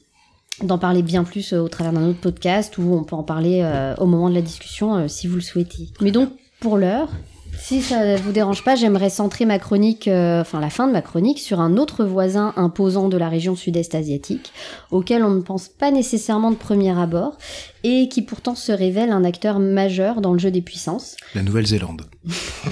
d'en 0.61 0.77
parler 0.77 1.01
bien 1.01 1.23
plus 1.23 1.53
euh, 1.53 1.59
au 1.59 1.67
travers 1.67 1.93
d'un 1.93 2.07
autre 2.07 2.19
podcast 2.19 2.77
ou 2.77 2.93
on 2.93 3.03
peut 3.03 3.15
en 3.15 3.23
parler 3.23 3.61
euh, 3.63 3.95
au 3.97 4.05
moment 4.05 4.29
de 4.29 4.35
la 4.35 4.41
discussion 4.41 4.95
euh, 4.95 5.07
si 5.07 5.27
vous 5.27 5.35
le 5.35 5.41
souhaitez. 5.41 5.89
Mais 6.01 6.11
donc 6.11 6.29
pour 6.59 6.77
l'heure, 6.77 7.09
Si 7.57 7.81
ça 7.81 8.15
vous 8.17 8.31
dérange 8.31 8.63
pas, 8.63 8.75
j'aimerais 8.75 9.09
centrer 9.09 9.45
ma 9.45 9.59
chronique, 9.59 10.07
euh, 10.07 10.41
enfin 10.41 10.59
la 10.59 10.69
fin 10.69 10.87
de 10.87 10.91
ma 10.91 11.01
chronique, 11.01 11.39
sur 11.39 11.59
un 11.59 11.77
autre 11.77 12.03
voisin 12.05 12.53
imposant 12.57 13.07
de 13.07 13.17
la 13.17 13.29
région 13.29 13.55
sud-est 13.55 13.95
asiatique, 13.95 14.51
auquel 14.91 15.23
on 15.23 15.29
ne 15.29 15.41
pense 15.41 15.67
pas 15.67 15.91
nécessairement 15.91 16.51
de 16.51 16.55
premier 16.55 16.97
abord, 16.97 17.37
et 17.83 18.09
qui 18.09 18.21
pourtant 18.21 18.55
se 18.55 18.71
révèle 18.71 19.11
un 19.11 19.23
acteur 19.23 19.59
majeur 19.59 20.21
dans 20.21 20.33
le 20.33 20.39
jeu 20.39 20.51
des 20.51 20.61
puissances. 20.61 21.15
La 21.33 21.43
Nouvelle-Zélande. 21.43 22.03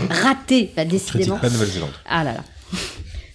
Raté, 0.09 0.71
bah, 0.75 0.85
décidément. 0.85 1.39
La 1.41 1.49
Nouvelle-Zélande. 1.49 1.93
Ah 2.05 2.23
là 2.23 2.33
là. 2.33 2.43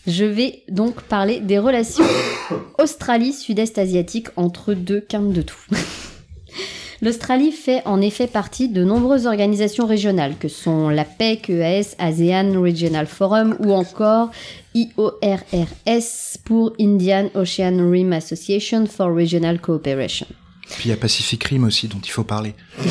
Je 0.09 0.25
vais 0.25 0.63
donc 0.71 1.03
parler 1.03 1.39
des 1.41 1.59
relations 1.59 2.05
Australie-Sud-Est 2.79 3.77
asiatique 3.77 4.29
entre 4.37 4.73
deux 4.73 5.03
quintes 5.03 5.35
de 5.35 5.43
tout. 5.43 5.61
L'Australie 7.03 7.53
fait 7.53 7.83
en 7.85 8.01
effet 8.01 8.27
partie 8.27 8.71
de 8.71 8.83
nombreuses 8.85 9.27
organisations 9.27 9.87
régionales, 9.87 10.37
que 10.39 10.49
sont 10.49 10.89
la 10.89 11.05
PEC, 11.05 11.51
EAS, 11.51 11.95
ASEAN 11.99 12.59
Regional 12.59 13.07
Forum 13.07 13.55
ou 13.61 13.73
encore 13.73 14.31
IORRS 14.75 16.39
pour 16.43 16.73
Indian 16.81 17.29
Ocean 17.35 17.91
Rim 17.91 18.15
Association 18.15 18.87
for 18.87 19.15
Regional 19.15 19.61
Cooperation. 19.61 20.27
Puis 20.71 20.85
il 20.87 20.89
y 20.89 20.93
a 20.93 20.97
Pacific 20.97 21.45
Rim 21.45 21.65
aussi 21.65 21.87
dont 21.87 22.01
il 22.03 22.11
faut 22.11 22.25
parler. 22.25 22.55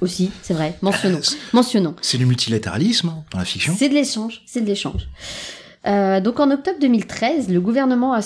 Aussi, 0.00 0.30
c'est 0.42 0.52
vrai, 0.52 0.76
mentionnons. 0.82 1.20
mentionnons. 1.54 1.94
C'est 2.02 2.18
du 2.18 2.26
multilatéralisme 2.26 3.08
hein, 3.08 3.24
dans 3.30 3.38
la 3.38 3.44
fiction. 3.44 3.74
C'est 3.78 3.88
de 3.88 3.94
l'échange, 3.94 4.42
c'est 4.44 4.60
de 4.60 4.66
l'échange. 4.66 5.08
Euh, 5.86 6.20
donc 6.20 6.40
en 6.40 6.50
octobre 6.50 6.78
2013, 6.80 7.50
le 7.50 7.60
gouvernement 7.60 8.18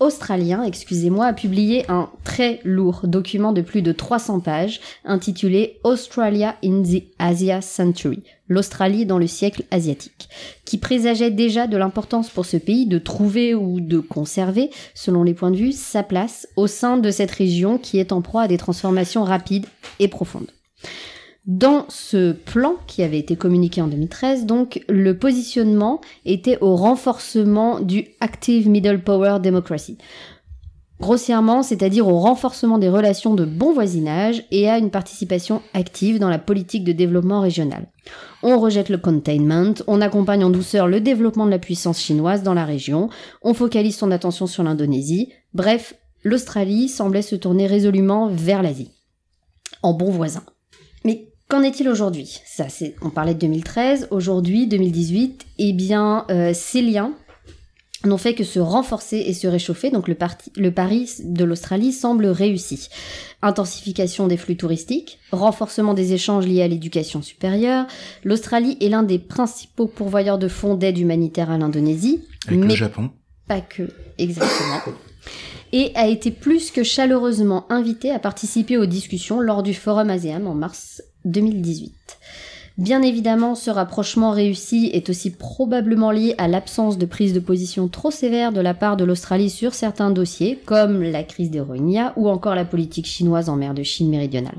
australien, 0.00 0.62
excusez-moi, 0.62 1.26
a 1.26 1.32
publié 1.32 1.90
un 1.90 2.10
très 2.24 2.60
lourd 2.64 3.00
document 3.04 3.52
de 3.52 3.62
plus 3.62 3.80
de 3.80 3.92
300 3.92 4.40
pages 4.40 4.80
intitulé 5.04 5.78
Australia 5.84 6.56
in 6.62 6.82
the 6.82 7.04
Asia 7.18 7.62
Century, 7.62 8.22
l'Australie 8.48 9.06
dans 9.06 9.18
le 9.18 9.26
siècle 9.26 9.64
asiatique, 9.70 10.28
qui 10.66 10.76
présageait 10.76 11.30
déjà 11.30 11.66
de 11.66 11.78
l'importance 11.78 12.28
pour 12.28 12.44
ce 12.44 12.58
pays 12.58 12.86
de 12.86 12.98
trouver 12.98 13.54
ou 13.54 13.80
de 13.80 14.00
conserver, 14.00 14.70
selon 14.94 15.22
les 15.22 15.34
points 15.34 15.50
de 15.50 15.56
vue, 15.56 15.72
sa 15.72 16.02
place 16.02 16.46
au 16.56 16.66
sein 16.66 16.98
de 16.98 17.10
cette 17.10 17.30
région 17.30 17.78
qui 17.78 17.98
est 17.98 18.12
en 18.12 18.20
proie 18.20 18.42
à 18.42 18.48
des 18.48 18.58
transformations 18.58 19.24
rapides 19.24 19.66
et 19.98 20.08
profondes. 20.08 20.50
Dans 21.46 21.86
ce 21.88 22.32
plan 22.32 22.74
qui 22.86 23.02
avait 23.02 23.18
été 23.18 23.36
communiqué 23.36 23.80
en 23.80 23.88
2013, 23.88 24.44
donc, 24.44 24.84
le 24.88 25.16
positionnement 25.16 26.00
était 26.26 26.58
au 26.60 26.76
renforcement 26.76 27.80
du 27.80 28.08
Active 28.20 28.68
Middle 28.68 29.02
Power 29.02 29.38
Democracy. 29.42 29.96
Grossièrement, 31.00 31.62
c'est-à-dire 31.62 32.08
au 32.08 32.18
renforcement 32.18 32.76
des 32.76 32.88
relations 32.88 33.34
de 33.34 33.44
bon 33.44 33.72
voisinage 33.72 34.44
et 34.50 34.68
à 34.68 34.78
une 34.78 34.90
participation 34.90 35.62
active 35.72 36.18
dans 36.18 36.28
la 36.28 36.40
politique 36.40 36.82
de 36.82 36.90
développement 36.90 37.40
régional. 37.40 37.86
On 38.42 38.58
rejette 38.58 38.88
le 38.88 38.98
containment, 38.98 39.74
on 39.86 40.00
accompagne 40.00 40.44
en 40.44 40.50
douceur 40.50 40.88
le 40.88 41.00
développement 41.00 41.46
de 41.46 41.52
la 41.52 41.60
puissance 41.60 42.00
chinoise 42.00 42.42
dans 42.42 42.54
la 42.54 42.64
région, 42.64 43.10
on 43.42 43.54
focalise 43.54 43.96
son 43.96 44.10
attention 44.10 44.48
sur 44.48 44.64
l'Indonésie, 44.64 45.30
bref, 45.54 45.94
l'Australie 46.24 46.88
semblait 46.88 47.22
se 47.22 47.36
tourner 47.36 47.68
résolument 47.68 48.26
vers 48.26 48.62
l'Asie. 48.62 48.90
En 49.82 49.92
bon 49.92 50.10
voisin. 50.10 50.42
Qu'en 51.48 51.62
est-il 51.62 51.88
aujourd'hui? 51.88 52.40
Ça, 52.44 52.68
c'est, 52.68 52.94
on 53.00 53.08
parlait 53.08 53.32
de 53.32 53.38
2013. 53.38 54.08
Aujourd'hui, 54.10 54.66
2018, 54.66 55.46
eh 55.56 55.72
bien, 55.72 56.26
euh, 56.30 56.52
ces 56.52 56.82
liens 56.82 57.14
n'ont 58.04 58.18
fait 58.18 58.34
que 58.34 58.44
se 58.44 58.58
renforcer 58.58 59.16
et 59.16 59.32
se 59.32 59.46
réchauffer. 59.46 59.90
Donc, 59.90 60.08
le, 60.08 60.14
parti, 60.14 60.52
le 60.56 60.70
pari 60.70 61.10
de 61.24 61.44
l'Australie 61.44 61.92
semble 61.92 62.26
réussi. 62.26 62.90
Intensification 63.40 64.26
des 64.26 64.36
flux 64.36 64.58
touristiques, 64.58 65.20
renforcement 65.32 65.94
des 65.94 66.12
échanges 66.12 66.46
liés 66.46 66.60
à 66.60 66.68
l'éducation 66.68 67.22
supérieure. 67.22 67.86
L'Australie 68.24 68.76
est 68.82 68.90
l'un 68.90 69.02
des 69.02 69.18
principaux 69.18 69.86
pourvoyeurs 69.86 70.38
de 70.38 70.48
fonds 70.48 70.74
d'aide 70.74 70.98
humanitaire 70.98 71.50
à 71.50 71.56
l'Indonésie. 71.56 72.24
Avec 72.46 72.60
mais 72.60 72.66
le 72.66 72.76
Japon. 72.76 73.10
pas 73.46 73.62
que, 73.62 73.88
exactement. 74.18 74.82
Et 75.72 75.92
a 75.94 76.08
été 76.08 76.30
plus 76.30 76.70
que 76.70 76.82
chaleureusement 76.82 77.64
invité 77.72 78.10
à 78.10 78.18
participer 78.18 78.76
aux 78.76 78.86
discussions 78.86 79.40
lors 79.40 79.62
du 79.62 79.72
Forum 79.72 80.10
ASEAN 80.10 80.44
en 80.44 80.54
mars 80.54 81.02
2018. 81.28 81.92
Bien 82.78 83.02
évidemment, 83.02 83.56
ce 83.56 83.70
rapprochement 83.70 84.30
réussi 84.30 84.88
est 84.92 85.10
aussi 85.10 85.32
probablement 85.32 86.12
lié 86.12 86.36
à 86.38 86.46
l'absence 86.46 86.96
de 86.96 87.06
prise 87.06 87.32
de 87.32 87.40
position 87.40 87.88
trop 87.88 88.12
sévère 88.12 88.52
de 88.52 88.60
la 88.60 88.72
part 88.72 88.96
de 88.96 89.02
l'Australie 89.04 89.50
sur 89.50 89.74
certains 89.74 90.12
dossiers, 90.12 90.60
comme 90.64 91.02
la 91.02 91.24
crise 91.24 91.50
des 91.50 91.58
Rohingyas 91.58 92.12
ou 92.14 92.28
encore 92.28 92.54
la 92.54 92.64
politique 92.64 93.06
chinoise 93.06 93.48
en 93.48 93.56
mer 93.56 93.74
de 93.74 93.82
Chine 93.82 94.10
méridionale. 94.10 94.58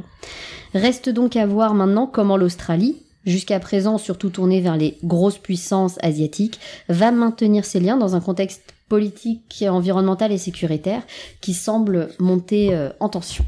Reste 0.74 1.08
donc 1.08 1.38
à 1.38 1.46
voir 1.46 1.74
maintenant 1.74 2.08
comment 2.08 2.36
l'Australie, 2.36 2.98
jusqu'à 3.26 3.62
présent 3.62 3.98
surtout 3.98 4.30
tournée 4.30 4.60
vers 4.60 4.76
les 4.76 4.98
grosses 5.02 5.38
puissances 5.38 5.98
asiatiques, 6.02 6.60
va 6.90 7.12
maintenir 7.12 7.64
ses 7.64 7.80
liens 7.80 7.98
dans 7.98 8.18
un 8.18 8.22
contexte 8.22 8.74
politique, 8.90 9.64
environnemental 9.66 10.34
et 10.34 10.38
sécuritaire 10.38 11.04
qui 11.40 11.54
semble 11.54 12.10
monter 12.20 12.76
euh, 12.76 12.90
en 13.00 13.08
tension. 13.08 13.46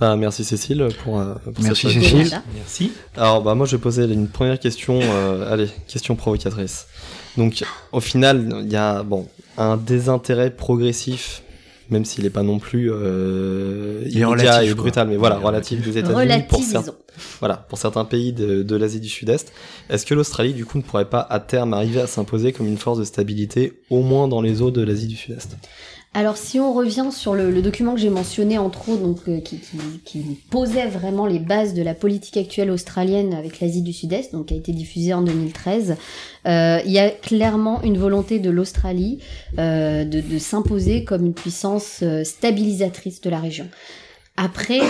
Bah, 0.00 0.16
merci 0.16 0.44
Cécile 0.44 0.88
pour, 1.04 1.20
euh, 1.20 1.34
pour 1.54 1.62
Merci 1.62 1.88
cette- 1.92 2.02
Cécile. 2.02 2.42
Merci. 2.56 2.92
Alors 3.16 3.42
bah 3.42 3.54
moi 3.54 3.64
je 3.66 3.76
vais 3.76 3.80
poser 3.82 4.04
une 4.04 4.28
première 4.28 4.58
question, 4.58 4.98
euh, 5.02 5.52
allez, 5.52 5.68
question 5.86 6.16
provocatrice. 6.16 6.86
Donc 7.36 7.62
au 7.92 8.00
final, 8.00 8.62
il 8.64 8.72
y 8.72 8.76
a 8.76 9.02
bon 9.02 9.28
un 9.56 9.76
désintérêt 9.76 10.50
progressif, 10.50 11.42
même 11.90 12.04
s'il 12.04 12.24
n'est 12.24 12.30
pas 12.30 12.42
non 12.42 12.58
plus 12.58 12.90
euh, 12.92 14.00
Il 14.06 14.16
est 14.18 14.20
immédiat 14.22 14.52
relatif, 14.56 14.70
et 14.70 14.74
brutal, 14.74 15.08
mais 15.08 15.16
voilà, 15.16 15.36
Il 15.36 15.42
est 15.42 15.46
relatif 15.46 15.80
des 15.82 15.98
États-Unis 15.98 16.42
pour, 16.48 16.60
cer- 16.60 16.64
Relativisons. 16.76 16.94
voilà, 17.38 17.56
pour 17.56 17.78
certains 17.78 18.04
pays 18.04 18.32
de, 18.32 18.62
de 18.64 18.76
l'Asie 18.76 19.00
du 19.00 19.08
Sud-Est. 19.08 19.52
Est-ce 19.90 20.04
que 20.06 20.14
l'Australie 20.14 20.54
du 20.54 20.64
coup 20.66 20.78
ne 20.78 20.82
pourrait 20.82 21.08
pas 21.08 21.20
à 21.30 21.38
terme 21.40 21.72
arriver 21.72 22.00
à 22.00 22.06
s'imposer 22.08 22.52
comme 22.52 22.66
une 22.66 22.78
force 22.78 22.98
de 22.98 23.04
stabilité, 23.04 23.80
au 23.90 24.02
moins 24.02 24.26
dans 24.28 24.40
les 24.42 24.60
eaux 24.60 24.70
de 24.72 24.82
l'Asie 24.82 25.06
du 25.06 25.16
Sud-Est? 25.16 25.56
Alors 26.16 26.36
si 26.36 26.60
on 26.60 26.72
revient 26.72 27.08
sur 27.10 27.34
le, 27.34 27.60
document 27.60 27.92
que 27.94 28.00
j'ai 28.00 28.08
mentionné 28.08 28.56
entre 28.56 28.88
autres, 28.88 29.02
donc 29.02 29.18
euh, 29.26 29.40
qui, 29.40 30.38
posait 30.48 30.86
vraiment 30.86 31.26
les 31.26 31.40
bases 31.40 31.74
de 31.74 31.82
la 31.82 31.92
politique 31.92 32.36
actuelle 32.36 32.70
australienne 32.70 33.34
avec 33.34 33.58
l'Asie 33.58 33.82
du 33.82 33.92
Sud-Est, 33.92 34.32
donc 34.32 34.46
qui 34.46 34.54
a 34.54 34.56
été 34.56 34.70
diffusé 34.70 35.12
en 35.12 35.22
2013, 35.22 35.96
euh, 36.46 36.78
il 36.86 36.92
y 36.92 37.00
a 37.00 37.10
clairement 37.10 37.82
une 37.82 37.98
volonté 37.98 38.38
de 38.38 38.48
l'Australie 38.48 39.18
euh, 39.58 40.04
de, 40.04 40.38
s'imposer 40.38 41.02
comme 41.02 41.26
une 41.26 41.34
puissance 41.34 42.04
stabilisatrice 42.22 43.20
de 43.20 43.30
la 43.30 43.40
région. 43.40 43.66
Après, 44.36 44.80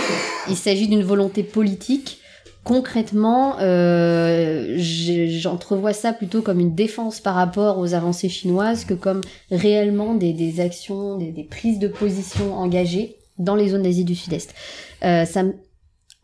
il 0.47 0.55
s'agit 0.55 0.87
d'une 0.87 1.03
volonté 1.03 1.41
politique. 1.41 2.19
Concrètement, 2.65 3.57
euh, 3.61 4.73
j'entrevois 4.79 5.93
ça 5.93 6.13
plutôt 6.13 6.41
comme 6.41 6.59
une 6.59 6.73
défense 6.73 7.19
par 7.19 7.35
rapport 7.35 7.77
aux 7.77 7.93
avancées 7.93 8.27
chinoises 8.27 8.85
que 8.85 8.95
comme 8.95 9.21
réellement 9.51 10.15
des, 10.15 10.33
des 10.33 10.59
actions, 10.59 11.15
des, 11.19 11.31
des 11.31 11.43
prises 11.43 11.77
de 11.77 11.87
position 11.87 12.55
engagées 12.55 13.17
dans 13.37 13.55
les 13.55 13.69
zones 13.69 13.83
d'Asie 13.83 14.03
du 14.03 14.15
Sud-Est. 14.15 14.55
Euh, 15.03 15.25
ça 15.25 15.43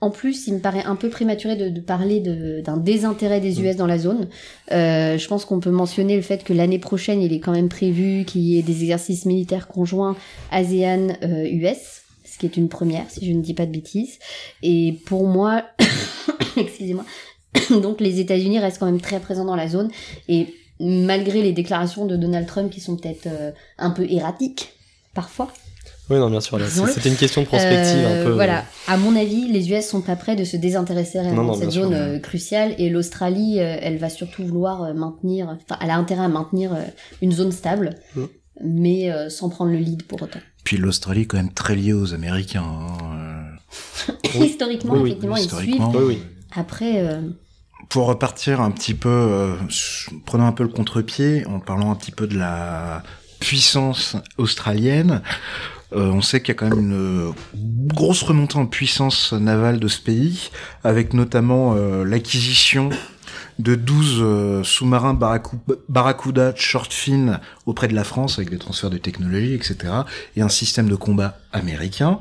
en 0.03 0.09
plus, 0.09 0.47
il 0.47 0.55
me 0.55 0.59
paraît 0.59 0.83
un 0.83 0.95
peu 0.95 1.09
prématuré 1.09 1.55
de, 1.55 1.69
de 1.69 1.79
parler 1.79 2.21
de- 2.21 2.61
d'un 2.61 2.77
désintérêt 2.77 3.39
des 3.39 3.61
US 3.61 3.75
dans 3.75 3.85
la 3.85 3.99
zone. 3.99 4.27
Euh, 4.71 5.19
je 5.19 5.27
pense 5.27 5.45
qu'on 5.45 5.59
peut 5.59 5.69
mentionner 5.69 6.15
le 6.15 6.23
fait 6.23 6.43
que 6.43 6.53
l'année 6.53 6.79
prochaine, 6.79 7.21
il 7.21 7.31
est 7.33 7.39
quand 7.39 7.51
même 7.51 7.69
prévu 7.69 8.25
qu'il 8.25 8.41
y 8.41 8.57
ait 8.57 8.63
des 8.63 8.81
exercices 8.81 9.25
militaires 9.25 9.67
conjoints 9.67 10.15
ASEAN-US, 10.49 12.00
qui 12.41 12.47
est 12.47 12.57
une 12.57 12.69
première, 12.69 13.09
si 13.09 13.25
je 13.25 13.31
ne 13.31 13.41
dis 13.41 13.53
pas 13.53 13.65
de 13.65 13.71
bêtises. 13.71 14.17
Et 14.63 14.99
pour 15.05 15.27
moi, 15.27 15.63
excusez-moi, 16.57 17.05
donc 17.81 18.01
les 18.01 18.19
États-Unis 18.19 18.59
restent 18.59 18.79
quand 18.79 18.87
même 18.87 19.01
très 19.01 19.19
présents 19.19 19.45
dans 19.45 19.55
la 19.55 19.67
zone. 19.67 19.89
Et 20.27 20.47
malgré 20.79 21.41
les 21.43 21.51
déclarations 21.53 22.05
de 22.05 22.15
Donald 22.15 22.47
Trump 22.47 22.71
qui 22.71 22.79
sont 22.81 22.95
peut-être 22.97 23.27
euh, 23.27 23.51
un 23.77 23.91
peu 23.91 24.05
erratiques, 24.09 24.73
parfois, 25.13 25.51
Oui, 26.09 26.17
non, 26.17 26.29
bien 26.29 26.41
sûr. 26.41 26.59
C'était 26.87 27.09
une 27.09 27.15
question 27.15 27.41
de 27.41 27.47
prospective 27.47 27.99
euh, 27.99 28.21
un 28.21 28.25
peu. 28.25 28.31
Voilà, 28.33 28.65
à 28.87 28.97
mon 28.97 29.15
avis, 29.15 29.47
les 29.47 29.71
US 29.71 29.85
sont 29.87 30.01
pas 30.01 30.15
prêts 30.15 30.35
de 30.35 30.43
se 30.43 30.57
désintéresser 30.57 31.19
réellement 31.19 31.43
Non, 31.43 31.51
non, 31.51 31.55
de 31.57 31.61
cette 31.61 31.71
sûr, 31.71 31.83
zone 31.83 31.93
euh, 31.93 32.19
cruciale 32.19 32.73
et 32.79 32.89
l'Australie, 32.89 33.59
euh, 33.59 33.77
elle 33.79 33.97
va 33.97 34.09
surtout 34.09 34.43
vouloir 34.43 34.83
euh, 34.83 34.93
maintenir, 34.93 35.47
enfin, 35.49 35.79
elle 35.81 35.91
a 35.91 35.95
intérêt 35.95 36.23
à 36.23 36.27
maintenir 36.29 36.73
euh, 36.73 36.81
une 37.21 37.31
zone 37.31 37.51
stable, 37.51 37.91
Mm. 38.15 38.23
mais 38.63 39.11
euh, 39.11 39.29
sans 39.29 39.49
prendre 39.49 39.71
le 39.71 39.77
lead 39.77 40.03
pour 40.03 40.21
autant. 40.21 40.39
Puis 40.71 40.77
l'Australie 40.79 41.23
est 41.23 41.25
quand 41.25 41.35
même 41.35 41.51
très 41.51 41.75
liée 41.75 41.91
aux 41.91 42.13
Américains. 42.13 42.63
hein, 42.63 44.13
Historiquement, 44.35 44.93
Oui, 44.93 45.09
effectivement, 45.09 45.35
ils 45.35 45.43
historiquement. 45.43 45.91
suivent. 45.91 46.01
Oui, 46.07 46.15
oui. 46.15 46.23
Après, 46.55 46.99
euh, 47.05 47.19
Pour 47.89 48.05
repartir 48.05 48.61
un 48.61 48.71
petit 48.71 48.93
peu, 48.93 49.09
euh, 49.09 49.55
s- 49.67 50.07
prenant 50.25 50.47
un 50.47 50.53
peu 50.53 50.63
le 50.63 50.69
contre-pied, 50.69 51.45
en 51.45 51.59
parlant 51.59 51.91
un 51.91 51.95
petit 51.95 52.11
peu 52.13 52.25
de 52.25 52.37
la 52.37 53.03
puissance 53.41 54.15
australienne, 54.37 55.21
euh, 55.91 56.09
on 56.09 56.21
sait 56.21 56.39
qu'il 56.39 56.47
y 56.47 56.51
a 56.51 56.53
quand 56.55 56.69
même 56.69 56.79
une 56.79 56.93
euh, 57.27 57.31
grosse 57.53 58.23
remontée 58.23 58.55
en 58.55 58.65
puissance 58.65 59.33
navale 59.33 59.77
de 59.77 59.89
ce 59.89 59.99
pays, 59.99 60.51
avec 60.85 61.13
notamment 61.13 61.75
euh, 61.75 62.05
l'acquisition 62.05 62.91
de 63.61 63.75
12 63.75 64.17
euh, 64.21 64.63
sous-marins 64.63 65.13
Barracuda 65.89 66.53
short 66.55 66.91
fin 66.93 67.39
auprès 67.65 67.87
de 67.87 67.93
la 67.93 68.03
France 68.03 68.37
avec 68.37 68.49
des 68.49 68.57
transferts 68.57 68.89
de 68.89 68.97
technologie, 68.97 69.53
etc. 69.53 69.75
et 70.35 70.41
un 70.41 70.49
système 70.49 70.89
de 70.89 70.95
combat 70.95 71.37
américain. 71.53 72.19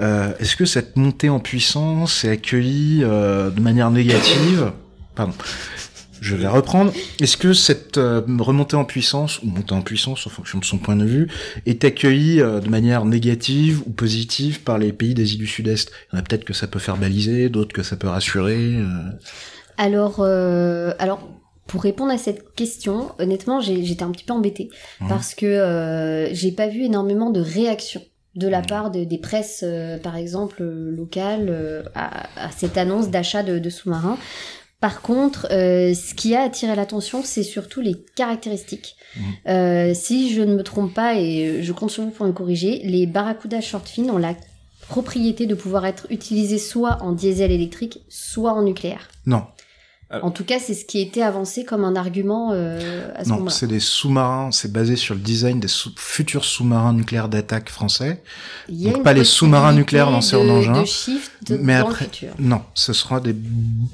Euh, 0.00 0.32
Est-ce 0.38 0.56
que 0.56 0.64
cette 0.64 0.96
montée 0.96 1.28
en 1.28 1.40
puissance 1.40 2.24
est 2.24 2.30
accueillie 2.30 3.00
euh, 3.02 3.50
de 3.50 3.60
manière 3.60 3.90
négative? 3.90 4.72
Pardon. 5.14 5.34
Je 6.20 6.34
vais 6.34 6.48
reprendre. 6.48 6.92
Est-ce 7.20 7.36
que 7.36 7.52
cette 7.52 7.96
euh, 7.96 8.20
remontée 8.40 8.76
en 8.76 8.84
puissance, 8.84 9.40
ou 9.42 9.46
montée 9.46 9.72
en 9.72 9.82
puissance 9.82 10.26
en 10.26 10.30
fonction 10.30 10.58
de 10.58 10.64
son 10.64 10.78
point 10.78 10.96
de 10.96 11.04
vue, 11.04 11.28
est 11.64 11.84
accueillie 11.84 12.40
euh, 12.40 12.60
de 12.60 12.68
manière 12.68 13.04
négative 13.04 13.82
ou 13.86 13.90
positive 13.90 14.62
par 14.62 14.78
les 14.78 14.92
pays 14.92 15.14
d'Asie 15.14 15.36
du 15.36 15.46
Sud-Est? 15.46 15.90
Il 16.12 16.16
y 16.16 16.16
en 16.16 16.20
a 16.20 16.22
peut-être 16.22 16.44
que 16.44 16.52
ça 16.52 16.66
peut 16.66 16.80
faire 16.80 16.96
baliser, 16.96 17.48
d'autres 17.48 17.72
que 17.72 17.84
ça 17.84 17.96
peut 17.96 18.08
rassurer. 18.08 18.74
euh. 18.76 18.86
Alors, 19.78 20.16
euh, 20.20 20.92
alors 20.98 21.20
pour 21.66 21.82
répondre 21.82 22.10
à 22.12 22.18
cette 22.18 22.54
question, 22.54 23.12
honnêtement, 23.18 23.60
j'étais 23.60 24.02
un 24.02 24.10
petit 24.10 24.24
peu 24.24 24.32
embêtée 24.32 24.68
Mhm. 25.00 25.08
parce 25.08 25.34
que 25.34 25.46
euh, 25.46 26.32
j'ai 26.34 26.52
pas 26.52 26.66
vu 26.68 26.82
énormément 26.84 27.30
de 27.30 27.40
réactions 27.40 28.02
de 28.36 28.48
la 28.48 28.60
Mhm. 28.60 28.66
part 28.66 28.90
de- 28.90 29.04
des 29.04 29.18
presses, 29.18 29.60
euh, 29.64 29.98
par 29.98 30.16
exemple 30.16 30.62
euh, 30.62 30.90
locales, 30.90 31.84
à, 31.94 32.46
à 32.46 32.50
cette 32.50 32.76
annonce 32.78 33.08
d'achat 33.08 33.42
de, 33.42 33.58
de 33.58 33.70
sous-marins. 33.70 34.16
Par 34.80 35.02
contre, 35.02 35.48
ce 35.50 36.14
qui 36.14 36.36
a 36.36 36.42
attiré 36.42 36.76
l'attention, 36.76 37.22
c'est 37.24 37.42
surtout 37.42 37.80
les 37.80 37.96
caractéristiques. 38.14 38.94
Euh, 39.48 39.92
si 39.92 40.32
je 40.32 40.40
ne 40.40 40.54
me 40.54 40.62
trompe 40.62 40.94
pas, 40.94 41.16
et 41.18 41.64
je 41.64 41.72
compte 41.72 41.90
sur 41.90 42.04
vous 42.04 42.10
pour 42.10 42.26
me 42.26 42.32
corriger, 42.32 42.80
les 42.84 43.06
Barracuda 43.06 43.60
Short 43.60 43.88
Fin 43.88 44.04
ont 44.08 44.18
la 44.18 44.36
propriété 44.88 45.46
de 45.46 45.56
pouvoir 45.56 45.84
être 45.84 46.06
utilisés 46.10 46.58
soit 46.58 46.98
en 47.02 47.10
diesel 47.10 47.50
électrique, 47.50 48.02
soit 48.08 48.52
en 48.52 48.62
nucléaire. 48.62 49.08
Non, 49.26 49.42
En 50.22 50.30
tout 50.30 50.44
cas, 50.44 50.58
c'est 50.58 50.72
ce 50.72 50.86
qui 50.86 51.00
était 51.02 51.20
avancé 51.20 51.64
comme 51.64 51.84
un 51.84 51.94
argument 51.94 52.52
euh, 52.52 53.10
à 53.14 53.24
ce 53.24 53.28
non, 53.28 53.34
moment-là. 53.36 53.54
c'est 53.54 53.66
des 53.66 53.78
sous-marins. 53.78 54.50
C'est 54.52 54.72
basé 54.72 54.96
sur 54.96 55.14
le 55.14 55.20
design 55.20 55.60
des 55.60 55.68
sous- 55.68 55.92
futurs 55.96 56.46
sous-marins 56.46 56.94
nucléaires 56.94 57.28
d'attaque 57.28 57.68
français. 57.68 58.22
Donc 58.70 59.02
pas 59.02 59.12
les 59.12 59.24
sous-marins 59.24 59.74
nucléaires 59.74 60.10
lancés 60.10 60.36
en 60.36 60.48
engin, 60.48 60.80
De 60.80 60.86
shift 60.86 61.30
mais 61.60 61.78
dans 61.78 61.88
après- 61.88 62.06
le 62.06 62.10
futur. 62.10 62.28
Non, 62.38 62.62
ce 62.72 62.94
sera 62.94 63.20
des, 63.20 63.34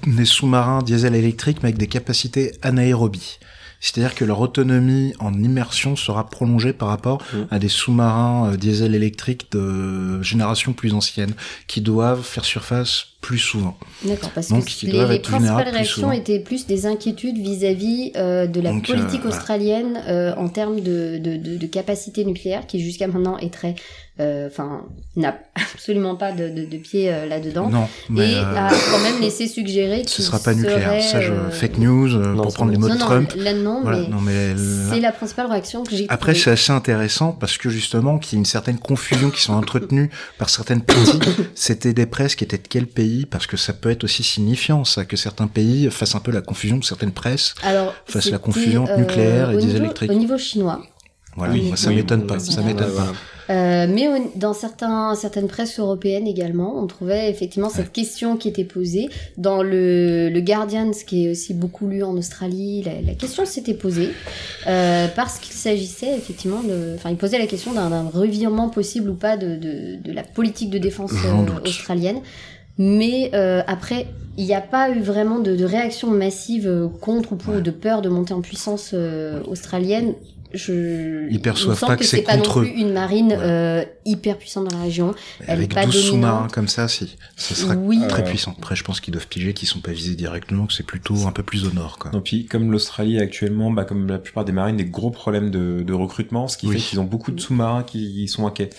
des 0.07 0.25
sous-marins 0.25 0.83
diesel 0.83 1.17
électriques, 1.17 1.59
mais 1.65 1.71
avec 1.71 1.79
des 1.79 1.89
capacités 1.89 2.53
anaérobie. 2.63 3.39
C'est-à-dire 3.85 4.15
que 4.15 4.25
leur 4.25 4.41
autonomie 4.41 5.13
en 5.19 5.35
immersion 5.35 5.95
sera 5.95 6.27
prolongée 6.31 6.73
par 6.73 6.89
rapport 6.89 7.19
Mm. 7.35 7.37
à 7.51 7.59
des 7.59 7.69
sous-marins 7.69 8.53
euh, 8.53 8.57
diesel 8.57 8.95
électriques 8.95 9.53
de 9.53 10.23
génération 10.23 10.73
plus 10.73 10.95
ancienne, 10.95 11.35
qui 11.67 11.83
doivent 11.83 12.23
faire 12.23 12.47
surface 12.47 13.09
plus 13.21 13.39
souvent. 13.39 13.77
D'accord, 14.05 14.31
parce 14.35 14.49
Donc, 14.49 14.65
que 14.67 14.87
les, 14.87 15.19
principales 15.19 15.65
plus 15.65 15.73
réactions 15.73 15.95
souvent. 16.03 16.13
étaient 16.13 16.41
plus 16.41 16.67
des 16.67 16.87
inquiétudes 16.87 17.37
vis-à-vis 17.39 18.13
euh, 18.17 18.47
de 18.47 18.61
la 18.61 18.71
Donc, 18.71 18.89
euh, 18.89 18.95
politique 18.95 19.21
voilà. 19.23 19.37
australienne 19.37 20.03
euh, 20.09 20.35
en 20.37 20.49
termes 20.49 20.81
de, 20.81 21.19
de, 21.19 21.37
de, 21.37 21.57
de 21.57 21.67
capacité 21.67 22.25
nucléaire, 22.25 22.67
qui 22.67 22.81
jusqu'à 22.81 23.07
maintenant 23.07 23.39
est 23.39 23.53
très, 23.53 23.75
enfin, 24.19 24.83
n'a 25.17 25.37
absolument 25.75 26.15
pas 26.15 26.31
de, 26.33 26.49
de, 26.49 26.65
de 26.67 26.77
pied 26.77 27.13
euh, 27.13 27.27
là-dedans. 27.27 27.69
Non, 27.69 27.89
mais 28.09 28.33
et 28.33 28.37
euh, 28.37 28.57
a 28.57 28.71
quand 28.71 29.01
même 29.01 29.21
laissé 29.21 29.49
suggérer 29.49 30.05
ce 30.07 30.15
qu'il 30.17 30.25
sera 30.25 30.39
pas 30.39 30.55
nucléaire. 30.55 31.03
Ça, 31.03 31.21
je, 31.21 31.33
euh, 31.33 31.51
fake 31.51 31.79
news, 31.79 32.15
euh, 32.15 32.35
non, 32.35 32.43
pour 32.45 32.55
prendre 32.55 32.71
les 32.71 32.79
mots 32.79 32.89
Non, 32.89 32.95
de 32.95 33.01
non, 33.01 33.07
Trump. 33.07 33.33
là 33.37 33.53
non, 33.55 33.83
Voilà, 33.83 33.99
mais 33.99 34.09
non, 34.09 34.21
mais 34.21 34.55
c'est 34.91 35.01
la 35.01 35.11
principale 35.13 35.47
réaction 35.47 35.83
que 35.83 35.97
j'ai 35.97 36.07
Après, 36.09 36.35
c'est 36.35 36.51
assez 36.53 36.71
intéressant 36.73 37.33
parce 37.33 37.59
que 37.59 37.69
justement, 37.71 38.19
qu'il 38.19 38.35
y 38.35 38.37
a 38.37 38.41
une 38.41 38.45
certaine 38.45 38.79
confusion 38.79 39.31
qui 39.31 39.41
sont 39.43 39.55
entretenues 39.55 40.11
par 40.39 40.49
certaines 40.49 40.83
parties. 40.83 41.19
C'était 41.57 41.93
des 41.93 42.07
presses 42.07 42.37
qui 42.37 42.45
étaient 42.45 42.59
de 42.59 42.69
quel 42.69 42.87
pays? 42.87 43.27
Parce 43.27 43.47
que 43.49 43.57
ça 43.57 43.73
peut 43.73 43.91
être 43.91 44.05
aussi 44.05 44.23
signifiant, 44.23 44.85
ça, 44.85 45.05
que 45.05 45.17
certains 45.17 45.49
pays 45.49 45.91
fassent 45.91 46.15
un 46.15 46.21
peu 46.21 46.31
la 46.31 46.41
confusion 46.41 46.77
de 46.79 46.85
certaines 46.85 47.13
presses. 47.13 47.55
Alors, 47.65 47.93
à 48.15 48.31
la 48.31 48.39
confusion 48.39 48.87
euh, 48.89 48.97
nucléaire 48.97 49.51
et 49.51 49.57
au 49.57 49.59
diesel 49.59 49.75
niveau- 49.75 49.85
électrique. 49.85 50.11
Au 50.11 50.15
niveau 50.15 50.39
chinois, 50.39 50.83
Voilà, 51.37 51.53
Oui, 51.55 51.63
moi, 51.69 51.77
ça 51.77 51.89
oui, 51.89 51.97
m'étonne 51.97 52.27
pas. 52.27 52.35
oui, 52.35 52.41
Ça 52.41 52.61
oui, 52.61 52.67
m'étonne 52.69 52.91
Ouais, 52.91 52.97
pas. 52.97 53.03
voilà. 53.03 53.19
Euh, 53.51 53.87
mais 53.93 54.09
au- 54.09 54.31
dans 54.37 54.55
certains, 54.55 55.15
certaines 55.17 55.49
presses 55.49 55.79
européennes 55.79 56.27
également, 56.27 56.81
on 56.83 56.87
trouvait 56.87 57.29
effectivement 57.31 57.69
cette 57.69 57.93
question 57.93 58.37
qui 58.39 58.49
était 58.49 58.65
posée. 58.65 59.11
Dans 59.37 59.63
le, 59.63 60.31
le 60.31 60.41
Guardian, 60.41 60.93
ce 60.95 61.05
qui 61.05 61.27
est 61.27 61.31
aussi 61.33 61.53
beaucoup 61.53 61.87
lu 61.89 62.03
en 62.03 62.17
Australie, 62.17 62.83
la, 62.85 63.03
la 63.03 63.15
question 63.15 63.45
s'était 63.45 63.75
posée 63.75 64.09
euh, 64.67 65.09
parce 65.15 65.39
qu'il 65.41 65.53
s'agissait 65.55 66.17
effectivement 66.17 66.63
de... 66.63 66.95
Enfin, 66.95 67.11
il 67.11 67.17
posait 67.17 67.39
la 67.39 67.47
question 67.47 67.75
d'un 67.75 68.09
revirement 68.09 68.71
possible 68.71 69.11
ou 69.11 69.15
pas 69.15 69.37
de, 69.37 69.57
de, 69.57 69.97
de 70.03 70.13
la 70.13 70.23
politique 70.23 70.71
de 70.71 70.79
défense 70.79 71.13
euh, 71.27 71.61
australienne. 71.67 72.21
Mais 72.79 73.31
euh, 73.35 73.61
après, 73.67 74.07
il 74.39 74.47
n'y 74.47 74.55
a 74.55 74.61
pas 74.63 74.89
eu 74.91 75.01
vraiment 75.01 75.39
de, 75.39 75.55
de 75.55 75.65
réaction 75.67 76.11
massive 76.11 76.67
euh, 76.67 76.89
contre 76.89 77.33
ou 77.33 77.37
pour 77.37 77.55
ou 77.57 77.61
de 77.61 77.71
peur 77.71 78.01
de 78.01 78.09
monter 78.09 78.33
en 78.33 78.41
puissance 78.41 78.93
euh, 78.95 79.41
australienne. 79.47 80.15
Je, 80.55 81.29
Ils 81.31 81.41
perçoivent 81.41 81.81
pas 81.81 81.97
que 81.97 82.05
c'est 82.05 82.19
c'est 82.19 82.23
pas 82.23 82.37
non 82.37 82.43
contre 82.45 82.61
plus 82.61 82.71
une 82.71 82.93
marine 82.93 83.29
Ouais. 83.29 83.39
euh, 83.41 83.85
hyper 84.05 84.39
puissante 84.39 84.69
dans 84.69 84.79
la 84.79 84.85
région. 84.85 85.15
Elle 85.47 85.59
Avec 85.59 85.73
est 85.73 85.75
pas 85.75 85.85
12 85.85 85.95
sous-marins 86.11 86.47
comme 86.53 86.69
ça, 86.69 86.87
si. 86.89 87.17
Ce 87.37 87.55
sera 87.55 87.75
Oui. 87.75 88.01
très 88.09 88.23
Euh, 88.23 88.25
puissant. 88.25 88.55
Après, 88.57 88.77
je 88.77 88.85
pense 88.85 89.01
qu'ils 89.01 89.13
doivent 89.13 89.27
piger 89.27 89.53
qu'ils 89.53 89.67
sont 89.69 89.81
pas 89.81 89.91
visés 89.93 90.15
directement, 90.15 90.67
que 90.67 90.73
c'est 90.73 90.87
plutôt 90.87 91.27
un 91.27 91.33
peu 91.33 91.43
plus 91.43 91.67
au 91.67 91.73
nord, 91.73 91.99
quoi. 91.99 92.11
Non, 92.13 92.21
puis 92.21 92.47
comme 92.47 92.71
l'Australie 92.71 93.19
actuellement, 93.19 93.71
bah, 93.71 93.85
comme 93.85 94.07
la 94.09 94.19
plupart 94.19 94.45
des 94.45 94.53
marines, 94.53 94.77
des 94.77 94.85
gros 94.85 95.11
problèmes 95.11 95.51
de, 95.51 95.83
de 95.83 95.93
recrutement, 95.93 96.47
ce 96.49 96.57
qui 96.57 96.67
Oui. 96.69 96.79
fait 96.79 96.89
qu'ils 96.91 97.01
ont 97.01 97.05
beaucoup 97.05 97.33
de 97.33 97.41
sous-marins 97.41 97.83
qui 97.83 98.29
sont 98.29 98.47
inquiets. 98.47 98.71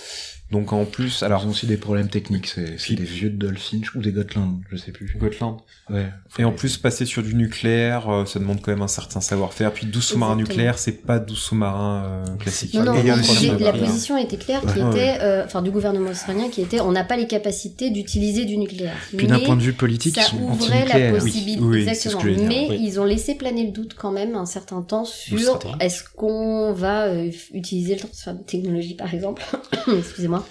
Donc 0.52 0.74
en 0.74 0.86
plus, 0.86 1.24
Alors, 1.24 1.42
ils 1.44 1.48
ont 1.48 1.50
aussi 1.52 1.66
des 1.66 1.76
problèmes 1.78 2.08
techniques. 2.08 2.48
C'est 2.78 2.94
des 2.94 3.04
vieux 3.04 3.30
de 3.32 3.36
Dolphin 3.36 3.82
ou 3.96 4.00
des 4.02 4.12
Gotland, 4.12 4.60
je 4.72 4.78
sais 4.78 4.92
plus. 4.92 5.16
Gotland. 5.18 5.58
Ouais. 5.90 6.06
Et 6.38 6.44
en 6.46 6.52
plus, 6.52 6.78
passer 6.78 7.06
sur 7.06 7.24
du 7.24 7.34
nucléaire, 7.36 8.10
euh, 8.10 8.26
ça 8.26 8.40
demande 8.40 8.62
quand 8.62 8.72
même 8.72 8.82
un 8.84 8.88
certain 8.88 9.22
savoir-faire. 9.22 9.72
Puis 9.74 9.88
12 9.88 10.04
sous-marins 10.04 10.36
nucléaires, 10.36 10.78
c'est 10.78 10.92
pas 11.04 11.18
12 11.20 11.38
sous-marins 11.38 12.04
euh, 12.06 12.36
classiques. 12.38 12.74
Non, 12.76 12.84
non, 12.86 12.94
Et 12.96 13.12
aussi 13.12 13.50
la 13.60 13.74
position 13.74 14.18
était 14.18 14.38
claire, 14.38 14.62
qui 14.62 14.80
Ouais. 14.82 14.90
était, 14.92 15.18
euh, 15.22 15.46
enfin, 15.46 15.62
du 15.64 15.72
gouvernement 15.72 16.12
australien, 16.12 16.50
qui 16.50 16.62
était, 16.62 16.80
on 16.80 16.92
n'a 16.92 17.04
pas 17.04 17.18
les 17.18 17.28
capacités 17.28 17.90
d'utiliser 17.90 18.46
du 18.46 18.58
nucléaire. 18.58 18.96
Puis 19.18 19.26
d'un 19.28 19.40
point 19.40 19.56
de 19.56 19.62
vue 19.62 19.74
politique, 19.74 20.16
ils 20.18 20.22
ça 20.22 20.30
sont 20.30 20.38
ouvrait 20.42 20.86
la 20.86 21.12
possibilité, 21.20 21.62
Oui, 21.62 21.88
exactement. 21.88 22.22
Mais 22.24 22.68
oui. 22.70 22.80
ils 22.82 23.00
ont 23.00 23.06
laissé 23.06 23.34
planer 23.36 23.66
le 23.66 23.72
doute 23.72 23.96
quand 23.98 24.12
même 24.12 24.36
un 24.36 24.46
certain 24.46 24.82
temps 24.84 25.06
sur 25.06 25.60
est-ce 25.80 26.04
qu'on 26.16 26.72
va 26.74 27.06
euh, 27.08 27.32
utiliser 27.54 27.96
le 27.96 28.02
transfert 28.02 28.36
de 28.36 28.44
technologie, 28.44 28.94
par 28.96 29.14
exemple. 29.14 29.44
Excusez-moi. 29.88 30.45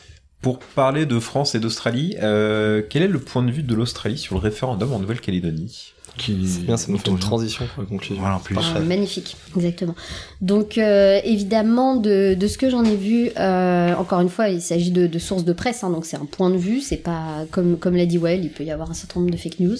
Pour 0.44 0.58
parler 0.58 1.06
de 1.06 1.18
France 1.20 1.54
et 1.54 1.58
d'Australie, 1.58 2.16
euh, 2.22 2.82
quel 2.90 3.02
est 3.02 3.08
le 3.08 3.18
point 3.18 3.42
de 3.42 3.50
vue 3.50 3.62
de 3.62 3.74
l'Australie 3.74 4.18
sur 4.18 4.34
le 4.34 4.42
référendum 4.42 4.92
en 4.92 4.98
Nouvelle-Calédonie? 4.98 5.92
Qui... 6.16 6.46
C'est 6.46 6.60
bien, 6.64 6.76
ça 6.76 6.92
nous 6.92 6.98
fait 6.98 7.10
une 7.10 7.18
transition 7.18 7.64
pour 7.74 7.82
la 7.82 7.88
conclusion. 7.88 8.20
Voilà, 8.20 8.36
en 8.36 8.38
plus. 8.38 8.54
Parfait. 8.54 8.78
Euh, 8.78 8.84
magnifique, 8.84 9.36
exactement. 9.56 9.96
Donc 10.42 10.78
euh, 10.78 11.18
évidemment, 11.24 11.96
de, 11.96 12.34
de 12.34 12.46
ce 12.46 12.56
que 12.56 12.70
j'en 12.70 12.84
ai 12.84 12.94
vu, 12.94 13.30
euh, 13.36 13.94
encore 13.96 14.20
une 14.20 14.28
fois, 14.28 14.48
il 14.48 14.62
s'agit 14.62 14.92
de, 14.92 15.08
de 15.08 15.18
sources 15.18 15.44
de 15.44 15.52
presse, 15.52 15.82
hein, 15.82 15.90
donc 15.90 16.04
c'est 16.04 16.16
un 16.16 16.24
point 16.26 16.50
de 16.50 16.56
vue, 16.56 16.80
c'est 16.80 16.98
pas 16.98 17.46
comme 17.50 17.76
comme 17.78 17.96
l'a 17.96 18.06
dit 18.06 18.18
Well, 18.18 18.44
il 18.44 18.50
peut 18.50 18.62
y 18.62 18.70
avoir 18.70 18.92
un 18.92 18.94
certain 18.94 19.18
nombre 19.18 19.32
de 19.32 19.36
fake 19.36 19.58
news, 19.58 19.74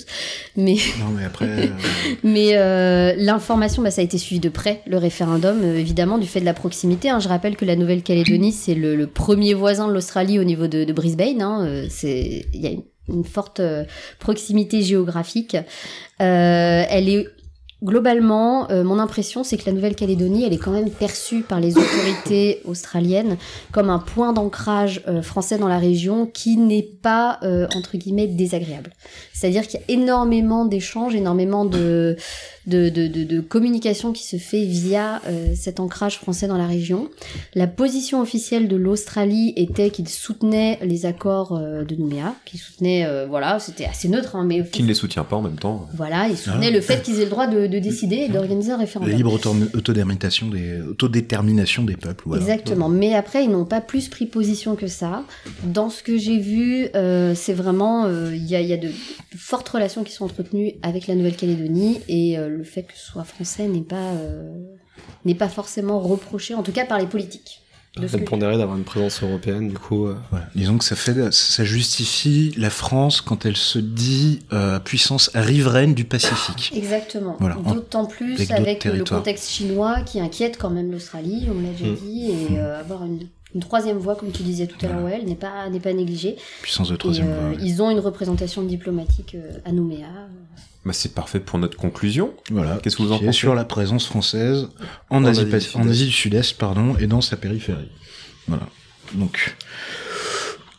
mais 0.57 0.75
Non, 0.99 1.11
mais 1.17 1.25
après, 1.25 1.47
euh, 1.49 1.67
mais 2.25 2.57
euh, 2.57 3.13
l'information, 3.17 3.83
bah, 3.83 3.93
ça 3.93 4.01
a 4.01 4.05
été 4.05 4.19
suivi 4.19 4.41
de 4.41 4.49
près, 4.49 4.81
le 4.89 4.97
référendum, 4.99 5.63
évidemment, 5.63 6.19
du 6.19 6.27
fait 6.27 6.41
de 6.41 6.47
la 6.47 6.55
proximité. 6.55 7.11
hein. 7.11 7.21
Je 7.21 7.29
rappelle 7.29 7.55
que 7.55 7.65
la 7.65 7.77
Nouvelle-Calédonie, 7.77 8.51
c'est 8.51 8.75
le, 8.75 8.97
le 8.97 9.07
premier 9.07 9.55
voisin 9.55 9.87
de 9.87 9.93
l'Australie 9.93 10.41
au 10.41 10.45
niveau 10.45 10.54
de, 10.57 10.85
de 10.85 10.93
Brisbane. 10.93 11.43
hein. 11.43 11.67
Euh, 11.67 11.87
c'est- 11.91 12.47
Il 12.53 12.61
y 12.61 12.67
a 12.67 12.71
une, 13.09 13.25
forte 13.25 13.61
euh, 13.61 13.85
proximité 14.19 14.83
géographique. 14.83 15.57
Euh, 16.21 16.85
elle 16.89 17.09
est 17.09 17.27
globalement, 17.83 18.67
mon 18.71 18.99
impression, 18.99 19.45
c'est 19.45 19.59
que 19.59 19.67
la 19.67 19.73
Nouvelle-Calédonie, 19.73 20.45
elle 20.47 20.55
est 20.55 20.59
quand 20.59 20.71
même 20.71 20.89
perçue 20.91 21.43
par 21.43 21.61
les 21.61 21.77
autorités 21.77 22.63
australiennes 22.65 23.37
comme 23.73 23.91
un 23.91 23.99
point 23.99 24.33
d'ancrage 24.33 25.03
français 25.21 25.59
dans 25.59 25.69
la 25.69 25.79
région 25.79 26.25
qui 26.25 26.57
n'est 26.57 26.83
pas, 27.03 27.41
entre 27.77 27.99
guillemets, 27.99 28.27
désagréable. 28.27 28.91
C'est-à-dire 29.35 29.67
qu'il 29.67 29.81
y 29.81 29.83
a 29.83 29.95
énormément 30.01 30.65
d'échanges, 30.65 31.15
énormément 31.15 31.67
de, 31.67 32.17
de, 32.67 32.89
de, 32.89 33.07
de, 33.07 33.25
de 33.25 33.41
communication 33.41 34.13
qui 34.13 34.25
se 34.25 34.37
fait 34.37 34.65
via 34.65 35.21
euh, 35.27 35.49
cet 35.55 35.81
ancrage 35.81 36.19
français 36.19 36.47
dans 36.47 36.57
la 36.57 36.67
région. 36.67 37.09
La 37.55 37.67
position 37.67 38.21
officielle 38.21 38.69
de 38.69 38.77
l'Australie 38.77 39.53
était 39.57 39.91
qu'il 39.91 40.09
soutenait 40.09 40.79
les 40.83 41.07
accords 41.07 41.53
euh, 41.57 41.85
de 41.85 41.95
Nouméa, 41.97 42.35
qu'il 42.45 42.59
soutenait, 42.61 43.05
euh, 43.07 43.27
voilà, 43.29 43.59
c'était 43.59 43.85
assez 43.85 44.09
neutre, 44.09 44.37
hein, 44.37 44.45
mais 44.47 44.65
Qui 44.67 44.83
ne 44.83 44.89
les 44.89 44.95
soutient 44.95 45.25
pas 45.25 45.37
en 45.37 45.43
même 45.43 45.57
temps. 45.59 45.89
voilà, 45.95 46.29
il 46.29 46.37
soutenait 46.37 46.69
Ah. 46.69 46.71
le 46.71 46.81
fait 46.81 47.03
qu'ils 47.03 47.21
aient 47.21 47.25
le 47.25 47.31
droit 47.31 47.47
de, 47.47 47.67
de 47.67 47.79
décider 47.79 48.17
et 48.17 48.29
d'organiser 48.29 48.71
un 48.71 48.77
la 48.77 48.81
référendum. 48.81 49.15
libre 49.17 49.33
auto- 49.35 49.55
autodétermination 49.75 50.49
des, 50.49 50.81
autodétermination 50.81 51.85
des 51.85 51.97
peuples. 51.97 52.25
Voilà. 52.27 52.43
Exactement. 52.43 52.89
Mais 52.89 53.15
après, 53.15 53.45
ils 53.45 53.51
n'ont 53.51 53.65
pas 53.65 53.81
plus 53.81 54.09
pris 54.09 54.27
position 54.27 54.75
que 54.77 54.87
ça. 54.87 55.25
Dans 55.65 55.91
ce 55.91 56.03
que 56.03 56.17
j'ai 56.19 56.39
vu, 56.39 56.89
euh, 56.95 57.35
c'est 57.35 57.53
vraiment, 57.53 58.07
euh, 58.07 58.35
il 58.35 58.45
y, 58.47 58.57
a, 58.57 58.61
y 58.61 58.73
a 58.73 58.77
de, 58.77 58.89
de 58.89 58.93
fortes 59.37 59.69
relations 59.69 60.03
qui 60.05 60.13
sont 60.13 60.25
entretenues 60.25 60.73
avec 60.83 61.07
la 61.07 61.15
Nouvelle-Calédonie 61.15 62.01
et 62.09 62.39
euh, 62.39 62.54
le 62.55 62.65
fait 62.65 62.83
que 62.85 62.93
ce 62.97 63.05
soit 63.13 63.25
français 63.25 63.67
n'est 63.69 63.81
pas, 63.83 63.97
euh, 64.13 64.55
n'est 65.25 65.35
pas 65.35 65.49
forcément 65.49 66.01
reproché, 66.01 66.55
en 66.55 66.63
tout 66.63 66.73
cas 66.73 66.85
par 66.87 66.99
les 66.99 67.07
politiques. 67.07 67.61
Ça 68.09 68.19
pondérait 68.19 68.59
d'avoir 68.59 68.77
une 68.77 68.83
présence 68.83 69.23
européenne, 69.23 69.69
du 69.69 69.79
coup. 69.79 70.07
euh, 70.09 70.17
Voilà. 70.33 70.47
Disons 70.57 70.79
que 70.79 70.85
ça 70.85 70.97
fait, 70.97 71.33
ça 71.33 71.63
justifie 71.65 72.53
la 72.57 72.69
France 72.71 73.21
quand 73.21 73.47
elle 73.47 73.57
se 73.57 73.79
dit 73.79 74.41
euh, 74.53 74.81
puissance 74.81 75.31
riveraine 75.33 75.95
du 75.95 76.05
Pacifique. 76.05 76.73
Exactement. 76.75 77.37
Voilà. 77.39 77.55
D'autant 77.55 78.07
plus 78.07 78.51
Avec 78.51 78.85
le 78.85 79.05
contexte 79.05 79.49
chinois 79.49 80.01
qui 80.01 80.19
inquiète 80.19 80.59
quand 80.59 80.71
même 80.71 80.91
l'Australie, 80.91 81.47
on 81.49 81.63
l'a 81.63 81.69
déjà 81.69 81.87
Mm. 81.93 81.95
dit, 82.05 82.31
et 82.33 82.59
euh, 82.59 82.81
avoir 82.81 83.05
une 83.05 83.29
une 83.55 83.61
troisième 83.61 83.99
voie, 83.99 84.17
comme 84.17 84.33
tu 84.33 84.43
disais 84.43 84.67
tout 84.67 84.85
à 84.85 84.89
l'heure, 84.89 85.05
ouais, 85.05 85.23
n'est 85.23 85.37
pas, 85.37 85.69
n'est 85.71 85.79
pas 85.79 85.93
négligée. 85.93 86.35
Puissance 86.63 86.89
de 86.89 86.95
Et, 86.97 86.99
troisième 86.99 87.29
euh, 87.29 87.39
voie. 87.39 87.51
ouais. 87.51 87.57
ils 87.65 87.81
ont 87.83 87.89
une 87.89 88.01
représentation 88.01 88.63
diplomatique 88.63 89.37
euh, 89.37 89.59
à 89.65 89.71
Nouméa. 89.71 90.09
Bah, 90.85 90.93
c'est 90.93 91.15
parfait 91.15 91.41
pour 91.41 91.59
notre 91.59 91.77
conclusion. 91.77 92.35
Voilà. 92.51 92.79
Qu'est-ce 92.83 92.97
que 92.97 93.03
vous 93.03 93.13
en 93.13 93.19
pensez 93.19 93.33
Sur 93.33 93.55
la 93.55 93.65
présence 93.65 94.07
française 94.07 94.69
en, 95.11 95.25
En 95.25 95.25
Asie, 95.25 95.41
Asie 95.41 95.51
du 95.51 95.61
Sud-Est. 95.61 95.77
en 95.77 95.89
Asie 95.89 96.07
du 96.07 96.13
Sud-Est, 96.13 96.59
pardon, 96.59 96.97
et 96.99 97.07
dans 97.07 97.21
sa 97.23 97.37
périphérie. 97.37 97.89
Voilà. 98.49 98.67
Donc, 99.15 99.57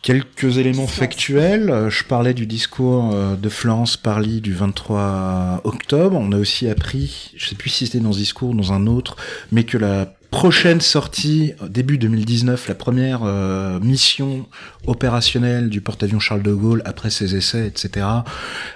quelques 0.01 0.57
éléments 0.57 0.87
factuels. 0.87 1.69
Euh, 1.69 1.89
Je 1.89 2.03
parlais 2.03 2.33
du 2.33 2.45
discours 2.45 3.11
euh, 3.13 3.35
de 3.35 3.49
Florence 3.49 3.97
Parly 3.97 4.41
du 4.41 4.53
23 4.53 5.61
octobre. 5.63 6.17
On 6.19 6.31
a 6.31 6.37
aussi 6.37 6.67
appris, 6.69 7.31
je 7.35 7.47
sais 7.49 7.55
plus 7.55 7.69
si 7.71 7.85
c'était 7.87 7.99
dans 7.99 8.13
ce 8.13 8.19
discours 8.19 8.49
ou 8.51 8.55
dans 8.55 8.73
un 8.73 8.85
autre, 8.87 9.15
mais 9.51 9.63
que 9.63 9.77
la 9.77 10.13
prochaine 10.39 10.81
sortie, 10.81 11.53
début 11.69 11.97
2019, 11.97 12.67
la 12.67 12.75
première 12.75 13.21
euh, 13.23 13.79
mission 13.79 14.45
opérationnelle 14.85 15.69
du 15.69 15.79
porte-avions 15.79 16.19
Charles 16.19 16.43
de 16.43 16.53
Gaulle 16.53 16.81
après 16.83 17.09
ses 17.09 17.35
essais, 17.37 17.65
etc., 17.65 18.05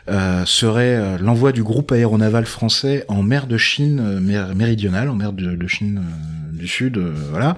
euh, 0.08 0.46
serait 0.46 0.96
euh, 0.96 1.18
l'envoi 1.20 1.52
du 1.52 1.62
groupe 1.62 1.92
aéronaval 1.92 2.46
français 2.46 3.04
en 3.10 3.24
mer 3.24 3.46
de 3.46 3.58
Chine 3.58 4.20
mér- 4.22 4.54
méridionale, 4.56 5.10
en 5.10 5.16
mer 5.16 5.34
de, 5.34 5.54
de 5.58 5.68
Chine 5.68 6.02
euh, 6.02 6.58
du 6.58 6.66
Sud, 6.68 6.98
euh, 6.98 7.14
voilà, 7.32 7.58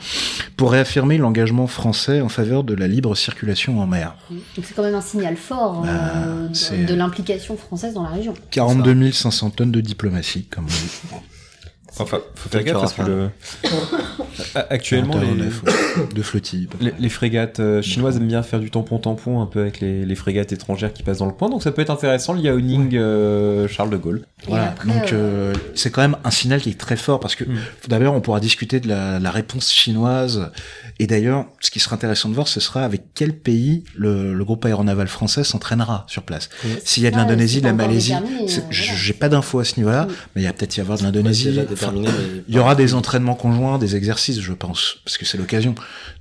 pour 0.57 0.71
réaffirmer 0.71 1.19
l'engagement 1.19 1.67
français 1.67 2.21
en 2.21 2.29
faveur 2.29 2.63
de 2.63 2.73
la 2.73 2.87
libre 2.87 3.13
circulation 3.15 3.79
en 3.79 3.85
mer. 3.85 4.15
Donc 4.31 4.65
c'est 4.67 4.73
quand 4.75 4.83
même 4.83 4.95
un 4.95 5.01
signal 5.01 5.35
fort 5.37 5.83
Bah, 5.83 5.89
euh, 5.89 6.47
de- 6.47 6.53
c'est- 6.55 6.85
de 6.85 6.95
l'implication 6.95 7.55
française 7.55 7.93
dans 7.93 8.03
la 8.03 8.09
région. 8.09 8.33
42 8.49 9.11
500 9.11 9.51
tonnes 9.51 9.71
de 9.71 9.79
diplomatie, 9.81 10.45
comme 10.45 10.65
on 10.65 10.67
dit. 11.17 11.21
Enfin, 11.99 12.05
faut 12.35 12.49
faire 12.49 12.61
Peut-être 12.61 12.65
gaffe 12.65 12.79
parce 12.81 12.93
que 12.93 13.01
y 13.01 13.05
le... 13.05 13.29
actuellement, 14.69 15.13
En 15.15 15.19
les, 15.19 15.49
de, 16.15 16.21
flottille. 16.21 16.67
les, 16.79 16.93
les 16.97 17.09
frégates 17.09 17.59
euh, 17.59 17.81
chinoises 17.81 18.17
aiment 18.17 18.27
bien 18.27 18.43
faire 18.43 18.59
du 18.59 18.71
tampon-tampon 18.71 19.41
un 19.41 19.45
peu 19.45 19.59
avec 19.61 19.79
les, 19.81 20.05
les 20.05 20.15
frégates 20.15 20.51
étrangères 20.51 20.93
qui 20.93 21.03
passent 21.03 21.17
dans 21.19 21.25
le 21.25 21.31
coin, 21.33 21.49
donc 21.49 21.63
ça 21.63 21.71
peut 21.71 21.81
être 21.81 21.89
intéressant, 21.89 22.33
le 22.33 22.41
Yaoning 22.41 22.95
euh, 22.95 23.67
Charles 23.67 23.89
de 23.89 23.97
Gaulle. 23.97 24.21
Voilà, 24.47 24.69
après, 24.69 24.87
donc 24.87 25.13
euh, 25.13 25.51
euh, 25.51 25.53
c'est 25.75 25.91
quand 25.91 26.01
même 26.01 26.15
un 26.23 26.31
signal 26.31 26.61
qui 26.61 26.69
est 26.69 26.79
très 26.79 26.95
fort 26.95 27.19
parce 27.19 27.35
que 27.35 27.43
Mm. 27.43 27.57
d'abord 27.89 28.13
on 28.13 28.21
pourra 28.21 28.39
discuter 28.39 28.79
de 28.79 28.87
la, 28.87 29.19
la 29.19 29.31
réponse 29.31 29.71
chinoise 29.71 30.51
et 30.99 31.07
d'ailleurs 31.07 31.45
ce 31.59 31.71
qui 31.71 31.79
sera 31.79 31.95
intéressant 31.95 32.29
de 32.29 32.35
voir 32.35 32.47
ce 32.47 32.59
sera 32.59 32.83
avec 32.85 33.01
quel 33.15 33.33
pays 33.35 33.83
le, 33.95 34.33
le 34.33 34.45
groupe 34.45 34.63
aéronaval 34.65 35.07
français 35.07 35.43
s'entraînera 35.43 36.05
sur 36.07 36.23
place. 36.23 36.49
Mm. 36.63 36.67
S'il 36.85 37.03
y 37.03 37.07
a 37.07 37.11
de 37.11 37.15
l'Indonésie, 37.17 37.59
de 37.61 37.65
la 37.65 37.73
Malaisie, 37.73 38.13
voilà. 38.13 38.61
j'ai 38.69 39.13
pas 39.13 39.27
d'infos 39.29 39.59
à 39.59 39.63
ce 39.65 39.77
niveau-là, 39.77 40.05
Mm. 40.05 40.13
mais 40.35 40.41
il 40.41 40.45
y 40.45 40.47
a 40.47 40.53
peut-être 40.53 40.77
y 40.77 40.81
avoir 40.81 40.97
de 40.97 41.03
l'Indonésie. 41.03 41.59
Mais 41.93 42.07
il 42.47 42.55
y 42.55 42.59
aura 42.59 42.75
des 42.75 42.93
entraînements 42.93 43.35
conjoints, 43.35 43.77
des 43.79 43.95
exercices, 43.95 44.39
je 44.39 44.53
pense, 44.53 44.97
parce 45.05 45.17
que 45.17 45.25
c'est 45.25 45.37
l'occasion. 45.37 45.73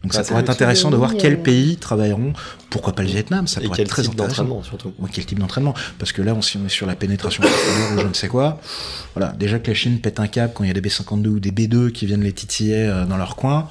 Donc 0.02 0.12
ça 0.12 0.20
Bah, 0.20 0.24
c'est 0.24 0.28
pourrait 0.30 0.42
être 0.42 0.50
intéressant 0.50 0.90
de 0.90 0.96
voir 0.96 1.10
oui, 1.12 1.18
quels 1.18 1.34
euh, 1.34 1.42
pays 1.42 1.76
travailleront. 1.76 2.32
Pourquoi 2.70 2.94
pas 2.94 3.02
le 3.02 3.08
Vietnam 3.08 3.46
Ça 3.46 3.60
et 3.60 3.64
pourrait 3.64 3.76
quel 3.76 3.84
être 3.86 3.90
très 3.90 4.02
type 4.02 4.12
intéressant. 4.12 4.44
d'entraînement 4.44 4.62
surtout. 4.62 4.92
Ouais, 4.98 5.10
quel 5.12 5.26
type 5.26 5.38
d'entraînement 5.38 5.74
Parce 5.98 6.12
que 6.12 6.22
là, 6.22 6.34
on, 6.34 6.40
si 6.42 6.56
on 6.56 6.64
est 6.64 6.68
sur 6.70 6.86
la 6.86 6.94
pénétration 6.96 7.42
ou 7.94 7.98
je 8.00 8.06
ne 8.06 8.14
sais 8.14 8.28
quoi, 8.28 8.60
voilà, 9.14 9.32
déjà 9.32 9.58
que 9.58 9.68
la 9.68 9.74
Chine 9.74 10.00
pète 10.00 10.20
un 10.20 10.28
câble 10.28 10.52
quand 10.54 10.64
il 10.64 10.68
y 10.68 10.70
a 10.70 10.74
des 10.74 10.80
B-52 10.80 11.26
ou 11.26 11.40
des 11.40 11.50
B-2 11.52 11.90
qui 11.92 12.06
viennent 12.06 12.22
les 12.22 12.32
titiller 12.32 12.86
euh, 12.86 13.04
dans 13.06 13.16
leur 13.16 13.36
coin, 13.36 13.68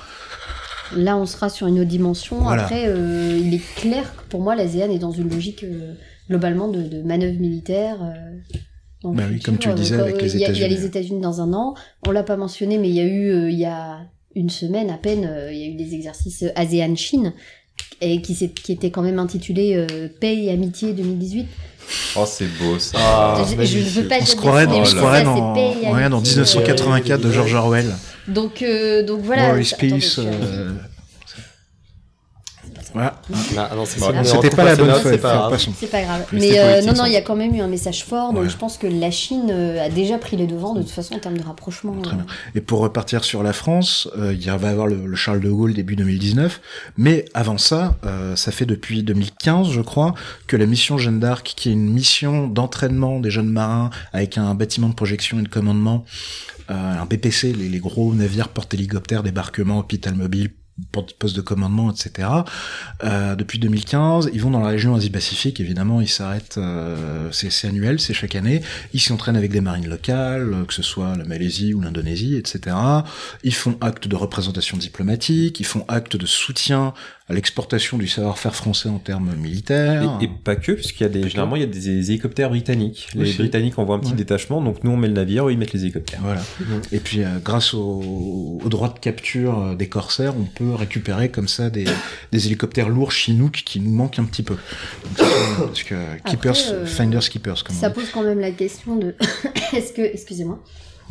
Là, 0.95 1.15
on 1.17 1.27
sera 1.27 1.49
sur 1.49 1.67
une 1.67 1.79
autre 1.79 1.87
dimension. 1.89 2.39
Voilà. 2.41 2.63
Après, 2.63 2.85
euh, 2.87 3.37
il 3.39 3.53
est 3.53 3.75
clair 3.75 4.03
que 4.17 4.23
pour 4.29 4.41
moi, 4.41 4.55
l'ASEAN 4.55 4.89
est 4.89 4.97
dans 4.97 5.11
une 5.11 5.29
logique 5.29 5.63
euh, 5.63 5.93
globalement 6.27 6.67
de, 6.67 6.81
de 6.81 7.03
manœuvre 7.03 7.39
militaire. 7.39 7.97
euh, 8.01 8.57
dans 9.03 9.11
le 9.11 9.17
Bah 9.17 9.23
oui, 9.27 9.33
futur. 9.35 9.45
comme 9.45 9.57
tu 9.59 9.69
le 9.69 9.75
disais 9.75 9.95
Euh, 9.95 10.03
avec 10.03 10.21
les 10.21 10.33
il 10.35 10.39
y 10.41 10.45
a- 10.45 10.49
Il 10.49 10.57
y 10.57 10.63
a 10.63 10.65
États-Unis. 10.65 10.75
les 10.81 10.85
États-Unis 10.85 11.21
dans 11.21 11.41
un 11.41 11.53
an. 11.53 11.73
On 12.07 12.11
l'a 12.11 12.23
pas 12.23 12.37
mentionné, 12.37 12.77
mais 12.77 12.89
il 12.89 12.95
y 12.95 12.99
a 12.99 13.05
eu, 13.05 13.29
euh, 13.31 13.49
il 13.49 13.57
y 13.59 13.65
a 13.65 13.99
une 14.35 14.49
semaine 14.49 14.89
à 14.89 14.97
peine, 14.97 15.25
euh, 15.25 15.51
il 15.51 15.59
y 15.59 15.63
a 15.63 15.67
eu 15.67 15.75
des 15.75 15.93
exercices 15.95 16.43
euh, 16.43 16.49
ASEAN-Chine 16.55 17.33
et 18.01 18.21
qui, 18.21 18.35
qui 18.51 18.71
étaient 18.71 18.91
quand 18.91 19.01
même 19.01 19.19
intitulés 19.19 19.75
euh, 19.75 20.07
Paix 20.19 20.35
et 20.43 20.51
Amitié 20.51 20.93
2018. 20.93 21.47
Oh, 22.17 22.23
c'est 22.27 22.45
beau 22.59 22.77
ça. 22.77 22.97
Ah, 23.01 23.43
je, 23.45 23.51
je 23.51 23.55
magnifique. 23.55 23.87
veux 23.95 24.07
pas 24.07 24.17
on 24.21 24.25
se 24.25 24.35
croirait, 24.35 24.67
mais 24.67 24.85
se 24.85 24.95
croirait 24.95 25.19
ça, 25.19 25.23
dans, 25.25 25.55
ouais, 25.55 26.09
dans 26.09 26.17
Amitié, 26.17 26.35
1984 26.35 27.21
de 27.21 27.31
George 27.31 27.53
Orwell. 27.55 27.87
euh, 27.87 28.31
Donc, 28.31 28.61
euh, 28.61 29.03
donc 29.03 29.21
voilà. 29.21 29.49
War 29.53 29.57
Attendez, 29.57 29.87
Peace. 29.93 30.19
euh, 30.19 30.71
Voilà. 32.93 33.21
Ah, 33.57 33.71
non, 33.75 33.85
c'est 33.85 33.99
Bon, 33.99 34.23
C'était 34.23 34.49
pas 34.49 34.63
la 34.63 34.75
bonne 34.75 34.91
feuille, 34.95 35.13
c'est 35.13 35.17
pas 35.19 35.33
grave. 36.01 36.21
pas. 36.21 36.27
Mais 36.33 36.59
euh, 36.59 36.81
non, 36.81 36.93
non, 36.93 37.05
il 37.05 37.11
y 37.11 37.17
a 37.17 37.21
quand 37.21 37.35
même 37.35 37.53
eu 37.53 37.61
un 37.61 37.67
message 37.67 38.03
fort. 38.03 38.33
Donc 38.33 38.43
Ouais. 38.43 38.49
je 38.49 38.57
pense 38.57 38.77
que 38.77 38.87
la 38.87 39.11
Chine 39.11 39.49
euh, 39.51 39.85
a 39.85 39.89
déjà 39.89 40.17
pris 40.17 40.37
les 40.37 40.47
devants 40.47 40.73
de 40.73 40.81
toute 40.81 40.91
façon 40.91 41.15
en 41.15 41.19
termes 41.19 41.37
de 41.37 41.43
rapprochement. 41.43 41.93
Très 42.01 42.13
euh. 42.13 42.15
bien. 42.17 42.25
Et 42.55 42.61
pour 42.61 42.79
repartir 42.79 43.23
sur 43.23 43.43
la 43.43 43.53
France, 43.53 44.07
euh, 44.17 44.33
il 44.33 44.45
va 44.49 44.53
y 44.67 44.71
avoir 44.71 44.87
le, 44.87 45.05
le 45.05 45.15
Charles 45.15 45.41
de 45.41 45.49
Gaulle 45.49 45.73
début 45.73 45.95
2019. 45.95 46.61
Mais 46.97 47.25
avant 47.33 47.57
ça, 47.57 47.95
euh, 48.05 48.35
ça 48.35 48.51
fait 48.51 48.65
depuis 48.65 49.03
2015, 49.03 49.69
je 49.69 49.81
crois, 49.81 50.13
que 50.47 50.57
la 50.57 50.65
mission 50.65 50.97
Jeanne 50.97 51.19
d'Arc, 51.19 51.53
qui 51.55 51.69
est 51.69 51.73
une 51.73 51.89
mission 51.91 52.47
d'entraînement 52.47 53.19
des 53.19 53.29
jeunes 53.31 53.49
marins 53.51 53.89
avec 54.13 54.37
un 54.37 54.55
bâtiment 54.55 54.89
de 54.89 54.95
projection 54.95 55.39
et 55.39 55.43
de 55.43 55.47
commandement, 55.49 56.05
euh, 56.71 57.01
un 57.01 57.05
BPC, 57.05 57.53
les, 57.53 57.69
les 57.69 57.79
gros 57.79 58.13
navires 58.13 58.49
porte-hélicoptères, 58.49 59.23
débarquement, 59.23 59.79
hôpital 59.79 60.13
mobile, 60.15 60.51
poste 60.91 61.35
de 61.35 61.41
commandement, 61.41 61.91
etc. 61.91 62.27
Euh, 63.03 63.35
depuis 63.35 63.59
2015, 63.59 64.29
ils 64.33 64.41
vont 64.41 64.51
dans 64.51 64.59
la 64.59 64.69
région 64.69 64.95
Asie-Pacifique, 64.95 65.59
évidemment, 65.59 66.01
ils 66.01 66.09
s'arrêtent, 66.09 66.57
euh, 66.57 67.29
c'est 67.31 67.67
annuel, 67.67 67.99
c'est 67.99 68.13
chaque 68.13 68.35
année. 68.35 68.61
Ils 68.93 68.99
s'entraînent 68.99 69.35
avec 69.35 69.51
des 69.51 69.61
marines 69.61 69.87
locales, 69.87 70.53
euh, 70.53 70.65
que 70.65 70.73
ce 70.73 70.83
soit 70.83 71.15
la 71.15 71.25
Malaisie 71.25 71.73
ou 71.73 71.81
l'Indonésie, 71.81 72.35
etc. 72.35 72.75
Ils 73.43 73.55
font 73.55 73.77
acte 73.81 74.07
de 74.07 74.15
représentation 74.15 74.77
diplomatique, 74.77 75.59
ils 75.59 75.65
font 75.65 75.85
acte 75.87 76.15
de 76.15 76.25
soutien 76.25 76.93
à 77.29 77.33
l'exportation 77.33 77.97
du 77.99 78.07
savoir-faire 78.07 78.55
français 78.55 78.89
en 78.89 78.97
termes 78.97 79.35
militaires. 79.35 80.17
Et, 80.19 80.25
et 80.25 80.29
pas 80.43 80.55
que, 80.55 80.71
puisqu'il 80.71 81.03
y 81.03 81.05
a 81.05 81.09
des, 81.09 81.29
généralement, 81.29 81.55
il 81.55 81.59
y 81.59 81.63
a 81.63 81.67
des, 81.67 81.79
des 81.79 82.11
hélicoptères 82.11 82.49
britanniques. 82.49 83.07
Les 83.13 83.21
Aussi. 83.29 83.37
Britanniques 83.37 83.77
envoient 83.77 83.95
un 83.97 83.99
petit 83.99 84.11
Ouais. 84.11 84.17
détachement, 84.17 84.61
donc 84.61 84.83
nous 84.83 84.89
on 84.91 84.97
met 84.97 85.07
le 85.07 85.13
navire, 85.13 85.47
eux 85.47 85.51
ils 85.51 85.57
mettent 85.59 85.73
les 85.73 85.81
hélicoptères. 85.83 86.21
Voilà. 86.23 86.41
Et 86.91 86.99
puis, 86.99 87.23
euh, 87.23 87.27
grâce 87.43 87.75
au, 87.75 88.59
au 88.63 88.67
droit 88.69 88.91
de 88.91 88.97
capture 88.97 89.59
euh, 89.59 89.75
des 89.75 89.87
corsaires, 89.87 90.33
on 90.37 90.45
peut 90.45 90.73
récupérer 90.73 91.29
comme 91.29 91.47
ça 91.47 91.69
des, 91.69 91.85
des 92.31 92.47
hélicoptères 92.47 92.89
lourds 92.89 93.11
Chinook 93.11 93.61
qui 93.65 93.79
nous 93.79 93.91
manquent 93.91 94.17
un 94.19 94.25
petit 94.25 94.41
peu. 94.43 94.55
Donc, 95.19 95.27
parce 95.59 95.83
que 95.83 95.95
keepers, 96.29 96.55
euh, 96.71 96.85
finders 96.87 97.29
keepers, 97.29 97.63
comme 97.63 97.75
on 97.75 97.79
Ça 97.79 97.89
dit. 97.89 97.95
pose 97.95 98.09
quand 98.11 98.23
même 98.23 98.39
la 98.39 98.51
question 98.51 98.95
de 98.95 99.13
est-ce 99.73 99.93
que, 99.93 100.01
excusez-moi, 100.01 100.59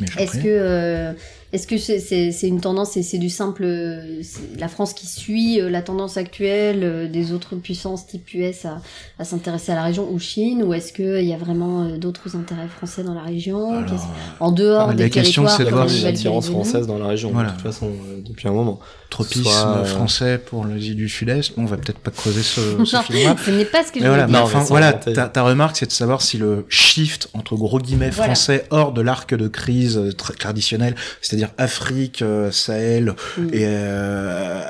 Mais 0.01 0.07
je 0.07 0.19
est-ce 0.19 0.33
que, 0.37 0.41
euh, 0.47 1.13
est-ce 1.53 1.65
que 1.67 1.77
c'est 1.77 1.99
c'est- 1.99 2.31
c'est 2.31 2.47
une 2.47 2.61
tendance 2.61 2.95
et 2.97 3.03
c'est 3.03 3.17
du 3.17 3.29
simple, 3.29 3.63
euh, 3.63 4.21
c'est 4.23 4.59
la 4.59 4.67
France 4.67 4.93
qui 4.93 5.07
suit 5.07 5.59
euh, 5.59 5.69
la 5.69 5.81
tendance 5.81 6.17
actuelle 6.17 6.83
euh, 6.83 7.07
des 7.07 7.31
autres 7.31 7.55
puissances 7.55 8.05
type 8.07 8.33
US 8.33 8.65
à, 8.65 8.81
à 9.17 9.25
s'intéresser 9.25 9.71
à 9.71 9.75
la 9.75 9.83
région 9.83 10.07
ou 10.11 10.19
Chine, 10.19 10.63
ou 10.63 10.73
est-ce 10.73 10.93
qu'il 10.93 11.25
y 11.25 11.33
a 11.33 11.37
vraiment 11.37 11.83
euh, 11.83 11.97
d'autres 11.97 12.35
intérêts 12.35 12.67
français 12.67 13.03
dans 13.03 13.13
la 13.13 13.21
région? 13.23 13.71
Alors, 13.79 14.07
En 14.39 14.51
dehors 14.51 14.87
la 14.89 14.93
des 14.93 15.09
question, 15.09 15.43
territoires 15.43 15.57
c'est 15.57 15.65
de 15.65 15.69
voir 15.69 15.85
quand 15.85 15.87
la 15.87 15.93
même 15.93 15.95
une 15.95 16.01
si- 16.01 16.07
attirance 16.07 16.45
Nouvelle-Calédonie. 16.49 16.71
française 16.71 16.87
dans 16.87 16.97
la 16.99 17.07
région, 17.07 17.31
Voilà. 17.31 17.49
de 17.49 17.53
toute 17.55 17.63
façon, 17.63 17.87
euh, 17.87 18.21
depuis 18.25 18.47
un 18.47 18.51
moment. 18.53 18.79
tropisme 19.09 19.41
Soit, 19.43 19.77
euh, 19.77 19.85
français 19.85 20.37
pour 20.37 20.65
l'Asie 20.65 20.93
du 20.93 21.09
Sud-Est. 21.09 21.55
Bon, 21.55 21.63
on 21.63 21.65
va 21.65 21.77
peut-être 21.77 21.97
pas 21.97 22.11
creuser 22.11 22.43
ce, 22.43 22.61
ce 22.85 22.97
film-là. 22.97 23.35
ce 23.43 23.49
n'est 23.49 23.65
pas 23.65 23.83
ce 23.83 23.91
que 23.91 23.97
Mais 23.97 24.05
je 24.05 24.07
voilà, 24.07 24.27
voulais 24.27 24.37
mais 24.37 24.43
enfin, 24.45 24.59
voilà, 24.65 24.93
ta, 24.93 25.27
ta 25.27 25.41
remarque, 25.41 25.77
c'est 25.77 25.87
de 25.87 25.91
savoir 25.91 26.21
si 26.21 26.37
le 26.37 26.67
shift 26.69 27.27
entre 27.33 27.55
gros 27.55 27.79
guillemets 27.79 28.11
Voilà. 28.11 28.35
français 28.35 28.65
hors 28.69 28.91
de 28.91 29.01
l'arc 29.01 29.33
de 29.33 29.47
crise 29.47 29.97
euh, 29.97 30.11
tra- 30.11 30.35
traditionnel, 30.37 30.93
c'est-à-dire 31.21 31.38
Afrique, 31.57 32.21
euh, 32.21 32.51
Sahel 32.51 33.13
Mm. 33.37 33.49
et 33.53 33.63
euh, 33.65 34.61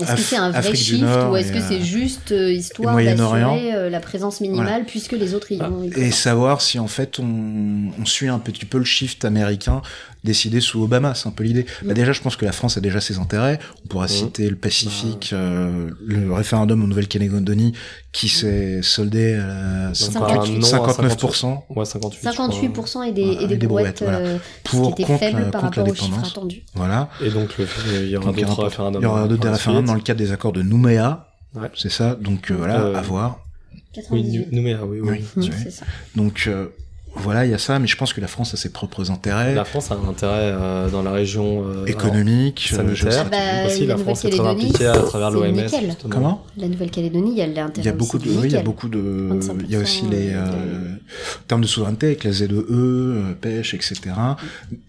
Est-ce 0.00 0.12
que 0.14 0.20
c'est 0.20 0.36
un 0.36 0.50
vrai 0.50 0.58
Afrique 0.58 0.76
shift 0.76 1.02
Nord 1.02 1.32
ou 1.32 1.36
est-ce 1.36 1.52
que 1.52 1.60
c'est 1.60 1.80
juste 1.82 2.32
euh, 2.32 2.52
histoire 2.52 2.92
Moyen-Orient. 2.92 3.52
d'assurer 3.54 3.74
euh, 3.74 3.90
la 3.90 4.00
présence 4.00 4.40
minimale 4.40 4.84
puisque 4.86 5.12
les 5.12 5.34
autres 5.34 5.50
y 5.52 5.58
Ah, 5.60 5.68
vont 5.68 5.82
y 5.84 5.88
et 5.98 6.10
savoir 6.10 6.60
si 6.60 6.78
en 6.78 6.86
fait 6.88 7.18
on, 7.18 7.90
on 8.00 8.04
suit 8.04 8.28
un 8.28 8.38
petit 8.38 8.64
peu 8.64 8.78
le 8.78 8.84
shift 8.84 9.24
américain 9.24 9.82
décidé 10.24 10.60
sous 10.60 10.82
Obama, 10.82 11.14
c'est 11.14 11.28
un 11.28 11.32
peu 11.32 11.44
l'idée. 11.44 11.64
Bah 11.82 11.92
Mm. 11.92 11.94
déjà, 11.94 12.12
je 12.12 12.20
pense 12.20 12.36
que 12.36 12.44
la 12.44 12.50
France 12.52 12.76
a 12.76 12.80
déjà 12.80 13.00
ses 13.00 13.18
intérêts. 13.18 13.58
On 13.84 13.88
pourra 13.88 14.06
Mm. 14.06 14.08
citer 14.08 14.50
le 14.50 14.56
Pacifique, 14.56 15.30
euh, 15.32 15.90
le 16.04 16.32
référendum 16.32 16.82
en 16.82 16.86
Nouvelle-Calédonie 16.88 17.72
qui 18.12 18.28
s'est 18.28 18.80
soldé 18.82 19.34
à 19.34 19.92
Encore 20.16 20.42
un 20.42 20.48
non 20.48 20.58
à 20.58 20.60
59% 20.62 21.64
Ouais, 21.70 21.84
58. 21.84 22.18
je 22.22 22.28
crois. 22.34 22.48
58% 22.48 23.02
et 23.04 23.12
des, 23.12 23.22
Voilà, 23.24 23.40
et 23.42 23.46
des, 23.46 23.54
et 23.54 23.56
des 23.56 23.66
brouettes, 23.66 23.98
brouettes, 23.98 24.02
voilà. 24.02 24.18
euh, 24.18 24.38
pour 24.64 24.90
ce 24.90 24.94
qui 24.96 25.02
était 25.02 25.04
contre, 25.12 25.18
faible 25.20 25.50
par 25.50 25.60
contre 25.62 25.78
la 25.78 25.84
rapport 25.84 25.88
aux 25.92 25.94
chiffres 25.94 26.08
dépendance. 26.08 26.30
attendus. 26.32 26.62
Voilà. 26.74 27.08
Et 27.24 27.30
donc, 27.30 27.56
le- 27.58 27.66
il 28.02 28.08
y 28.10 28.16
aura 28.16 28.30
y 28.30 28.34
d'autres 28.42 28.64
référendums. 28.64 29.02
Il 29.02 29.04
y 29.04 29.08
aura 29.08 29.28
d'autres 29.28 29.48
référendums. 29.48 29.87
Dans 29.88 29.94
le 29.94 30.00
cadre 30.00 30.18
des 30.18 30.32
accords 30.32 30.52
de 30.52 30.62
Nouméa. 30.62 31.26
Ouais. 31.54 31.68
C'est 31.74 31.90
ça. 31.90 32.14
Donc 32.14 32.50
euh, 32.50 32.54
voilà, 32.56 32.80
Euh, 32.80 32.94
à 32.94 33.00
voir. 33.02 33.40
Oui, 33.74 33.82
98. 33.94 34.52
Nouméa, 34.52 34.84
oui, 34.84 35.00
oui. 35.00 35.08
Oui. 35.10 35.24
Mmh, 35.48 35.50
oui. 35.64 35.70
ça. 35.72 35.86
Donc 36.14 36.44
euh, 36.46 36.68
voilà, 37.14 37.44
il 37.44 37.50
y 37.50 37.54
a 37.54 37.58
ça, 37.58 37.78
mais 37.78 37.86
je 37.86 37.96
pense 37.96 38.12
que 38.12 38.20
la 38.20 38.28
France 38.28 38.54
a 38.54 38.56
ses 38.56 38.70
propres 38.70 39.10
intérêts. 39.10 39.54
La 39.54 39.64
France 39.64 39.90
a 39.90 39.94
un 39.94 40.08
intérêt 40.08 40.52
euh, 40.52 40.88
dans 40.88 41.02
la 41.02 41.10
région 41.10 41.64
euh, 41.64 41.86
économique, 41.86 42.70
alors, 42.72 42.96
sanitaire. 42.96 43.28
Bah, 43.30 43.66
aussi, 43.66 43.86
la, 43.86 43.96
la 43.96 44.02
France 44.02 44.24
est 44.24 44.30
très 44.30 44.46
impliquée 44.46 44.86
à 44.86 44.98
travers 44.98 45.30
l'OMS. 45.30 45.66
Comment? 46.08 46.44
La 46.56 46.68
Nouvelle-Calédonie, 46.68 47.32
il 47.32 47.38
y 47.38 47.42
a 47.42 47.46
l'intérêt. 47.46 47.72
Il 47.76 47.84
y 47.84 47.88
a 47.88 47.92
beaucoup 47.92 48.18
de, 48.18 48.28
oui, 48.28 48.44
il 48.44 48.52
y 48.52 48.56
a 48.56 48.62
beaucoup 48.62 48.88
de, 48.88 49.30
il 49.64 49.70
y 49.70 49.76
a 49.76 49.80
aussi 49.80 50.04
les, 50.06 50.30
euh, 50.32 50.44
en 50.44 51.46
termes 51.48 51.62
de 51.62 51.66
souveraineté 51.66 52.06
avec 52.06 52.24
la 52.24 52.32
ZEE, 52.32 52.48
euh, 52.52 53.32
pêche, 53.40 53.74
etc. 53.74 54.00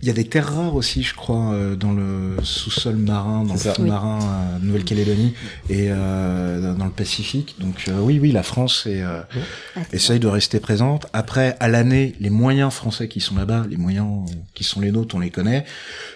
Il 0.02 0.08
y 0.08 0.12
a 0.12 0.14
des 0.14 0.26
terres 0.26 0.54
rares 0.54 0.76
aussi, 0.76 1.04
je 1.04 1.16
crois, 1.16 1.54
euh, 1.54 1.76
dans 1.76 1.94
le 1.94 2.36
sous-sol 2.44 2.96
marin, 2.96 3.44
dans 3.44 3.54
le 3.54 3.60
fond 3.60 3.74
oui. 3.80 3.90
marin 3.90 4.20
euh, 4.20 4.58
Nouvelle-Calédonie 4.62 5.34
et 5.70 5.88
euh, 5.90 6.74
dans 6.74 6.86
le 6.86 6.92
Pacifique. 6.92 7.56
Donc 7.60 7.86
euh, 7.88 8.00
oui, 8.00 8.20
oui, 8.22 8.32
la 8.32 8.44
France 8.44 8.86
est, 8.86 9.04
oui. 9.04 9.82
essaye 9.94 10.20
de 10.20 10.28
rester 10.28 10.60
présente. 10.60 11.08
Après, 11.14 11.56
à 11.60 11.68
l'année, 11.68 12.09
les 12.20 12.30
moyens 12.30 12.74
français 12.74 13.08
qui 13.08 13.20
sont 13.20 13.36
là-bas, 13.36 13.66
les 13.70 13.78
moyens 13.78 14.30
qui 14.54 14.64
sont 14.64 14.82
les 14.82 14.92
nôtres, 14.92 15.16
on 15.16 15.20
les 15.20 15.30
connaît. 15.30 15.66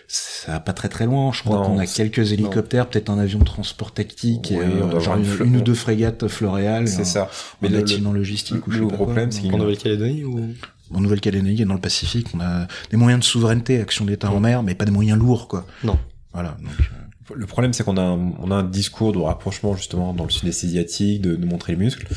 Ça 0.08 0.54
va 0.54 0.60
pas 0.60 0.74
très 0.74 0.90
très 0.90 1.06
loin. 1.06 1.32
Je 1.32 1.42
crois 1.42 1.66
qu'on 1.66 1.78
a 1.80 1.86
quelques 1.86 2.32
hélicoptères, 2.32 2.90
peut-être 2.90 3.10
un 3.10 3.20
avion 3.20 3.40
de 3.40 3.46
transport 3.46 3.92
tactique, 3.92 4.50
oui, 4.52 4.58
et, 4.58 4.60
euh, 4.60 5.00
genre 5.00 5.18
une, 5.18 5.48
une, 5.48 5.58
ou 5.58 5.62
deux 5.62 5.74
frégates 5.74 6.28
floréales. 6.28 6.88
C'est 6.88 7.06
ça. 7.06 7.30
Mais 7.62 7.70
le 7.70 7.80
bâtiment 7.80 8.14
logistique. 8.14 8.66
Le, 8.68 8.80
le 8.80 8.88
gros 8.88 9.06
problème, 9.06 9.32
c'est 9.32 9.52
en 9.52 9.58
Nouvelle-Calédonie 9.58 10.24
ou 10.24 10.54
en 10.94 11.02
Nouvelle-Calédonie 11.02 11.62
et 11.62 11.66
dans 11.66 11.74
le 11.74 11.80
Pacifique, 11.80 12.28
on 12.34 12.40
a 12.40 12.68
des 12.92 12.98
moyens 12.98 13.22
de 13.22 13.26
souveraineté, 13.26 13.82
action 13.82 14.06
d'État 14.06 14.32
en 14.32 14.40
mer, 14.40 14.64
mais 14.64 14.76
pas 14.76 14.86
des 14.86 14.92
moyens 14.92 15.18
lourds, 15.18 15.48
quoi. 15.48 15.66
Non. 15.84 15.98
Voilà. 16.34 16.58
Donc, 16.62 16.72
euh... 16.80 17.03
Le 17.34 17.46
problème, 17.46 17.74
c'est 17.74 17.84
qu'on 17.84 17.98
a, 17.98 18.02
un, 18.02 18.34
on 18.40 18.52
a 18.52 18.56
un 18.56 18.64
discours 18.64 19.14
de 19.14 19.20
rapprochement 19.20 19.76
justement 19.76 20.14
dans 20.14 20.24
le 20.24 20.30
sud-est 20.30 20.64
asiatique, 20.64 21.22
de, 21.22 21.36
de, 21.36 21.46
montrer 21.46 21.74
les 21.74 21.80
muscles, 21.80 22.08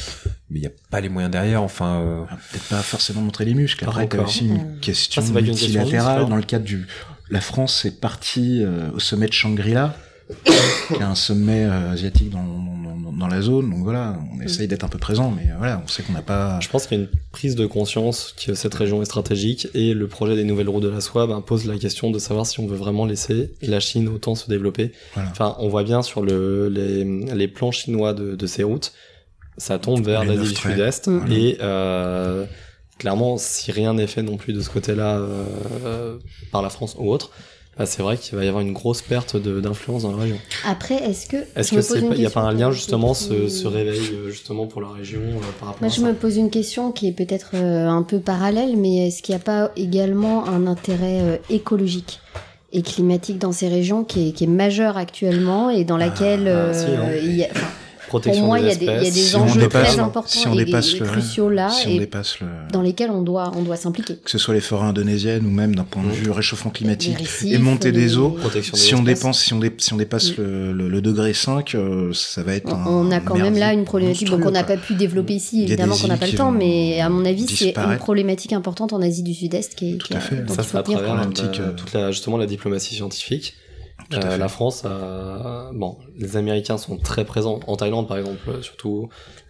mais 0.51 0.59
il 0.59 0.63
n'y 0.63 0.67
a 0.67 0.73
pas 0.91 1.01
les 1.01 1.09
moyens 1.09 1.31
derrière. 1.31 1.63
Enfin, 1.63 2.01
euh... 2.01 2.25
ah, 2.29 2.37
peut-être 2.51 2.69
pas 2.69 2.83
forcément 2.83 3.21
montrer 3.21 3.45
les 3.45 3.55
muscles. 3.55 3.85
Après, 3.85 4.09
t'as 4.09 4.23
aussi 4.23 4.47
une 4.47 4.79
question 4.81 5.23
ah, 5.27 5.41
multilatérale 5.41 6.29
dans 6.29 6.37
le 6.37 6.43
cadre 6.43 6.65
du. 6.65 6.87
La 7.29 7.41
France 7.41 7.85
est 7.85 8.01
partie 8.01 8.63
euh, 8.63 8.91
au 8.93 9.01
sommet 9.01 9.27
de 9.27 9.33
Shangri-La, 9.33 9.97
qui 10.45 10.95
est 10.95 11.03
un 11.03 11.15
sommet 11.15 11.65
euh, 11.65 11.93
asiatique 11.93 12.31
dans, 12.31 12.43
dans, 12.43 13.13
dans, 13.13 13.29
la 13.29 13.41
zone. 13.41 13.71
Donc 13.71 13.81
voilà, 13.81 14.19
on 14.35 14.41
essaye 14.41 14.69
d'être 14.69 14.85
un 14.85 14.89
peu 14.89 14.99
présent, 14.99 15.31
mais 15.31 15.49
voilà, 15.57 15.83
on 15.85 15.89
sait 15.89 16.03
qu'on 16.03 16.13
n'a 16.13 16.23
pas. 16.23 16.59
Je 16.61 16.69
pense 16.69 16.87
qu'il 16.87 16.99
y 16.99 17.01
a 17.01 17.05
une 17.05 17.11
prise 17.33 17.55
de 17.55 17.67
conscience 17.67 18.35
que 18.45 18.55
cette 18.55 18.75
région 18.75 19.03
est 19.03 19.07
stratégique 19.07 19.69
et 19.75 19.95
le 19.95 20.07
projet 20.09 20.37
des 20.37 20.45
nouvelles 20.45 20.69
routes 20.69 20.83
de 20.83 20.89
la 20.89 21.01
soie 21.01 21.27
ben, 21.27 21.41
pose 21.41 21.67
la 21.67 21.79
question 21.79 22.11
de 22.11 22.19
savoir 22.19 22.47
si 22.47 22.61
on 22.61 22.67
veut 22.67 22.77
vraiment 22.77 23.07
laisser 23.07 23.53
la 23.63 23.81
Chine 23.81 24.09
autant 24.09 24.35
se 24.35 24.49
développer. 24.49 24.93
Voilà. 25.15 25.31
Enfin, 25.31 25.57
on 25.59 25.69
voit 25.69 25.85
bien 25.85 26.03
sur 26.03 26.23
le, 26.23 26.69
les, 26.69 27.05
les 27.05 27.49
plans 27.49 27.73
chinois 27.73 28.13
de, 28.13 28.35
de 28.35 28.47
ces 28.47 28.63
routes, 28.63 28.93
ça 29.59 29.79
tombe 29.79 30.05
vers 30.05 30.25
l'Asie 30.25 30.51
du 30.51 30.55
Sud-Est 30.55 31.09
voilà. 31.09 31.35
et 31.35 31.59
euh, 31.61 32.45
clairement, 32.99 33.39
si 33.39 33.73
rien 33.73 33.95
n'est 33.95 34.07
fait 34.07 34.23
non 34.23 34.37
plus 34.37 34.53
de 34.53 34.61
ce 34.61 34.71
côté-là 34.71 35.19
euh, 35.19 36.19
par 36.53 36.63
la 36.63 36.71
France 36.71 36.97
ou 36.99 37.11
autre, 37.11 37.31
bah, 37.79 37.85
c'est 37.85 38.03
vrai 38.03 38.17
qu'il 38.17 38.39
va 38.39 38.45
y 38.45 38.49
avoir 38.49 38.63
une 38.63 38.73
grosse 38.73 39.03
perte 39.03 39.37
d'influence 39.37 40.03
dans 40.03 40.13
la 40.13 40.23
région. 40.23 40.39
Après, 40.67 40.95
est-ce 40.95 41.27
que 41.27 41.37
est-ce 41.55 41.75
que 41.75 41.83
c'est 41.83 42.01
il 42.01 42.19
n'y 42.19 42.27
a 42.27 42.31
pas 42.31 42.41
un 42.41 42.53
lien 42.53 42.71
justement 42.71 43.13
ce, 43.13 43.49
ce 43.49 43.67
réveil 43.67 44.01
justement 44.29 44.67
pour 44.67 44.81
la 44.81 44.89
région 44.89 45.21
euh, 45.21 45.41
par 45.61 45.69
rapport 45.69 45.83
Moi, 45.83 45.91
à 45.91 45.95
je 45.95 46.01
ça 46.01 46.07
me 46.07 46.15
pose 46.15 46.39
une 46.39 46.49
question 46.49 46.91
qui 46.91 47.09
est 47.09 47.13
peut-être 47.13 47.51
euh, 47.55 47.87
un 47.87 48.03
peu 48.03 48.19
parallèle, 48.19 48.77
mais 48.79 49.09
est-ce 49.09 49.23
qu'il 49.23 49.35
n'y 49.35 49.41
a 49.41 49.45
pas 49.45 49.73
également 49.77 50.49
un 50.49 50.67
intérêt 50.67 51.21
euh, 51.21 51.37
écologique 51.51 52.21
et 52.73 52.81
climatique 52.81 53.39
dans 53.39 53.53
ces 53.53 53.69
régions 53.69 54.05
qui 54.05 54.29
est, 54.29 54.33
qui 54.33 54.45
est 54.45 54.49
majeur 54.49 54.97
actuellement 54.97 55.69
et 55.69 55.85
dans 55.85 55.99
laquelle 55.99 56.49
ah, 56.49 56.73
si, 56.73 56.87
il 57.25 57.37
y 57.37 57.45
a, 57.45 57.49
protection 58.21 58.43
pour 58.43 58.49
moi, 58.49 58.61
il 58.61 58.67
y, 58.67 58.85
y, 58.85 58.89
a 58.89 59.01
des 59.01 59.11
si 59.11 59.37
enjeux 59.37 59.61
dépasse, 59.61 59.93
très 59.95 60.01
importants 60.01 60.29
si 60.29 60.49
on 60.49 60.55
et, 60.55 60.65
dépasse 60.65 60.95
et 60.95 60.99
le, 60.99 61.07
cruciaux 61.07 61.51
là, 61.51 61.71
si 61.71 61.89
et 61.89 61.95
on 61.95 61.99
dépasse 61.99 62.41
le, 62.41 62.47
dans 62.73 62.83
lesquels 62.83 63.11
on 63.11 63.23
doit, 63.23 63.53
on 63.57 63.63
doit 63.63 63.77
s'impliquer. 63.77 64.17
Que 64.17 64.31
ce 64.31 64.39
soit 64.39 64.55
les 64.55 64.61
forêts 64.61 64.87
indonésiennes 64.87 65.47
ou 65.47 65.51
même 65.51 65.75
d'un 65.75 65.85
point 65.85 66.03
de 66.03 66.11
vue 66.11 66.31
réchauffement 66.31 66.71
climatique 66.71 67.19
récifs, 67.19 67.53
et 67.53 67.59
montée 67.59 67.93
des 67.93 68.19
eaux, 68.19 68.37
si 68.75 68.95
on 68.95 69.03
dépense, 69.03 69.43
si 69.43 69.55
on, 69.55 69.59
dé, 69.59 69.73
si 69.79 69.93
on 69.95 69.97
dépasse 69.97 70.27
Mm. 70.31 70.43
le, 70.43 70.73
le, 70.73 70.89
le, 70.89 71.01
degré 71.01 71.33
5, 71.35 71.75
euh, 71.75 72.13
ça 72.13 72.43
va 72.43 72.55
être 72.55 72.73
un 72.73 72.85
On 72.87 73.11
a 73.11 73.21
quand 73.21 73.37
même 73.37 73.57
là 73.57 73.73
une 73.73 73.85
problématique 73.85 74.29
monstrueux, 74.29 74.45
qu'on 74.45 74.53
n'a 74.53 74.65
pas 74.65 74.77
pu 74.77 74.95
développer 74.95 75.35
ici, 75.35 75.63
évidemment 75.63 75.97
qu'on 75.97 76.09
n'a 76.09 76.17
pas 76.17 76.27
le 76.27 76.37
temps, 76.37 76.53
mais 76.53 77.01
à 77.01 77.09
mon 77.09 77.25
avis, 77.25 77.47
c'est 77.47 77.77
une 77.77 77.99
problématique 77.99 78.53
importante 78.53 78.93
en 78.93 79.03
Asie 79.03 79.23
du 79.23 79.35
Sud-Est 79.35 79.75
qui 79.75 79.93
est 79.93 79.97
Tout 79.97 80.13
à 80.15 80.21
fait. 80.21 80.37
ça 80.49 80.63
il 80.63 80.65
c'est 80.65 80.77
à 80.77 80.83
travers 80.83 81.21
euh, 81.21 81.73
toute 81.77 81.93
la, 81.93 82.11
justement 82.11 82.37
la 82.37 82.47
diplomatie 82.47 82.95
scientifique. 82.95 83.55
Euh, 84.15 84.37
la 84.37 84.49
France, 84.49 84.85
a... 84.85 85.71
bon, 85.75 85.97
les 86.17 86.37
Américains 86.37 86.79
sont 86.79 86.97
très 86.97 87.25
présents 87.25 87.59
en 87.67 87.77
Thaïlande 87.77 88.07
par 88.07 88.19
exemple, 88.19 88.49
euh, 88.49 88.63
surtout, 88.63 89.09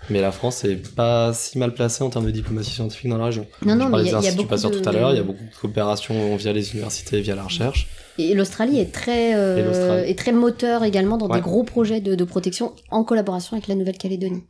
mais 0.08 0.20
la 0.22 0.32
France 0.32 0.64
est 0.64 0.76
pas 0.94 1.32
si 1.34 1.58
mal 1.58 1.74
placée 1.74 2.02
en 2.04 2.08
termes 2.10 2.24
de 2.26 2.30
diplomatie 2.30 2.70
scientifique 2.70 3.10
dans 3.10 3.18
la 3.18 3.26
région. 3.26 3.46
Non, 3.66 3.74
non, 3.76 3.88
mais 3.90 3.98
il 4.02 4.06
y 4.06 4.14
a- 4.14 4.20
y 4.20 4.34
beaucoup 4.36 4.48
de- 4.70 4.82
tout 4.82 4.88
à 4.88 4.92
l'heure, 4.92 5.10
il 5.12 5.16
y 5.16 5.20
a 5.20 5.24
beaucoup 5.24 5.44
de 5.44 5.54
coopération 5.60 6.36
via 6.36 6.52
les 6.54 6.72
universités, 6.72 7.20
via 7.20 7.34
la 7.34 7.42
recherche. 7.44 7.86
Et 8.18 8.34
l'Australie 8.34 8.78
est 8.80 8.92
très 8.92 9.34
euh, 9.34 10.04
est 10.04 10.18
très 10.18 10.32
moteur 10.32 10.84
également 10.84 11.16
dans 11.18 11.26
Ouais. 11.28 11.36
des 11.36 11.42
gros 11.42 11.64
projets 11.64 12.00
de, 12.00 12.14
de 12.14 12.24
protection 12.24 12.72
en 12.90 13.04
collaboration 13.04 13.56
avec 13.56 13.66
la 13.68 13.74
Nouvelle-Calédonie. 13.74 14.42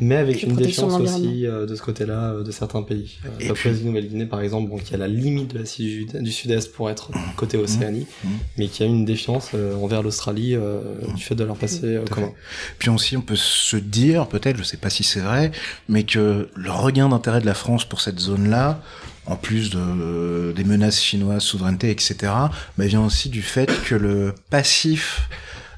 Mais 0.00 0.16
avec 0.16 0.42
une 0.42 0.54
défiance 0.54 0.92
aussi 1.00 1.46
euh, 1.46 1.66
de 1.66 1.74
ce 1.74 1.82
côté-là 1.82 2.32
euh, 2.32 2.42
de 2.44 2.50
certains 2.50 2.82
pays. 2.82 3.18
Euh, 3.24 3.28
Et 3.40 3.48
Papouasie 3.48 3.78
puis- 3.80 3.86
Nouvelle-Guinée 3.88 4.26
par 4.26 4.40
exemple, 4.40 4.70
bon, 4.70 4.76
qui 4.78 4.94
a 4.94 4.98
la 4.98 5.08
limite 5.08 5.54
de 5.54 5.62
du, 5.78 6.06
du 6.06 6.30
Sud-Est 6.32 6.72
pour 6.72 6.90
être 6.90 7.10
côté 7.36 7.56
Océanie, 7.56 8.06
Mhm. 8.24 8.30
mais 8.58 8.66
qui 8.68 8.82
a 8.82 8.86
une 8.86 9.04
défiance 9.04 9.50
euh, 9.54 9.74
envers 9.76 10.02
l'Australie 10.02 10.54
euh, 10.54 10.80
du 11.14 11.22
fait 11.22 11.34
de 11.34 11.44
leur 11.44 11.56
passé 11.56 11.80
euh, 11.84 12.04
commun. 12.04 12.32
Puis 12.78 12.90
aussi, 12.90 13.16
on 13.16 13.20
peut 13.22 13.36
se 13.36 13.76
dire, 13.76 14.26
peut-être, 14.28 14.56
je 14.56 14.62
sais 14.62 14.76
pas 14.76 14.90
si 14.90 15.02
c'est 15.04 15.20
vrai, 15.20 15.50
mais 15.88 16.04
que 16.04 16.48
le 16.54 16.70
regain 16.70 17.08
d'intérêt 17.08 17.40
de 17.40 17.46
la 17.46 17.54
France 17.54 17.84
pour 17.84 18.00
cette 18.00 18.18
zone-là, 18.20 18.80
en 19.28 19.36
plus 19.36 19.70
de, 19.70 20.52
des 20.56 20.64
menaces 20.64 21.00
chinoises, 21.00 21.42
souveraineté, 21.42 21.90
etc., 21.90 22.16
bah, 22.22 22.86
vient 22.86 23.04
aussi 23.04 23.28
du 23.28 23.42
fait 23.42 23.70
que 23.84 23.94
le 23.94 24.34
passif, 24.50 25.28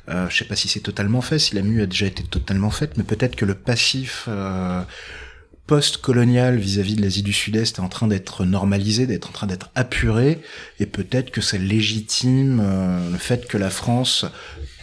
euh, 0.08 0.28
je 0.30 0.38
sais 0.38 0.44
pas 0.44 0.56
si 0.56 0.68
c'est 0.68 0.80
totalement 0.80 1.20
fait, 1.20 1.38
si 1.38 1.54
la 1.56 1.62
mue 1.62 1.82
a 1.82 1.86
déjà 1.86 2.06
été 2.06 2.22
totalement 2.22 2.70
faite, 2.70 2.96
mais 2.96 3.02
peut-être 3.02 3.34
que 3.34 3.44
le 3.44 3.54
passif 3.54 4.26
euh, 4.28 4.82
post-colonial 5.66 6.58
vis-à-vis 6.58 6.94
de 6.94 7.02
l'Asie 7.02 7.22
du 7.22 7.32
Sud-Est 7.32 7.78
est 7.78 7.80
en 7.80 7.88
train 7.88 8.06
d'être 8.06 8.44
normalisé, 8.44 9.06
d'être 9.08 9.28
en 9.28 9.32
train 9.32 9.46
d'être 9.48 9.70
apuré, 9.74 10.40
et 10.78 10.86
peut-être 10.86 11.32
que 11.32 11.40
ça 11.40 11.58
légitime 11.58 12.60
euh, 12.62 13.10
le 13.10 13.18
fait 13.18 13.48
que 13.48 13.58
la 13.58 13.70
France 13.70 14.26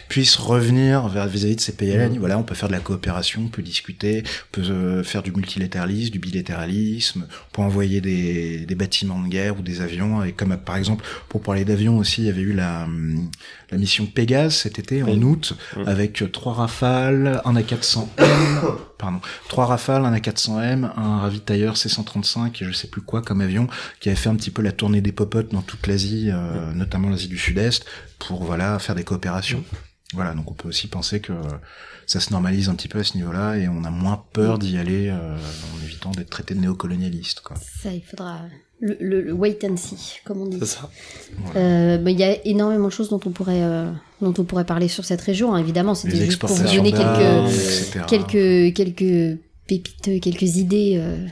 puisse 0.09 0.35
revenir 0.37 1.07
vers 1.07 1.27
vis-à-vis 1.27 1.55
de 1.55 1.61
ces 1.61 1.73
pays 1.73 1.95
Mhm. 1.97 2.17
Voilà, 2.19 2.37
on 2.37 2.43
peut 2.43 2.55
faire 2.55 2.67
de 2.69 2.73
la 2.73 2.79
coopération, 2.79 3.41
on 3.45 3.47
peut 3.49 3.61
discuter, 3.61 4.23
on 4.25 4.51
peut 4.51 4.61
euh, 4.69 5.03
faire 5.03 5.23
du 5.23 5.31
multilatéralisme, 5.31 6.11
du 6.11 6.19
bilatéralisme, 6.19 7.25
on 7.29 7.55
peut 7.55 7.61
envoyer 7.61 8.01
des, 8.01 8.65
des 8.65 8.75
bâtiments 8.75 9.21
de 9.21 9.27
guerre 9.27 9.57
ou 9.57 9.61
des 9.61 9.81
avions. 9.81 10.23
Et 10.23 10.31
comme 10.33 10.55
par 10.57 10.75
exemple, 10.77 11.03
pour 11.29 11.41
parler 11.41 11.65
d'avions 11.65 11.97
aussi, 11.97 12.21
il 12.21 12.27
y 12.27 12.29
avait 12.29 12.41
eu 12.41 12.53
la, 12.53 12.87
la 13.71 13.77
mission 13.77 14.05
Pégase 14.05 14.55
cet 14.55 14.79
été 14.79 15.03
en 15.03 15.21
août 15.21 15.53
Mhm. 15.75 15.87
avec 15.87 16.23
trois 16.31 16.53
Rafales, 16.53 17.41
un 17.45 17.53
A400M, 17.53 18.07
pardon, 18.97 19.19
trois 19.49 19.65
Rafales, 19.65 20.05
un 20.05 20.15
A400M, 20.15 20.89
un 20.95 21.19
ravitailleur 21.19 21.75
C135 21.75 22.61
et 22.61 22.65
je 22.65 22.71
sais 22.71 22.87
plus 22.87 23.01
quoi 23.01 23.21
comme 23.21 23.41
avion 23.41 23.67
qui 23.99 24.09
avait 24.09 24.15
fait 24.17 24.29
un 24.29 24.35
petit 24.35 24.51
peu 24.51 24.61
la 24.61 24.71
tournée 24.71 25.01
des 25.01 25.11
popotes 25.11 25.51
dans 25.51 25.61
toute 25.61 25.87
l'Asie, 25.87 26.29
euh, 26.31 26.73
notamment 26.73 27.09
l'Asie 27.09 27.27
du 27.27 27.37
Sud-Est, 27.37 27.85
pour 28.19 28.43
voilà 28.43 28.79
faire 28.79 28.95
des 28.95 29.03
coopérations. 29.03 29.63
Voilà, 30.13 30.33
donc 30.33 30.49
on 30.49 30.53
peut 30.53 30.69
aussi 30.69 30.87
penser 30.87 31.19
que 31.19 31.33
ça 32.05 32.19
se 32.21 32.31
normalise 32.31 32.69
un 32.69 32.75
petit 32.75 32.87
peu 32.87 32.99
à 32.99 33.03
ce 33.03 33.17
niveau-là 33.17 33.57
et 33.57 33.67
on 33.67 33.83
a 33.83 33.89
moins 33.89 34.23
peur 34.31 34.57
d'y 34.57 34.77
aller 34.77 35.09
euh, 35.09 35.35
en 35.35 35.83
évitant 35.83 36.11
d'être 36.11 36.29
traité 36.29 36.55
de 36.55 36.61
néocolonialiste. 36.61 37.41
Quoi. 37.41 37.57
Ça, 37.83 37.91
il 37.93 38.01
faudra 38.03 38.39
le, 38.79 38.95
le- 39.01 39.21
le 39.21 39.33
wait 39.33 39.59
and 39.65 39.75
see, 39.75 40.19
comme 40.23 40.41
on 40.41 40.45
dit. 40.47 40.57
C'est 40.59 40.65
ça. 40.65 40.89
Euh, 41.57 41.97
bah, 41.97 42.11
Il 42.11 42.17
y 42.19 42.23
a 42.23 42.37
énormément 42.47 42.87
de 42.87 42.93
choses 42.93 43.09
dont 43.09 43.19
on 43.25 43.31
pourrait, 43.31 43.61
euh, 43.63 43.91
dont 44.21 44.33
on 44.37 44.45
pourrait 44.45 44.65
parler 44.65 44.87
sur 44.87 45.03
cette 45.03 45.19
région. 45.21 45.53
hein. 45.53 45.57
Évidemment, 45.59 45.93
c'était 45.93 46.15
juste 46.25 46.39
pour 46.39 46.49
vous 46.49 46.63
donner 46.77 46.91
quelques, 46.93 48.07
quelques, 48.07 48.73
quelques 48.75 49.39
pépites, 49.67 50.21
quelques 50.21 50.55
idées 50.55 50.95
euh, 50.97 51.27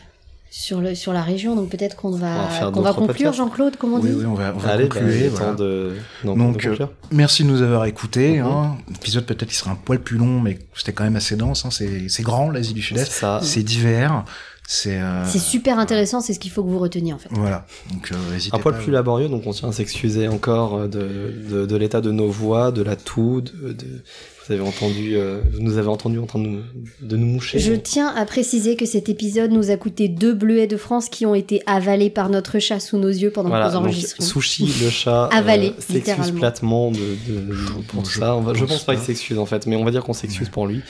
sur, 0.57 0.79
le, 0.79 0.95
sur 0.95 1.11
la 1.11 1.21
région. 1.21 1.55
Donc 1.55 1.69
peut-être 1.69 1.95
qu'on 1.97 2.13
On 2.13 2.17
va 2.17 2.71
qu'on 2.71 2.81
va 2.81 2.93
conclure. 2.93 3.33
Jean-Claude, 3.33 3.75
comme 3.75 3.93
on 3.93 3.99
Oui, 3.99 4.09
dit. 4.09 4.15
oui, 4.15 4.25
on 4.25 4.33
va, 4.35 4.53
on 4.55 4.59
va 4.59 4.71
Allez, 4.71 4.87
conclure. 4.87 5.09
est 5.09 5.27
voilà. 5.27 5.45
temps 5.47 5.53
de, 5.55 5.95
donc, 6.23 6.37
Donc, 6.37 6.57
de 6.57 6.67
conclure. 6.67 6.89
Merci 7.11 7.43
de 7.43 7.49
nous 7.49 7.61
avoir 7.61 7.85
écoutés. 7.85 8.39
Hein. 8.39 8.77
L'épisode 8.89 9.25
peut-être 9.25 9.51
il 9.51 9.55
sera 9.55 9.71
un 9.71 9.75
poil 9.75 9.99
plus 9.99 10.17
long, 10.17 10.39
mais 10.39 10.59
c'était 10.73 10.93
quand 10.93 11.03
même 11.03 11.17
assez 11.17 11.35
dense. 11.35 11.65
hein. 11.65 11.71
C'est 11.71 12.07
c'est 12.09 12.23
grand 12.23 12.49
l'Asie 12.49 12.73
du 12.73 12.81
C'est 12.81 12.95
Sud-Est, 13.05 13.25
c'est 13.41 13.63
divers, 13.63 14.23
c'est 14.67 14.99
euh, 15.01 15.25
C'est 15.27 15.39
super 15.39 15.77
intéressant, 15.77 16.21
c'est 16.21 16.33
ce 16.33 16.39
qu'il 16.39 16.51
faut 16.51 16.63
que 16.63 16.69
vous 16.69 16.79
reteniez 16.79 17.13
en 17.13 17.17
fait. 17.19 17.29
voilà. 17.31 17.65
Donc 17.93 18.11
euh, 18.11 18.15
Un 18.53 18.59
poil 18.59 18.75
pas. 18.75 18.81
plus 18.81 18.91
laborieux, 18.93 19.27
donc 19.29 19.43
on 19.45 19.51
tient 19.51 19.69
à 19.69 19.73
s'excuser 19.73 20.27
encore 20.29 20.75
euh, 20.75 20.87
de, 20.87 21.33
de, 21.51 21.65
de 21.65 21.75
l'état 21.75 21.99
de 22.01 22.11
nos 22.11 22.29
voix, 22.29 22.71
de 22.71 22.81
la 22.81 22.95
toux, 22.95 23.41
de, 23.41 23.73
de- 23.73 24.03
vous 24.47 24.53
avez 24.53 24.63
entendu, 24.63 25.15
euh, 25.15 25.41
vous 25.51 25.61
nous 25.61 25.77
avez 25.77 25.87
entendu 25.87 26.19
en 26.19 26.25
train 26.25 26.39
de 26.39 26.47
nous, 26.47 26.61
de 27.01 27.17
nous 27.17 27.25
moucher. 27.25 27.59
Je 27.59 27.73
tiens 27.73 28.13
à 28.15 28.25
préciser 28.25 28.75
que 28.75 28.85
cet 28.85 29.09
épisode 29.09 29.51
nous 29.51 29.71
a 29.71 29.77
coûté 29.77 30.07
deux 30.07 30.33
bleuets 30.33 30.67
de 30.67 30.77
France 30.77 31.09
qui 31.09 31.25
ont 31.25 31.33
été 31.33 31.63
avalés 31.65 32.09
par 32.11 32.29
notre 32.29 32.59
chat 32.59 32.79
sous 32.79 32.97
nos 32.97 33.09
yeux 33.09 33.31
pendant 33.31 33.49
Voilà, 33.49 33.65
que 33.65 33.69
nous 33.71 33.77
donc 33.79 33.87
enregistrons. 33.87 34.23
Sushi, 34.23 34.71
le 34.83 34.89
chat, 34.89 35.25
Avalé, 35.31 35.69
euh, 35.69 35.73
s'excuse 35.79 36.31
platement 36.31 36.91
de, 36.91 36.97
de, 36.97 37.53
pour 37.87 38.05
je 38.05 38.19
ça. 38.19 38.35
On 38.35 38.41
va, 38.41 38.53
je 38.53 38.59
pense 38.59 38.69
pense 38.69 38.83
pas 38.83 38.93
pas. 38.93 38.97
qu'il 38.97 39.05
s'excuse 39.05 39.39
en 39.39 39.45
fait, 39.47 39.65
mais 39.65 39.75
on 39.75 39.83
va 39.83 39.89
dire 39.91 40.03
qu'on 40.03 40.13
s'excuse 40.13 40.49
pour 40.49 40.67
lui. 40.67 40.81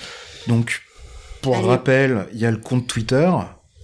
Donc 0.47 0.81
pour 1.41 1.55
Allez. 1.55 1.67
rappel, 1.67 2.25
il 2.33 2.39
y 2.39 2.45
a 2.45 2.51
le 2.51 2.57
compte 2.57 2.87
Twitter 2.87 3.29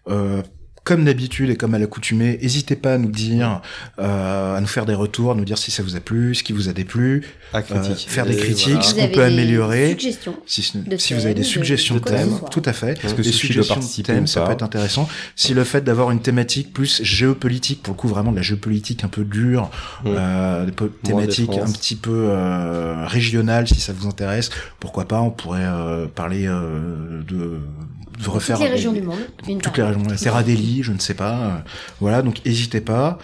Euh, 0.09 0.41
comme 0.83 1.05
d'habitude 1.05 1.49
et 1.49 1.55
comme 1.55 1.73
à 1.75 1.79
l'accoutumée, 1.79 2.37
n'hésitez 2.41 2.75
pas 2.75 2.95
à 2.95 2.97
nous 2.97 3.09
dire, 3.11 3.61
euh, 3.99 4.57
à 4.57 4.59
nous 4.59 4.67
faire 4.67 4.85
des 4.85 4.93
retours, 4.95 5.31
à 5.31 5.35
nous 5.35 5.45
dire 5.45 5.57
si 5.57 5.71
ça 5.71 5.81
vous 5.81 5.95
a 5.95 5.99
plu, 6.01 6.35
ce 6.35 6.43
qui 6.43 6.51
vous 6.51 6.67
a 6.67 6.73
déplu, 6.73 7.23
À 7.53 7.59
euh, 7.59 7.95
faire 7.95 8.25
des 8.25 8.35
critiques, 8.35 8.67
voilà. 8.73 8.81
ce 8.83 8.93
qu'on 8.95 9.07
peut 9.07 9.23
améliorer. 9.23 9.95
Si, 10.45 10.69
de 10.73 11.15
vous 11.15 11.25
avez 11.25 11.33
des 11.35 11.41
de- 11.41 11.45
suggestions 11.45 11.95
de 11.95 11.99
de 12.01 12.05
thèmes, 12.05 12.39
tout 12.51 12.61
à 12.65 12.73
fait. 12.73 13.01
Est-ce 13.03 13.13
que 13.13 13.21
des 13.21 13.29
de 13.29 13.33
suggestions 13.33 13.75
participer 13.75 14.13
thèmes, 14.13 14.27
ça 14.27 14.41
peut 14.41 14.51
être 14.51 14.63
intéressant. 14.63 15.07
Si 15.35 15.53
le 15.53 15.63
fait 15.63 15.81
d'avoir 15.83 16.11
une 16.11 16.21
thématique 16.21 16.73
plus 16.73 17.01
géopolitique, 17.03 17.81
pour 17.81 17.93
le 17.93 17.97
coup 17.99 18.07
vraiment 18.09 18.31
de 18.31 18.37
la 18.37 18.41
géopolitique 18.41 19.03
un 19.03 19.07
peu 19.09 19.23
dure, 19.23 19.69
Mm. 20.03 20.07
euh, 20.07 20.65
des 20.65 20.73
thématiques 21.03 21.51
un 21.57 21.71
petit 21.71 21.95
peu 21.95 22.11
euh, 22.13 23.05
régionales, 23.07 23.67
si 23.67 23.79
ça 23.79 23.93
vous 23.93 24.07
intéresse, 24.07 24.49
pourquoi 24.79 25.07
pas, 25.07 25.21
on 25.21 25.31
pourrait 25.31 25.61
euh, 25.63 26.07
parler 26.07 26.45
euh, 26.47 27.21
de, 27.27 27.59
de 28.23 28.29
refaire 28.29 28.57
Toutes 28.57 28.63
les 28.65 28.69
des- 28.71 28.75
régions 28.75 28.93
du 28.93 29.01
monde. 29.01 29.17
toutes 29.61 29.77
les 29.77 29.83
régions, 29.83 30.03
la 30.09 30.15
Terra 30.15 30.43
Delhi, 30.43 30.72
je 30.81 30.91
ne 30.93 30.99
sais 30.99 31.13
pas. 31.13 31.33
euh, 31.33 31.57
voilà, 31.99 32.21
donc 32.21 32.43
n'hésitez 32.45 32.81
pas. 32.81 33.19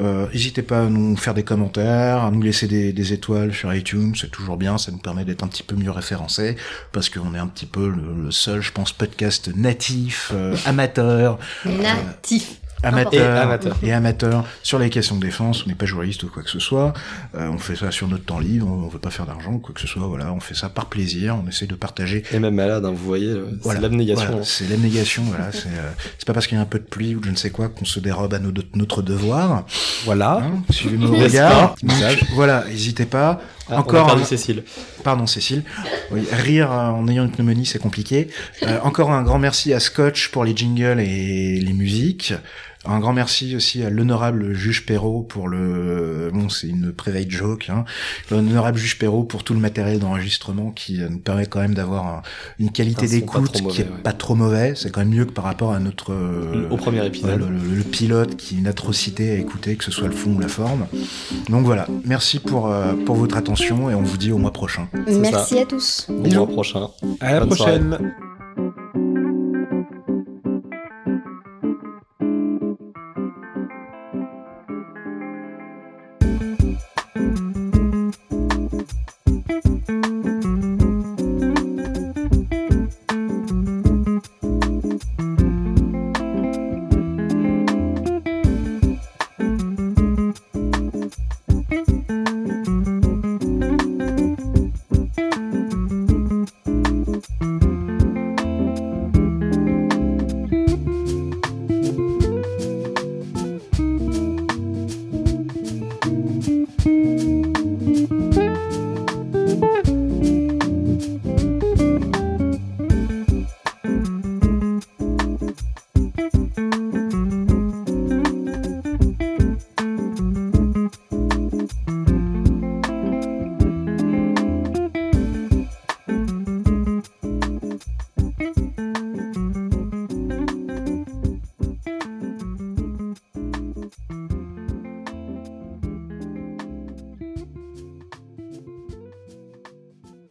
Euh, 0.00 0.26
N'hésitez 0.32 0.62
pas 0.62 0.84
à 0.84 0.88
nous 0.88 1.16
faire 1.18 1.34
des 1.34 1.42
commentaires, 1.42 2.22
à 2.24 2.30
nous 2.30 2.40
laisser 2.40 2.66
des, 2.66 2.94
des 2.94 3.12
étoiles 3.12 3.52
sur 3.52 3.74
iTunes, 3.74 4.14
c'est 4.18 4.30
toujours 4.30 4.56
bien, 4.56 4.78
ça 4.78 4.90
nous 4.90 4.96
permet 4.96 5.26
d'être 5.26 5.44
un 5.44 5.48
petit 5.48 5.62
peu 5.62 5.76
mieux 5.76 5.90
référencés, 5.90 6.56
parce 6.92 7.10
qu'on 7.10 7.34
est 7.34 7.38
un 7.38 7.46
petit 7.46 7.66
peu 7.66 7.90
le, 7.90 8.30
seul, 8.30 8.62
je 8.62 8.72
pense, 8.72 8.92
podcast 8.92 9.50
natif, 9.54 10.30
euh, 10.32 10.56
amateur, 10.64 11.38
Natif. 11.66 12.61
Amateur 12.82 13.36
Et 13.36 13.38
amateur. 13.40 13.76
et 13.82 13.92
amateur 13.92 14.44
sur 14.62 14.78
les 14.78 14.90
questions 14.90 15.16
de 15.16 15.20
défense. 15.20 15.64
On 15.64 15.68
n'est 15.68 15.74
pas 15.74 15.86
journaliste 15.86 16.22
ou 16.24 16.28
quoi 16.28 16.42
que 16.42 16.50
ce 16.50 16.58
soit. 16.58 16.92
Euh, 17.34 17.48
on 17.48 17.58
fait 17.58 17.76
ça 17.76 17.90
sur 17.90 18.08
notre 18.08 18.24
temps 18.24 18.38
libre. 18.38 18.66
On 18.68 18.88
veut 18.88 18.98
pas 18.98 19.10
faire 19.10 19.26
d'argent 19.26 19.52
ou 19.52 19.58
quoi 19.58 19.74
que 19.74 19.80
ce 19.80 19.86
soit. 19.86 20.06
Voilà, 20.06 20.32
on 20.32 20.40
fait 20.40 20.54
ça 20.54 20.68
par 20.68 20.86
plaisir. 20.86 21.36
On 21.44 21.48
essaie 21.48 21.66
de 21.66 21.74
partager. 21.74 22.22
Et 22.32 22.38
même 22.38 22.54
malade, 22.54 22.84
hein, 22.84 22.90
vous 22.90 23.04
voyez, 23.04 23.28
euh, 23.28 23.46
Voilà. 23.62 23.78
c'est 23.78 23.82
l'abnégation. 23.82 24.26
Voilà, 24.28 24.44
c'est 24.44 24.68
l'abnégation. 24.68 25.22
voilà, 25.24 25.52
c'est 25.52 25.68
euh, 25.68 25.90
c'est 26.18 26.26
pas 26.26 26.32
parce 26.32 26.46
qu'il 26.46 26.56
y 26.56 26.58
a 26.58 26.62
un 26.62 26.66
peu 26.66 26.78
de 26.78 26.84
pluie 26.84 27.14
ou 27.14 27.20
de 27.20 27.26
je 27.26 27.30
ne 27.30 27.36
sais 27.36 27.50
quoi 27.50 27.68
qu'on 27.68 27.84
se 27.84 28.00
dérobe 28.00 28.34
à 28.34 28.38
nos- 28.38 28.52
notre 28.74 29.02
devoir. 29.02 29.64
Voilà. 30.04 30.42
Hein, 30.44 30.62
suivez 30.70 30.96
regards. 31.06 31.74
pas 31.74 31.86
Donc, 31.86 32.24
voilà, 32.34 32.64
n'hésitez 32.68 33.06
pas. 33.06 33.40
Ah, 33.70 33.78
Encore 33.78 34.00
on 34.02 34.04
a 34.04 34.06
perdu 34.08 34.22
un- 34.22 34.26
Cécile. 34.26 34.64
Pardon 35.04 35.26
Cécile. 35.26 35.62
Oui, 36.10 36.22
rire 36.30 36.70
euh, 36.72 36.88
en 36.88 37.06
ayant 37.08 37.24
une 37.24 37.30
pneumonie, 37.30 37.64
c'est 37.64 37.78
compliqué. 37.78 38.28
Euh, 38.64 38.78
encore 38.82 39.10
un 39.12 39.22
grand 39.22 39.38
merci 39.38 39.72
à 39.72 39.80
Scotch 39.80 40.28
pour 40.28 40.44
les 40.44 40.54
jingles 40.54 41.00
et 41.00 41.58
les 41.60 41.72
musiques. 41.72 42.34
Un 42.84 42.98
grand 42.98 43.12
merci 43.12 43.54
aussi 43.54 43.84
à 43.84 43.90
l'honorable 43.90 44.54
juge 44.54 44.84
Perrault 44.86 45.22
pour 45.22 45.46
le... 45.48 46.30
Bon, 46.34 46.48
c'est 46.48 46.66
une 46.66 46.92
private 46.92 47.30
joke. 47.30 47.68
Hein. 47.70 47.84
L'honorable 48.30 48.76
juge 48.76 48.98
Perrault 48.98 49.22
pour 49.22 49.44
tout 49.44 49.54
le 49.54 49.60
matériel 49.60 50.00
d'enregistrement 50.00 50.72
qui 50.72 51.00
euh, 51.00 51.08
nous 51.08 51.18
permet 51.20 51.46
quand 51.46 51.60
même 51.60 51.74
d'avoir 51.74 52.06
un- 52.06 52.22
une 52.58 52.72
qualité 52.72 53.06
pas 53.06 53.12
d'écoute 53.12 53.52
qui 53.52 53.58
est 53.60 53.62
mauvais, 53.62 53.82
ouais. 53.84 54.02
pas 54.02 54.12
trop 54.12 54.34
mauvais. 54.34 54.74
C'est 54.74 54.90
quand 54.90 55.00
même 55.00 55.10
mieux 55.10 55.24
que 55.26 55.30
par 55.30 55.44
rapport 55.44 55.72
à 55.72 55.78
notre... 55.78 56.12
euh, 56.12 56.68
Au 56.70 56.76
premier 56.76 57.00
Ouais, 57.00 57.06
épisode. 57.06 57.38
le, 57.38 57.46
le- 57.50 57.76
le 57.76 57.82
pilote 57.84 58.36
qui 58.36 58.56
est 58.56 58.58
une 58.58 58.66
atrocité 58.66 59.30
à 59.30 59.34
écouter, 59.34 59.76
que 59.76 59.84
ce 59.84 59.92
soit 59.92 60.08
le 60.08 60.14
fond 60.14 60.34
ou 60.34 60.40
la 60.40 60.48
forme. 60.48 60.86
Donc 61.50 61.64
voilà, 61.64 61.86
merci 62.04 62.40
pour, 62.40 62.66
euh, 62.66 62.94
pour 63.06 63.14
votre 63.14 63.36
attention 63.36 63.90
et 63.90 63.94
on 63.94 64.02
vous 64.02 64.16
dit 64.16 64.32
au 64.32 64.38
mois 64.38 64.52
prochain. 64.52 64.88
Merci 65.06 65.58
à 65.60 65.66
tous. 65.66 66.06
Au 66.08 66.14
mois 66.14 66.48
prochain. 66.48 66.88
À 67.20 67.32
la 67.34 67.40
Bonne 67.40 67.48
prochaine. 67.56 68.12